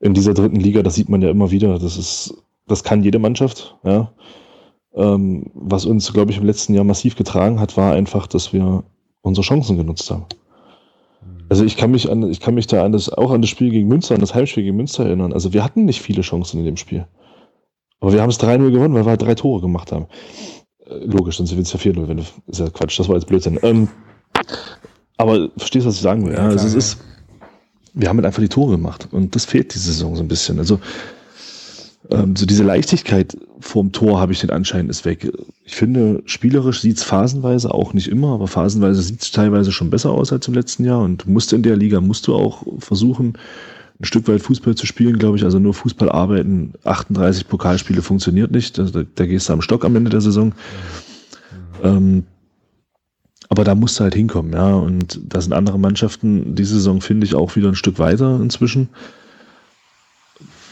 in 0.00 0.14
dieser 0.14 0.34
dritten 0.34 0.56
Liga, 0.56 0.82
das 0.82 0.94
sieht 0.94 1.08
man 1.08 1.22
ja 1.22 1.30
immer 1.30 1.50
wieder, 1.50 1.78
das 1.78 1.96
ist, 1.96 2.34
das 2.66 2.82
kann 2.82 3.02
jede 3.02 3.18
Mannschaft, 3.18 3.76
ja. 3.84 4.12
Ähm, 4.92 5.46
was 5.54 5.86
uns, 5.86 6.12
glaube 6.12 6.32
ich, 6.32 6.38
im 6.38 6.46
letzten 6.46 6.74
Jahr 6.74 6.84
massiv 6.84 7.14
getragen 7.14 7.60
hat, 7.60 7.76
war 7.76 7.92
einfach, 7.92 8.26
dass 8.26 8.52
wir 8.52 8.82
unsere 9.22 9.44
Chancen 9.44 9.76
genutzt 9.76 10.10
haben. 10.10 10.26
Also 11.48 11.64
ich 11.64 11.76
kann 11.76 11.90
mich 11.90 12.10
an, 12.10 12.28
ich 12.30 12.40
kann 12.40 12.54
mich 12.54 12.66
da 12.66 12.84
an 12.84 12.92
das, 12.92 13.08
auch 13.08 13.30
an 13.30 13.40
das 13.40 13.50
Spiel 13.50 13.70
gegen 13.70 13.88
Münster, 13.88 14.14
an 14.14 14.20
das 14.20 14.34
Heimspiel 14.34 14.62
gegen 14.62 14.76
Münster 14.76 15.04
erinnern. 15.04 15.32
Also 15.32 15.52
wir 15.52 15.64
hatten 15.64 15.84
nicht 15.84 16.00
viele 16.00 16.22
Chancen 16.22 16.60
in 16.60 16.64
dem 16.64 16.76
Spiel. 16.76 17.06
Aber 17.98 18.12
wir 18.12 18.22
haben 18.22 18.30
es 18.30 18.40
3-0 18.40 18.70
gewonnen, 18.70 18.94
weil 18.94 19.04
wir 19.04 19.10
halt 19.10 19.22
drei 19.22 19.34
Tore 19.34 19.60
gemacht 19.60 19.92
haben. 19.92 20.06
Äh, 20.86 21.04
logisch, 21.04 21.36
sonst 21.36 21.50
sind 21.50 21.60
es 21.60 21.72
ja 21.72 21.78
4-0, 21.78 22.08
wenn 22.08 22.18
du, 22.18 22.22
ist 22.46 22.60
ja 22.60 22.70
Quatsch, 22.70 22.98
das 22.98 23.08
war 23.08 23.16
jetzt 23.16 23.26
Blödsinn. 23.26 23.58
Ähm, 23.62 23.88
aber 25.16 25.50
verstehst, 25.56 25.86
was 25.86 25.96
ich 25.96 26.00
sagen 26.00 26.24
will? 26.24 26.32
Ja, 26.32 26.46
also 26.46 26.66
es 26.66 26.74
ist, 26.74 26.98
wir 27.94 28.08
haben 28.08 28.16
halt 28.16 28.26
einfach 28.26 28.42
die 28.42 28.48
Tore 28.48 28.72
gemacht. 28.72 29.08
Und 29.10 29.34
das 29.34 29.44
fehlt 29.44 29.74
diese 29.74 29.92
Saison 29.92 30.16
so 30.16 30.22
ein 30.22 30.28
bisschen. 30.28 30.58
Also 30.58 30.80
ähm, 32.10 32.34
so 32.36 32.46
diese 32.46 32.64
Leichtigkeit 32.64 33.36
vorm 33.60 33.92
Tor 33.92 34.20
habe 34.20 34.32
ich 34.32 34.40
den 34.40 34.50
Anschein 34.50 34.88
ist 34.88 35.04
weg. 35.04 35.30
Ich 35.64 35.76
finde, 35.76 36.22
spielerisch 36.24 36.80
sieht 36.80 36.96
es 36.96 37.04
phasenweise 37.04 37.72
auch 37.72 37.92
nicht 37.92 38.08
immer, 38.08 38.32
aber 38.34 38.48
phasenweise 38.48 39.02
sieht 39.02 39.22
es 39.22 39.30
teilweise 39.30 39.70
schon 39.70 39.90
besser 39.90 40.10
aus 40.10 40.32
als 40.32 40.48
im 40.48 40.54
letzten 40.54 40.84
Jahr. 40.84 41.00
Und 41.00 41.26
musst 41.26 41.52
in 41.52 41.62
der 41.62 41.76
Liga, 41.76 42.00
musst 42.00 42.26
du 42.26 42.34
auch 42.34 42.64
versuchen, 42.78 43.34
ein 44.00 44.04
Stück 44.04 44.26
weit 44.28 44.40
Fußball 44.40 44.74
zu 44.74 44.86
spielen, 44.86 45.18
glaube 45.18 45.36
ich. 45.36 45.44
Also 45.44 45.58
nur 45.58 45.74
Fußball 45.74 46.10
arbeiten, 46.10 46.72
38 46.84 47.48
Pokalspiele 47.48 48.02
funktioniert 48.02 48.50
nicht. 48.50 48.78
Da, 48.78 48.84
da 49.14 49.26
gehst 49.26 49.48
du 49.48 49.52
am 49.52 49.62
Stock 49.62 49.84
am 49.84 49.94
Ende 49.94 50.10
der 50.10 50.22
Saison. 50.22 50.52
Ähm, 51.82 52.24
aber 53.50 53.64
da 53.64 53.74
musst 53.74 53.98
du 53.98 54.04
halt 54.04 54.14
hinkommen, 54.14 54.52
ja. 54.52 54.74
Und 54.76 55.20
da 55.22 55.40
sind 55.40 55.52
andere 55.52 55.78
Mannschaften 55.78 56.54
diese 56.54 56.74
Saison, 56.74 57.00
finde 57.00 57.26
ich, 57.26 57.34
auch 57.34 57.56
wieder 57.56 57.68
ein 57.68 57.74
Stück 57.74 57.98
weiter 57.98 58.40
inzwischen. 58.40 58.88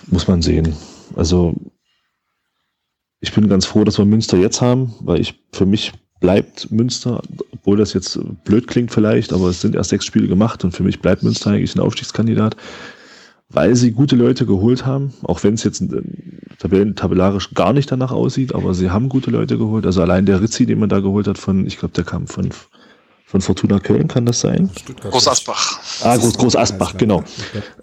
Muss 0.06 0.28
man 0.28 0.42
sehen. 0.42 0.74
Also, 1.16 1.54
ich 3.20 3.32
bin 3.32 3.48
ganz 3.48 3.66
froh, 3.66 3.84
dass 3.84 3.98
wir 3.98 4.04
Münster 4.04 4.38
jetzt 4.38 4.60
haben, 4.60 4.94
weil 5.00 5.20
ich, 5.20 5.34
für 5.52 5.66
mich 5.66 5.92
bleibt 6.20 6.70
Münster, 6.70 7.20
obwohl 7.52 7.76
das 7.76 7.92
jetzt 7.94 8.18
blöd 8.44 8.66
klingt 8.68 8.92
vielleicht, 8.92 9.32
aber 9.32 9.48
es 9.48 9.60
sind 9.60 9.74
erst 9.74 9.90
sechs 9.90 10.06
Spiele 10.06 10.28
gemacht 10.28 10.64
und 10.64 10.72
für 10.72 10.84
mich 10.84 11.00
bleibt 11.00 11.22
Münster 11.22 11.50
eigentlich 11.50 11.74
ein 11.74 11.80
Aufstiegskandidat. 11.80 12.56
weil 13.50 13.74
sie 13.76 13.92
gute 13.92 14.16
Leute 14.16 14.44
geholt 14.46 14.84
haben, 14.84 15.14
auch 15.22 15.42
wenn 15.42 15.54
es 15.54 15.64
jetzt 15.64 15.80
äh, 15.80 16.02
tabellarisch 16.94 17.54
gar 17.54 17.72
nicht 17.72 17.90
danach 17.90 18.12
aussieht, 18.12 18.54
aber 18.54 18.74
sie 18.74 18.90
haben 18.90 19.08
gute 19.08 19.30
Leute 19.30 19.56
geholt. 19.56 19.86
Also 19.86 20.02
allein 20.02 20.26
der 20.26 20.42
Rizzi, 20.42 20.66
den 20.66 20.78
man 20.78 20.88
da 20.90 21.00
geholt 21.00 21.26
hat 21.26 21.38
von, 21.38 21.66
ich 21.66 21.78
glaube, 21.78 21.94
der 21.94 22.04
kam 22.04 22.26
von, 22.26 22.50
von 23.28 23.42
Fortuna 23.42 23.78
Köln, 23.78 24.08
kann 24.08 24.24
das 24.24 24.40
sein? 24.40 24.70
Groß 25.02 25.28
Asbach. 25.28 25.78
Ah, 26.02 26.16
Groß, 26.16 26.38
Groß 26.38 26.56
Asbach, 26.56 26.96
genau. 26.96 27.22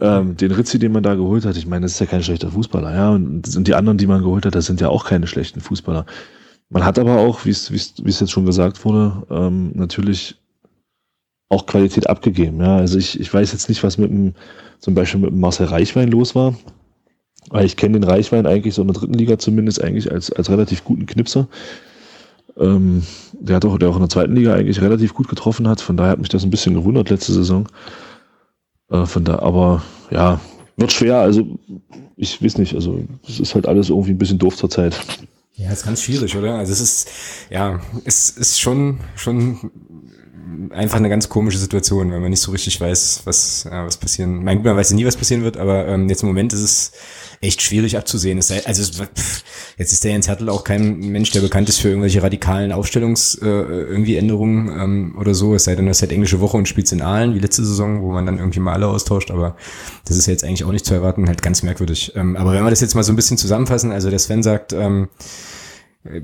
Ähm, 0.01 0.35
den 0.35 0.49
Rizzi, 0.49 0.79
den 0.79 0.91
man 0.91 1.03
da 1.03 1.13
geholt 1.13 1.45
hat, 1.45 1.55
ich 1.55 1.67
meine, 1.67 1.85
das 1.85 1.91
ist 1.93 1.99
ja 1.99 2.07
kein 2.07 2.23
schlechter 2.23 2.49
Fußballer, 2.49 2.91
ja. 2.95 3.11
Und, 3.11 3.55
und 3.55 3.67
die 3.67 3.75
anderen, 3.75 3.99
die 3.99 4.07
man 4.07 4.23
geholt 4.23 4.47
hat, 4.47 4.55
das 4.55 4.65
sind 4.65 4.81
ja 4.81 4.89
auch 4.89 5.05
keine 5.05 5.27
schlechten 5.27 5.61
Fußballer. 5.61 6.07
Man 6.69 6.83
hat 6.83 6.97
aber 6.97 7.19
auch, 7.19 7.45
wie 7.45 7.51
es 7.51 7.69
jetzt 7.69 8.31
schon 8.31 8.47
gesagt 8.47 8.83
wurde, 8.85 9.21
ähm, 9.29 9.71
natürlich 9.75 10.35
auch 11.49 11.67
Qualität 11.67 12.09
abgegeben. 12.09 12.59
Ja, 12.59 12.77
also 12.77 12.97
ich, 12.97 13.19
ich 13.19 13.31
weiß 13.31 13.51
jetzt 13.51 13.69
nicht, 13.69 13.83
was 13.83 13.99
mit 13.99 14.09
dem, 14.09 14.33
zum 14.79 14.95
Beispiel 14.95 15.21
mit 15.21 15.29
dem 15.29 15.39
Marcel 15.39 15.67
Reichwein 15.67 16.09
los 16.09 16.33
war. 16.33 16.55
Weil 17.51 17.67
ich 17.67 17.77
kenne 17.77 17.99
den 17.99 18.09
Reichwein 18.09 18.47
eigentlich 18.47 18.73
so 18.73 18.81
in 18.81 18.87
der 18.87 18.99
dritten 18.99 19.13
Liga 19.13 19.37
zumindest 19.37 19.79
eigentlich 19.79 20.11
als, 20.11 20.31
als 20.31 20.49
relativ 20.49 20.83
guten 20.83 21.05
Knipser. 21.05 21.47
Ähm, 22.57 23.03
der 23.33 23.57
hat 23.57 23.65
auch, 23.65 23.77
der 23.77 23.89
auch 23.89 23.95
in 23.95 24.01
der 24.01 24.09
zweiten 24.09 24.35
Liga 24.35 24.53
eigentlich 24.53 24.81
relativ 24.81 25.13
gut 25.13 25.27
getroffen 25.27 25.67
hat. 25.67 25.81
Von 25.81 25.97
daher 25.97 26.11
hat 26.11 26.19
mich 26.19 26.29
das 26.29 26.43
ein 26.43 26.49
bisschen 26.49 26.73
gewundert 26.73 27.09
letzte 27.09 27.33
Saison. 27.33 27.67
Äh, 28.89 29.05
von 29.05 29.23
da, 29.23 29.39
aber 29.39 29.83
ja, 30.11 30.39
wird 30.77 30.91
schwer. 30.91 31.17
Also 31.19 31.45
ich 32.15 32.41
weiß 32.41 32.57
nicht. 32.57 32.75
Also 32.75 33.03
es 33.27 33.39
ist 33.39 33.55
halt 33.55 33.67
alles 33.67 33.89
irgendwie 33.89 34.11
ein 34.11 34.17
bisschen 34.17 34.39
doof 34.39 34.55
zur 34.55 34.69
Zeit. 34.69 34.99
Ja, 35.53 35.71
ist 35.71 35.85
ganz 35.85 36.01
schwierig, 36.01 36.35
oder? 36.35 36.55
Also 36.55 36.73
es 36.73 36.81
ist, 36.81 37.09
ja, 37.49 37.79
es 38.03 38.29
ist 38.29 38.59
schon, 38.59 38.99
schon 39.15 39.71
einfach 40.71 40.97
eine 40.97 41.09
ganz 41.09 41.29
komische 41.29 41.57
Situation, 41.57 42.11
weil 42.11 42.19
man 42.19 42.29
nicht 42.29 42.41
so 42.41 42.51
richtig 42.51 42.79
weiß, 42.79 43.21
was, 43.25 43.65
ja, 43.69 43.85
was 43.85 43.97
passieren. 43.97 44.43
Man, 44.43 44.61
man 44.61 44.77
weiß 44.77 44.91
ja 44.91 44.95
nie, 44.95 45.05
was 45.05 45.17
passieren 45.17 45.43
wird, 45.43 45.57
aber 45.57 45.87
ähm, 45.87 46.09
jetzt 46.09 46.23
im 46.23 46.27
Moment 46.27 46.53
ist 46.53 46.61
es 46.61 46.91
echt 47.41 47.61
schwierig 47.61 47.97
abzusehen. 47.97 48.37
Es 48.37 48.47
sei, 48.47 48.65
also 48.65 49.03
pff, 49.03 49.43
jetzt 49.77 49.91
ist 49.91 50.03
der 50.03 50.11
Jens 50.11 50.27
Hertel 50.27 50.49
auch 50.49 50.63
kein 50.63 50.99
Mensch, 50.99 51.31
der 51.31 51.41
bekannt 51.41 51.69
ist 51.69 51.79
für 51.79 51.89
irgendwelche 51.89 52.21
radikalen 52.21 52.71
Aufstellungs 52.71 53.35
äh, 53.35 53.45
irgendwie 53.45 54.17
Änderungen 54.17 54.67
ähm, 54.69 55.15
oder 55.19 55.33
so. 55.33 55.55
Es 55.55 55.65
sei 55.65 55.75
denn, 55.75 55.87
es 55.87 56.01
halt 56.01 56.11
englische 56.11 56.39
Woche 56.39 56.57
und 56.57 56.67
spielt 56.67 56.91
in 56.91 57.01
Aalen 57.01 57.35
wie 57.35 57.39
letzte 57.39 57.65
Saison, 57.65 58.01
wo 58.01 58.11
man 58.11 58.25
dann 58.25 58.37
irgendwie 58.37 58.59
mal 58.59 58.73
alle 58.73 58.87
austauscht. 58.87 59.31
Aber 59.31 59.55
das 60.05 60.17
ist 60.17 60.27
jetzt 60.27 60.43
eigentlich 60.43 60.63
auch 60.63 60.71
nicht 60.71 60.85
zu 60.85 60.93
erwarten, 60.93 61.27
halt 61.27 61.41
ganz 61.41 61.63
merkwürdig. 61.63 62.13
Ähm, 62.15 62.35
aber 62.35 62.53
wenn 62.53 62.63
wir 62.63 62.69
das 62.69 62.81
jetzt 62.81 62.95
mal 62.95 63.03
so 63.03 63.11
ein 63.11 63.15
bisschen 63.15 63.37
zusammenfassen, 63.37 63.91
also 63.91 64.09
der 64.09 64.19
Sven 64.19 64.43
sagt, 64.43 64.73
ähm, 64.73 65.09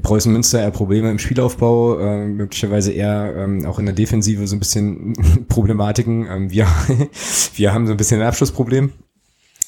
Preußen 0.03 0.31
Münster 0.31 0.61
eher 0.61 0.69
Probleme 0.69 1.09
im 1.09 1.17
Spielaufbau, 1.17 1.97
äh, 1.97 2.27
möglicherweise 2.27 2.91
eher 2.91 3.33
ähm, 3.35 3.65
auch 3.65 3.79
in 3.79 3.85
der 3.85 3.95
Defensive 3.95 4.45
so 4.45 4.55
ein 4.55 4.59
bisschen 4.59 5.13
Problematiken. 5.47 6.27
Ähm, 6.29 6.51
wir, 6.51 6.67
wir 7.55 7.73
haben 7.73 7.87
so 7.87 7.93
ein 7.93 7.97
bisschen 7.97 8.21
ein 8.21 8.27
Abschlussproblem. 8.27 8.91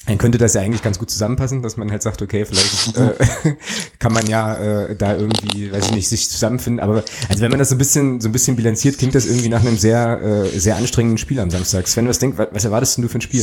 Dann 0.06 0.18
könnte 0.18 0.38
das 0.38 0.54
ja 0.54 0.62
eigentlich 0.62 0.82
ganz 0.82 1.00
gut 1.00 1.10
zusammenpassen, 1.10 1.62
dass 1.62 1.78
man 1.78 1.90
halt 1.90 2.04
sagt, 2.04 2.22
okay, 2.22 2.46
vielleicht 2.46 2.98
äh, 3.46 3.56
kann 4.00 4.12
man 4.12 4.28
ja 4.28 4.56
äh, 4.56 4.96
da 4.96 5.16
irgendwie, 5.16 5.72
weiß 5.72 5.86
ich 5.86 5.94
nicht, 5.94 6.10
sich 6.10 6.30
zusammenfinden. 6.30 6.82
Aber 6.82 7.04
also 7.30 7.42
wenn 7.42 7.50
man 7.50 7.58
das 7.58 7.70
so 7.70 7.76
ein 7.76 7.78
bisschen 7.78 8.20
so 8.20 8.28
ein 8.30 8.34
bisschen 8.34 8.56
bilanziert, 8.56 8.98
klingt 8.98 9.16
das 9.16 9.26
irgendwie 9.26 9.50
nach 9.50 9.62
einem 9.62 9.78
sehr 9.78 10.22
äh, 10.22 10.60
sehr 10.60 10.76
anstrengenden 10.76 11.18
Spiel 11.18 11.40
am 11.40 11.50
Samstag. 11.50 11.88
Sven, 11.88 12.08
was 12.08 12.20
denkst, 12.20 12.38
was 12.52 12.66
erwartest 12.66 12.98
du 12.98 13.08
für 13.08 13.18
ein 13.18 13.22
Spiel? 13.22 13.42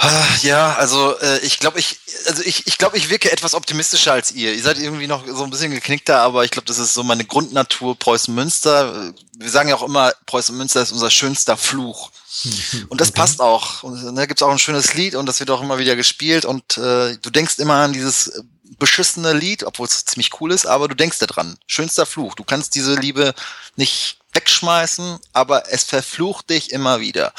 Ah, 0.00 0.24
ja, 0.42 0.76
also 0.76 1.18
äh, 1.18 1.40
ich 1.40 1.58
glaube, 1.58 1.80
ich, 1.80 1.98
also 2.28 2.44
ich, 2.44 2.68
ich 2.68 2.78
glaube, 2.78 2.96
ich 2.96 3.10
wirke 3.10 3.32
etwas 3.32 3.54
optimistischer 3.54 4.12
als 4.12 4.30
ihr. 4.30 4.54
Ihr 4.54 4.62
seid 4.62 4.78
irgendwie 4.78 5.08
noch 5.08 5.26
so 5.26 5.42
ein 5.42 5.50
bisschen 5.50 5.72
geknickter, 5.72 6.20
aber 6.20 6.44
ich 6.44 6.52
glaube, 6.52 6.66
das 6.66 6.78
ist 6.78 6.94
so 6.94 7.02
meine 7.02 7.24
Grundnatur. 7.24 7.98
Preußen 7.98 8.32
Münster. 8.32 9.12
Wir 9.36 9.50
sagen 9.50 9.68
ja 9.68 9.74
auch 9.74 9.82
immer, 9.82 10.12
Preußen 10.26 10.56
Münster 10.56 10.82
ist 10.82 10.92
unser 10.92 11.10
schönster 11.10 11.56
Fluch. 11.56 12.12
Und 12.90 13.00
das 13.00 13.08
okay. 13.08 13.18
passt 13.18 13.40
auch. 13.40 13.82
Und 13.82 14.00
da 14.00 14.12
ne, 14.12 14.28
gibt's 14.28 14.42
auch 14.44 14.52
ein 14.52 14.60
schönes 14.60 14.94
Lied 14.94 15.16
und 15.16 15.26
das 15.26 15.40
wird 15.40 15.50
auch 15.50 15.60
immer 15.60 15.78
wieder 15.78 15.96
gespielt. 15.96 16.44
Und 16.44 16.78
äh, 16.78 17.16
du 17.16 17.30
denkst 17.30 17.58
immer 17.58 17.74
an 17.74 17.92
dieses 17.92 18.44
beschissene 18.78 19.32
Lied, 19.32 19.64
obwohl 19.64 19.88
es 19.88 20.04
ziemlich 20.04 20.40
cool 20.40 20.52
ist, 20.52 20.66
aber 20.66 20.86
du 20.86 20.94
denkst 20.94 21.18
da 21.18 21.26
dran. 21.26 21.58
Schönster 21.66 22.06
Fluch. 22.06 22.36
Du 22.36 22.44
kannst 22.44 22.76
diese 22.76 22.94
Liebe 22.94 23.34
nicht 23.74 24.18
wegschmeißen, 24.32 25.18
aber 25.32 25.72
es 25.72 25.82
verflucht 25.82 26.50
dich 26.50 26.70
immer 26.70 27.00
wieder. 27.00 27.32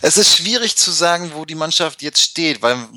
Es 0.00 0.16
ist 0.16 0.36
schwierig 0.36 0.76
zu 0.76 0.90
sagen, 0.90 1.32
wo 1.34 1.44
die 1.44 1.54
Mannschaft 1.54 2.02
jetzt 2.02 2.22
steht, 2.22 2.62
weil 2.62 2.88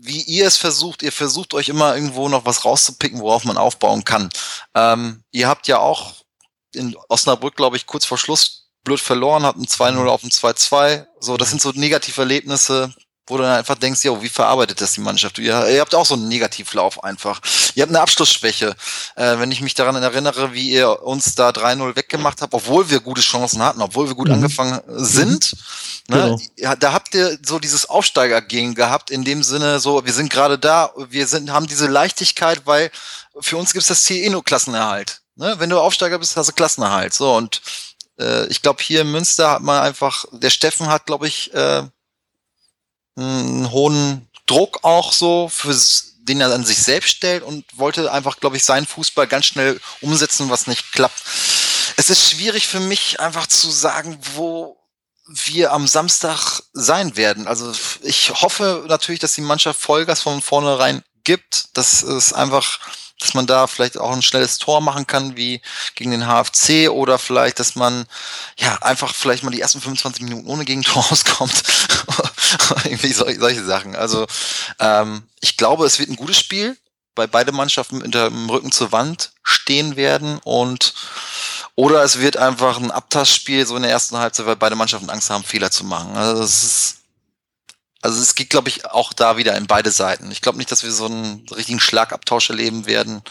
wie 0.00 0.22
ihr 0.22 0.46
es 0.46 0.56
versucht, 0.56 1.02
ihr 1.02 1.12
versucht 1.12 1.54
euch 1.54 1.68
immer 1.68 1.94
irgendwo 1.94 2.28
noch 2.28 2.44
was 2.44 2.64
rauszupicken, 2.64 3.20
worauf 3.20 3.44
man 3.44 3.56
aufbauen 3.56 4.04
kann. 4.04 4.30
Ähm, 4.74 5.22
ihr 5.32 5.48
habt 5.48 5.66
ja 5.66 5.78
auch 5.78 6.14
in 6.74 6.96
Osnabrück, 7.08 7.56
glaube 7.56 7.76
ich, 7.76 7.86
kurz 7.86 8.04
vor 8.04 8.18
Schluss 8.18 8.70
blöd 8.84 9.00
verloren, 9.00 9.44
habt 9.44 9.58
ein 9.58 9.66
2-0 9.66 10.06
auf 10.06 10.22
ein 10.22 10.30
2-2. 10.30 11.06
So, 11.20 11.36
das 11.36 11.50
sind 11.50 11.60
so 11.60 11.72
negative 11.72 12.20
Erlebnisse, 12.20 12.94
wo 13.28 13.36
du 13.36 13.42
dann 13.42 13.58
einfach 13.58 13.76
denkst, 13.76 14.04
ja, 14.04 14.22
wie 14.22 14.28
verarbeitet 14.28 14.80
das 14.80 14.92
die 14.92 15.00
Mannschaft? 15.00 15.38
Ihr, 15.38 15.68
ihr 15.68 15.80
habt 15.80 15.94
auch 15.94 16.06
so 16.06 16.14
einen 16.14 16.28
Negativlauf 16.28 17.02
einfach. 17.04 17.40
Ihr 17.74 17.82
habt 17.82 17.90
eine 17.90 18.00
Abschlussschwäche. 18.00 18.74
Äh, 19.16 19.38
wenn 19.38 19.50
ich 19.50 19.60
mich 19.60 19.74
daran 19.74 19.96
erinnere, 19.96 20.52
wie 20.52 20.70
ihr 20.70 21.02
uns 21.02 21.34
da 21.34 21.50
3-0 21.50 21.96
weggemacht 21.96 22.42
habt, 22.42 22.54
obwohl 22.54 22.90
wir 22.90 23.00
gute 23.00 23.20
Chancen 23.20 23.62
hatten, 23.62 23.82
obwohl 23.82 24.08
wir 24.08 24.14
gut 24.14 24.28
mhm. 24.28 24.34
angefangen 24.34 24.80
sind, 24.86 25.54
ne, 26.08 26.38
genau. 26.56 26.74
da 26.76 26.92
habt 26.92 27.14
ihr 27.14 27.38
so 27.44 27.58
dieses 27.58 27.88
Aufsteigergehen 27.88 28.74
gehabt, 28.74 29.10
in 29.10 29.24
dem 29.24 29.42
Sinne 29.42 29.80
so, 29.80 30.04
wir 30.04 30.12
sind 30.12 30.30
gerade 30.30 30.58
da, 30.58 30.92
wir 30.96 31.26
sind, 31.26 31.50
haben 31.50 31.66
diese 31.66 31.86
Leichtigkeit, 31.86 32.62
weil 32.64 32.90
für 33.40 33.56
uns 33.56 33.72
gibt's 33.72 33.88
das 33.88 34.04
Ziel 34.04 34.24
eh 34.24 34.30
nur 34.30 34.44
Klassenerhalt. 34.44 35.20
Ne? 35.36 35.54
Wenn 35.58 35.70
du 35.70 35.78
Aufsteiger 35.78 36.18
bist, 36.18 36.36
hast 36.36 36.48
du 36.48 36.52
Klassenerhalt. 36.52 37.14
So, 37.14 37.34
und 37.34 37.60
äh, 38.18 38.46
ich 38.46 38.62
glaube, 38.62 38.82
hier 38.82 39.02
in 39.02 39.12
Münster 39.12 39.50
hat 39.50 39.62
man 39.62 39.82
einfach, 39.82 40.24
der 40.32 40.50
Steffen 40.50 40.88
hat, 40.88 41.06
glaube 41.06 41.28
ich, 41.28 41.54
äh, 41.54 41.84
einen 43.18 43.70
hohen 43.70 44.28
Druck 44.46 44.84
auch 44.84 45.12
so, 45.12 45.48
für 45.48 45.76
den 46.20 46.40
er 46.40 46.52
an 46.52 46.64
sich 46.64 46.78
selbst 46.78 47.10
stellt 47.10 47.42
und 47.42 47.64
wollte 47.76 48.12
einfach, 48.12 48.38
glaube 48.38 48.56
ich, 48.56 48.64
seinen 48.64 48.86
Fußball 48.86 49.26
ganz 49.26 49.46
schnell 49.46 49.80
umsetzen, 50.00 50.50
was 50.50 50.66
nicht 50.66 50.92
klappt. 50.92 51.22
Es 51.96 52.10
ist 52.10 52.30
schwierig 52.30 52.68
für 52.68 52.80
mich 52.80 53.18
einfach 53.20 53.46
zu 53.46 53.70
sagen, 53.70 54.18
wo 54.34 54.76
wir 55.26 55.72
am 55.72 55.86
Samstag 55.86 56.62
sein 56.72 57.16
werden. 57.16 57.48
Also 57.48 57.72
ich 58.02 58.30
hoffe 58.30 58.84
natürlich, 58.88 59.20
dass 59.20 59.34
die 59.34 59.42
Mannschaft 59.42 59.80
Vollgas 59.80 60.22
von 60.22 60.40
vornherein 60.40 61.02
gibt, 61.24 61.76
dass 61.76 62.02
es 62.02 62.32
einfach 62.32 62.78
dass 63.20 63.34
man 63.34 63.46
da 63.46 63.66
vielleicht 63.66 63.98
auch 63.98 64.12
ein 64.12 64.22
schnelles 64.22 64.58
Tor 64.58 64.80
machen 64.80 65.06
kann 65.06 65.36
wie 65.36 65.60
gegen 65.96 66.12
den 66.12 66.26
HFC 66.26 66.88
oder 66.88 67.18
vielleicht, 67.18 67.58
dass 67.58 67.74
man 67.74 68.06
ja 68.58 68.76
einfach 68.82 69.14
vielleicht 69.14 69.42
mal 69.42 69.50
die 69.50 69.60
ersten 69.60 69.80
25 69.80 70.22
Minuten 70.22 70.46
ohne 70.46 70.64
Gegentor 70.64 71.04
auskommt. 71.10 71.62
Irgendwie 72.84 73.12
solche, 73.12 73.40
solche 73.40 73.64
Sachen. 73.64 73.96
Also 73.96 74.26
ähm, 74.78 75.22
ich 75.40 75.56
glaube, 75.56 75.86
es 75.86 75.98
wird 75.98 76.10
ein 76.10 76.16
gutes 76.16 76.36
Spiel, 76.36 76.76
weil 77.16 77.28
beide 77.28 77.52
Mannschaften 77.52 77.98
mit 77.98 78.14
dem 78.14 78.48
Rücken 78.48 78.72
zur 78.72 78.92
Wand 78.92 79.32
stehen 79.42 79.96
werden 79.96 80.38
und 80.44 80.94
oder 81.74 82.02
es 82.02 82.18
wird 82.18 82.36
einfach 82.36 82.78
ein 82.78 82.90
Abtastspiel 82.90 83.64
so 83.66 83.76
in 83.76 83.82
der 83.82 83.90
ersten 83.92 84.18
Halbzeit, 84.18 84.46
weil 84.46 84.56
beide 84.56 84.76
Mannschaften 84.76 85.10
Angst 85.10 85.30
haben, 85.30 85.44
Fehler 85.44 85.70
zu 85.70 85.84
machen. 85.84 86.16
Also 86.16 86.40
das 86.40 86.64
ist 86.64 86.98
also 88.00 88.20
es 88.22 88.34
geht, 88.34 88.50
glaube 88.50 88.68
ich, 88.68 88.86
auch 88.86 89.12
da 89.12 89.36
wieder 89.36 89.56
in 89.56 89.66
beide 89.66 89.90
Seiten. 89.90 90.30
Ich 90.30 90.40
glaube 90.40 90.58
nicht, 90.58 90.70
dass 90.70 90.84
wir 90.84 90.92
so 90.92 91.06
einen 91.06 91.46
richtigen 91.50 91.80
Schlagabtausch 91.80 92.50
erleben 92.50 92.86
werden, 92.86 93.22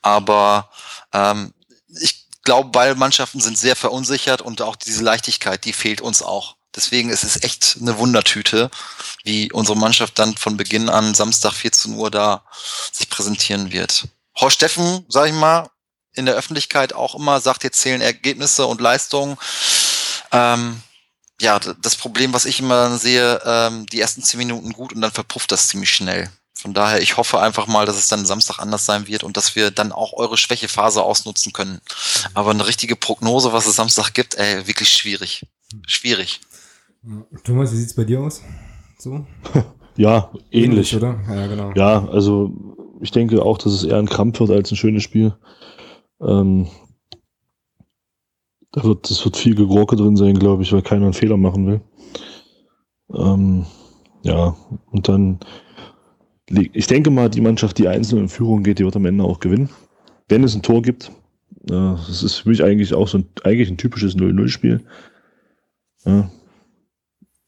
aber 0.00 0.70
ähm, 1.12 1.52
ich 2.00 2.26
glaube, 2.42 2.70
beide 2.70 2.94
Mannschaften 2.94 3.40
sind 3.40 3.58
sehr 3.58 3.76
verunsichert 3.76 4.40
und 4.40 4.62
auch 4.62 4.76
diese 4.76 5.02
Leichtigkeit, 5.02 5.64
die 5.64 5.72
fehlt 5.72 6.00
uns 6.00 6.22
auch. 6.22 6.56
Deswegen 6.76 7.10
ist 7.10 7.24
es 7.24 7.42
echt 7.42 7.78
eine 7.80 7.98
Wundertüte, 7.98 8.70
wie 9.24 9.50
unsere 9.50 9.76
Mannschaft 9.76 10.18
dann 10.18 10.36
von 10.36 10.56
Beginn 10.56 10.88
an 10.88 11.14
Samstag 11.14 11.54
14 11.54 11.94
Uhr 11.94 12.10
da 12.10 12.44
sich 12.92 13.08
präsentieren 13.08 13.72
wird. 13.72 14.08
Horst 14.38 14.56
Steffen, 14.56 15.04
sag 15.08 15.26
ich 15.26 15.32
mal, 15.32 15.70
in 16.14 16.26
der 16.26 16.34
Öffentlichkeit 16.34 16.92
auch 16.92 17.14
immer 17.14 17.40
sagt, 17.40 17.64
jetzt 17.64 17.80
zählen 17.80 18.00
Ergebnisse 18.00 18.66
und 18.66 18.80
Leistungen. 18.80 19.36
Ähm, 20.32 20.82
ja, 21.40 21.58
das 21.58 21.96
Problem, 21.96 22.32
was 22.32 22.44
ich 22.44 22.60
immer 22.60 22.96
sehe, 22.98 23.40
ähm, 23.44 23.86
die 23.86 24.00
ersten 24.00 24.22
zehn 24.22 24.38
Minuten 24.38 24.72
gut 24.72 24.92
und 24.92 25.00
dann 25.00 25.12
verpufft 25.12 25.52
das 25.52 25.68
ziemlich 25.68 25.92
schnell. 25.92 26.30
Von 26.54 26.72
daher, 26.72 27.02
ich 27.02 27.18
hoffe 27.18 27.40
einfach 27.40 27.66
mal, 27.66 27.84
dass 27.84 27.96
es 27.96 28.08
dann 28.08 28.24
Samstag 28.24 28.58
anders 28.58 28.86
sein 28.86 29.06
wird 29.06 29.24
und 29.24 29.36
dass 29.36 29.54
wir 29.54 29.70
dann 29.70 29.92
auch 29.92 30.14
eure 30.14 30.38
Schwächephase 30.38 31.02
ausnutzen 31.02 31.52
können. 31.52 31.80
Aber 32.32 32.50
eine 32.50 32.66
richtige 32.66 32.96
Prognose, 32.96 33.52
was 33.52 33.66
es 33.66 33.76
Samstag 33.76 34.14
gibt, 34.14 34.36
ey, 34.36 34.66
wirklich 34.66 34.90
schwierig. 34.92 35.46
Schwierig. 35.86 36.40
Thomas, 37.44 37.72
wie 37.72 37.76
sieht's 37.76 37.94
bei 37.94 38.04
dir 38.04 38.20
aus? 38.20 38.42
So? 38.98 39.24
ja, 39.96 40.30
ähnlich. 40.50 40.92
ähnlich. 40.92 40.96
oder? 40.96 41.20
Ja, 41.28 41.46
genau. 41.46 41.72
Ja, 41.74 42.08
also 42.08 42.52
ich 43.00 43.10
denke 43.10 43.42
auch, 43.42 43.58
dass 43.58 43.72
es 43.72 43.84
eher 43.84 43.98
ein 43.98 44.08
Krampf 44.08 44.40
wird 44.40 44.50
als 44.50 44.70
ein 44.70 44.76
schönes 44.76 45.02
Spiel. 45.02 45.34
Ähm, 46.20 46.66
da 48.72 48.84
wird, 48.84 49.08
das 49.10 49.24
wird 49.24 49.36
viel 49.36 49.54
Gegurke 49.54 49.96
drin 49.96 50.16
sein, 50.16 50.38
glaube 50.38 50.62
ich, 50.62 50.72
weil 50.72 50.82
keiner 50.82 51.04
einen 51.04 51.14
Fehler 51.14 51.36
machen 51.36 51.66
will. 51.66 51.80
Ähm, 53.14 53.66
ja, 54.22 54.56
und 54.90 55.08
dann, 55.08 55.38
ich 56.48 56.86
denke 56.86 57.10
mal, 57.10 57.30
die 57.30 57.40
Mannschaft, 57.40 57.78
die 57.78 57.88
einzeln 57.88 58.22
in 58.22 58.28
Führung 58.28 58.62
geht, 58.62 58.78
die 58.78 58.84
wird 58.84 58.96
am 58.96 59.06
Ende 59.06 59.24
auch 59.24 59.40
gewinnen. 59.40 59.70
Wenn 60.28 60.44
es 60.44 60.54
ein 60.54 60.62
Tor 60.62 60.82
gibt. 60.82 61.12
Ja, 61.70 61.94
das 61.94 62.22
ist 62.22 62.36
für 62.36 62.48
mich 62.48 62.62
eigentlich 62.62 62.94
auch 62.94 63.08
so 63.08 63.18
ein, 63.18 63.28
eigentlich 63.44 63.70
ein 63.70 63.76
typisches 63.76 64.16
0-0-Spiel. 64.16 64.84
Ja. 66.04 66.30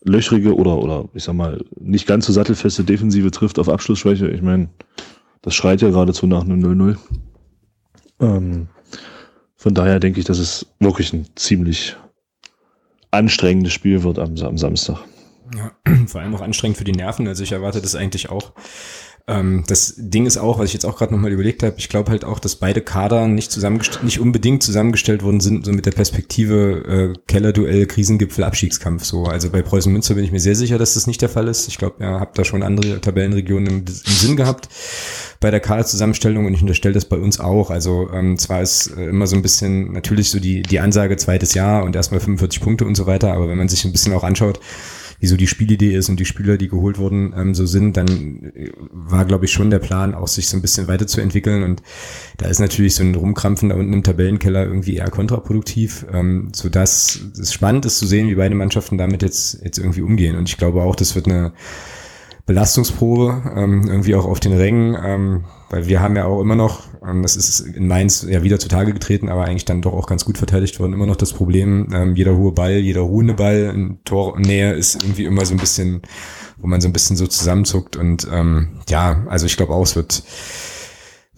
Löchrige 0.08 0.54
oder, 0.54 0.78
oder 0.78 1.08
ich 1.14 1.24
sag 1.24 1.34
mal, 1.34 1.64
nicht 1.78 2.06
ganz 2.06 2.26
so 2.26 2.32
sattelfeste 2.32 2.84
Defensive 2.84 3.30
trifft 3.30 3.58
auf 3.58 3.68
Abschlussschwäche. 3.68 4.28
Ich 4.28 4.42
meine, 4.42 4.68
das 5.42 5.54
schreit 5.54 5.82
ja 5.82 5.88
geradezu 5.88 6.26
nach 6.26 6.42
einem 6.42 6.60
0-0. 6.60 6.96
Ähm, 8.20 8.68
von 9.56 9.74
daher 9.74 10.00
denke 10.00 10.20
ich, 10.20 10.26
dass 10.26 10.38
es 10.38 10.66
wirklich 10.80 11.12
ein 11.12 11.26
ziemlich 11.36 11.96
anstrengendes 13.10 13.72
Spiel 13.72 14.02
wird 14.02 14.18
am, 14.18 14.36
am 14.36 14.58
Samstag. 14.58 14.98
Ja, 15.56 15.72
vor 16.06 16.20
allem 16.20 16.34
auch 16.34 16.40
anstrengend 16.40 16.78
für 16.78 16.84
die 16.84 16.92
Nerven. 16.92 17.26
Also 17.26 17.42
ich 17.42 17.52
erwarte 17.52 17.80
das 17.80 17.94
eigentlich 17.94 18.30
auch. 18.30 18.52
Ähm, 19.28 19.62
das 19.66 19.94
Ding 19.98 20.24
ist 20.24 20.38
auch, 20.38 20.58
was 20.58 20.68
ich 20.68 20.72
jetzt 20.72 20.86
auch 20.86 20.96
gerade 20.96 21.12
nochmal 21.12 21.30
überlegt 21.30 21.62
habe, 21.62 21.74
ich 21.76 21.90
glaube 21.90 22.10
halt 22.10 22.24
auch, 22.24 22.38
dass 22.38 22.56
beide 22.56 22.80
Kader 22.80 23.28
nicht 23.28 23.52
zusammengestellt, 23.52 24.02
nicht 24.02 24.20
unbedingt 24.20 24.62
zusammengestellt 24.62 25.22
worden 25.22 25.40
sind, 25.40 25.66
so 25.66 25.72
mit 25.72 25.84
der 25.84 25.90
Perspektive 25.90 27.12
äh, 27.14 27.18
Kellerduell, 27.26 27.86
Krisengipfel, 27.86 28.42
Abstiegskampf. 28.42 29.04
So, 29.04 29.24
also 29.24 29.50
bei 29.50 29.60
Preußen 29.60 29.92
Münster 29.92 30.14
bin 30.14 30.24
ich 30.24 30.32
mir 30.32 30.40
sehr 30.40 30.56
sicher, 30.56 30.78
dass 30.78 30.94
das 30.94 31.06
nicht 31.06 31.20
der 31.20 31.28
Fall 31.28 31.46
ist. 31.46 31.68
Ich 31.68 31.76
glaube, 31.76 31.96
ihr 32.00 32.08
habt 32.20 32.38
da 32.38 32.44
schon 32.44 32.62
andere 32.62 33.02
Tabellenregionen 33.02 33.66
im, 33.66 33.78
im 33.80 33.86
Sinn 33.86 34.36
gehabt 34.36 34.70
bei 35.40 35.50
der 35.50 35.60
Kaderzusammenstellung 35.60 36.46
und 36.46 36.54
ich 36.54 36.62
unterstelle 36.62 36.94
das 36.94 37.04
bei 37.04 37.18
uns 37.18 37.38
auch. 37.38 37.70
Also 37.70 38.08
ähm, 38.12 38.38
zwar 38.38 38.62
ist 38.62 38.96
äh, 38.96 39.08
immer 39.08 39.26
so 39.26 39.36
ein 39.36 39.42
bisschen 39.42 39.92
natürlich 39.92 40.30
so 40.30 40.40
die, 40.40 40.62
die 40.62 40.80
Ansage 40.80 41.16
zweites 41.18 41.52
Jahr 41.52 41.84
und 41.84 41.94
erstmal 41.94 42.20
45 42.20 42.62
Punkte 42.62 42.86
und 42.86 42.94
so 42.94 43.06
weiter, 43.06 43.34
aber 43.34 43.48
wenn 43.48 43.58
man 43.58 43.68
sich 43.68 43.84
ein 43.84 43.92
bisschen 43.92 44.14
auch 44.14 44.24
anschaut, 44.24 44.58
wie 45.20 45.26
so 45.26 45.36
die 45.36 45.46
Spielidee 45.46 45.94
ist 45.94 46.08
und 46.08 46.20
die 46.20 46.24
Spieler, 46.24 46.56
die 46.56 46.68
geholt 46.68 46.98
wurden, 46.98 47.34
ähm, 47.36 47.54
so 47.54 47.66
sind, 47.66 47.96
dann 47.96 48.52
äh, 48.54 48.70
war, 48.90 49.24
glaube 49.24 49.46
ich, 49.46 49.52
schon 49.52 49.70
der 49.70 49.80
Plan, 49.80 50.14
auch 50.14 50.28
sich 50.28 50.48
so 50.48 50.56
ein 50.56 50.62
bisschen 50.62 50.86
weiterzuentwickeln. 50.86 51.62
Und 51.62 51.82
da 52.36 52.46
ist 52.46 52.60
natürlich 52.60 52.94
so 52.94 53.02
ein 53.02 53.14
Rumkrampfen 53.14 53.70
da 53.70 53.74
unten 53.74 53.92
im 53.92 54.02
Tabellenkeller 54.02 54.64
irgendwie 54.64 54.96
eher 54.96 55.10
kontraproduktiv, 55.10 56.06
ähm, 56.12 56.50
sodass 56.54 57.20
es 57.38 57.52
spannend 57.52 57.84
ist 57.84 57.98
zu 57.98 58.06
sehen, 58.06 58.28
wie 58.28 58.36
beide 58.36 58.54
Mannschaften 58.54 58.96
damit 58.96 59.22
jetzt, 59.22 59.60
jetzt 59.64 59.78
irgendwie 59.78 60.02
umgehen. 60.02 60.36
Und 60.36 60.48
ich 60.48 60.56
glaube 60.56 60.82
auch, 60.82 60.94
das 60.94 61.14
wird 61.14 61.26
eine 61.26 61.52
Belastungsprobe, 62.46 63.52
ähm, 63.56 63.88
irgendwie 63.88 64.14
auch 64.14 64.24
auf 64.24 64.40
den 64.40 64.52
Rängen. 64.52 64.96
Ähm, 65.04 65.44
weil 65.70 65.86
wir 65.86 66.00
haben 66.00 66.16
ja 66.16 66.24
auch 66.24 66.40
immer 66.40 66.54
noch, 66.54 66.84
ähm, 67.06 67.22
das 67.22 67.36
ist 67.36 67.60
in 67.60 67.86
Mainz 67.86 68.26
ja 68.28 68.42
wieder 68.42 68.58
zutage 68.58 68.92
getreten, 68.92 69.28
aber 69.28 69.44
eigentlich 69.44 69.64
dann 69.64 69.82
doch 69.82 69.92
auch 69.92 70.06
ganz 70.06 70.24
gut 70.24 70.38
verteidigt 70.38 70.80
worden, 70.80 70.92
immer 70.92 71.06
noch 71.06 71.16
das 71.16 71.32
Problem, 71.32 71.88
ähm, 71.92 72.16
jeder 72.16 72.36
hohe 72.36 72.52
Ball, 72.52 72.78
jeder 72.78 73.02
ruhende 73.02 73.34
Ball 73.34 73.72
in 73.74 73.98
Tornähe 74.04 74.72
ist 74.72 75.02
irgendwie 75.02 75.24
immer 75.24 75.44
so 75.44 75.54
ein 75.54 75.60
bisschen, 75.60 76.02
wo 76.56 76.66
man 76.66 76.80
so 76.80 76.88
ein 76.88 76.92
bisschen 76.92 77.16
so 77.16 77.26
zusammenzuckt 77.26 77.96
und 77.96 78.26
ähm, 78.32 78.80
ja, 78.88 79.24
also 79.28 79.46
ich 79.46 79.56
glaube 79.56 79.74
auch, 79.74 79.82
es 79.82 79.96
wird 79.96 80.22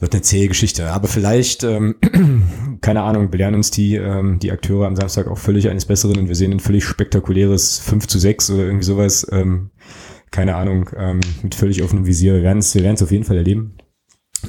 wird 0.01 0.15
eine 0.15 0.23
zähe 0.23 0.49
Geschichte. 0.49 0.91
Aber 0.91 1.09
vielleicht, 1.09 1.63
ähm, 1.63 1.97
keine 2.81 3.03
Ahnung, 3.03 3.31
belehren 3.31 3.55
uns 3.55 3.71
die, 3.71 3.97
ähm, 3.97 4.39
die 4.39 4.51
Akteure 4.51 4.87
am 4.87 4.97
Samstag 4.97 5.29
auch 5.29 5.39
völlig 5.39 5.69
eines 5.69 5.85
Besseren 5.85 6.19
und 6.19 6.29
wir 6.29 6.35
sehen 6.35 6.53
ein 6.53 6.61
völlig 6.61 6.85
spektakuläres 6.85 7.79
5 7.81 8.07
zu 8.07 8.19
6 8.19 8.51
oder 8.51 8.65
irgendwie 8.65 8.85
sowas. 8.85 9.27
Ähm, 9.31 9.71
keine 10.31 10.57
Ahnung, 10.57 10.89
ähm, 10.97 11.21
mit 11.43 11.55
völlig 11.55 11.83
offenem 11.83 12.07
Visier. 12.07 12.35
Wir 12.35 12.43
werden 12.43 12.59
es 12.59 12.75
wir 12.75 12.83
werden's 12.83 13.03
auf 13.03 13.11
jeden 13.11 13.25
Fall 13.25 13.37
erleben. 13.37 13.75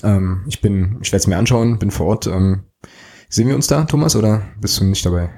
Ähm, 0.04 0.44
ich 0.48 0.62
bin, 0.62 0.98
ich 1.02 1.12
werde 1.12 1.22
es 1.22 1.28
mir 1.28 1.38
anschauen, 1.38 1.80
bin 1.80 1.92
vor 1.92 2.08
Ort. 2.08 2.28
Ähm, 2.28 2.64
sehen 3.30 3.48
wir 3.48 3.56
uns 3.56 3.68
da, 3.68 3.84
Thomas, 3.84 4.16
oder 4.16 4.44
bist 4.60 4.80
du 4.80 4.86
nicht 4.86 5.06
dabei? 5.06 5.30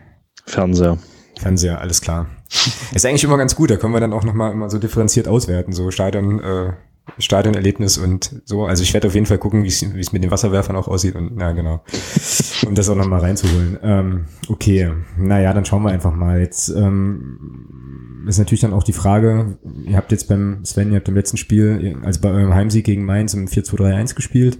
Fernseher. 0.45 0.97
Fernseher, 1.39 1.82
alles 1.82 2.01
klar. 2.01 2.28
Ist 2.93 3.06
eigentlich 3.06 3.24
immer 3.24 3.38
ganz 3.38 3.56
gut, 3.56 3.72
da 3.72 3.78
können 3.78 3.93
wir 3.93 3.99
dann 3.99 4.14
auch 4.14 4.24
nochmal 4.24 4.51
immer 4.51 4.70
so 4.70 4.78
differenziert 4.78 5.28
auswerten, 5.28 5.74
so 5.74 5.89
Stadion, 5.91 6.39
äh, 6.39 6.74
Stadionerlebnis 7.18 7.97
und 7.97 8.41
so. 8.45 8.66
Also 8.66 8.84
ich 8.84 8.93
werde 8.93 9.08
auf 9.08 9.14
jeden 9.14 9.26
Fall 9.26 9.38
gucken, 9.38 9.64
wie 9.64 9.68
es 9.68 10.14
mit 10.14 10.24
den 10.24 10.32
Wasserwerfern 10.32 10.76
auch 10.76 10.88
aussieht 10.88 11.16
und 11.16 11.36
na 11.36 11.51
genau. 11.51 11.84
Um 12.66 12.76
das 12.76 12.88
auch 12.88 12.95
nochmal 12.95 13.20
reinzuholen. 13.20 13.78
Ähm, 13.84 14.26
okay, 14.47 14.93
naja, 15.18 15.54
dann 15.54 15.66
schauen 15.66 15.84
wir 15.84 15.91
einfach 15.91 16.14
mal. 16.16 16.39
Jetzt 16.39 16.70
ähm, 16.70 17.83
ist 18.28 18.38
natürlich 18.38 18.61
dann 18.61 18.74
auch 18.74 18.84
die 18.84 18.93
Frage, 18.93 19.57
ihr 19.86 19.97
habt 19.97 20.11
jetzt 20.11 20.28
beim 20.28 20.63
Sven, 20.65 20.91
ihr 20.91 20.97
habt 20.97 21.07
im 21.07 21.15
letzten 21.15 21.38
Spiel, 21.38 21.99
also 22.03 22.21
bei 22.21 22.30
eurem 22.30 22.53
Heimsieg 22.53 22.86
gegen 22.86 23.05
Mainz 23.05 23.34
im 23.34 23.47
4-2-3-1 23.47 24.15
gespielt. 24.15 24.57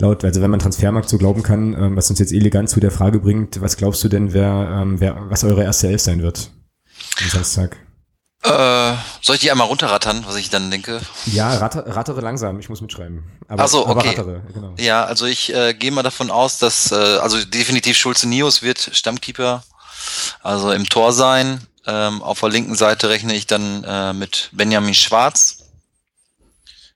Laut, 0.00 0.24
also 0.24 0.40
wenn 0.40 0.50
man 0.50 0.58
Transfermarkt 0.58 1.08
so 1.08 1.18
glauben 1.18 1.42
kann, 1.44 1.72
ähm, 1.74 1.96
was 1.96 2.10
uns 2.10 2.18
jetzt 2.18 2.32
elegant 2.32 2.68
zu 2.68 2.80
der 2.80 2.90
Frage 2.90 3.20
bringt, 3.20 3.60
was 3.60 3.76
glaubst 3.76 4.02
du 4.02 4.08
denn, 4.08 4.32
wer, 4.32 4.80
ähm, 4.82 4.98
wer 5.00 5.30
was 5.30 5.44
eure 5.44 5.62
erste 5.62 5.88
Elf 5.88 6.00
sein 6.00 6.20
wird 6.20 6.50
am 7.22 7.28
Samstag? 7.28 7.76
Äh, 8.42 8.94
soll 9.22 9.36
ich 9.36 9.40
die 9.40 9.50
einmal 9.50 9.68
runterrattern, 9.68 10.24
was 10.26 10.36
ich 10.36 10.50
dann 10.50 10.70
denke? 10.70 11.00
Ja, 11.26 11.56
ratter, 11.56 11.86
rattere 11.86 12.20
langsam, 12.20 12.60
ich 12.60 12.68
muss 12.68 12.82
mitschreiben. 12.82 13.24
Aber, 13.48 13.64
Ach 13.64 13.68
so, 13.68 13.86
okay. 13.86 14.08
Rattere, 14.08 14.42
genau. 14.52 14.74
Ja, 14.78 15.04
also 15.04 15.24
ich 15.24 15.54
äh, 15.54 15.72
gehe 15.72 15.90
mal 15.90 16.02
davon 16.02 16.30
aus, 16.30 16.58
dass, 16.58 16.92
äh, 16.92 16.96
also 16.96 17.42
definitiv 17.42 17.96
Schulze 17.96 18.28
Nios 18.28 18.62
wird 18.62 18.90
Stammkeeper, 18.92 19.64
also 20.42 20.72
im 20.72 20.86
Tor 20.86 21.12
sein. 21.12 21.66
Ähm, 21.86 22.22
auf 22.22 22.40
der 22.40 22.48
linken 22.48 22.74
Seite 22.74 23.08
rechne 23.08 23.34
ich 23.34 23.46
dann 23.46 23.84
äh, 23.84 24.12
mit 24.12 24.50
Benjamin 24.52 24.94
Schwarz. 24.94 25.58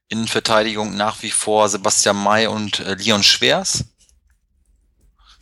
Innenverteidigung 0.09 0.97
nach 0.97 1.22
wie 1.22 1.30
vor 1.30 1.68
Sebastian 1.68 2.22
May 2.22 2.47
und 2.47 2.80
äh, 2.80 2.95
Leon 2.95 3.22
Schwers. 3.22 3.84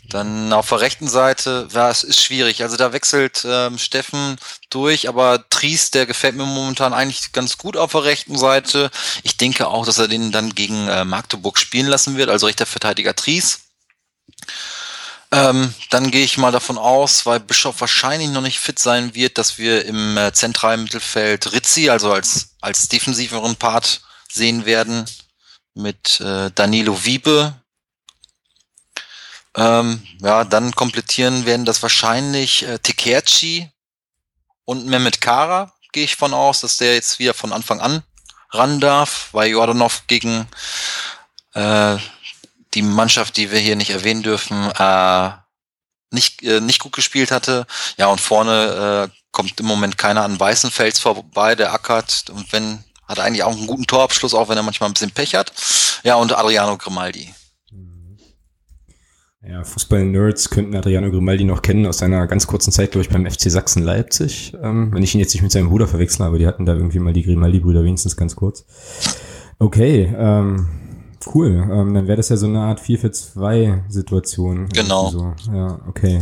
Dann 0.08 0.52
auf 0.52 0.68
der 0.68 0.80
rechten 0.80 1.08
Seite, 1.08 1.68
ja, 1.72 1.90
es 1.90 2.04
ist 2.04 2.22
schwierig. 2.22 2.62
Also 2.62 2.76
da 2.76 2.92
wechselt 2.92 3.44
ähm, 3.44 3.78
Steffen 3.78 4.36
durch, 4.70 5.08
aber 5.08 5.48
Tries, 5.48 5.90
der 5.90 6.06
gefällt 6.06 6.36
mir 6.36 6.44
momentan 6.46 6.94
eigentlich 6.94 7.32
ganz 7.32 7.58
gut 7.58 7.76
auf 7.76 7.92
der 7.92 8.04
rechten 8.04 8.38
Seite. 8.38 8.90
Ich 9.24 9.36
denke 9.36 9.66
auch, 9.66 9.84
dass 9.84 9.98
er 9.98 10.08
den 10.08 10.30
dann 10.30 10.54
gegen 10.54 10.88
äh, 10.88 11.04
Magdeburg 11.04 11.58
spielen 11.58 11.86
lassen 11.86 12.16
wird, 12.16 12.28
also 12.28 12.46
rechter 12.46 12.66
Verteidiger 12.66 13.16
Tries. 13.16 13.60
Ähm, 15.32 15.74
dann 15.90 16.10
gehe 16.10 16.24
ich 16.24 16.38
mal 16.38 16.52
davon 16.52 16.78
aus, 16.78 17.26
weil 17.26 17.40
Bischof 17.40 17.80
wahrscheinlich 17.80 18.30
noch 18.30 18.42
nicht 18.42 18.60
fit 18.60 18.78
sein 18.78 19.14
wird, 19.14 19.38
dass 19.38 19.58
wir 19.58 19.84
im 19.84 20.16
äh, 20.16 20.32
zentralen 20.32 20.84
Mittelfeld 20.84 21.52
Rizzi, 21.52 21.90
also 21.90 22.12
als, 22.12 22.56
als 22.60 22.88
defensiveren 22.88 23.56
Part 23.56 24.02
sehen 24.30 24.66
werden, 24.66 25.04
mit 25.74 26.20
äh, 26.20 26.50
Danilo 26.54 27.04
Wiebe, 27.04 27.54
ähm, 29.56 30.06
ja, 30.20 30.44
dann 30.44 30.72
komplettieren 30.72 31.46
werden 31.46 31.64
das 31.64 31.82
wahrscheinlich 31.82 32.62
äh, 32.62 32.78
Tekerci 32.78 33.70
und 34.64 34.86
Mehmet 34.86 35.20
Kara, 35.20 35.72
gehe 35.92 36.04
ich 36.04 36.16
von 36.16 36.34
aus, 36.34 36.60
dass 36.60 36.76
der 36.76 36.94
jetzt 36.94 37.18
wieder 37.18 37.34
von 37.34 37.52
Anfang 37.52 37.80
an 37.80 38.02
ran 38.50 38.80
darf, 38.80 39.28
weil 39.32 39.50
Jordanov 39.50 40.06
gegen 40.06 40.46
äh, 41.54 41.96
die 42.76 42.82
Mannschaft, 42.82 43.36
die 43.36 43.50
wir 43.50 43.58
hier 43.58 43.74
nicht 43.74 43.90
erwähnen 43.90 44.22
dürfen, 44.22 44.70
äh, 44.78 45.30
nicht, 46.12 46.42
äh, 46.42 46.60
nicht 46.60 46.78
gut 46.78 46.92
gespielt 46.92 47.30
hatte. 47.32 47.66
Ja, 47.96 48.06
und 48.06 48.20
vorne 48.20 49.10
äh, 49.10 49.16
kommt 49.32 49.58
im 49.58 49.66
Moment 49.66 49.98
keiner 49.98 50.22
an 50.22 50.38
Weißenfels 50.38 51.00
vorbei, 51.00 51.54
der 51.54 51.72
ackert. 51.72 52.30
Und 52.30 52.52
wenn, 52.52 52.84
hat 53.08 53.18
eigentlich 53.18 53.42
auch 53.42 53.56
einen 53.56 53.66
guten 53.66 53.86
Torabschluss, 53.86 54.34
auch 54.34 54.48
wenn 54.48 54.56
er 54.56 54.62
manchmal 54.62 54.90
ein 54.90 54.92
bisschen 54.92 55.10
Pech 55.10 55.34
hat. 55.34 55.52
Ja, 56.04 56.16
und 56.16 56.36
Adriano 56.36 56.76
Grimaldi. 56.76 57.34
Ja, 59.48 59.62
Fußball-Nerds 59.62 60.50
könnten 60.50 60.74
Adriano 60.74 61.10
Grimaldi 61.10 61.44
noch 61.44 61.62
kennen 61.62 61.86
aus 61.86 61.98
seiner 61.98 62.26
ganz 62.26 62.48
kurzen 62.48 62.72
Zeit, 62.72 62.90
glaube 62.90 63.04
ich, 63.04 63.10
beim 63.10 63.30
FC 63.30 63.50
Sachsen 63.50 63.82
Leipzig. 63.82 64.54
Ähm, 64.60 64.92
wenn 64.92 65.04
ich 65.04 65.14
ihn 65.14 65.20
jetzt 65.20 65.32
nicht 65.34 65.42
mit 65.42 65.52
seinem 65.52 65.68
Bruder 65.68 65.86
verwechsel, 65.86 66.22
aber 66.22 66.38
die 66.38 66.46
hatten 66.46 66.66
da 66.66 66.74
irgendwie 66.74 66.98
mal 66.98 67.12
die 67.12 67.22
Grimaldi-Brüder 67.22 67.84
wenigstens 67.84 68.16
ganz 68.16 68.34
kurz. 68.34 68.66
Okay, 69.60 70.12
ähm, 70.18 70.68
cool. 71.34 71.68
Ähm, 71.70 71.94
dann 71.94 72.06
wäre 72.06 72.16
das 72.16 72.28
ja 72.28 72.36
so 72.36 72.46
eine 72.46 72.60
Art 72.60 72.80
4-4-2-Situation. 72.80 74.68
Genau. 74.70 75.10
So. 75.10 75.34
Ja, 75.52 75.80
okay. 75.88 76.20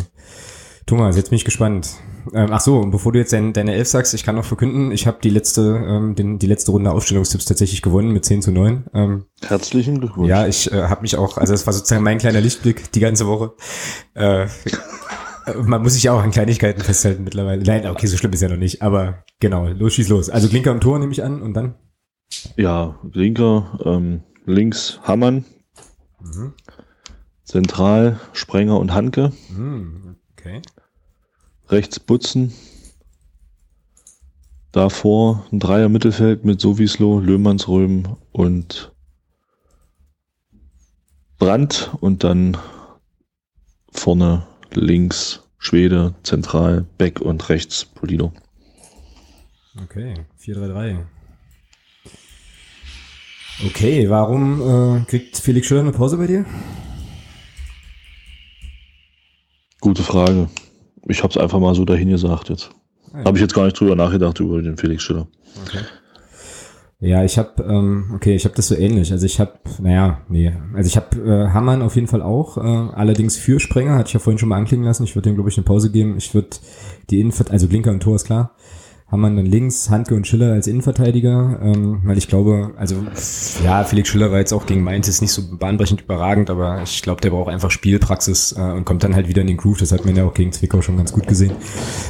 Thomas, 0.86 1.16
jetzt 1.16 1.30
bin 1.30 1.36
ich 1.36 1.44
gespannt. 1.44 1.90
Ähm, 2.32 2.48
ach 2.50 2.60
so, 2.60 2.86
bevor 2.86 3.12
du 3.12 3.18
jetzt 3.18 3.32
dein, 3.32 3.52
deine 3.52 3.74
Elf 3.74 3.88
sagst, 3.88 4.14
ich 4.14 4.24
kann 4.24 4.34
noch 4.34 4.44
verkünden, 4.44 4.92
ich 4.92 5.06
habe 5.06 5.18
die 5.22 5.30
letzte, 5.30 5.62
ähm, 5.86 6.14
den, 6.14 6.38
die 6.38 6.46
letzte 6.46 6.70
Runde 6.70 6.90
Aufstellungstipps 6.90 7.44
tatsächlich 7.44 7.82
gewonnen 7.82 8.12
mit 8.12 8.24
10 8.24 8.42
zu 8.42 8.50
9. 8.50 8.84
Ähm, 8.94 9.24
Herzlichen 9.42 10.00
Glückwunsch. 10.00 10.28
Ja, 10.28 10.46
ich 10.46 10.70
äh, 10.72 10.84
habe 10.84 11.02
mich 11.02 11.16
auch, 11.16 11.36
also 11.38 11.52
das 11.52 11.66
war 11.66 11.72
sozusagen 11.72 12.02
mein 12.02 12.18
kleiner 12.18 12.40
Lichtblick 12.40 12.92
die 12.92 13.00
ganze 13.00 13.26
Woche. 13.26 13.52
Äh, 14.14 14.46
man 15.64 15.82
muss 15.82 15.94
sich 15.94 16.04
ja 16.04 16.12
auch 16.12 16.22
an 16.22 16.30
Kleinigkeiten 16.30 16.82
festhalten 16.82 17.24
mittlerweile. 17.24 17.62
Nein, 17.62 17.86
okay, 17.86 18.06
so 18.06 18.16
schlimm 18.16 18.32
ist 18.32 18.40
ja 18.40 18.48
noch 18.48 18.56
nicht, 18.56 18.82
aber 18.82 19.24
genau, 19.40 19.66
los, 19.68 19.94
schieß 19.94 20.08
los. 20.08 20.30
Also 20.30 20.48
Klinker 20.48 20.70
am 20.70 20.80
Tor 20.80 20.98
nehme 20.98 21.12
ich 21.12 21.22
an 21.22 21.42
und 21.42 21.54
dann? 21.54 21.74
Ja, 22.56 22.98
Linker, 23.12 23.78
ähm, 23.84 24.22
links 24.44 25.00
Hammann, 25.02 25.44
mhm. 26.20 26.54
zentral 27.44 28.20
Sprenger 28.32 28.78
und 28.78 28.92
Hanke. 28.92 29.32
Mhm, 29.50 30.16
okay 30.32 30.62
rechts 31.68 32.00
Butzen. 32.00 32.52
Davor 34.72 35.46
ein 35.52 35.60
Dreier 35.60 35.88
Mittelfeld 35.88 36.44
mit 36.44 36.60
Sowieslo, 36.60 37.20
Löhmannsröhm 37.20 38.16
und 38.32 38.92
Brandt 41.38 41.90
und 42.00 42.24
dann 42.24 42.56
vorne 43.90 44.46
links 44.72 45.42
Schwede, 45.58 46.14
zentral 46.24 46.84
Beck 46.98 47.20
und 47.20 47.48
rechts 47.48 47.84
Polino. 47.84 48.32
Okay, 49.82 50.14
4-3-3. 50.40 51.04
Okay, 53.62 54.10
warum 54.10 54.60
äh, 54.60 55.04
kriegt 55.04 55.36
Felix 55.36 55.66
Schiller 55.66 55.80
eine 55.80 55.92
Pause 55.92 56.16
bei 56.16 56.26
dir? 56.26 56.44
Gute 59.80 60.02
Frage. 60.02 60.48
Ich 61.06 61.22
habe 61.22 61.30
es 61.30 61.36
einfach 61.36 61.60
mal 61.60 61.74
so 61.74 61.84
dahin 61.84 62.08
gesagt 62.08 62.48
jetzt. 62.48 62.70
Ah, 63.12 63.24
Habe 63.26 63.36
ich 63.36 63.42
jetzt 63.42 63.54
gar 63.54 63.64
nicht 63.64 63.78
drüber 63.78 63.94
nachgedacht, 63.94 64.40
über 64.40 64.60
den 64.60 64.76
Felix 64.76 65.02
Schiller. 65.02 65.28
Okay. 65.62 65.84
Ja, 67.00 67.22
ich 67.22 67.36
habe, 67.38 67.62
ähm, 67.62 68.12
okay, 68.14 68.34
ich 68.34 68.44
habe 68.44 68.54
das 68.56 68.68
so 68.68 68.74
ähnlich. 68.74 69.12
Also 69.12 69.26
ich 69.26 69.38
habe, 69.38 69.52
naja, 69.80 70.22
nee, 70.28 70.52
also 70.72 70.88
ich 70.88 70.96
habe 70.96 71.18
äh, 71.18 71.52
Hammann 71.52 71.82
auf 71.82 71.96
jeden 71.96 72.06
Fall 72.06 72.22
auch, 72.22 72.56
äh, 72.56 72.60
allerdings 72.60 73.36
für 73.36 73.60
Sprenger, 73.60 73.96
hatte 73.96 74.08
ich 74.08 74.14
ja 74.14 74.20
vorhin 74.20 74.38
schon 74.38 74.48
mal 74.48 74.56
anklingen 74.56 74.86
lassen. 74.86 75.04
Ich 75.04 75.14
würde 75.14 75.28
dem, 75.28 75.34
glaube 75.34 75.50
ich, 75.50 75.58
eine 75.58 75.64
Pause 75.64 75.90
geben. 75.92 76.16
Ich 76.16 76.34
würde 76.34 76.56
die 77.10 77.20
Innenvert 77.20 77.50
also 77.50 77.68
Blinker 77.68 77.90
und 77.90 78.00
Tor 78.00 78.16
ist 78.16 78.24
klar. 78.24 78.56
Hammann 79.14 79.36
dann 79.36 79.46
links, 79.46 79.90
Handke 79.90 80.14
und 80.14 80.26
Schiller 80.26 80.52
als 80.52 80.66
Innenverteidiger, 80.66 81.60
ähm, 81.62 82.00
weil 82.04 82.18
ich 82.18 82.26
glaube, 82.26 82.72
also 82.76 82.96
ja, 83.64 83.84
Felix 83.84 84.08
Schiller 84.08 84.32
war 84.32 84.38
jetzt 84.40 84.52
auch 84.52 84.66
gegen 84.66 84.82
Mainz 84.82 85.06
ist 85.06 85.22
nicht 85.22 85.30
so 85.30 85.56
bahnbrechend 85.56 86.02
überragend, 86.02 86.50
aber 86.50 86.82
ich 86.82 87.00
glaube, 87.00 87.20
der 87.20 87.30
braucht 87.30 87.48
einfach 87.48 87.70
Spielpraxis 87.70 88.52
äh, 88.58 88.60
und 88.60 88.84
kommt 88.84 89.04
dann 89.04 89.14
halt 89.14 89.28
wieder 89.28 89.40
in 89.40 89.46
den 89.46 89.56
Groove. 89.56 89.78
Das 89.78 89.92
hat 89.92 90.04
man 90.04 90.16
ja 90.16 90.24
auch 90.24 90.34
gegen 90.34 90.50
Zwickau 90.50 90.82
schon 90.82 90.96
ganz 90.96 91.12
gut 91.12 91.28
gesehen. 91.28 91.52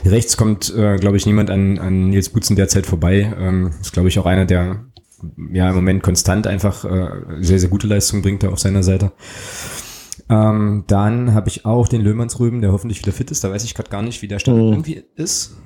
Rechts 0.06 0.36
kommt, 0.38 0.74
äh, 0.74 0.96
glaube 0.96 1.18
ich, 1.18 1.26
niemand 1.26 1.50
an, 1.50 1.78
an 1.78 2.08
Nils 2.08 2.30
Butzen 2.30 2.56
derzeit 2.56 2.86
vorbei. 2.86 3.32
Ähm, 3.38 3.70
ist, 3.82 3.92
glaube 3.92 4.08
ich, 4.08 4.18
auch 4.18 4.26
einer, 4.26 4.46
der 4.46 4.86
ja 5.52 5.68
im 5.68 5.74
Moment 5.74 6.02
konstant 6.02 6.46
einfach 6.46 6.86
äh, 6.86 7.08
sehr, 7.40 7.58
sehr 7.58 7.68
gute 7.68 7.86
Leistung 7.86 8.22
bringt 8.22 8.42
da 8.42 8.48
auf 8.48 8.58
seiner 8.58 8.82
Seite. 8.82 9.12
Ähm, 10.30 10.84
dann 10.86 11.34
habe 11.34 11.48
ich 11.48 11.66
auch 11.66 11.86
den 11.86 12.00
Löhmannsrüben, 12.00 12.62
der 12.62 12.72
hoffentlich 12.72 13.00
wieder 13.00 13.12
fit 13.12 13.30
ist. 13.30 13.44
Da 13.44 13.50
weiß 13.50 13.64
ich 13.64 13.74
gerade 13.74 13.90
gar 13.90 14.00
nicht, 14.00 14.22
wie 14.22 14.28
der 14.28 14.38
Stand 14.38 14.56
mhm. 14.56 14.72
irgendwie 14.72 15.04
ist. 15.16 15.56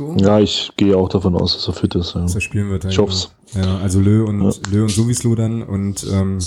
So. 0.00 0.16
Ja, 0.18 0.40
ich 0.40 0.70
gehe 0.78 0.96
auch 0.96 1.10
davon 1.10 1.34
aus, 1.36 1.52
dass 1.52 1.68
er 1.68 1.74
fit 1.74 1.94
ist. 1.94 2.14
Ja. 2.14 2.22
Dass 2.22 2.34
er 2.34 2.40
spielen 2.40 2.70
wird. 2.70 2.84
Ja, 2.84 2.90
ich 2.90 2.98
hoffe 2.98 3.28
Ja, 3.54 3.78
also 3.80 4.00
Lö 4.00 4.24
und, 4.24 4.42
ja. 4.42 4.50
Lö 4.70 4.82
und 4.84 4.88
Suvislo 4.88 5.34
dann 5.34 5.62
und 5.62 6.06
ähm, 6.10 6.38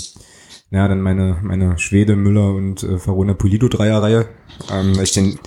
ja, 0.72 0.88
dann 0.88 1.00
meine, 1.00 1.38
meine 1.40 1.78
Schwede, 1.78 2.16
Müller 2.16 2.52
und 2.52 2.82
äh, 2.82 2.98
Farona 2.98 3.34
Pulido 3.34 3.68
Dreierreihe. 3.68 4.26
Ähm, 4.72 4.96
weil 4.96 5.04
ich 5.04 5.12
den 5.12 5.38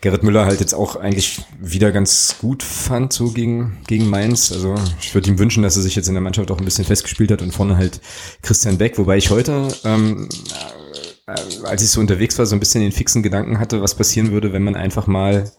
Gerrit 0.00 0.22
Müller 0.22 0.46
halt 0.46 0.60
jetzt 0.60 0.72
auch 0.72 0.96
eigentlich 0.96 1.42
wieder 1.60 1.92
ganz 1.92 2.36
gut 2.40 2.62
fand, 2.62 3.12
so 3.12 3.30
gegen, 3.32 3.76
gegen 3.86 4.08
Mainz. 4.08 4.50
Also 4.50 4.74
ich 4.98 5.14
würde 5.14 5.28
ihm 5.28 5.38
wünschen, 5.38 5.62
dass 5.62 5.76
er 5.76 5.82
sich 5.82 5.94
jetzt 5.94 6.08
in 6.08 6.14
der 6.14 6.22
Mannschaft 6.22 6.50
auch 6.50 6.58
ein 6.58 6.64
bisschen 6.64 6.86
festgespielt 6.86 7.30
hat 7.30 7.42
und 7.42 7.52
vorne 7.52 7.76
halt 7.76 8.00
Christian 8.40 8.78
Beck, 8.78 8.96
wobei 8.96 9.18
ich 9.18 9.28
heute, 9.28 9.68
ähm, 9.84 10.26
äh, 11.26 11.34
als 11.64 11.82
ich 11.82 11.90
so 11.90 12.00
unterwegs 12.00 12.38
war, 12.38 12.46
so 12.46 12.56
ein 12.56 12.60
bisschen 12.60 12.80
den 12.80 12.92
fixen 12.92 13.22
Gedanken 13.22 13.58
hatte, 13.58 13.82
was 13.82 13.94
passieren 13.94 14.30
würde, 14.32 14.54
wenn 14.54 14.62
man 14.62 14.74
einfach 14.74 15.06
mal 15.06 15.50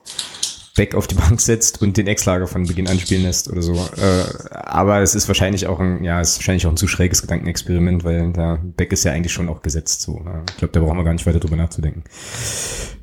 Beck 0.77 0.95
auf 0.95 1.07
die 1.07 1.15
Bank 1.15 1.41
setzt 1.41 1.81
und 1.81 1.97
den 1.97 2.07
Ex-Lager 2.07 2.47
von 2.47 2.65
Beginn 2.65 2.87
an 2.87 2.99
spielen 2.99 3.23
lässt 3.23 3.49
oder 3.49 3.61
so. 3.61 3.73
Äh, 3.73 4.23
aber 4.53 5.01
es 5.01 5.15
ist 5.15 5.27
wahrscheinlich 5.27 5.67
auch 5.67 5.79
ein, 5.79 6.03
ja, 6.03 6.21
es 6.21 6.31
ist 6.31 6.37
wahrscheinlich 6.39 6.65
auch 6.67 6.71
ein 6.71 6.77
zu 6.77 6.87
schräges 6.87 7.21
Gedankenexperiment, 7.21 8.03
weil 8.03 8.31
da 8.31 8.59
Beck 8.61 8.93
ist 8.93 9.03
ja 9.03 9.11
eigentlich 9.11 9.33
schon 9.33 9.49
auch 9.49 9.61
gesetzt 9.61 10.01
so. 10.01 10.21
Ich 10.51 10.57
glaube, 10.57 10.71
da 10.71 10.79
brauchen 10.79 10.97
wir 10.97 11.03
gar 11.03 11.13
nicht 11.13 11.25
weiter 11.25 11.39
drüber 11.39 11.57
nachzudenken. 11.57 12.03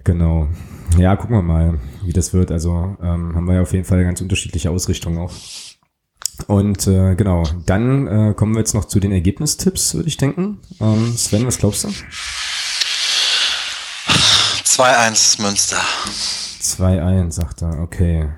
Genau. 0.05 0.49
Ja, 0.97 1.17
gucken 1.17 1.37
wir 1.37 1.43
mal, 1.43 1.81
wie 2.05 2.13
das 2.13 2.33
wird. 2.33 2.53
Also 2.53 2.97
ähm, 3.03 3.35
haben 3.35 3.47
wir 3.47 3.57
ja 3.57 3.63
auf 3.63 3.73
jeden 3.73 3.85
Fall 3.85 4.05
ganz 4.05 4.21
unterschiedliche 4.21 4.71
Ausrichtungen 4.71 5.19
auch. 5.19 5.33
Und 6.47 6.87
äh, 6.87 7.15
genau, 7.15 7.45
dann 7.67 8.07
äh, 8.07 8.35
kommen 8.35 8.55
wir 8.55 8.61
jetzt 8.61 8.75
noch 8.75 8.85
zu 8.85 9.01
den 9.01 9.13
Ergebnistipps, 9.13 9.95
würde 9.95 10.09
ich 10.09 10.17
denken. 10.17 10.61
Ähm, 10.81 11.17
Sven, 11.17 11.47
was 11.47 11.59
glaubst 11.59 11.85
du? 11.85 11.89
2-1 14.65 15.43
Münster. 15.43 15.81
2-1, 16.65 17.31
sagt 17.33 17.63
er, 17.63 17.79
okay. 17.81 18.31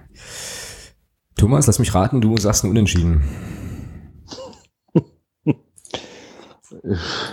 Thomas, 1.37 1.67
lass 1.67 1.79
mich 1.79 1.95
raten, 1.95 2.21
du 2.21 2.37
sagst 2.37 2.65
ein 2.65 2.71
Unentschieden. 2.71 3.23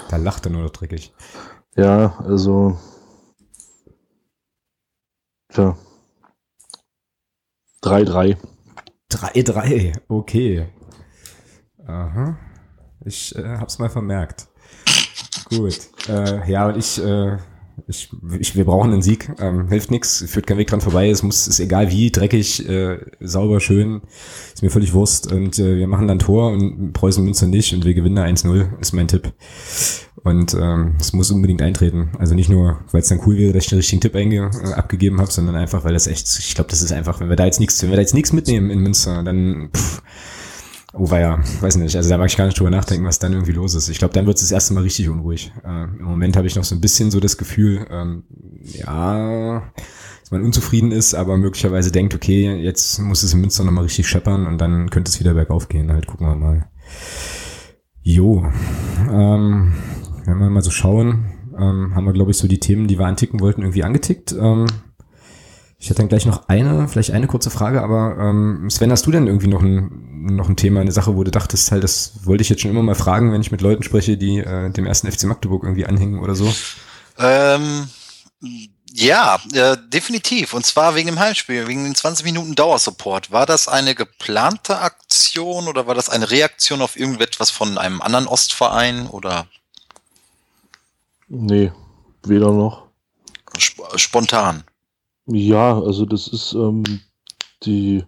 da 0.09 0.17
lacht 0.17 0.45
er 0.45 0.51
nur 0.51 0.63
noch 0.63 0.69
dreckig. 0.69 1.13
Ja, 1.75 2.19
also. 2.19 2.77
Tja. 5.49 5.75
3-3. 7.81 8.37
3-3, 9.11 9.99
okay. 10.07 10.67
Aha. 11.85 12.37
Ich 13.05 13.35
äh, 13.35 13.57
hab's 13.57 13.79
mal 13.79 13.89
vermerkt. 13.89 14.47
Gut. 15.49 15.89
Äh, 16.07 16.49
ja, 16.49 16.67
und 16.67 16.77
ich 16.77 17.03
äh, 17.03 17.37
ich, 17.87 18.09
ich, 18.39 18.55
wir 18.55 18.65
brauchen 18.65 18.91
einen 18.91 19.01
Sieg. 19.01 19.31
Ähm, 19.39 19.67
hilft 19.67 19.91
nichts, 19.91 20.23
führt 20.27 20.47
kein 20.47 20.57
Weg 20.57 20.67
dran 20.67 20.81
vorbei. 20.81 21.09
Es 21.09 21.23
muss, 21.23 21.47
ist 21.47 21.59
egal 21.59 21.91
wie, 21.91 22.11
dreckig, 22.11 22.67
äh, 22.67 22.99
sauber, 23.19 23.59
schön. 23.59 24.01
Ist 24.53 24.63
mir 24.63 24.69
völlig 24.69 24.93
Wurst. 24.93 25.31
Und 25.31 25.59
äh, 25.59 25.77
wir 25.77 25.87
machen 25.87 26.07
dann 26.07 26.19
Tor 26.19 26.51
und 26.51 26.93
Preußen 26.93 27.23
Münster 27.23 27.47
nicht 27.47 27.73
und 27.73 27.85
wir 27.85 27.93
gewinnen 27.93 28.17
1-0, 28.17 28.79
ist 28.79 28.93
mein 28.93 29.07
Tipp. 29.07 29.33
Und 30.23 30.53
ähm, 30.53 30.95
es 30.99 31.11
muss 31.11 31.31
unbedingt 31.31 31.61
eintreten. 31.61 32.11
Also 32.17 32.33
nicht 32.33 32.49
nur, 32.49 32.79
weil 32.91 33.01
es 33.01 33.09
dann 33.09 33.19
cool 33.25 33.37
wäre, 33.37 33.51
dass 33.51 33.65
ich 33.65 33.69
den 33.69 33.79
richtigen 33.79 34.01
Tipp 34.01 34.15
einge 34.15 34.49
äh, 34.63 34.73
abgegeben 34.73 35.19
habe, 35.19 35.31
sondern 35.31 35.55
einfach, 35.55 35.83
weil 35.83 35.93
das 35.93 36.07
echt, 36.07 36.27
ich 36.39 36.55
glaube, 36.55 36.69
das 36.69 36.81
ist 36.81 36.93
einfach, 36.93 37.19
wenn 37.19 37.29
wir 37.29 37.35
da 37.35 37.45
jetzt 37.45 37.59
nichts, 37.59 37.81
wenn 37.83 37.89
wir 37.89 37.97
da 37.97 38.01
jetzt 38.01 38.13
nichts 38.13 38.31
mitnehmen 38.31 38.69
in 38.69 38.79
Münster, 38.79 39.23
dann 39.23 39.69
pff, 39.75 40.01
Oh, 40.95 41.09
war 41.09 41.19
ja, 41.19 41.39
weiß 41.61 41.77
nicht. 41.77 41.95
Also 41.95 42.07
da 42.07 42.19
mag 42.19 42.29
ich 42.29 42.37
gar 42.37 42.45
nicht 42.45 42.59
drüber 42.59 42.69
nachdenken, 42.69 43.05
was 43.07 43.17
dann 43.17 43.33
irgendwie 43.33 43.51
los 43.51 43.73
ist. 43.73 43.89
Ich 43.89 43.97
glaube, 43.97 44.13
dann 44.13 44.27
wird 44.27 44.37
es 44.37 44.43
das 44.43 44.51
erste 44.51 44.75
Mal 44.75 44.83
richtig 44.83 45.09
unruhig. 45.09 45.51
Äh, 45.65 45.85
Im 45.85 46.03
Moment 46.03 46.37
habe 46.37 46.45
ich 46.45 46.55
noch 46.55 46.63
so 46.63 46.75
ein 46.75 46.81
bisschen 46.81 47.09
so 47.09 47.19
das 47.19 47.37
Gefühl, 47.37 47.87
ähm, 47.89 48.25
ja, 48.61 49.63
dass 50.21 50.29
man 50.29 50.43
unzufrieden 50.43 50.91
ist, 50.91 51.15
aber 51.15 51.35
möglicherweise 51.37 51.91
denkt, 51.91 52.13
okay, 52.13 52.53
jetzt 52.61 52.99
muss 52.99 53.23
es 53.23 53.33
in 53.33 53.41
Münster 53.41 53.63
nochmal 53.63 53.85
richtig 53.85 54.07
scheppern 54.07 54.45
und 54.45 54.59
dann 54.59 54.91
könnte 54.91 55.09
es 55.09 55.19
wieder 55.19 55.33
bergauf 55.33 55.67
gehen. 55.67 55.91
Halt 55.91 56.05
gucken 56.05 56.27
wir 56.27 56.35
mal. 56.35 56.69
Jo, 58.03 58.45
ähm, 59.11 59.73
wenn 60.25 60.37
wir 60.37 60.49
mal 60.51 60.61
so 60.61 60.71
schauen, 60.71 61.25
ähm, 61.57 61.95
haben 61.95 62.05
wir, 62.05 62.13
glaube 62.13 62.31
ich, 62.31 62.37
so 62.37 62.47
die 62.47 62.59
Themen, 62.59 62.87
die 62.87 62.99
wir 62.99 63.07
anticken 63.07 63.39
wollten, 63.39 63.61
irgendwie 63.61 63.83
angetickt. 63.83 64.35
Ähm, 64.39 64.67
ich 65.83 65.89
hätte 65.89 65.97
dann 65.97 66.07
gleich 66.07 66.25
noch 66.25 66.47
eine, 66.47 66.87
vielleicht 66.87 67.11
eine 67.11 67.27
kurze 67.27 67.49
Frage, 67.49 67.81
aber 67.81 68.15
ähm, 68.17 68.69
Sven, 68.69 68.89
hast 68.89 69.05
du 69.05 69.11
denn 69.11 69.27
irgendwie 69.27 69.49
noch 69.49 69.61
ein, 69.61 70.27
noch 70.33 70.47
ein 70.47 70.55
Thema, 70.55 70.79
eine 70.79 70.93
Sache, 70.93 71.17
wo 71.17 71.25
du 71.25 71.29
dachtest, 71.29 71.73
halt, 71.73 71.83
das 71.83 72.13
wollte 72.23 72.41
ich 72.41 72.47
jetzt 72.47 72.61
schon 72.61 72.71
immer 72.71 72.81
mal 72.81 72.95
fragen, 72.95 73.33
wenn 73.33 73.41
ich 73.41 73.51
mit 73.51 73.59
Leuten 73.59 73.83
spreche, 73.83 74.15
die 74.15 74.37
äh, 74.37 74.69
dem 74.69 74.85
ersten 74.85 75.11
FC 75.11 75.25
Magdeburg 75.25 75.63
irgendwie 75.63 75.85
anhängen 75.85 76.19
oder 76.19 76.35
so? 76.35 76.55
Ähm, 77.19 77.89
ja, 78.93 79.37
äh, 79.53 79.75
definitiv. 79.89 80.53
Und 80.53 80.65
zwar 80.65 80.95
wegen 80.95 81.07
dem 81.07 81.19
Heimspiel, 81.19 81.67
wegen 81.67 81.83
den 81.83 81.95
20 81.95 82.23
Minuten 82.23 82.55
Dauersupport. 82.55 83.31
War 83.31 83.45
das 83.45 83.67
eine 83.67 83.93
geplante 83.93 84.79
Aktion 84.79 85.67
oder 85.67 85.85
war 85.85 85.95
das 85.95 86.07
eine 86.07 86.31
Reaktion 86.31 86.81
auf 86.81 86.97
irgendetwas 86.97 87.51
von 87.51 87.77
einem 87.77 88.01
anderen 88.01 88.27
Ostverein 88.27 89.07
oder? 89.07 89.47
Nee, 91.27 91.73
weder 92.23 92.53
noch. 92.53 92.87
Sp 93.59 93.83
spontan. 93.97 94.63
Ja, 95.27 95.81
also 95.81 96.05
das 96.05 96.27
ist 96.27 96.53
ähm, 96.53 96.83
die 97.63 98.03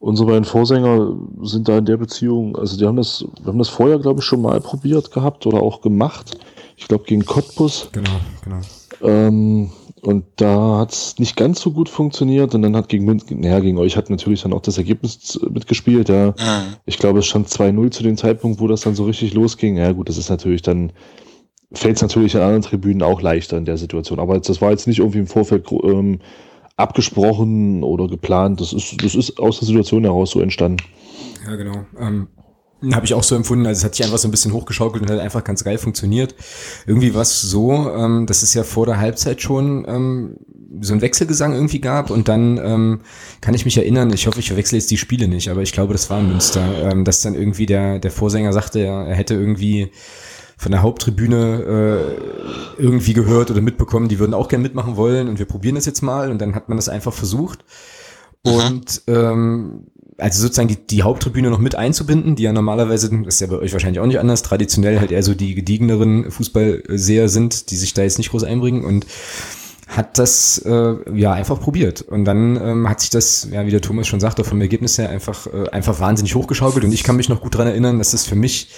unsere 0.00 0.28
beiden 0.28 0.44
Vorsänger 0.44 1.16
sind 1.42 1.68
da 1.68 1.78
in 1.78 1.84
der 1.84 1.96
Beziehung, 1.96 2.56
also 2.56 2.76
die 2.76 2.86
haben 2.86 2.96
das, 2.96 3.24
wir 3.40 3.48
haben 3.48 3.58
das 3.58 3.68
vorher, 3.68 3.98
glaube 3.98 4.20
ich, 4.20 4.24
schon 4.24 4.42
mal 4.42 4.60
probiert 4.60 5.10
gehabt 5.10 5.46
oder 5.46 5.60
auch 5.60 5.80
gemacht. 5.80 6.38
Ich 6.76 6.86
glaube 6.86 7.04
gegen 7.04 7.24
Cottbus. 7.24 7.88
Genau, 7.92 8.20
genau. 8.44 8.60
Ähm, 9.02 9.70
und 10.02 10.24
da 10.36 10.78
hat 10.78 10.92
es 10.92 11.18
nicht 11.18 11.36
ganz 11.36 11.60
so 11.60 11.72
gut 11.72 11.88
funktioniert 11.88 12.54
und 12.54 12.62
dann 12.62 12.76
hat 12.76 12.88
gegen 12.88 13.04
naja, 13.40 13.58
gegen 13.58 13.78
euch 13.78 13.96
hat 13.96 14.10
natürlich 14.10 14.42
dann 14.42 14.52
auch 14.52 14.62
das 14.62 14.78
Ergebnis 14.78 15.40
mitgespielt, 15.50 16.08
ja. 16.08 16.28
Mhm. 16.28 16.76
Ich 16.86 16.98
glaube, 16.98 17.18
es 17.18 17.26
stand 17.26 17.48
2-0 17.48 17.90
zu 17.90 18.02
dem 18.04 18.16
Zeitpunkt, 18.16 18.60
wo 18.60 18.68
das 18.68 18.82
dann 18.82 18.94
so 18.94 19.04
richtig 19.04 19.34
losging. 19.34 19.76
Ja 19.76 19.90
gut, 19.90 20.08
das 20.08 20.16
ist 20.16 20.30
natürlich 20.30 20.62
dann 20.62 20.92
fällt 21.72 21.96
es 21.96 22.02
natürlich 22.02 22.36
an 22.36 22.42
anderen 22.42 22.62
Tribünen 22.62 23.02
auch 23.02 23.20
leichter 23.20 23.58
in 23.58 23.64
der 23.64 23.76
Situation. 23.76 24.20
Aber 24.20 24.38
das 24.38 24.60
war 24.60 24.70
jetzt 24.70 24.86
nicht 24.86 24.98
irgendwie 24.98 25.18
im 25.18 25.26
Vorfeld 25.26 25.70
ähm, 25.70 26.20
abgesprochen 26.76 27.82
oder 27.82 28.08
geplant. 28.08 28.60
Das 28.60 28.72
ist, 28.72 29.02
das 29.02 29.14
ist 29.14 29.38
aus 29.38 29.58
der 29.58 29.66
Situation 29.66 30.04
heraus 30.04 30.30
so 30.30 30.40
entstanden. 30.40 30.78
Ja, 31.44 31.56
genau. 31.56 31.84
Ähm, 31.98 32.28
habe 32.92 33.04
ich 33.04 33.14
auch 33.14 33.24
so 33.24 33.34
empfunden. 33.34 33.66
Also 33.66 33.80
es 33.80 33.84
hat 33.84 33.94
sich 33.96 34.04
einfach 34.04 34.18
so 34.18 34.28
ein 34.28 34.30
bisschen 34.30 34.52
hochgeschaukelt 34.52 35.02
und 35.02 35.10
hat 35.10 35.18
einfach 35.18 35.42
ganz 35.42 35.64
geil 35.64 35.78
funktioniert. 35.78 36.34
Irgendwie 36.86 37.12
war 37.12 37.22
es 37.22 37.40
so, 37.40 37.90
ähm, 37.90 38.26
dass 38.26 38.42
es 38.42 38.54
ja 38.54 38.62
vor 38.62 38.86
der 38.86 38.98
Halbzeit 38.98 39.42
schon 39.42 39.84
ähm, 39.88 40.36
so 40.80 40.94
ein 40.94 41.00
Wechselgesang 41.00 41.54
irgendwie 41.54 41.80
gab 41.80 42.10
und 42.10 42.28
dann 42.28 42.58
ähm, 42.62 43.00
kann 43.40 43.54
ich 43.54 43.64
mich 43.64 43.76
erinnern, 43.76 44.12
ich 44.12 44.26
hoffe, 44.26 44.38
ich 44.38 44.48
verwechsle 44.48 44.78
jetzt 44.78 44.90
die 44.90 44.96
Spiele 44.98 45.26
nicht, 45.26 45.50
aber 45.50 45.62
ich 45.62 45.72
glaube, 45.72 45.92
das 45.92 46.08
war 46.08 46.20
in 46.20 46.28
Münster, 46.28 46.90
ähm, 46.90 47.04
dass 47.04 47.22
dann 47.22 47.34
irgendwie 47.34 47.66
der, 47.66 47.98
der 47.98 48.10
Vorsänger 48.10 48.52
sagte, 48.52 48.80
er, 48.80 49.06
er 49.06 49.16
hätte 49.16 49.34
irgendwie 49.34 49.90
von 50.58 50.72
der 50.72 50.82
Haupttribüne 50.82 51.62
äh, 52.78 52.82
irgendwie 52.82 53.14
gehört 53.14 53.50
oder 53.50 53.60
mitbekommen, 53.60 54.08
die 54.08 54.18
würden 54.18 54.34
auch 54.34 54.48
gern 54.48 54.60
mitmachen 54.60 54.96
wollen 54.96 55.28
und 55.28 55.38
wir 55.38 55.46
probieren 55.46 55.76
das 55.76 55.86
jetzt 55.86 56.02
mal. 56.02 56.30
Und 56.30 56.40
dann 56.40 56.54
hat 56.56 56.68
man 56.68 56.76
das 56.76 56.88
einfach 56.88 57.12
versucht. 57.12 57.64
Und 58.42 59.02
ähm, 59.06 59.86
also 60.18 60.42
sozusagen 60.42 60.68
die, 60.68 60.84
die 60.84 61.04
Haupttribüne 61.04 61.48
noch 61.48 61.60
mit 61.60 61.76
einzubinden, 61.76 62.34
die 62.34 62.42
ja 62.42 62.52
normalerweise, 62.52 63.08
das 63.24 63.34
ist 63.34 63.40
ja 63.40 63.46
bei 63.46 63.58
euch 63.58 63.72
wahrscheinlich 63.72 64.00
auch 64.00 64.06
nicht 64.06 64.18
anders, 64.18 64.42
traditionell 64.42 64.98
halt 64.98 65.12
eher 65.12 65.22
so 65.22 65.34
die 65.34 65.54
gediegeneren 65.54 66.30
Fußballseher 66.30 67.28
sind, 67.28 67.70
die 67.70 67.76
sich 67.76 67.94
da 67.94 68.02
jetzt 68.02 68.18
nicht 68.18 68.30
groß 68.30 68.42
einbringen. 68.42 68.84
Und 68.84 69.06
hat 69.88 70.18
das 70.18 70.58
äh, 70.58 70.94
ja 71.14 71.32
einfach 71.32 71.58
probiert. 71.60 72.02
Und 72.02 72.24
dann 72.24 72.56
ähm, 72.56 72.88
hat 72.88 73.00
sich 73.00 73.10
das, 73.10 73.48
ja 73.50 73.66
wie 73.66 73.70
der 73.70 73.80
Thomas 73.80 74.06
schon 74.06 74.20
sagte, 74.20 74.44
vom 74.44 74.60
Ergebnis 74.60 74.98
her 74.98 75.08
einfach 75.10 75.46
äh, 75.46 75.68
einfach 75.70 75.98
wahnsinnig 75.98 76.34
hochgeschaukelt. 76.34 76.84
Und 76.84 76.92
ich 76.92 77.02
kann 77.02 77.16
mich 77.16 77.28
noch 77.28 77.40
gut 77.40 77.56
dran 77.56 77.66
erinnern, 77.66 77.98
dass 77.98 78.10
das 78.12 78.26
für 78.26 78.36
mich 78.36 78.70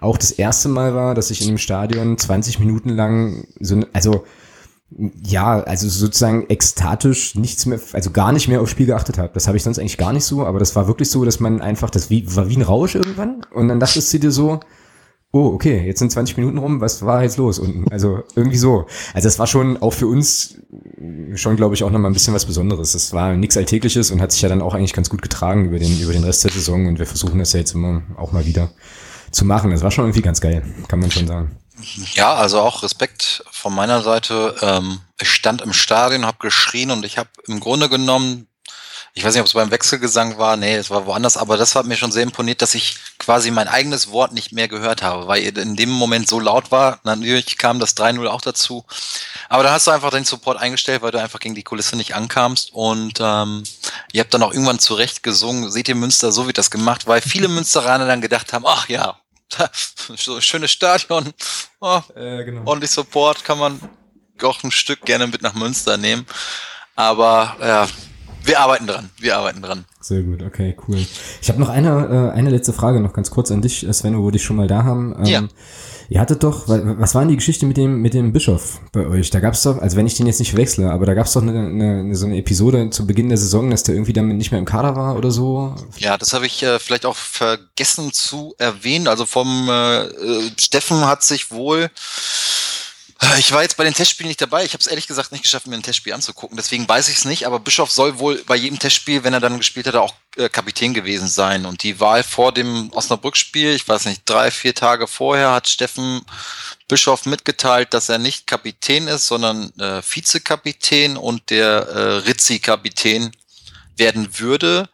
auch 0.00 0.18
das 0.18 0.32
erste 0.32 0.68
Mal 0.68 0.94
war, 0.94 1.14
dass 1.14 1.30
ich 1.30 1.40
in 1.40 1.48
einem 1.48 1.58
Stadion 1.58 2.18
20 2.18 2.58
Minuten 2.58 2.90
lang 2.90 3.46
so, 3.60 3.80
also 3.92 4.24
Ja, 5.22 5.60
also 5.60 5.88
sozusagen 5.88 6.46
ekstatisch 6.48 7.34
nichts 7.34 7.66
mehr, 7.66 7.80
also 7.92 8.10
gar 8.10 8.32
nicht 8.32 8.48
mehr 8.48 8.60
aufs 8.60 8.70
Spiel 8.70 8.86
geachtet 8.86 9.18
habe. 9.18 9.30
Das 9.34 9.46
habe 9.48 9.56
ich 9.56 9.62
sonst 9.62 9.78
eigentlich 9.78 9.98
gar 9.98 10.12
nicht 10.12 10.24
so, 10.24 10.44
aber 10.46 10.58
das 10.58 10.76
war 10.76 10.86
wirklich 10.86 11.10
so, 11.10 11.24
dass 11.24 11.40
man 11.40 11.60
einfach, 11.60 11.90
das 11.90 12.10
wie, 12.10 12.24
war 12.36 12.48
wie 12.48 12.56
ein 12.56 12.62
Rausch 12.62 12.94
irgendwann. 12.94 13.42
Und 13.52 13.68
dann 13.68 13.80
dachtest 13.80 14.12
du 14.12 14.18
dir 14.18 14.30
so, 14.30 14.60
oh, 15.36 15.54
okay, 15.54 15.84
jetzt 15.86 15.98
sind 15.98 16.10
20 16.10 16.36
Minuten 16.36 16.58
rum, 16.58 16.80
was 16.80 17.04
war 17.04 17.22
jetzt 17.22 17.36
los 17.36 17.58
unten? 17.58 17.90
Also 17.90 18.22
irgendwie 18.34 18.56
so. 18.56 18.86
Also 19.12 19.28
es 19.28 19.38
war 19.38 19.46
schon 19.46 19.76
auch 19.82 19.92
für 19.92 20.06
uns 20.06 20.58
schon, 21.34 21.56
glaube 21.56 21.74
ich, 21.74 21.84
auch 21.84 21.90
nochmal 21.90 22.10
ein 22.10 22.14
bisschen 22.14 22.34
was 22.34 22.46
Besonderes. 22.46 22.94
Es 22.94 23.12
war 23.12 23.34
nichts 23.34 23.56
Alltägliches 23.56 24.10
und 24.10 24.20
hat 24.20 24.32
sich 24.32 24.42
ja 24.42 24.48
dann 24.48 24.62
auch 24.62 24.74
eigentlich 24.74 24.94
ganz 24.94 25.10
gut 25.10 25.22
getragen 25.22 25.66
über 25.66 25.78
den, 25.78 26.00
über 26.00 26.12
den 26.12 26.24
Rest 26.24 26.44
der 26.44 26.50
Saison 26.50 26.86
und 26.86 26.98
wir 26.98 27.06
versuchen 27.06 27.38
das 27.38 27.52
ja 27.52 27.60
jetzt 27.60 27.74
immer 27.74 28.02
auch 28.16 28.32
mal 28.32 28.46
wieder 28.46 28.70
zu 29.30 29.44
machen. 29.44 29.72
Es 29.72 29.82
war 29.82 29.90
schon 29.90 30.04
irgendwie 30.04 30.22
ganz 30.22 30.40
geil, 30.40 30.62
kann 30.88 31.00
man 31.00 31.10
schon 31.10 31.26
sagen. 31.26 31.56
Ja, 32.14 32.34
also 32.34 32.60
auch 32.60 32.82
Respekt 32.82 33.44
von 33.50 33.74
meiner 33.74 34.02
Seite. 34.02 34.54
Ähm, 34.62 35.00
ich 35.20 35.30
stand 35.30 35.60
im 35.60 35.74
Stadion, 35.74 36.24
habe 36.24 36.38
geschrien 36.40 36.90
und 36.90 37.04
ich 37.04 37.18
habe 37.18 37.28
im 37.46 37.60
Grunde 37.60 37.88
genommen 37.88 38.46
ich 39.16 39.24
weiß 39.24 39.32
nicht, 39.32 39.40
ob 39.40 39.46
es 39.46 39.54
beim 39.54 39.70
Wechselgesang 39.70 40.36
war, 40.36 40.58
nee, 40.58 40.76
es 40.76 40.90
war 40.90 41.06
woanders, 41.06 41.38
aber 41.38 41.56
das 41.56 41.74
hat 41.74 41.86
mir 41.86 41.96
schon 41.96 42.12
sehr 42.12 42.22
imponiert, 42.22 42.60
dass 42.60 42.74
ich 42.74 42.98
quasi 43.18 43.50
mein 43.50 43.66
eigenes 43.66 44.10
Wort 44.10 44.32
nicht 44.32 44.52
mehr 44.52 44.68
gehört 44.68 45.02
habe, 45.02 45.26
weil 45.26 45.42
ihr 45.42 45.56
in 45.56 45.74
dem 45.74 45.88
Moment 45.88 46.28
so 46.28 46.38
laut 46.38 46.70
war. 46.70 47.00
Natürlich 47.02 47.56
kam 47.56 47.80
das 47.80 47.96
3-0 47.96 48.26
auch 48.26 48.42
dazu. 48.42 48.84
Aber 49.48 49.62
da 49.62 49.72
hast 49.72 49.86
du 49.86 49.90
einfach 49.90 50.10
den 50.10 50.26
Support 50.26 50.58
eingestellt, 50.58 51.00
weil 51.00 51.12
du 51.12 51.20
einfach 51.20 51.38
gegen 51.38 51.54
die 51.54 51.62
Kulisse 51.62 51.96
nicht 51.96 52.14
ankamst. 52.14 52.74
Und 52.74 53.14
ähm, 53.18 53.62
ihr 54.12 54.20
habt 54.20 54.34
dann 54.34 54.42
auch 54.42 54.52
irgendwann 54.52 54.80
zurecht 54.80 55.22
gesungen, 55.22 55.70
seht 55.70 55.88
ihr 55.88 55.94
Münster, 55.94 56.30
so 56.30 56.46
wird 56.46 56.58
das 56.58 56.70
gemacht, 56.70 57.06
weil 57.06 57.22
viele 57.22 57.48
Münsteraner 57.48 58.06
dann 58.06 58.20
gedacht 58.20 58.52
haben, 58.52 58.66
ach 58.66 58.86
ja, 58.90 59.18
so 60.14 60.34
ein 60.34 60.42
schönes 60.42 60.72
Stadion, 60.72 61.32
oh, 61.80 62.02
äh, 62.14 62.44
genau. 62.44 62.66
ordentlich 62.66 62.90
Support, 62.90 63.44
kann 63.44 63.58
man 63.58 63.80
auch 64.42 64.62
ein 64.62 64.70
Stück 64.70 65.06
gerne 65.06 65.26
mit 65.26 65.40
nach 65.40 65.54
Münster 65.54 65.96
nehmen. 65.96 66.26
Aber 66.96 67.56
ja, 67.60 67.88
wir 68.46 68.60
arbeiten 68.60 68.86
dran. 68.86 69.10
Wir 69.18 69.36
arbeiten 69.36 69.62
dran. 69.62 69.84
Sehr 70.00 70.22
gut, 70.22 70.42
okay, 70.42 70.76
cool. 70.86 71.04
Ich 71.42 71.48
habe 71.48 71.60
noch 71.60 71.68
eine, 71.68 72.30
äh, 72.32 72.36
eine 72.36 72.50
letzte 72.50 72.72
Frage 72.72 73.00
noch 73.00 73.12
ganz 73.12 73.30
kurz 73.30 73.50
an 73.50 73.60
dich, 73.60 73.86
Sven, 73.90 74.16
wo 74.16 74.24
wir 74.24 74.32
dich 74.32 74.44
schon 74.44 74.56
mal 74.56 74.68
da 74.68 74.84
haben. 74.84 75.14
Ähm, 75.18 75.24
ja. 75.24 75.42
Ihr 76.08 76.20
hattet 76.20 76.44
doch, 76.44 76.68
was 76.68 77.14
war 77.14 77.22
denn 77.22 77.30
die 77.30 77.36
Geschichte 77.36 77.66
mit 77.66 77.76
dem, 77.76 78.00
mit 78.00 78.14
dem 78.14 78.32
Bischof 78.32 78.78
bei 78.92 79.06
euch? 79.06 79.30
Da 79.30 79.40
gab's 79.40 79.62
doch, 79.64 79.78
also 79.78 79.96
wenn 79.96 80.06
ich 80.06 80.14
den 80.14 80.28
jetzt 80.28 80.38
nicht 80.38 80.50
verwechsle, 80.50 80.90
aber 80.90 81.04
da 81.04 81.14
gab's 81.14 81.32
doch 81.32 81.42
eine, 81.42 81.66
eine, 81.66 82.14
so 82.14 82.26
eine 82.26 82.36
Episode 82.36 82.90
zu 82.90 83.06
Beginn 83.06 83.28
der 83.28 83.38
Saison, 83.38 83.70
dass 83.70 83.82
der 83.82 83.96
irgendwie 83.96 84.12
damit 84.12 84.36
nicht 84.36 84.52
mehr 84.52 84.60
im 84.60 84.66
Kader 84.66 84.94
war 84.94 85.16
oder 85.16 85.32
so. 85.32 85.74
Ja, 85.98 86.16
das 86.16 86.32
habe 86.32 86.46
ich 86.46 86.62
äh, 86.62 86.78
vielleicht 86.78 87.06
auch 87.06 87.16
vergessen 87.16 88.12
zu 88.12 88.54
erwähnen. 88.58 89.08
Also 89.08 89.26
vom 89.26 89.68
äh, 89.68 90.04
äh 90.04 90.50
Steffen 90.60 91.04
hat 91.04 91.24
sich 91.24 91.50
wohl 91.50 91.90
ich 93.38 93.52
war 93.52 93.62
jetzt 93.62 93.76
bei 93.76 93.84
den 93.84 93.94
Testspielen 93.94 94.28
nicht 94.28 94.40
dabei. 94.40 94.64
Ich 94.64 94.72
habe 94.72 94.80
es 94.80 94.86
ehrlich 94.86 95.06
gesagt 95.06 95.32
nicht 95.32 95.42
geschafft, 95.42 95.66
mir 95.66 95.74
ein 95.74 95.82
Testspiel 95.82 96.12
anzugucken. 96.12 96.56
Deswegen 96.56 96.86
weiß 96.86 97.08
ich 97.08 97.16
es 97.16 97.24
nicht. 97.24 97.46
Aber 97.46 97.58
Bischof 97.58 97.90
soll 97.90 98.18
wohl 98.18 98.42
bei 98.46 98.56
jedem 98.56 98.78
Testspiel, 98.78 99.24
wenn 99.24 99.32
er 99.32 99.40
dann 99.40 99.56
gespielt 99.56 99.86
hat, 99.86 99.94
auch 99.94 100.14
äh, 100.36 100.48
Kapitän 100.50 100.92
gewesen 100.92 101.28
sein. 101.28 101.64
Und 101.64 101.82
die 101.82 101.98
Wahl 101.98 102.22
vor 102.22 102.52
dem 102.52 102.92
Osnabrück-Spiel, 102.92 103.74
ich 103.74 103.88
weiß 103.88 104.04
nicht, 104.04 104.22
drei, 104.26 104.50
vier 104.50 104.74
Tage 104.74 105.06
vorher, 105.06 105.52
hat 105.52 105.68
Steffen 105.68 106.22
Bischof 106.88 107.24
mitgeteilt, 107.24 107.94
dass 107.94 108.08
er 108.08 108.18
nicht 108.18 108.46
Kapitän 108.46 109.08
ist, 109.08 109.26
sondern 109.26 109.72
äh, 109.78 110.02
Vizekapitän 110.02 111.16
und 111.16 111.48
der 111.50 111.88
äh, 111.88 112.16
Rizzi-Kapitän 112.28 113.32
werden 113.96 114.38
würde. 114.38 114.88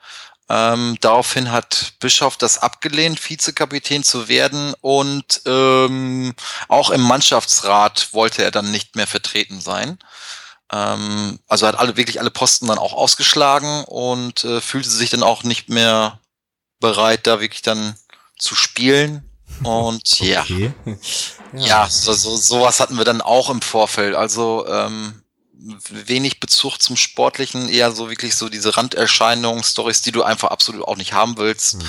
Ähm, 0.55 0.99
daraufhin 1.01 1.51
hat 1.51 1.95
Bischof 1.99 2.37
das 2.37 2.59
abgelehnt, 2.59 3.19
Vizekapitän 3.31 4.05
zu 4.05 4.29
werden 4.29 4.75
und 4.83 5.41
ähm, 5.47 6.35
auch 6.69 6.91
im 6.91 7.01
Mannschaftsrat 7.01 8.13
wollte 8.13 8.45
er 8.45 8.51
dann 8.51 8.71
nicht 8.71 8.95
mehr 8.95 9.07
vertreten 9.07 9.63
sein. 9.63 9.99
Ähm, 10.71 11.39
also 11.49 11.67
hat 11.67 11.79
alle 11.79 11.97
wirklich 11.97 12.21
alle 12.21 12.31
Posten 12.31 12.67
dann 12.67 12.77
auch 12.77 12.93
ausgeschlagen 12.93 13.85
und 13.85 14.45
äh, 14.45 14.61
fühlte 14.61 14.91
sich 14.91 15.09
dann 15.09 15.23
auch 15.23 15.43
nicht 15.43 15.71
mehr 15.71 16.21
bereit, 16.81 17.27
da 17.27 17.41
wirklich 17.41 17.63
dann 17.63 17.97
zu 18.37 18.55
spielen. 18.55 19.27
Und 19.63 20.03
okay. 20.21 20.75
ja, 20.85 20.95
ja, 21.55 21.67
ja 21.67 21.89
so, 21.89 22.13
so, 22.13 22.37
sowas 22.37 22.79
hatten 22.79 22.99
wir 22.99 23.07
dann 23.07 23.23
auch 23.23 23.49
im 23.49 23.63
Vorfeld. 23.63 24.15
Also 24.15 24.67
ähm, 24.69 25.22
wenig 25.89 26.41
Bezug 26.41 26.79
zum 26.79 26.97
Sportlichen, 26.97 27.69
eher 27.69 27.93
so 27.93 28.09
wirklich 28.09 28.35
so 28.37 28.49
diese 28.49 28.77
Randerscheinungen, 28.77 29.63
Stories, 29.63 30.03
die 30.03 30.13
du 30.13 30.23
einfach 30.23 30.51
absolut 30.51 30.87
auch 30.87 30.97
nicht 30.97 31.13
haben 31.13 31.37
willst. 31.37 31.77
Mhm. 31.77 31.83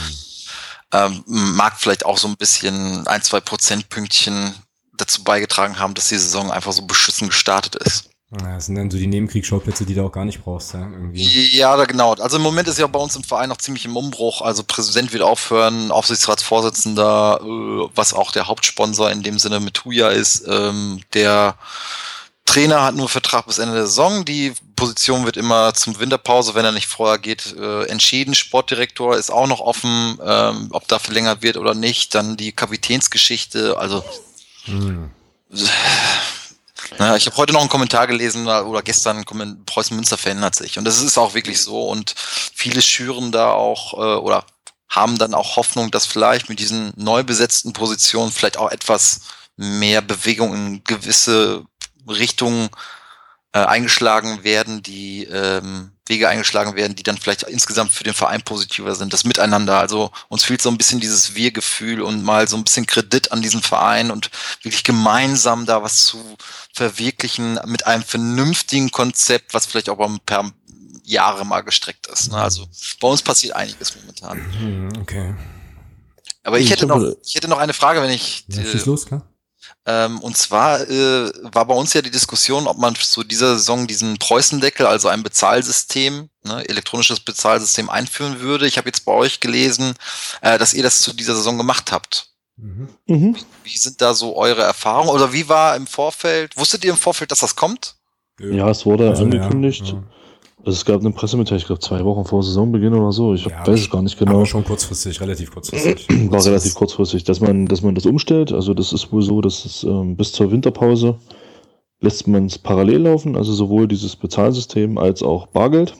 Ähm, 0.91 1.23
mag 1.25 1.79
vielleicht 1.79 2.05
auch 2.05 2.17
so 2.17 2.27
ein 2.27 2.37
bisschen 2.37 3.07
ein, 3.07 3.23
zwei 3.23 3.39
Prozentpünktchen 3.39 4.53
dazu 4.95 5.23
beigetragen 5.23 5.79
haben, 5.79 5.95
dass 5.95 6.09
die 6.09 6.17
Saison 6.17 6.51
einfach 6.51 6.71
so 6.71 6.83
beschissen 6.83 7.29
gestartet 7.29 7.75
ist. 7.75 8.09
Ja, 8.41 8.55
das 8.55 8.65
sind 8.65 8.75
dann 8.75 8.89
so 8.89 8.97
die 8.97 9.07
Nebenkriegsschauplätze, 9.07 9.85
die 9.85 9.93
du 9.93 10.03
auch 10.03 10.11
gar 10.11 10.25
nicht 10.25 10.43
brauchst, 10.43 10.73
ja, 10.73 10.81
irgendwie. 10.81 11.55
Ja, 11.55 11.75
da 11.77 11.85
genau. 11.85 12.13
Also 12.13 12.37
im 12.37 12.43
Moment 12.43 12.67
ist 12.67 12.79
ja 12.79 12.87
bei 12.87 12.99
uns 12.99 13.15
im 13.15 13.23
Verein 13.23 13.49
noch 13.49 13.57
ziemlich 13.57 13.85
im 13.85 13.95
Umbruch. 13.95 14.41
Also 14.41 14.63
Präsident 14.63 15.13
wird 15.13 15.21
aufhören, 15.21 15.91
Aufsichtsratsvorsitzender, 15.91 17.41
äh, 17.41 17.89
was 17.93 18.13
auch 18.13 18.31
der 18.31 18.47
Hauptsponsor 18.47 19.11
in 19.11 19.21
dem 19.21 19.37
Sinne 19.37 19.59
mit 19.59 19.85
Huja 19.85 20.09
ist, 20.09 20.45
ähm, 20.47 21.01
der 21.13 21.57
Trainer 22.53 22.83
hat 22.83 22.93
nur 22.93 23.09
Vertrag 23.09 23.47
bis 23.47 23.57
Ende 23.57 23.73
der 23.73 23.87
Saison. 23.87 24.25
Die 24.25 24.53
Position 24.75 25.25
wird 25.25 25.37
immer 25.37 25.73
zum 25.73 25.97
Winterpause, 25.97 26.53
wenn 26.53 26.63
er 26.63 26.71
nicht 26.71 26.85
vorher 26.85 27.17
geht, 27.17 27.55
äh, 27.57 27.85
entschieden. 27.85 28.35
Sportdirektor 28.35 29.17
ist 29.17 29.31
auch 29.31 29.47
noch 29.47 29.59
offen, 29.59 30.19
ähm, 30.23 30.67
ob 30.71 30.87
da 30.87 30.99
verlängert 30.99 31.41
wird 31.41 31.57
oder 31.57 31.73
nicht. 31.73 32.13
Dann 32.13 32.37
die 32.37 32.51
Kapitänsgeschichte. 32.51 33.75
Also 33.79 34.05
hm. 34.65 35.09
naja, 36.99 37.15
ich 37.15 37.25
habe 37.25 37.37
heute 37.37 37.53
noch 37.53 37.61
einen 37.61 37.71
Kommentar 37.71 38.05
gelesen 38.05 38.45
oder 38.45 38.83
gestern 38.83 39.25
Preußen 39.65 39.95
Münster 39.95 40.19
verändert 40.19 40.53
sich. 40.53 40.77
Und 40.77 40.85
das 40.85 41.01
ist 41.01 41.17
auch 41.17 41.33
wirklich 41.33 41.59
so. 41.59 41.87
Und 41.87 42.13
viele 42.53 42.83
schüren 42.83 43.31
da 43.31 43.51
auch 43.51 43.93
äh, 43.93 44.19
oder 44.19 44.45
haben 44.89 45.17
dann 45.17 45.33
auch 45.33 45.55
Hoffnung, 45.55 45.89
dass 45.89 46.05
vielleicht 46.05 46.49
mit 46.49 46.59
diesen 46.59 46.93
neu 46.97 47.23
besetzten 47.23 47.73
Positionen 47.73 48.31
vielleicht 48.31 48.57
auch 48.57 48.69
etwas 48.69 49.21
mehr 49.55 50.01
Bewegung 50.01 50.53
in 50.53 50.83
gewisse 50.83 51.65
Richtungen 52.07 52.69
äh, 53.53 53.59
eingeschlagen 53.59 54.43
werden, 54.43 54.81
die 54.81 55.25
ähm, 55.25 55.91
Wege 56.07 56.27
eingeschlagen 56.27 56.75
werden, 56.75 56.95
die 56.95 57.03
dann 57.03 57.17
vielleicht 57.17 57.43
insgesamt 57.43 57.91
für 57.91 58.03
den 58.03 58.13
Verein 58.13 58.41
positiver 58.41 58.95
sind. 58.95 59.13
Das 59.13 59.23
Miteinander. 59.23 59.79
Also 59.79 60.11
uns 60.27 60.43
fehlt 60.43 60.61
so 60.61 60.69
ein 60.69 60.77
bisschen 60.77 60.99
dieses 60.99 61.35
Wir-Gefühl 61.35 62.01
und 62.01 62.23
mal 62.23 62.47
so 62.47 62.57
ein 62.57 62.63
bisschen 62.63 62.85
Kredit 62.85 63.31
an 63.31 63.41
diesen 63.41 63.61
Verein 63.61 64.11
und 64.11 64.29
wirklich 64.63 64.83
gemeinsam 64.83 65.65
da 65.65 65.81
was 65.81 66.05
zu 66.05 66.21
verwirklichen 66.73 67.59
mit 67.65 67.85
einem 67.85 68.03
vernünftigen 68.03 68.91
Konzept, 68.91 69.53
was 69.53 69.65
vielleicht 69.65 69.89
auch 69.89 70.09
per 70.25 70.51
Jahre 71.03 71.45
mal 71.45 71.61
gestreckt 71.61 72.07
ist. 72.07 72.31
Ne? 72.31 72.37
Also 72.37 72.67
bei 72.99 73.07
uns 73.07 73.21
passiert 73.21 73.55
einiges 73.55 73.95
momentan. 73.95 74.37
Mhm, 74.37 75.01
okay. 75.01 75.35
Aber 76.43 76.59
ich, 76.59 76.65
ich 76.65 76.71
hätte 76.71 76.85
noch, 76.85 77.01
ich 77.23 77.35
hätte 77.35 77.47
noch 77.47 77.59
eine 77.59 77.73
Frage, 77.73 78.01
wenn 78.01 78.09
ich. 78.09 78.45
Ja, 78.47 78.63
schieß 78.63 78.85
los, 78.85 79.05
klar. 79.05 79.25
Ähm, 79.85 80.19
und 80.21 80.37
zwar 80.37 80.81
äh, 80.89 81.31
war 81.41 81.65
bei 81.65 81.73
uns 81.73 81.93
ja 81.93 82.01
die 82.01 82.11
Diskussion, 82.11 82.67
ob 82.67 82.77
man 82.77 82.95
zu 82.95 83.23
dieser 83.23 83.57
Saison 83.57 83.85
diesen 83.85 84.17
Preußendeckel, 84.17 84.85
also 84.85 85.09
ein 85.09 85.23
Bezahlsystem, 85.23 86.29
ne, 86.43 86.67
elektronisches 86.69 87.19
Bezahlsystem 87.19 87.89
einführen 87.89 88.39
würde. 88.39 88.65
Ich 88.65 88.77
habe 88.77 88.87
jetzt 88.87 89.03
bei 89.03 89.11
euch 89.11 89.41
gelesen, 89.41 89.95
äh, 90.41 90.57
dass 90.57 90.73
ihr 90.73 90.83
das 90.83 91.01
zu 91.01 91.11
dieser 91.13 91.35
Saison 91.35 91.57
gemacht 91.57 91.91
habt. 91.91 92.29
Mhm. 92.55 92.87
mhm. 93.07 93.35
Wie 93.63 93.77
sind 93.77 94.01
da 94.01 94.13
so 94.13 94.37
eure 94.37 94.61
Erfahrungen? 94.61 95.09
Oder 95.09 95.33
wie 95.33 95.49
war 95.49 95.75
im 95.75 95.87
Vorfeld? 95.87 96.55
Wusstet 96.55 96.85
ihr 96.85 96.91
im 96.91 96.97
Vorfeld, 96.97 97.31
dass 97.31 97.39
das 97.39 97.55
kommt? 97.55 97.95
Ja, 98.39 98.69
es 98.69 98.85
wurde 98.85 99.09
also, 99.09 99.23
angekündigt. 99.23 99.87
Ja, 99.87 99.93
ja. 99.93 100.03
Also 100.65 100.77
es 100.77 100.85
gab 100.85 101.01
eine 101.01 101.11
Pressemitteilung, 101.11 101.59
ich 101.59 101.65
glaube 101.65 101.81
zwei 101.81 102.05
Wochen 102.05 102.23
vor 102.23 102.41
Saisonbeginn 102.41 102.93
oder 102.93 103.11
so. 103.11 103.33
Ich 103.33 103.45
ja, 103.45 103.67
weiß 103.67 103.81
es 103.81 103.89
gar 103.89 104.01
nicht 104.01 104.17
genau. 104.17 104.35
Aber 104.35 104.45
schon 104.45 104.63
kurzfristig, 104.63 105.19
relativ 105.19 105.51
kurzfristig. 105.51 106.07
War 106.31 106.45
relativ 106.45 106.73
kurzfristig, 106.73 107.25
dass 107.25 107.41
man, 107.41 107.65
dass 107.65 107.81
man 107.81 107.95
das 107.95 108.05
umstellt. 108.05 108.53
Also 108.53 108.73
das 108.73 108.93
ist 108.93 109.11
wohl 109.11 109.21
so, 109.21 109.41
dass 109.41 109.65
es 109.65 109.83
ähm, 109.83 110.15
bis 110.15 110.31
zur 110.31 110.51
Winterpause 110.51 111.17
lässt 111.99 112.27
man 112.27 112.45
es 112.45 112.57
parallel 112.57 113.03
laufen, 113.03 113.35
also 113.35 113.53
sowohl 113.53 113.87
dieses 113.87 114.15
Bezahlsystem 114.15 114.97
als 114.97 115.21
auch 115.21 115.47
Bargeld. 115.47 115.95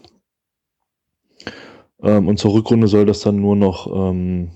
Ähm, 2.02 2.27
und 2.27 2.40
zur 2.40 2.53
Rückrunde 2.53 2.88
soll 2.88 3.06
das 3.06 3.22
dann 3.22 3.41
nur 3.41 3.56
noch 3.56 3.88
ähm, 3.88 4.52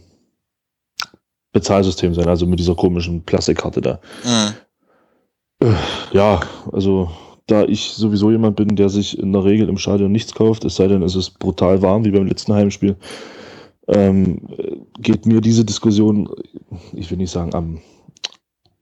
Bezahlsystem 1.54 2.14
sein, 2.14 2.28
also 2.28 2.46
mit 2.46 2.60
dieser 2.60 2.76
komischen 2.76 3.24
Plastikkarte 3.24 3.82
da. 3.82 4.00
Mhm. 4.24 5.76
Ja, 6.12 6.42
also 6.72 7.10
da 7.48 7.64
ich 7.64 7.91
sowieso 7.91 8.30
jemand 8.30 8.57
bin, 8.57 8.76
der 8.76 8.90
sich 8.90 9.18
in 9.18 9.34
der 9.34 9.44
Regel 9.44 9.69
im 9.69 9.78
Stadion 9.78 10.11
nichts 10.11 10.34
kauft, 10.34 10.65
es 10.65 10.76
sei 10.76 10.88
denn, 10.88 11.02
es 11.02 11.15
ist 11.15 11.40
brutal 11.40 11.82
warm, 11.82 12.06
wie 12.06 12.11
beim 12.11 12.28
letzten 12.28 12.53
Heimspiel, 12.53 12.95
ähm, 13.88 14.41
geht 14.99 15.26
mir 15.26 15.41
diese 15.41 15.64
Diskussion, 15.64 16.30
ich 16.94 17.10
will 17.10 17.18
nicht 17.18 17.32
sagen 17.32 17.56
am 17.56 17.80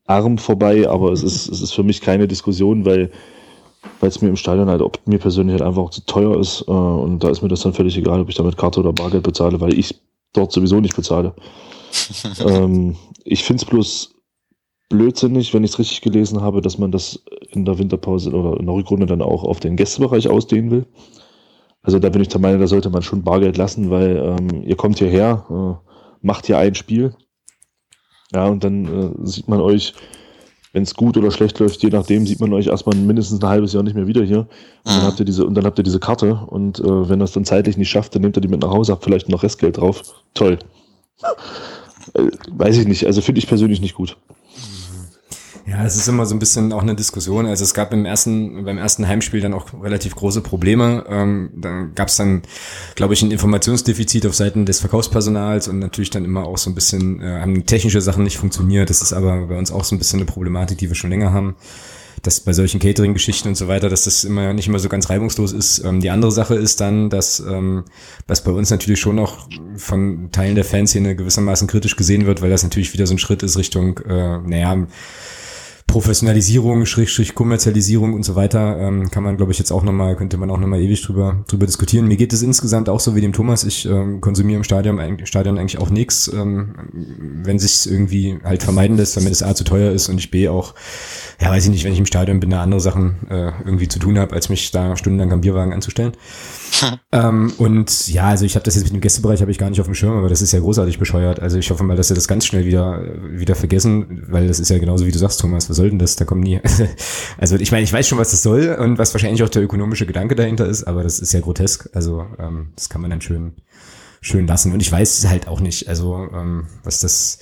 Arm 0.06 0.38
vorbei, 0.38 0.88
aber 0.88 1.12
es 1.12 1.22
ist, 1.22 1.48
es 1.48 1.60
ist 1.60 1.72
für 1.72 1.84
mich 1.84 2.00
keine 2.00 2.28
Diskussion, 2.28 2.84
weil 2.84 3.10
weil 4.00 4.08
es 4.08 4.20
mir 4.20 4.28
im 4.28 4.36
Stadion 4.36 4.68
halt, 4.68 4.82
ob 4.82 4.98
mir 5.06 5.18
persönlich 5.18 5.52
halt 5.52 5.62
einfach 5.62 5.82
auch 5.82 5.90
zu 5.90 6.04
teuer 6.06 6.38
ist 6.40 6.64
äh, 6.66 6.72
und 6.72 7.22
da 7.22 7.30
ist 7.30 7.42
mir 7.42 7.48
das 7.48 7.60
dann 7.60 7.72
völlig 7.72 7.96
egal, 7.96 8.20
ob 8.20 8.28
ich 8.28 8.34
damit 8.34 8.56
Karte 8.56 8.80
oder 8.80 8.92
Bargeld 8.92 9.22
bezahle, 9.22 9.60
weil 9.60 9.78
ich 9.78 9.94
dort 10.32 10.52
sowieso 10.52 10.80
nicht 10.80 10.96
bezahle. 10.96 11.34
ähm, 12.46 12.96
ich 13.24 13.44
finde 13.44 13.62
es 13.62 13.68
bloß 13.68 14.15
blödsinnig, 14.88 15.52
wenn 15.52 15.64
ich 15.64 15.72
es 15.72 15.78
richtig 15.78 16.00
gelesen 16.00 16.40
habe, 16.40 16.60
dass 16.60 16.78
man 16.78 16.92
das 16.92 17.22
in 17.50 17.64
der 17.64 17.78
Winterpause 17.78 18.30
oder 18.30 18.58
in 18.58 18.66
der 18.66 18.74
Rückrunde 18.74 19.06
dann 19.06 19.22
auch 19.22 19.44
auf 19.44 19.60
den 19.60 19.76
Gästebereich 19.76 20.28
ausdehnen 20.28 20.70
will. 20.70 20.86
Also 21.82 21.98
da 21.98 22.08
bin 22.08 22.22
ich 22.22 22.28
der 22.28 22.40
Meinung, 22.40 22.60
da 22.60 22.66
sollte 22.66 22.90
man 22.90 23.02
schon 23.02 23.22
Bargeld 23.22 23.56
lassen, 23.56 23.90
weil 23.90 24.16
ähm, 24.16 24.62
ihr 24.64 24.76
kommt 24.76 24.98
hierher, 24.98 25.46
äh, 25.50 25.88
macht 26.20 26.46
hier 26.46 26.58
ein 26.58 26.74
Spiel. 26.74 27.14
Ja, 28.34 28.46
und 28.46 28.64
dann 28.64 28.84
äh, 28.86 29.26
sieht 29.26 29.48
man 29.48 29.60
euch, 29.60 29.94
wenn 30.72 30.82
es 30.82 30.94
gut 30.94 31.16
oder 31.16 31.30
schlecht 31.30 31.58
läuft, 31.58 31.82
je 31.82 31.90
nachdem, 31.90 32.26
sieht 32.26 32.40
man 32.40 32.52
euch 32.52 32.66
erstmal 32.66 32.96
mindestens 32.96 33.40
ein 33.40 33.48
halbes 33.48 33.72
Jahr 33.72 33.82
nicht 33.82 33.94
mehr 33.94 34.08
wieder 34.08 34.24
hier. 34.24 34.40
Und 34.40 34.48
dann 34.84 34.98
mhm. 34.98 35.06
habt 35.06 35.20
ihr 35.20 35.24
diese, 35.24 35.46
und 35.46 35.54
dann 35.54 35.64
habt 35.64 35.78
ihr 35.78 35.84
diese 35.84 36.00
Karte. 36.00 36.34
Und 36.48 36.80
äh, 36.80 37.08
wenn 37.08 37.20
das 37.20 37.32
dann 37.32 37.44
zeitlich 37.44 37.76
nicht 37.76 37.88
schafft, 37.88 38.14
dann 38.14 38.22
nehmt 38.22 38.36
ihr 38.36 38.40
die 38.40 38.48
mit 38.48 38.62
nach 38.62 38.70
Hause, 38.70 38.92
habt 38.92 39.04
vielleicht 39.04 39.28
noch 39.28 39.42
Restgeld 39.42 39.78
drauf. 39.78 40.02
Toll. 40.34 40.58
Äh, 42.14 42.30
weiß 42.52 42.78
ich 42.78 42.86
nicht. 42.86 43.04
Also 43.04 43.20
finde 43.20 43.40
ich 43.40 43.48
persönlich 43.48 43.80
nicht 43.80 43.96
gut. 43.96 44.16
Ja, 45.68 45.84
es 45.84 45.96
ist 45.96 46.06
immer 46.06 46.26
so 46.26 46.34
ein 46.34 46.38
bisschen 46.38 46.72
auch 46.72 46.82
eine 46.82 46.94
Diskussion. 46.94 47.46
Also 47.46 47.64
es 47.64 47.74
gab 47.74 47.92
im 47.92 48.04
ersten, 48.04 48.64
beim 48.64 48.78
ersten 48.78 49.08
Heimspiel 49.08 49.40
dann 49.40 49.52
auch 49.52 49.66
relativ 49.82 50.14
große 50.14 50.40
Probleme. 50.40 51.04
Ähm, 51.08 51.50
da 51.56 51.88
gab 51.92 52.06
es 52.06 52.16
dann, 52.16 52.42
glaube 52.94 53.14
ich, 53.14 53.22
ein 53.22 53.32
Informationsdefizit 53.32 54.26
auf 54.26 54.34
Seiten 54.36 54.64
des 54.64 54.78
Verkaufspersonals 54.78 55.66
und 55.66 55.80
natürlich 55.80 56.10
dann 56.10 56.24
immer 56.24 56.44
auch 56.46 56.58
so 56.58 56.70
ein 56.70 56.76
bisschen, 56.76 57.20
äh, 57.20 57.40
haben 57.40 57.66
technische 57.66 58.00
Sachen 58.00 58.22
nicht 58.22 58.38
funktioniert. 58.38 58.90
Das 58.90 59.02
ist 59.02 59.12
aber 59.12 59.48
bei 59.48 59.58
uns 59.58 59.72
auch 59.72 59.82
so 59.82 59.96
ein 59.96 59.98
bisschen 59.98 60.20
eine 60.20 60.26
Problematik, 60.26 60.78
die 60.78 60.88
wir 60.88 60.94
schon 60.94 61.10
länger 61.10 61.32
haben 61.32 61.56
dass 62.22 62.40
bei 62.40 62.52
solchen 62.52 62.80
Catering-Geschichten 62.80 63.48
und 63.48 63.56
so 63.56 63.68
weiter, 63.68 63.88
dass 63.88 64.04
das 64.04 64.24
immer 64.24 64.52
nicht 64.52 64.66
immer 64.66 64.78
so 64.78 64.88
ganz 64.88 65.10
reibungslos 65.10 65.52
ist. 65.52 65.84
Ähm, 65.84 66.00
die 66.00 66.10
andere 66.10 66.32
Sache 66.32 66.54
ist 66.54 66.80
dann, 66.80 67.10
dass 67.10 67.40
ähm, 67.40 67.84
was 68.26 68.42
bei 68.42 68.50
uns 68.50 68.70
natürlich 68.70 69.00
schon 69.00 69.18
auch 69.18 69.48
von 69.76 70.30
Teilen 70.32 70.54
der 70.54 70.64
Fanszene 70.64 71.14
gewissermaßen 71.14 71.68
kritisch 71.68 71.94
gesehen 71.94 72.26
wird, 72.26 72.42
weil 72.42 72.50
das 72.50 72.62
natürlich 72.62 72.92
wieder 72.94 73.06
so 73.06 73.14
ein 73.14 73.18
Schritt 73.18 73.42
ist 73.42 73.58
Richtung, 73.58 73.98
äh, 73.98 74.38
naja, 74.38 74.86
Professionalisierung, 75.86 76.84
Schrägstrich 76.84 77.34
Kommerzialisierung 77.34 78.14
und 78.14 78.24
so 78.24 78.34
weiter, 78.34 78.78
ähm, 78.78 79.10
kann 79.10 79.22
man, 79.22 79.36
glaube 79.36 79.52
ich, 79.52 79.58
jetzt 79.58 79.70
auch 79.70 79.82
nochmal, 79.82 80.16
könnte 80.16 80.36
man 80.36 80.50
auch 80.50 80.58
nochmal 80.58 80.80
ewig 80.80 81.00
drüber, 81.02 81.44
drüber 81.48 81.66
diskutieren. 81.66 82.06
Mir 82.06 82.16
geht 82.16 82.32
es 82.32 82.42
insgesamt 82.42 82.88
auch 82.88 83.00
so 83.00 83.14
wie 83.14 83.20
dem 83.20 83.32
Thomas. 83.32 83.64
Ich 83.64 83.86
ähm, 83.86 84.20
konsumiere 84.20 84.58
im 84.58 84.64
Stadion, 84.64 85.00
Stadion 85.24 85.58
eigentlich 85.58 85.80
auch 85.80 85.90
nichts, 85.90 86.28
ähm, 86.32 86.74
wenn 87.44 87.58
sich 87.58 87.90
irgendwie 87.90 88.38
halt 88.44 88.62
vermeiden 88.62 88.96
lässt, 88.96 89.16
damit 89.16 89.32
es 89.32 89.42
A 89.42 89.54
zu 89.54 89.64
teuer 89.64 89.92
ist 89.92 90.08
und 90.08 90.18
ich 90.18 90.30
B 90.30 90.48
auch, 90.48 90.74
ja, 91.40 91.50
weiß 91.50 91.64
ich 91.64 91.70
nicht, 91.70 91.84
wenn 91.84 91.92
ich 91.92 91.98
im 91.98 92.06
Stadion 92.06 92.40
bin, 92.40 92.50
da 92.50 92.62
andere 92.62 92.80
Sachen 92.80 93.28
äh, 93.30 93.52
irgendwie 93.64 93.88
zu 93.88 93.98
tun 93.98 94.18
habe, 94.18 94.34
als 94.34 94.48
mich 94.48 94.70
da 94.70 94.96
stundenlang 94.96 95.32
am 95.32 95.40
Bierwagen 95.40 95.72
anzustellen. 95.72 96.12
ähm, 97.12 97.52
und 97.58 98.08
ja, 98.08 98.24
also 98.24 98.44
ich 98.44 98.54
habe 98.54 98.64
das 98.64 98.74
jetzt 98.74 98.84
mit 98.84 98.92
dem 98.92 99.00
Gästebereich 99.00 99.40
habe 99.40 99.50
ich 99.50 99.58
gar 99.58 99.70
nicht 99.70 99.80
auf 99.80 99.86
dem 99.86 99.94
Schirm, 99.94 100.18
aber 100.18 100.28
das 100.28 100.42
ist 100.42 100.52
ja 100.52 100.60
großartig 100.60 100.98
bescheuert. 100.98 101.40
Also 101.40 101.58
ich 101.58 101.70
hoffe 101.70 101.84
mal, 101.84 101.96
dass 101.96 102.08
sie 102.08 102.14
das 102.14 102.28
ganz 102.28 102.44
schnell 102.44 102.64
wieder 102.64 103.02
wieder 103.30 103.54
vergessen, 103.54 104.24
weil 104.28 104.48
das 104.48 104.60
ist 104.60 104.70
ja 104.70 104.78
genauso 104.78 105.06
wie 105.06 105.12
du 105.12 105.18
sagst, 105.18 105.40
Thomas. 105.40 105.70
Was 105.76 105.82
soll 105.82 105.90
denn 105.90 105.98
das? 105.98 106.16
Da 106.16 106.24
kommen 106.24 106.40
nie. 106.40 106.58
also 107.38 107.56
ich 107.56 107.70
meine, 107.70 107.84
ich 107.84 107.92
weiß 107.92 108.08
schon, 108.08 108.18
was 108.18 108.30
das 108.30 108.42
soll 108.42 108.76
und 108.80 108.98
was 108.98 109.12
wahrscheinlich 109.12 109.42
auch 109.42 109.50
der 109.50 109.62
ökonomische 109.62 110.06
Gedanke 110.06 110.34
dahinter 110.34 110.66
ist, 110.66 110.84
aber 110.84 111.02
das 111.02 111.18
ist 111.18 111.34
ja 111.34 111.40
grotesk. 111.40 111.90
Also 111.92 112.26
ähm, 112.38 112.72
das 112.74 112.88
kann 112.88 113.02
man 113.02 113.10
dann 113.10 113.20
schön 113.20 113.56
schön 114.22 114.46
lassen. 114.46 114.72
Und 114.72 114.80
ich 114.80 114.90
weiß 114.90 115.28
halt 115.28 115.48
auch 115.48 115.60
nicht, 115.60 115.88
also 115.88 116.28
ähm, 116.32 116.66
was 116.82 117.00
das 117.00 117.38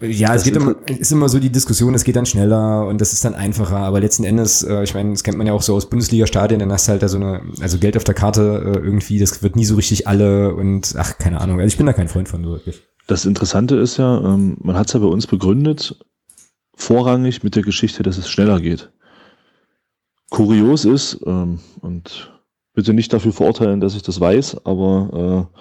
ja, 0.00 0.28
das 0.28 0.38
es 0.38 0.44
geht 0.44 0.56
immer, 0.56 0.76
ist 0.86 1.12
immer 1.12 1.28
so 1.28 1.38
die 1.38 1.50
Diskussion, 1.50 1.94
es 1.94 2.04
geht 2.04 2.16
dann 2.16 2.26
schneller 2.26 2.86
und 2.86 3.00
das 3.00 3.12
ist 3.12 3.24
dann 3.24 3.34
einfacher, 3.34 3.78
aber 3.78 4.00
letzten 4.00 4.24
Endes, 4.24 4.62
äh, 4.62 4.82
ich 4.82 4.94
meine, 4.94 5.12
das 5.12 5.24
kennt 5.24 5.38
man 5.38 5.46
ja 5.46 5.54
auch 5.54 5.62
so 5.62 5.74
aus 5.74 5.88
Bundesliga-Stadien, 5.88 6.60
dann 6.60 6.70
hast 6.70 6.86
du 6.86 6.92
halt 6.92 7.02
da 7.02 7.08
so 7.08 7.16
eine, 7.16 7.40
also 7.60 7.78
Geld 7.78 7.96
auf 7.96 8.04
der 8.04 8.14
Karte 8.14 8.62
äh, 8.66 8.78
irgendwie, 8.78 9.18
das 9.18 9.42
wird 9.42 9.56
nie 9.56 9.64
so 9.64 9.76
richtig 9.76 10.06
alle 10.06 10.54
und 10.54 10.94
ach, 10.98 11.18
keine 11.18 11.40
Ahnung, 11.40 11.58
also 11.58 11.68
ich 11.68 11.78
bin 11.78 11.86
da 11.86 11.94
kein 11.94 12.08
Freund 12.08 12.28
von, 12.28 12.44
so 12.44 12.50
wirklich. 12.50 12.82
Das 13.06 13.24
Interessante 13.24 13.76
ist 13.76 13.96
ja, 13.96 14.18
ähm, 14.18 14.58
man 14.60 14.76
hat 14.76 14.88
es 14.88 14.92
ja 14.92 15.00
bei 15.00 15.06
uns 15.06 15.26
begründet, 15.26 15.98
vorrangig 16.78 17.42
mit 17.42 17.56
der 17.56 17.62
Geschichte, 17.62 18.02
dass 18.02 18.16
es 18.16 18.30
schneller 18.30 18.60
geht. 18.60 18.90
Kurios 20.30 20.84
ist, 20.84 21.18
ähm, 21.26 21.58
und 21.80 22.32
bitte 22.72 22.94
nicht 22.94 23.12
dafür 23.12 23.32
verurteilen, 23.32 23.80
dass 23.80 23.96
ich 23.96 24.02
das 24.02 24.20
weiß, 24.20 24.64
aber 24.64 25.48
äh, 25.52 25.58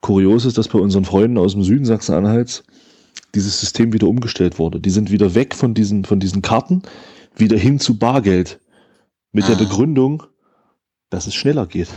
kurios 0.00 0.44
ist, 0.44 0.58
dass 0.58 0.68
bei 0.68 0.78
unseren 0.78 1.04
Freunden 1.04 1.38
aus 1.38 1.52
dem 1.52 1.62
Süden 1.62 1.84
Sachsen-Anhalts 1.84 2.64
dieses 3.34 3.58
System 3.60 3.92
wieder 3.92 4.06
umgestellt 4.06 4.58
wurde. 4.58 4.80
Die 4.80 4.90
sind 4.90 5.10
wieder 5.10 5.34
weg 5.34 5.54
von 5.54 5.74
diesen, 5.74 6.04
von 6.04 6.20
diesen 6.20 6.42
Karten, 6.42 6.82
wieder 7.36 7.56
hin 7.56 7.80
zu 7.80 7.98
Bargeld. 7.98 8.60
Mit 9.32 9.44
ah. 9.44 9.48
der 9.48 9.56
Begründung, 9.56 10.24
dass 11.10 11.26
es 11.26 11.34
schneller 11.34 11.66
geht. 11.66 11.88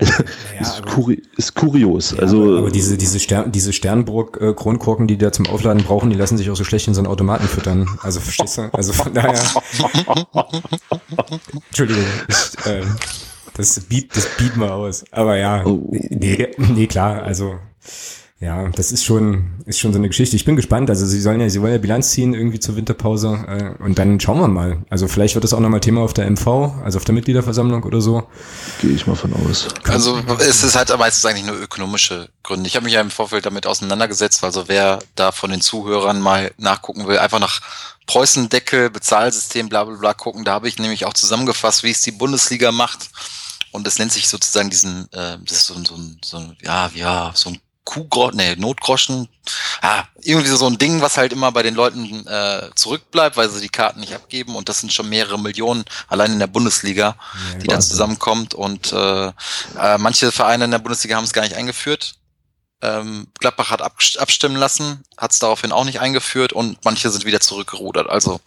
Ja, 0.00 0.08
ist, 0.60 0.86
kuri 0.86 1.22
ist, 1.36 1.54
kurios. 1.54 2.12
Ja, 2.12 2.20
also, 2.20 2.42
aber, 2.42 2.58
aber, 2.58 2.70
diese, 2.70 2.96
diese, 2.96 3.20
Stern, 3.20 3.52
diese 3.52 3.72
Sternburg-Kronkorken, 3.72 5.06
die 5.06 5.18
da 5.18 5.32
zum 5.32 5.46
Aufladen 5.46 5.84
brauchen, 5.84 6.10
die 6.10 6.16
lassen 6.16 6.38
sich 6.38 6.50
auch 6.50 6.56
so 6.56 6.64
schlecht 6.64 6.88
in 6.88 6.94
so 6.94 7.00
einen 7.00 7.08
Automaten 7.08 7.46
füttern. 7.46 7.88
Also 8.02 8.20
verstehst 8.20 8.58
du? 8.58 8.70
Also 8.72 8.92
von 8.92 9.12
daher. 9.12 9.34
Entschuldigung. 11.68 12.04
Ich, 12.28 12.66
äh, 12.66 12.82
das 13.54 13.80
bietet 13.80 14.16
das 14.16 14.28
biet 14.38 14.56
mal 14.56 14.70
aus. 14.70 15.04
Aber 15.10 15.36
ja, 15.36 15.64
oh. 15.66 15.90
nee, 15.90 16.48
nee, 16.56 16.86
klar, 16.86 17.22
also 17.22 17.58
ja, 18.40 18.68
das 18.68 18.92
ist 18.92 19.04
schon, 19.04 19.50
ist 19.66 19.80
schon 19.80 19.92
so 19.92 19.98
eine 19.98 20.06
Geschichte. 20.06 20.36
Ich 20.36 20.44
bin 20.44 20.54
gespannt. 20.54 20.88
Also 20.90 21.04
sie 21.06 21.20
sollen 21.20 21.40
ja, 21.40 21.48
sie 21.48 21.60
wollen 21.60 21.72
ja 21.72 21.78
Bilanz 21.78 22.10
ziehen 22.10 22.34
irgendwie 22.34 22.60
zur 22.60 22.76
Winterpause 22.76 23.44
äh, 23.48 23.82
und 23.82 23.98
dann 23.98 24.20
schauen 24.20 24.38
wir 24.38 24.46
mal. 24.46 24.84
Also 24.90 25.08
vielleicht 25.08 25.34
wird 25.34 25.42
das 25.42 25.52
auch 25.52 25.58
nochmal 25.58 25.80
Thema 25.80 26.02
auf 26.02 26.14
der 26.14 26.30
MV, 26.30 26.46
also 26.84 26.98
auf 26.98 27.04
der 27.04 27.16
Mitgliederversammlung 27.16 27.82
oder 27.82 28.00
so. 28.00 28.28
Gehe 28.80 28.92
ich 28.92 29.08
mal 29.08 29.16
von 29.16 29.32
aus. 29.32 29.66
Also 29.88 30.20
es 30.38 30.62
ist 30.62 30.76
halt 30.76 30.96
meistens 30.96 31.24
eigentlich 31.24 31.46
nur 31.46 31.60
ökonomische 31.60 32.28
Gründe. 32.44 32.68
Ich 32.68 32.76
habe 32.76 32.84
mich 32.84 32.94
ja 32.94 33.00
im 33.00 33.10
Vorfeld 33.10 33.44
damit 33.44 33.66
auseinandergesetzt. 33.66 34.44
Also 34.44 34.68
wer 34.68 35.00
da 35.16 35.32
von 35.32 35.50
den 35.50 35.60
Zuhörern 35.60 36.20
mal 36.20 36.52
nachgucken 36.58 37.08
will, 37.08 37.18
einfach 37.18 37.40
nach 37.40 37.60
Preußendeckel, 38.06 38.90
Bezahlsystem, 38.90 39.68
bla 39.68 39.82
bla 39.82 39.96
bla 39.96 40.14
gucken. 40.14 40.44
Da 40.44 40.52
habe 40.52 40.68
ich 40.68 40.78
nämlich 40.78 41.06
auch 41.06 41.14
zusammengefasst, 41.14 41.82
wie 41.82 41.90
es 41.90 42.02
die 42.02 42.12
Bundesliga 42.12 42.70
macht. 42.70 43.10
Und 43.72 43.86
das 43.88 43.98
nennt 43.98 44.12
sich 44.12 44.28
sozusagen 44.28 44.70
diesen, 44.70 45.12
äh, 45.12 45.38
das 45.44 45.58
ist 45.58 45.66
so, 45.66 45.74
so, 45.84 45.98
so, 46.24 46.52
ja, 46.62 46.88
ja, 46.94 47.32
so 47.34 47.50
ein 47.50 47.58
Kuhgroschen, 47.88 48.36
nee, 48.36 48.54
Notgroschen, 48.56 49.28
ah, 49.80 50.04
irgendwie 50.20 50.50
so 50.50 50.66
ein 50.66 50.76
Ding, 50.76 51.00
was 51.00 51.16
halt 51.16 51.32
immer 51.32 51.50
bei 51.52 51.62
den 51.62 51.74
Leuten 51.74 52.26
äh, 52.26 52.68
zurückbleibt, 52.74 53.38
weil 53.38 53.48
sie 53.48 53.62
die 53.62 53.70
Karten 53.70 54.00
nicht 54.00 54.14
abgeben. 54.14 54.56
Und 54.56 54.68
das 54.68 54.80
sind 54.80 54.92
schon 54.92 55.08
mehrere 55.08 55.38
Millionen 55.38 55.86
allein 56.06 56.32
in 56.32 56.38
der 56.38 56.48
Bundesliga, 56.48 57.16
ja, 57.52 57.58
die 57.60 57.66
da 57.66 57.80
zusammenkommt. 57.80 58.52
Und 58.52 58.92
äh, 58.92 59.28
äh, 59.28 59.96
manche 59.96 60.30
Vereine 60.32 60.66
in 60.66 60.70
der 60.70 60.80
Bundesliga 60.80 61.16
haben 61.16 61.24
es 61.24 61.32
gar 61.32 61.40
nicht 61.40 61.54
eingeführt. 61.54 62.16
Ähm, 62.80 63.26
Gladbach 63.40 63.70
hat 63.70 63.82
abstimmen 63.82 64.56
lassen, 64.56 65.02
hat 65.16 65.32
es 65.32 65.40
daraufhin 65.40 65.72
auch 65.72 65.84
nicht 65.84 66.00
eingeführt 66.00 66.52
und 66.52 66.78
manche 66.84 67.10
sind 67.10 67.24
wieder 67.24 67.40
zurückgerudert. 67.40 68.08
Also 68.08 68.40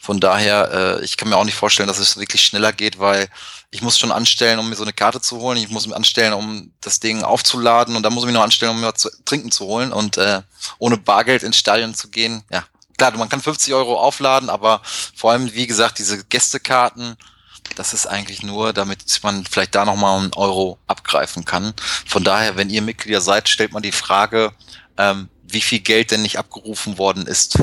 von 0.00 0.20
daher, 0.20 0.98
äh, 1.00 1.04
ich 1.04 1.16
kann 1.16 1.30
mir 1.30 1.36
auch 1.36 1.44
nicht 1.44 1.56
vorstellen, 1.56 1.88
dass 1.88 1.98
es 1.98 2.18
wirklich 2.18 2.44
schneller 2.44 2.72
geht, 2.72 2.98
weil 2.98 3.28
ich 3.70 3.80
muss 3.80 3.98
schon 3.98 4.12
anstellen, 4.12 4.58
um 4.58 4.68
mir 4.68 4.76
so 4.76 4.82
eine 4.82 4.92
Karte 4.92 5.20
zu 5.20 5.38
holen. 5.38 5.56
Ich 5.56 5.70
muss 5.70 5.86
mich 5.86 5.96
anstellen, 5.96 6.32
um 6.34 6.72
das 6.80 7.00
Ding 7.00 7.22
aufzuladen 7.22 7.96
und 7.96 8.02
dann 8.02 8.12
muss 8.12 8.24
ich 8.24 8.26
mich 8.26 8.34
noch 8.34 8.42
anstellen, 8.42 8.72
um 8.72 8.80
mir 8.80 8.92
was 8.92 9.00
zu 9.00 9.10
trinken 9.24 9.50
zu 9.50 9.64
holen. 9.64 9.92
Und 9.92 10.18
äh, 10.18 10.42
ohne 10.78 10.96
Bargeld 10.98 11.42
ins 11.42 11.56
Stadion 11.56 11.94
zu 11.94 12.08
gehen, 12.08 12.42
ja, 12.50 12.64
klar, 12.98 13.16
man 13.16 13.28
kann 13.28 13.40
50 13.40 13.72
Euro 13.72 13.98
aufladen, 13.98 14.50
aber 14.50 14.82
vor 15.16 15.32
allem, 15.32 15.54
wie 15.54 15.66
gesagt, 15.66 15.98
diese 15.98 16.22
Gästekarten, 16.24 17.16
das 17.76 17.94
ist 17.94 18.06
eigentlich 18.06 18.42
nur, 18.42 18.72
damit 18.72 19.04
man 19.22 19.44
vielleicht 19.44 19.74
da 19.74 19.84
nochmal 19.84 20.18
einen 20.18 20.32
Euro 20.34 20.78
abgreifen 20.86 21.44
kann. 21.44 21.74
Von 22.06 22.24
daher, 22.24 22.56
wenn 22.56 22.70
ihr 22.70 22.82
Mitglieder 22.82 23.20
seid, 23.20 23.48
stellt 23.48 23.72
man 23.72 23.82
die 23.82 23.92
Frage, 23.92 24.52
ähm, 24.96 25.28
wie 25.42 25.60
viel 25.60 25.80
Geld 25.80 26.10
denn 26.10 26.22
nicht 26.22 26.38
abgerufen 26.38 26.98
worden 26.98 27.26
ist 27.26 27.58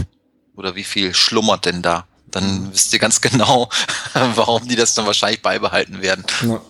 oder 0.56 0.76
wie 0.76 0.84
viel 0.84 1.14
schlummert 1.14 1.66
denn 1.66 1.82
da 1.82 2.08
dann 2.38 2.70
wisst 2.72 2.94
ihr 2.94 3.00
ganz 3.00 3.22
genau, 3.22 3.70
warum 4.36 4.68
die 4.68 4.76
das 4.76 4.94
dann 4.94 5.06
wahrscheinlich 5.06 5.42
beibehalten 5.42 6.02
werden. 6.02 6.24
Ja. 6.48 6.62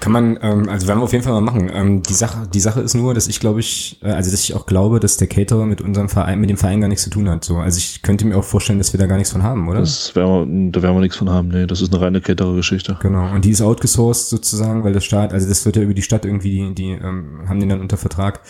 Kann 0.00 0.12
man, 0.12 0.38
ähm, 0.40 0.68
also 0.68 0.88
werden 0.88 1.00
wir 1.00 1.04
auf 1.04 1.12
jeden 1.12 1.22
Fall 1.22 1.34
mal 1.34 1.42
machen. 1.42 1.70
Ähm, 1.72 2.02
die 2.02 2.14
Sache, 2.14 2.48
die 2.52 2.60
Sache 2.60 2.80
ist 2.80 2.94
nur, 2.94 3.12
dass 3.12 3.28
ich 3.28 3.40
glaube 3.40 3.60
ich, 3.60 3.98
äh, 4.02 4.10
also 4.10 4.30
dass 4.30 4.42
ich 4.42 4.54
auch 4.54 4.64
glaube, 4.64 5.00
dass 5.00 5.18
der 5.18 5.28
Caterer 5.28 5.66
mit 5.66 5.82
unserem 5.82 6.08
Verein, 6.08 6.40
mit 6.40 6.48
dem 6.48 6.56
Verein 6.56 6.80
gar 6.80 6.88
nichts 6.88 7.04
zu 7.04 7.10
tun 7.10 7.28
hat. 7.28 7.44
So, 7.44 7.58
also 7.58 7.76
ich 7.76 8.02
könnte 8.02 8.26
mir 8.26 8.36
auch 8.36 8.44
vorstellen, 8.44 8.78
dass 8.78 8.92
wir 8.92 8.98
da 8.98 9.06
gar 9.06 9.16
nichts 9.16 9.32
von 9.32 9.42
haben, 9.42 9.68
oder? 9.68 9.80
Das 9.80 10.16
werden 10.16 10.64
wir, 10.64 10.72
da 10.72 10.82
werden 10.82 10.96
wir 10.96 11.00
nichts 11.00 11.18
von 11.18 11.28
haben. 11.28 11.48
Nee, 11.48 11.66
das 11.66 11.82
ist 11.82 11.92
eine 11.92 12.02
reine 12.02 12.20
Caterer-Geschichte. 12.20 12.98
Genau. 13.00 13.32
Und 13.32 13.44
die 13.44 13.50
ist 13.50 13.60
outgesourced 13.60 14.30
sozusagen, 14.30 14.82
weil 14.82 14.94
das 14.94 15.04
Staat, 15.04 15.32
also 15.32 15.46
das 15.46 15.64
wird 15.66 15.76
ja 15.76 15.82
über 15.82 15.94
die 15.94 16.02
Stadt 16.02 16.24
irgendwie, 16.24 16.50
die, 16.50 16.74
die 16.74 16.90
ähm, 16.92 17.42
haben 17.46 17.60
den 17.60 17.68
dann 17.68 17.80
unter 17.80 17.98
Vertrag. 17.98 18.40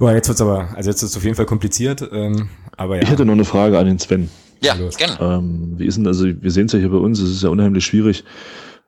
Oh, 0.00 0.08
jetzt 0.10 0.28
wird's 0.28 0.42
aber, 0.42 0.68
also 0.76 0.90
jetzt 0.90 1.02
ist 1.02 1.10
es 1.10 1.16
auf 1.16 1.24
jeden 1.24 1.36
Fall 1.36 1.46
kompliziert. 1.46 2.06
Ähm, 2.12 2.50
aber 2.76 2.96
ja. 2.96 3.02
Ich 3.02 3.10
hätte 3.10 3.24
noch 3.24 3.32
eine 3.32 3.44
Frage 3.44 3.78
an 3.78 3.86
den 3.86 3.98
Sven. 3.98 4.28
Ja, 4.62 4.74
los. 4.74 4.96
gerne. 4.96 5.18
Ähm, 5.20 5.74
wie 5.76 5.86
ist 5.86 5.96
denn, 5.96 6.06
also 6.06 6.24
wir 6.26 6.50
sehen 6.50 6.66
es 6.66 6.72
ja 6.72 6.78
hier 6.78 6.90
bei 6.90 6.98
uns, 6.98 7.20
es 7.20 7.30
ist 7.30 7.42
ja 7.42 7.48
unheimlich 7.48 7.84
schwierig, 7.84 8.24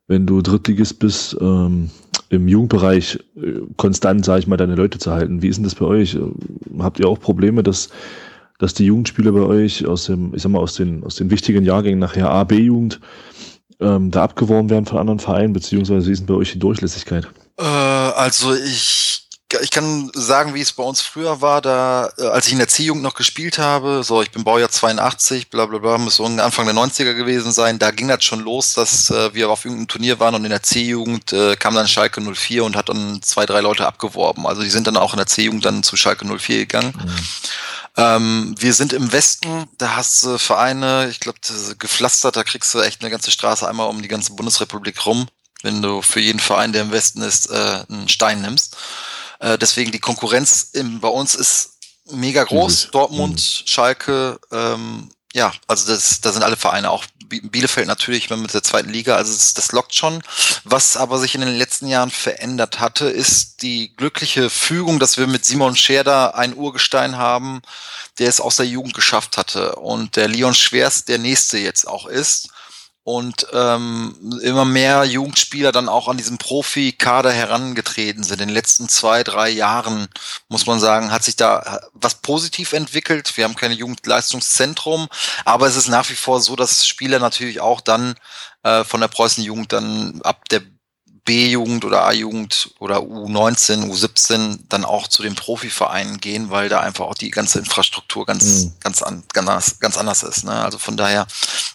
wenn 0.06 0.26
du 0.26 0.42
Drittligist 0.42 0.98
bist, 0.98 1.36
ähm, 1.40 1.90
im 2.28 2.48
Jugendbereich 2.48 3.18
äh, 3.36 3.60
konstant, 3.76 4.24
sage 4.24 4.40
ich 4.40 4.46
mal, 4.46 4.56
deine 4.56 4.74
Leute 4.74 4.98
zu 4.98 5.10
halten. 5.12 5.42
Wie 5.42 5.48
ist 5.48 5.56
denn 5.56 5.64
das 5.64 5.74
bei 5.74 5.86
euch? 5.86 6.16
Habt 6.78 6.98
ihr 7.00 7.08
auch 7.08 7.18
Probleme, 7.18 7.62
dass, 7.62 7.88
dass 8.58 8.74
die 8.74 8.86
Jugendspieler 8.86 9.32
bei 9.32 9.40
euch 9.40 9.86
aus 9.86 10.06
dem, 10.06 10.34
ich 10.34 10.42
sag 10.42 10.50
mal, 10.50 10.58
aus 10.58 10.74
den, 10.74 11.04
aus 11.04 11.16
den 11.16 11.30
wichtigen 11.30 11.64
Jahrgängen 11.64 11.98
nachher 11.98 12.30
A, 12.30 12.44
B-Jugend 12.44 13.00
ähm, 13.80 14.10
da 14.10 14.24
abgeworben 14.24 14.70
werden 14.70 14.86
von 14.86 14.98
anderen 14.98 15.18
Vereinen, 15.18 15.52
beziehungsweise 15.52 16.06
wie 16.06 16.12
ist 16.12 16.20
denn 16.20 16.26
bei 16.26 16.34
euch 16.34 16.52
die 16.52 16.58
Durchlässigkeit? 16.58 17.26
Äh, 17.58 17.64
also 17.64 18.54
ich 18.54 19.23
ich 19.62 19.70
kann 19.70 20.10
sagen, 20.14 20.54
wie 20.54 20.60
es 20.60 20.72
bei 20.72 20.82
uns 20.82 21.00
früher 21.00 21.40
war, 21.40 21.60
da, 21.60 22.10
äh, 22.18 22.26
als 22.26 22.46
ich 22.46 22.52
in 22.52 22.58
der 22.58 22.68
C-Jugend 22.68 23.02
noch 23.02 23.14
gespielt 23.14 23.58
habe, 23.58 24.02
so, 24.04 24.22
ich 24.22 24.30
bin 24.30 24.44
Baujahr 24.44 24.70
82, 24.70 25.50
bla, 25.50 25.66
bla, 25.66 25.78
bla, 25.78 25.98
muss 25.98 26.16
so 26.16 26.24
Anfang 26.24 26.66
der 26.66 26.74
90er 26.74 27.14
gewesen 27.14 27.52
sein, 27.52 27.78
da 27.78 27.90
ging 27.90 28.08
das 28.08 28.24
schon 28.24 28.40
los, 28.40 28.74
dass 28.74 29.10
äh, 29.10 29.34
wir 29.34 29.50
auf 29.50 29.64
irgendeinem 29.64 29.88
Turnier 29.88 30.20
waren 30.20 30.34
und 30.34 30.44
in 30.44 30.50
der 30.50 30.62
C-Jugend 30.62 31.32
äh, 31.32 31.56
kam 31.56 31.74
dann 31.74 31.88
Schalke 31.88 32.20
04 32.20 32.64
und 32.64 32.76
hat 32.76 32.88
dann 32.88 33.22
zwei, 33.22 33.46
drei 33.46 33.60
Leute 33.60 33.86
abgeworben. 33.86 34.46
Also 34.46 34.62
die 34.62 34.70
sind 34.70 34.86
dann 34.86 34.96
auch 34.96 35.12
in 35.12 35.18
der 35.18 35.26
C-Jugend 35.26 35.64
dann 35.64 35.82
zu 35.82 35.96
Schalke 35.96 36.26
04 36.26 36.58
gegangen. 36.58 36.94
Mhm. 36.96 37.16
Ähm, 37.96 38.54
wir 38.58 38.74
sind 38.74 38.92
im 38.92 39.12
Westen, 39.12 39.68
da 39.78 39.96
hast 39.96 40.24
du 40.24 40.38
Vereine, 40.38 41.08
ich 41.10 41.20
glaube, 41.20 41.38
gepflastert, 41.78 42.36
da 42.36 42.42
kriegst 42.42 42.74
du 42.74 42.80
echt 42.80 43.02
eine 43.02 43.10
ganze 43.10 43.30
Straße 43.30 43.68
einmal 43.68 43.88
um 43.88 44.02
die 44.02 44.08
ganze 44.08 44.32
Bundesrepublik 44.32 45.06
rum, 45.06 45.28
wenn 45.62 45.80
du 45.80 46.02
für 46.02 46.20
jeden 46.20 46.40
Verein, 46.40 46.72
der 46.72 46.82
im 46.82 46.90
Westen 46.90 47.22
ist, 47.22 47.50
äh, 47.50 47.84
einen 47.88 48.08
Stein 48.08 48.40
nimmst. 48.42 48.76
Äh, 49.38 49.58
deswegen 49.58 49.92
die 49.92 50.00
Konkurrenz 50.00 50.70
im, 50.72 51.00
bei 51.00 51.08
uns 51.08 51.34
ist 51.34 51.74
mega 52.10 52.44
groß. 52.44 52.86
Mhm. 52.86 52.90
Dortmund, 52.92 53.34
mhm. 53.36 53.66
Schalke, 53.66 54.40
ähm, 54.52 55.10
ja, 55.32 55.52
also 55.66 55.92
das, 55.92 56.20
da 56.20 56.32
sind 56.32 56.42
alle 56.42 56.56
Vereine, 56.56 56.90
auch 56.90 57.04
Bielefeld 57.26 57.88
natürlich 57.88 58.30
mit 58.30 58.54
der 58.54 58.62
zweiten 58.62 58.90
Liga, 58.90 59.16
also 59.16 59.32
das, 59.32 59.54
das 59.54 59.72
lockt 59.72 59.94
schon. 59.94 60.22
Was 60.62 60.96
aber 60.96 61.18
sich 61.18 61.34
in 61.34 61.40
den 61.40 61.56
letzten 61.56 61.88
Jahren 61.88 62.10
verändert 62.10 62.78
hatte, 62.78 63.06
ist 63.06 63.62
die 63.62 63.96
glückliche 63.96 64.50
Fügung, 64.50 65.00
dass 65.00 65.18
wir 65.18 65.26
mit 65.26 65.44
Simon 65.44 65.74
Scherder 65.74 66.36
ein 66.36 66.54
Urgestein 66.54 67.16
haben, 67.16 67.62
der 68.18 68.28
es 68.28 68.40
aus 68.40 68.56
der 68.56 68.66
Jugend 68.66 68.94
geschafft 68.94 69.36
hatte 69.36 69.74
und 69.76 70.14
der 70.14 70.28
Leon 70.28 70.54
Schwerst 70.54 71.08
der 71.08 71.18
nächste 71.18 71.58
jetzt 71.58 71.88
auch 71.88 72.06
ist 72.06 72.50
und 73.04 73.46
ähm, 73.52 74.40
immer 74.42 74.64
mehr 74.64 75.04
Jugendspieler 75.04 75.72
dann 75.72 75.90
auch 75.90 76.08
an 76.08 76.16
diesem 76.16 76.38
Profi-Kader 76.38 77.30
herangetreten 77.30 78.24
sind. 78.24 78.40
In 78.40 78.48
den 78.48 78.54
letzten 78.54 78.88
zwei, 78.88 79.22
drei 79.22 79.50
Jahren, 79.50 80.08
muss 80.48 80.66
man 80.66 80.80
sagen, 80.80 81.12
hat 81.12 81.22
sich 81.22 81.36
da 81.36 81.80
was 81.92 82.14
positiv 82.16 82.72
entwickelt. 82.72 83.36
Wir 83.36 83.44
haben 83.44 83.56
keine 83.56 83.74
Jugendleistungszentrum, 83.74 85.08
aber 85.44 85.66
es 85.66 85.76
ist 85.76 85.88
nach 85.88 86.08
wie 86.08 86.16
vor 86.16 86.40
so, 86.40 86.56
dass 86.56 86.86
Spieler 86.86 87.18
natürlich 87.18 87.60
auch 87.60 87.82
dann 87.82 88.14
äh, 88.62 88.84
von 88.84 89.02
der 89.02 89.08
Preußen-Jugend 89.08 89.72
dann 89.74 90.22
ab 90.22 90.48
der 90.48 90.62
B-Jugend 91.24 91.84
oder 91.84 92.04
A-Jugend 92.04 92.74
oder 92.78 92.98
U19, 92.98 93.90
U17 93.90 94.58
dann 94.68 94.84
auch 94.84 95.08
zu 95.08 95.22
den 95.22 95.34
Profivereinen 95.34 96.20
gehen, 96.20 96.50
weil 96.50 96.68
da 96.68 96.80
einfach 96.80 97.06
auch 97.06 97.14
die 97.14 97.30
ganze 97.30 97.58
Infrastruktur 97.58 98.26
ganz, 98.26 98.44
mhm. 98.44 98.72
ganz, 98.80 99.02
an, 99.02 99.24
ganz, 99.32 99.78
ganz 99.78 99.96
anders 99.96 100.22
ist. 100.22 100.44
Ne? 100.44 100.52
Also 100.52 100.78
von 100.78 100.96
daher, 100.96 101.26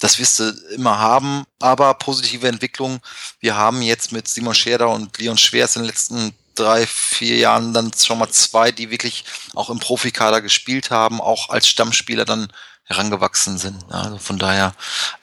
das 0.02 0.20
wirst 0.20 0.40
du 0.40 0.50
immer 0.76 1.00
haben, 1.00 1.46
aber 1.60 1.96
positive 1.96 2.48
Entwicklung. 2.48 3.00
Wir 3.40 3.56
haben 3.56 3.82
jetzt 3.82 4.12
mit 4.12 4.28
Simon 4.28 4.54
Scherder 4.54 4.90
und 4.90 5.18
Leon 5.18 5.38
Schwers 5.38 5.76
in 5.76 5.82
den 5.82 5.90
letzten 5.90 6.34
drei, 6.54 6.86
vier 6.86 7.38
Jahren 7.38 7.74
dann 7.74 7.92
schon 7.94 8.20
mal 8.20 8.30
zwei, 8.30 8.72
die 8.72 8.92
wirklich 8.92 9.26
auch 9.56 9.70
im 9.70 9.80
Profikader 9.80 10.42
gespielt 10.42 10.92
haben, 10.92 11.22
auch 11.22 11.50
als 11.50 11.68
Stammspieler 11.68 12.26
dann 12.26 12.52
herangewachsen 12.84 13.58
sind. 13.58 13.84
Also 13.90 14.18
von 14.18 14.38
daher, 14.38 14.74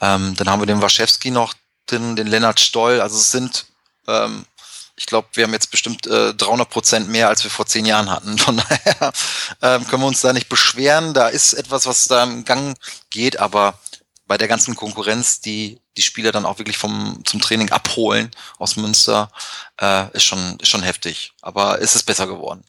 ähm, 0.01 0.35
dann 0.37 0.49
haben 0.49 0.63
wir 0.63 0.67
den 0.67 0.83
Waschewski 0.83 1.31
noch, 1.31 1.55
den, 1.91 2.17
den 2.17 2.27
Lennart 2.27 2.59
Stoll. 2.59 3.01
Also 3.01 3.17
es 3.17 3.31
sind 3.31 3.67
ähm, 4.09 4.45
ich 4.99 5.07
glaube, 5.07 5.29
wir 5.35 5.45
haben 5.45 5.53
jetzt 5.53 5.71
bestimmt 5.71 6.07
äh, 6.07 6.35
300 6.35 6.69
Prozent 6.71 7.09
mehr, 7.09 7.29
als 7.29 7.45
wir 7.45 7.51
vor 7.51 7.67
zehn 7.67 7.85
Jahren 7.85 8.11
hatten. 8.11 8.39
Von 8.39 8.57
daher 8.57 9.13
ähm, 9.63 9.87
können 9.87 10.03
wir 10.03 10.09
uns 10.09 10.23
da 10.23 10.33
nicht 10.33 10.49
beschweren. 10.49 11.15
Da 11.15 11.29
ist 11.29 11.53
etwas, 11.53 11.87
was 11.87 12.09
da 12.09 12.25
im 12.25 12.45
Gang 12.45 12.77
geht, 13.11 13.39
aber 13.39 13.79
bei 14.27 14.39
der 14.39 14.49
ganzen 14.49 14.75
Konkurrenz, 14.75 15.41
die 15.41 15.81
die 15.97 16.03
Spieler 16.03 16.33
dann 16.33 16.45
auch 16.45 16.59
wirklich 16.59 16.77
vom 16.77 17.21
zum 17.25 17.41
Training 17.41 17.71
abholen 17.71 18.31
aus 18.59 18.77
Münster, 18.77 19.31
äh, 19.81 20.11
ist 20.15 20.25
schon 20.25 20.59
ist 20.61 20.69
schon 20.69 20.83
heftig. 20.83 21.33
Aber 21.43 21.79
ist 21.79 21.95
es 21.95 22.03
besser 22.03 22.27
geworden. 22.27 22.65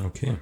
Okay. 0.00 0.36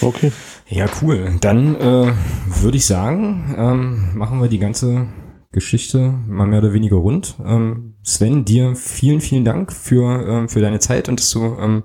Okay. 0.00 0.32
Ja, 0.68 0.86
cool. 1.00 1.38
Dann 1.40 1.76
äh, 1.76 2.14
würde 2.62 2.76
ich 2.76 2.86
sagen, 2.86 3.54
ähm, 3.56 4.16
machen 4.18 4.40
wir 4.40 4.48
die 4.48 4.58
ganze 4.58 5.08
Geschichte 5.52 5.98
mal 6.26 6.46
mehr 6.46 6.58
oder 6.60 6.72
weniger 6.72 6.96
rund. 6.96 7.36
Ähm, 7.44 7.93
Sven, 8.04 8.44
dir 8.44 8.76
vielen, 8.76 9.20
vielen 9.20 9.44
Dank 9.44 9.72
für, 9.72 10.28
ähm, 10.28 10.48
für 10.48 10.60
deine 10.60 10.78
Zeit 10.78 11.08
und 11.08 11.18
dass 11.18 11.30
du 11.30 11.56
ähm, 11.58 11.84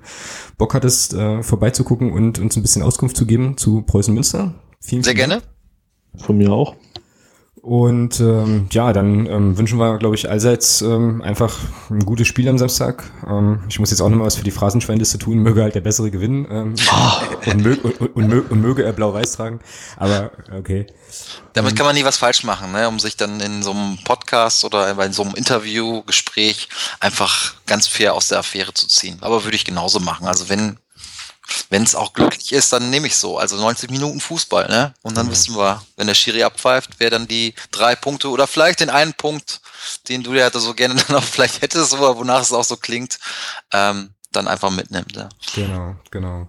Bock 0.57 0.73
hattest, 0.73 1.13
äh, 1.13 1.41
vorbeizugucken 1.41 2.11
und 2.11 2.39
uns 2.39 2.57
ein 2.57 2.61
bisschen 2.61 2.83
Auskunft 2.83 3.15
zu 3.15 3.25
geben 3.25 3.57
zu 3.57 3.81
Preußen 3.83 4.13
Münster. 4.13 4.53
Vielen, 4.81 5.03
Sehr 5.03 5.13
vielen 5.15 5.29
gerne. 5.29 5.43
Von 6.17 6.37
mir 6.37 6.51
auch. 6.51 6.75
Und 7.61 8.19
ähm, 8.19 8.67
ja, 8.71 8.93
dann 8.93 9.25
ähm, 9.25 9.57
wünschen 9.57 9.79
wir, 9.79 9.97
glaube 9.97 10.15
ich, 10.15 10.29
allseits 10.29 10.81
ähm, 10.81 11.21
einfach 11.21 11.57
ein 11.89 12.05
gutes 12.05 12.27
Spiel 12.27 12.47
am 12.47 12.57
Samstag. 12.57 13.03
Ähm, 13.27 13.63
ich 13.67 13.79
muss 13.79 13.91
jetzt 13.91 14.01
auch 14.01 14.09
noch 14.09 14.17
mal 14.17 14.25
was 14.25 14.35
für 14.35 14.43
die 14.43 14.51
Phrasenschweinliste 14.51 15.17
tun. 15.17 15.39
Möge 15.39 15.61
halt 15.61 15.75
der 15.75 15.81
Bessere 15.81 16.09
gewinnen 16.09 16.47
ähm, 16.49 16.75
oh. 16.91 17.49
und, 17.49 17.61
möge, 17.61 17.81
und, 17.81 18.15
und, 18.15 18.27
möge, 18.27 18.47
und 18.49 18.61
möge 18.61 18.83
er 18.83 18.93
blau-weiß 18.93 19.33
tragen. 19.33 19.59
Aber 19.97 20.31
okay. 20.57 20.87
Damit 21.53 21.75
kann 21.75 21.85
man 21.85 21.95
nie 21.95 22.05
was 22.05 22.17
falsch 22.17 22.43
machen, 22.43 22.71
ne? 22.71 22.87
um 22.87 22.99
sich 22.99 23.17
dann 23.17 23.39
in 23.39 23.61
so 23.61 23.71
einem 23.71 23.97
Podcast 24.03 24.63
oder 24.63 24.95
bei 24.95 25.11
so 25.11 25.23
einem 25.23 25.33
Interviewgespräch 25.35 26.69
einfach 26.99 27.55
ganz 27.65 27.87
fair 27.87 28.13
aus 28.13 28.29
der 28.29 28.39
Affäre 28.39 28.73
zu 28.73 28.87
ziehen. 28.87 29.17
Aber 29.21 29.43
würde 29.43 29.55
ich 29.55 29.65
genauso 29.65 29.99
machen. 29.99 30.27
Also 30.27 30.49
wenn 30.49 30.77
wenn 31.69 31.83
es 31.83 31.95
auch 31.95 32.13
glücklich 32.13 32.51
ist, 32.51 32.73
dann 32.73 32.89
nehme 32.89 33.07
ich 33.07 33.15
so. 33.15 33.37
Also 33.37 33.55
90 33.57 33.89
Minuten 33.89 34.19
Fußball, 34.19 34.67
ne? 34.67 34.93
Und 35.01 35.17
dann 35.17 35.27
mhm. 35.27 35.31
wissen 35.31 35.55
wir, 35.55 35.83
wenn 35.95 36.07
der 36.07 36.13
Schiri 36.13 36.43
abpfeift, 36.43 36.91
wer 36.99 37.09
dann 37.09 37.27
die 37.27 37.53
drei 37.71 37.95
Punkte 37.95 38.29
oder 38.29 38.47
vielleicht 38.47 38.79
den 38.79 38.89
einen 38.89 39.13
Punkt, 39.13 39.61
den 40.07 40.23
du 40.23 40.33
ja 40.33 40.49
so 40.51 40.73
gerne 40.73 40.95
dann 41.07 41.17
auch 41.17 41.23
vielleicht 41.23 41.61
hättest, 41.61 41.93
oder 41.93 42.17
wonach 42.17 42.41
es 42.41 42.53
auch 42.53 42.63
so 42.63 42.77
klingt, 42.77 43.19
ähm, 43.71 44.13
dann 44.31 44.47
einfach 44.47 44.69
mitnimmt. 44.69 45.15
Ja. 45.15 45.29
Genau, 45.55 45.95
genau. 46.11 46.47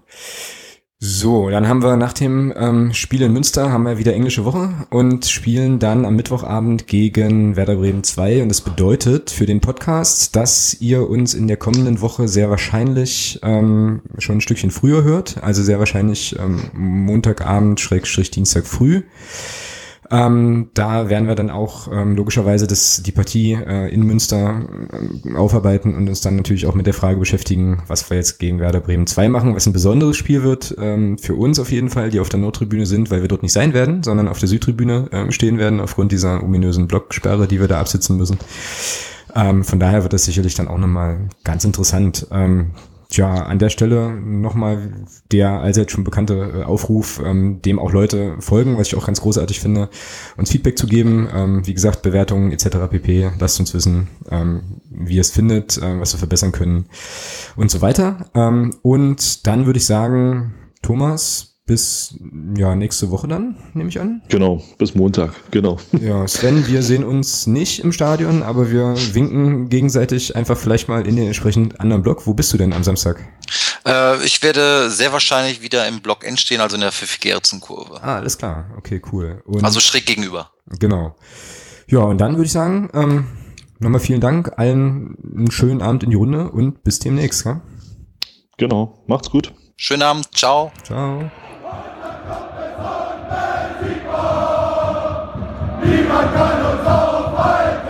So, 1.03 1.49
dann 1.49 1.67
haben 1.67 1.83
wir 1.83 1.97
nach 1.97 2.13
dem 2.13 2.53
ähm, 2.55 2.93
Spiel 2.93 3.23
in 3.23 3.33
Münster 3.33 3.73
haben 3.73 3.85
wir 3.85 3.97
wieder 3.97 4.13
englische 4.13 4.45
Woche 4.45 4.87
und 4.91 5.25
spielen 5.25 5.79
dann 5.79 6.05
am 6.05 6.15
Mittwochabend 6.15 6.87
gegen 6.87 7.57
Werder 7.57 7.77
Bremen 7.77 8.05
2 8.05 8.43
und 8.43 8.51
das 8.51 8.61
bedeutet 8.61 9.31
für 9.31 9.47
den 9.47 9.63
Podcast, 9.63 10.37
dass 10.37 10.77
ihr 10.79 11.09
uns 11.09 11.33
in 11.33 11.49
der 11.49 11.57
kommenden 11.57 12.03
Woche 12.03 12.29
sehr 12.29 12.51
wahrscheinlich 12.51 13.41
ähm, 13.43 14.03
schon 14.19 14.37
ein 14.37 14.41
Stückchen 14.43 14.71
früher 14.71 15.03
hört, 15.03 15.43
also 15.43 15.63
sehr 15.63 15.79
wahrscheinlich 15.79 16.39
ähm, 16.39 16.71
Montagabend, 16.75 17.81
Schrägstrich 17.81 18.31
Dienstag 18.31 18.67
früh. 18.67 19.01
Ähm, 20.13 20.71
da 20.75 21.09
werden 21.09 21.29
wir 21.29 21.37
dann 21.37 21.51
auch 21.51 21.87
ähm, 21.93 22.17
logischerweise 22.17 22.67
das, 22.67 23.01
die 23.03 23.13
Partie 23.13 23.53
äh, 23.53 23.93
in 23.95 24.03
Münster 24.03 24.67
äh, 24.93 25.37
aufarbeiten 25.37 25.95
und 25.95 26.09
uns 26.09 26.21
dann 26.21 26.35
natürlich 26.35 26.67
auch 26.67 26.75
mit 26.75 26.87
der 26.87 26.95
Frage 26.95 27.21
beschäftigen, 27.21 27.85
was 27.87 28.11
wir 28.11 28.17
jetzt 28.17 28.41
gegen 28.41 28.59
Werder 28.59 28.81
Bremen 28.81 29.07
2 29.07 29.29
machen, 29.29 29.55
was 29.55 29.67
ein 29.67 29.73
besonderes 29.73 30.17
Spiel 30.17 30.43
wird 30.43 30.75
ähm, 30.81 31.17
für 31.17 31.37
uns 31.37 31.61
auf 31.61 31.71
jeden 31.71 31.91
Fall, 31.91 32.11
die 32.11 32.19
auf 32.19 32.29
der 32.29 32.41
Nordtribüne 32.41 32.87
sind, 32.87 33.13
weil 33.13 33.23
wir 33.23 33.29
dort 33.29 33.43
nicht 33.43 33.53
sein 33.53 33.73
werden, 33.73 34.03
sondern 34.03 34.27
auf 34.27 34.41
der 34.41 34.49
Südtribüne 34.49 35.13
äh, 35.13 35.31
stehen 35.31 35.59
werden, 35.59 35.81
aufgrund 35.81 36.11
dieser 36.11 36.43
ominösen 36.43 36.89
Blocksperre, 36.89 37.47
die 37.47 37.61
wir 37.61 37.69
da 37.69 37.81
absitzen 37.81 38.17
müssen. 38.17 38.39
Ähm, 39.35 39.63
von 39.63 39.79
daher 39.79 40.03
wird 40.03 40.13
das 40.13 40.25
sicherlich 40.25 40.57
dann 40.57 40.67
auch 40.67 40.79
nochmal 40.79 41.29
ganz 41.45 41.65
interessant. 41.65 42.27
Ähm, 42.33 42.73
Tja, 43.11 43.43
an 43.43 43.59
der 43.59 43.71
Stelle 43.71 44.13
nochmal 44.13 44.93
der 45.33 45.51
allseits 45.61 45.91
schon 45.91 46.05
bekannte 46.05 46.61
äh, 46.61 46.63
Aufruf, 46.63 47.21
ähm, 47.25 47.61
dem 47.61 47.81
auch 47.81 47.93
Leute 47.93 48.37
folgen, 48.39 48.79
was 48.79 48.87
ich 48.87 48.95
auch 48.95 49.07
ganz 49.07 49.21
großartig 49.21 49.59
finde, 49.59 49.89
uns 50.37 50.51
Feedback 50.51 50.79
zu 50.79 50.87
geben. 50.87 51.29
Ähm, 51.35 51.67
wie 51.67 51.75
gesagt, 51.75 52.03
Bewertungen 52.03 52.53
etc. 52.53 52.69
pp. 52.89 53.33
Lasst 53.41 53.59
uns 53.59 53.75
wissen, 53.75 54.07
ähm, 54.31 54.81
wie 54.91 55.17
ihr 55.17 55.23
es 55.23 55.31
findet, 55.31 55.77
äh, 55.79 55.99
was 55.99 56.15
wir 56.15 56.19
verbessern 56.19 56.53
können 56.53 56.87
und 57.57 57.69
so 57.69 57.81
weiter. 57.81 58.31
Ähm, 58.35 58.77
und 58.83 59.45
dann 59.49 59.67
würde 59.67 59.79
ich 59.79 59.87
sagen, 59.87 60.55
Thomas, 60.81 61.50
bis 61.71 62.17
ja 62.57 62.75
nächste 62.75 63.13
Woche 63.13 63.29
dann, 63.29 63.55
nehme 63.75 63.89
ich 63.89 64.01
an. 64.01 64.23
Genau, 64.29 64.61
bis 64.79 64.97
Montag, 64.97 65.33
genau. 65.53 65.79
Ja, 66.01 66.27
Sven, 66.27 66.67
wir 66.67 66.83
sehen 66.83 67.05
uns 67.05 67.47
nicht 67.47 67.85
im 67.85 67.93
Stadion, 67.93 68.43
aber 68.43 68.73
wir 68.73 68.97
winken 69.15 69.69
gegenseitig 69.69 70.35
einfach 70.35 70.59
vielleicht 70.59 70.89
mal 70.89 71.07
in 71.07 71.15
den 71.15 71.29
entsprechend 71.29 71.81
anderen 71.81 72.03
Block. 72.03 72.27
Wo 72.27 72.35
bist 72.35 72.53
du 72.53 72.57
denn 72.57 72.73
am 72.73 72.83
Samstag? 72.83 73.25
Äh, 73.87 74.21
ich 74.25 74.43
werde 74.43 74.91
sehr 74.91 75.13
wahrscheinlich 75.13 75.63
wieder 75.63 75.87
im 75.87 76.01
Block 76.01 76.25
N 76.25 76.37
stehen, 76.37 76.61
also 76.61 76.75
in 76.75 76.81
der 76.81 76.91
Pfiff-Gerzen-Kurve. 76.91 78.03
Ah, 78.03 78.17
alles 78.17 78.37
klar. 78.37 78.69
Okay, 78.77 79.01
cool. 79.13 79.41
Und 79.47 79.63
also 79.63 79.79
schräg 79.79 80.07
gegenüber. 80.07 80.51
Genau. 80.81 81.15
Ja, 81.87 82.01
und 82.01 82.19
dann 82.19 82.33
würde 82.33 82.47
ich 82.47 82.53
sagen, 82.53 82.91
ähm, 82.95 83.29
nochmal 83.79 84.01
vielen 84.01 84.21
Dank, 84.21 84.55
allen 84.57 85.17
einen 85.23 85.53
schönen 85.53 85.83
Abend 85.83 86.03
in 86.03 86.11
die 86.11 86.17
Runde 86.17 86.51
und 86.51 86.83
bis 86.83 86.99
demnächst. 86.99 87.45
Ja? 87.45 87.61
Genau, 88.59 89.05
macht's 89.07 89.31
gut. 89.31 89.53
Schönen 89.77 90.03
Abend, 90.03 90.27
ciao. 90.35 90.73
Ciao. 90.83 91.31
Niemand 95.91 96.33
kann 96.35 96.65
uns 96.71 96.87
aufhalten. 96.87 97.89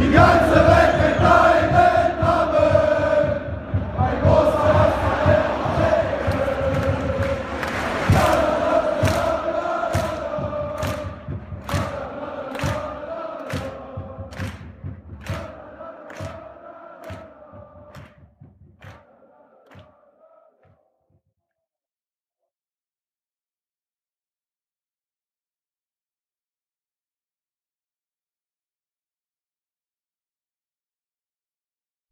Die 0.00 0.12
ganze 0.12 0.54
Welt 0.54 0.73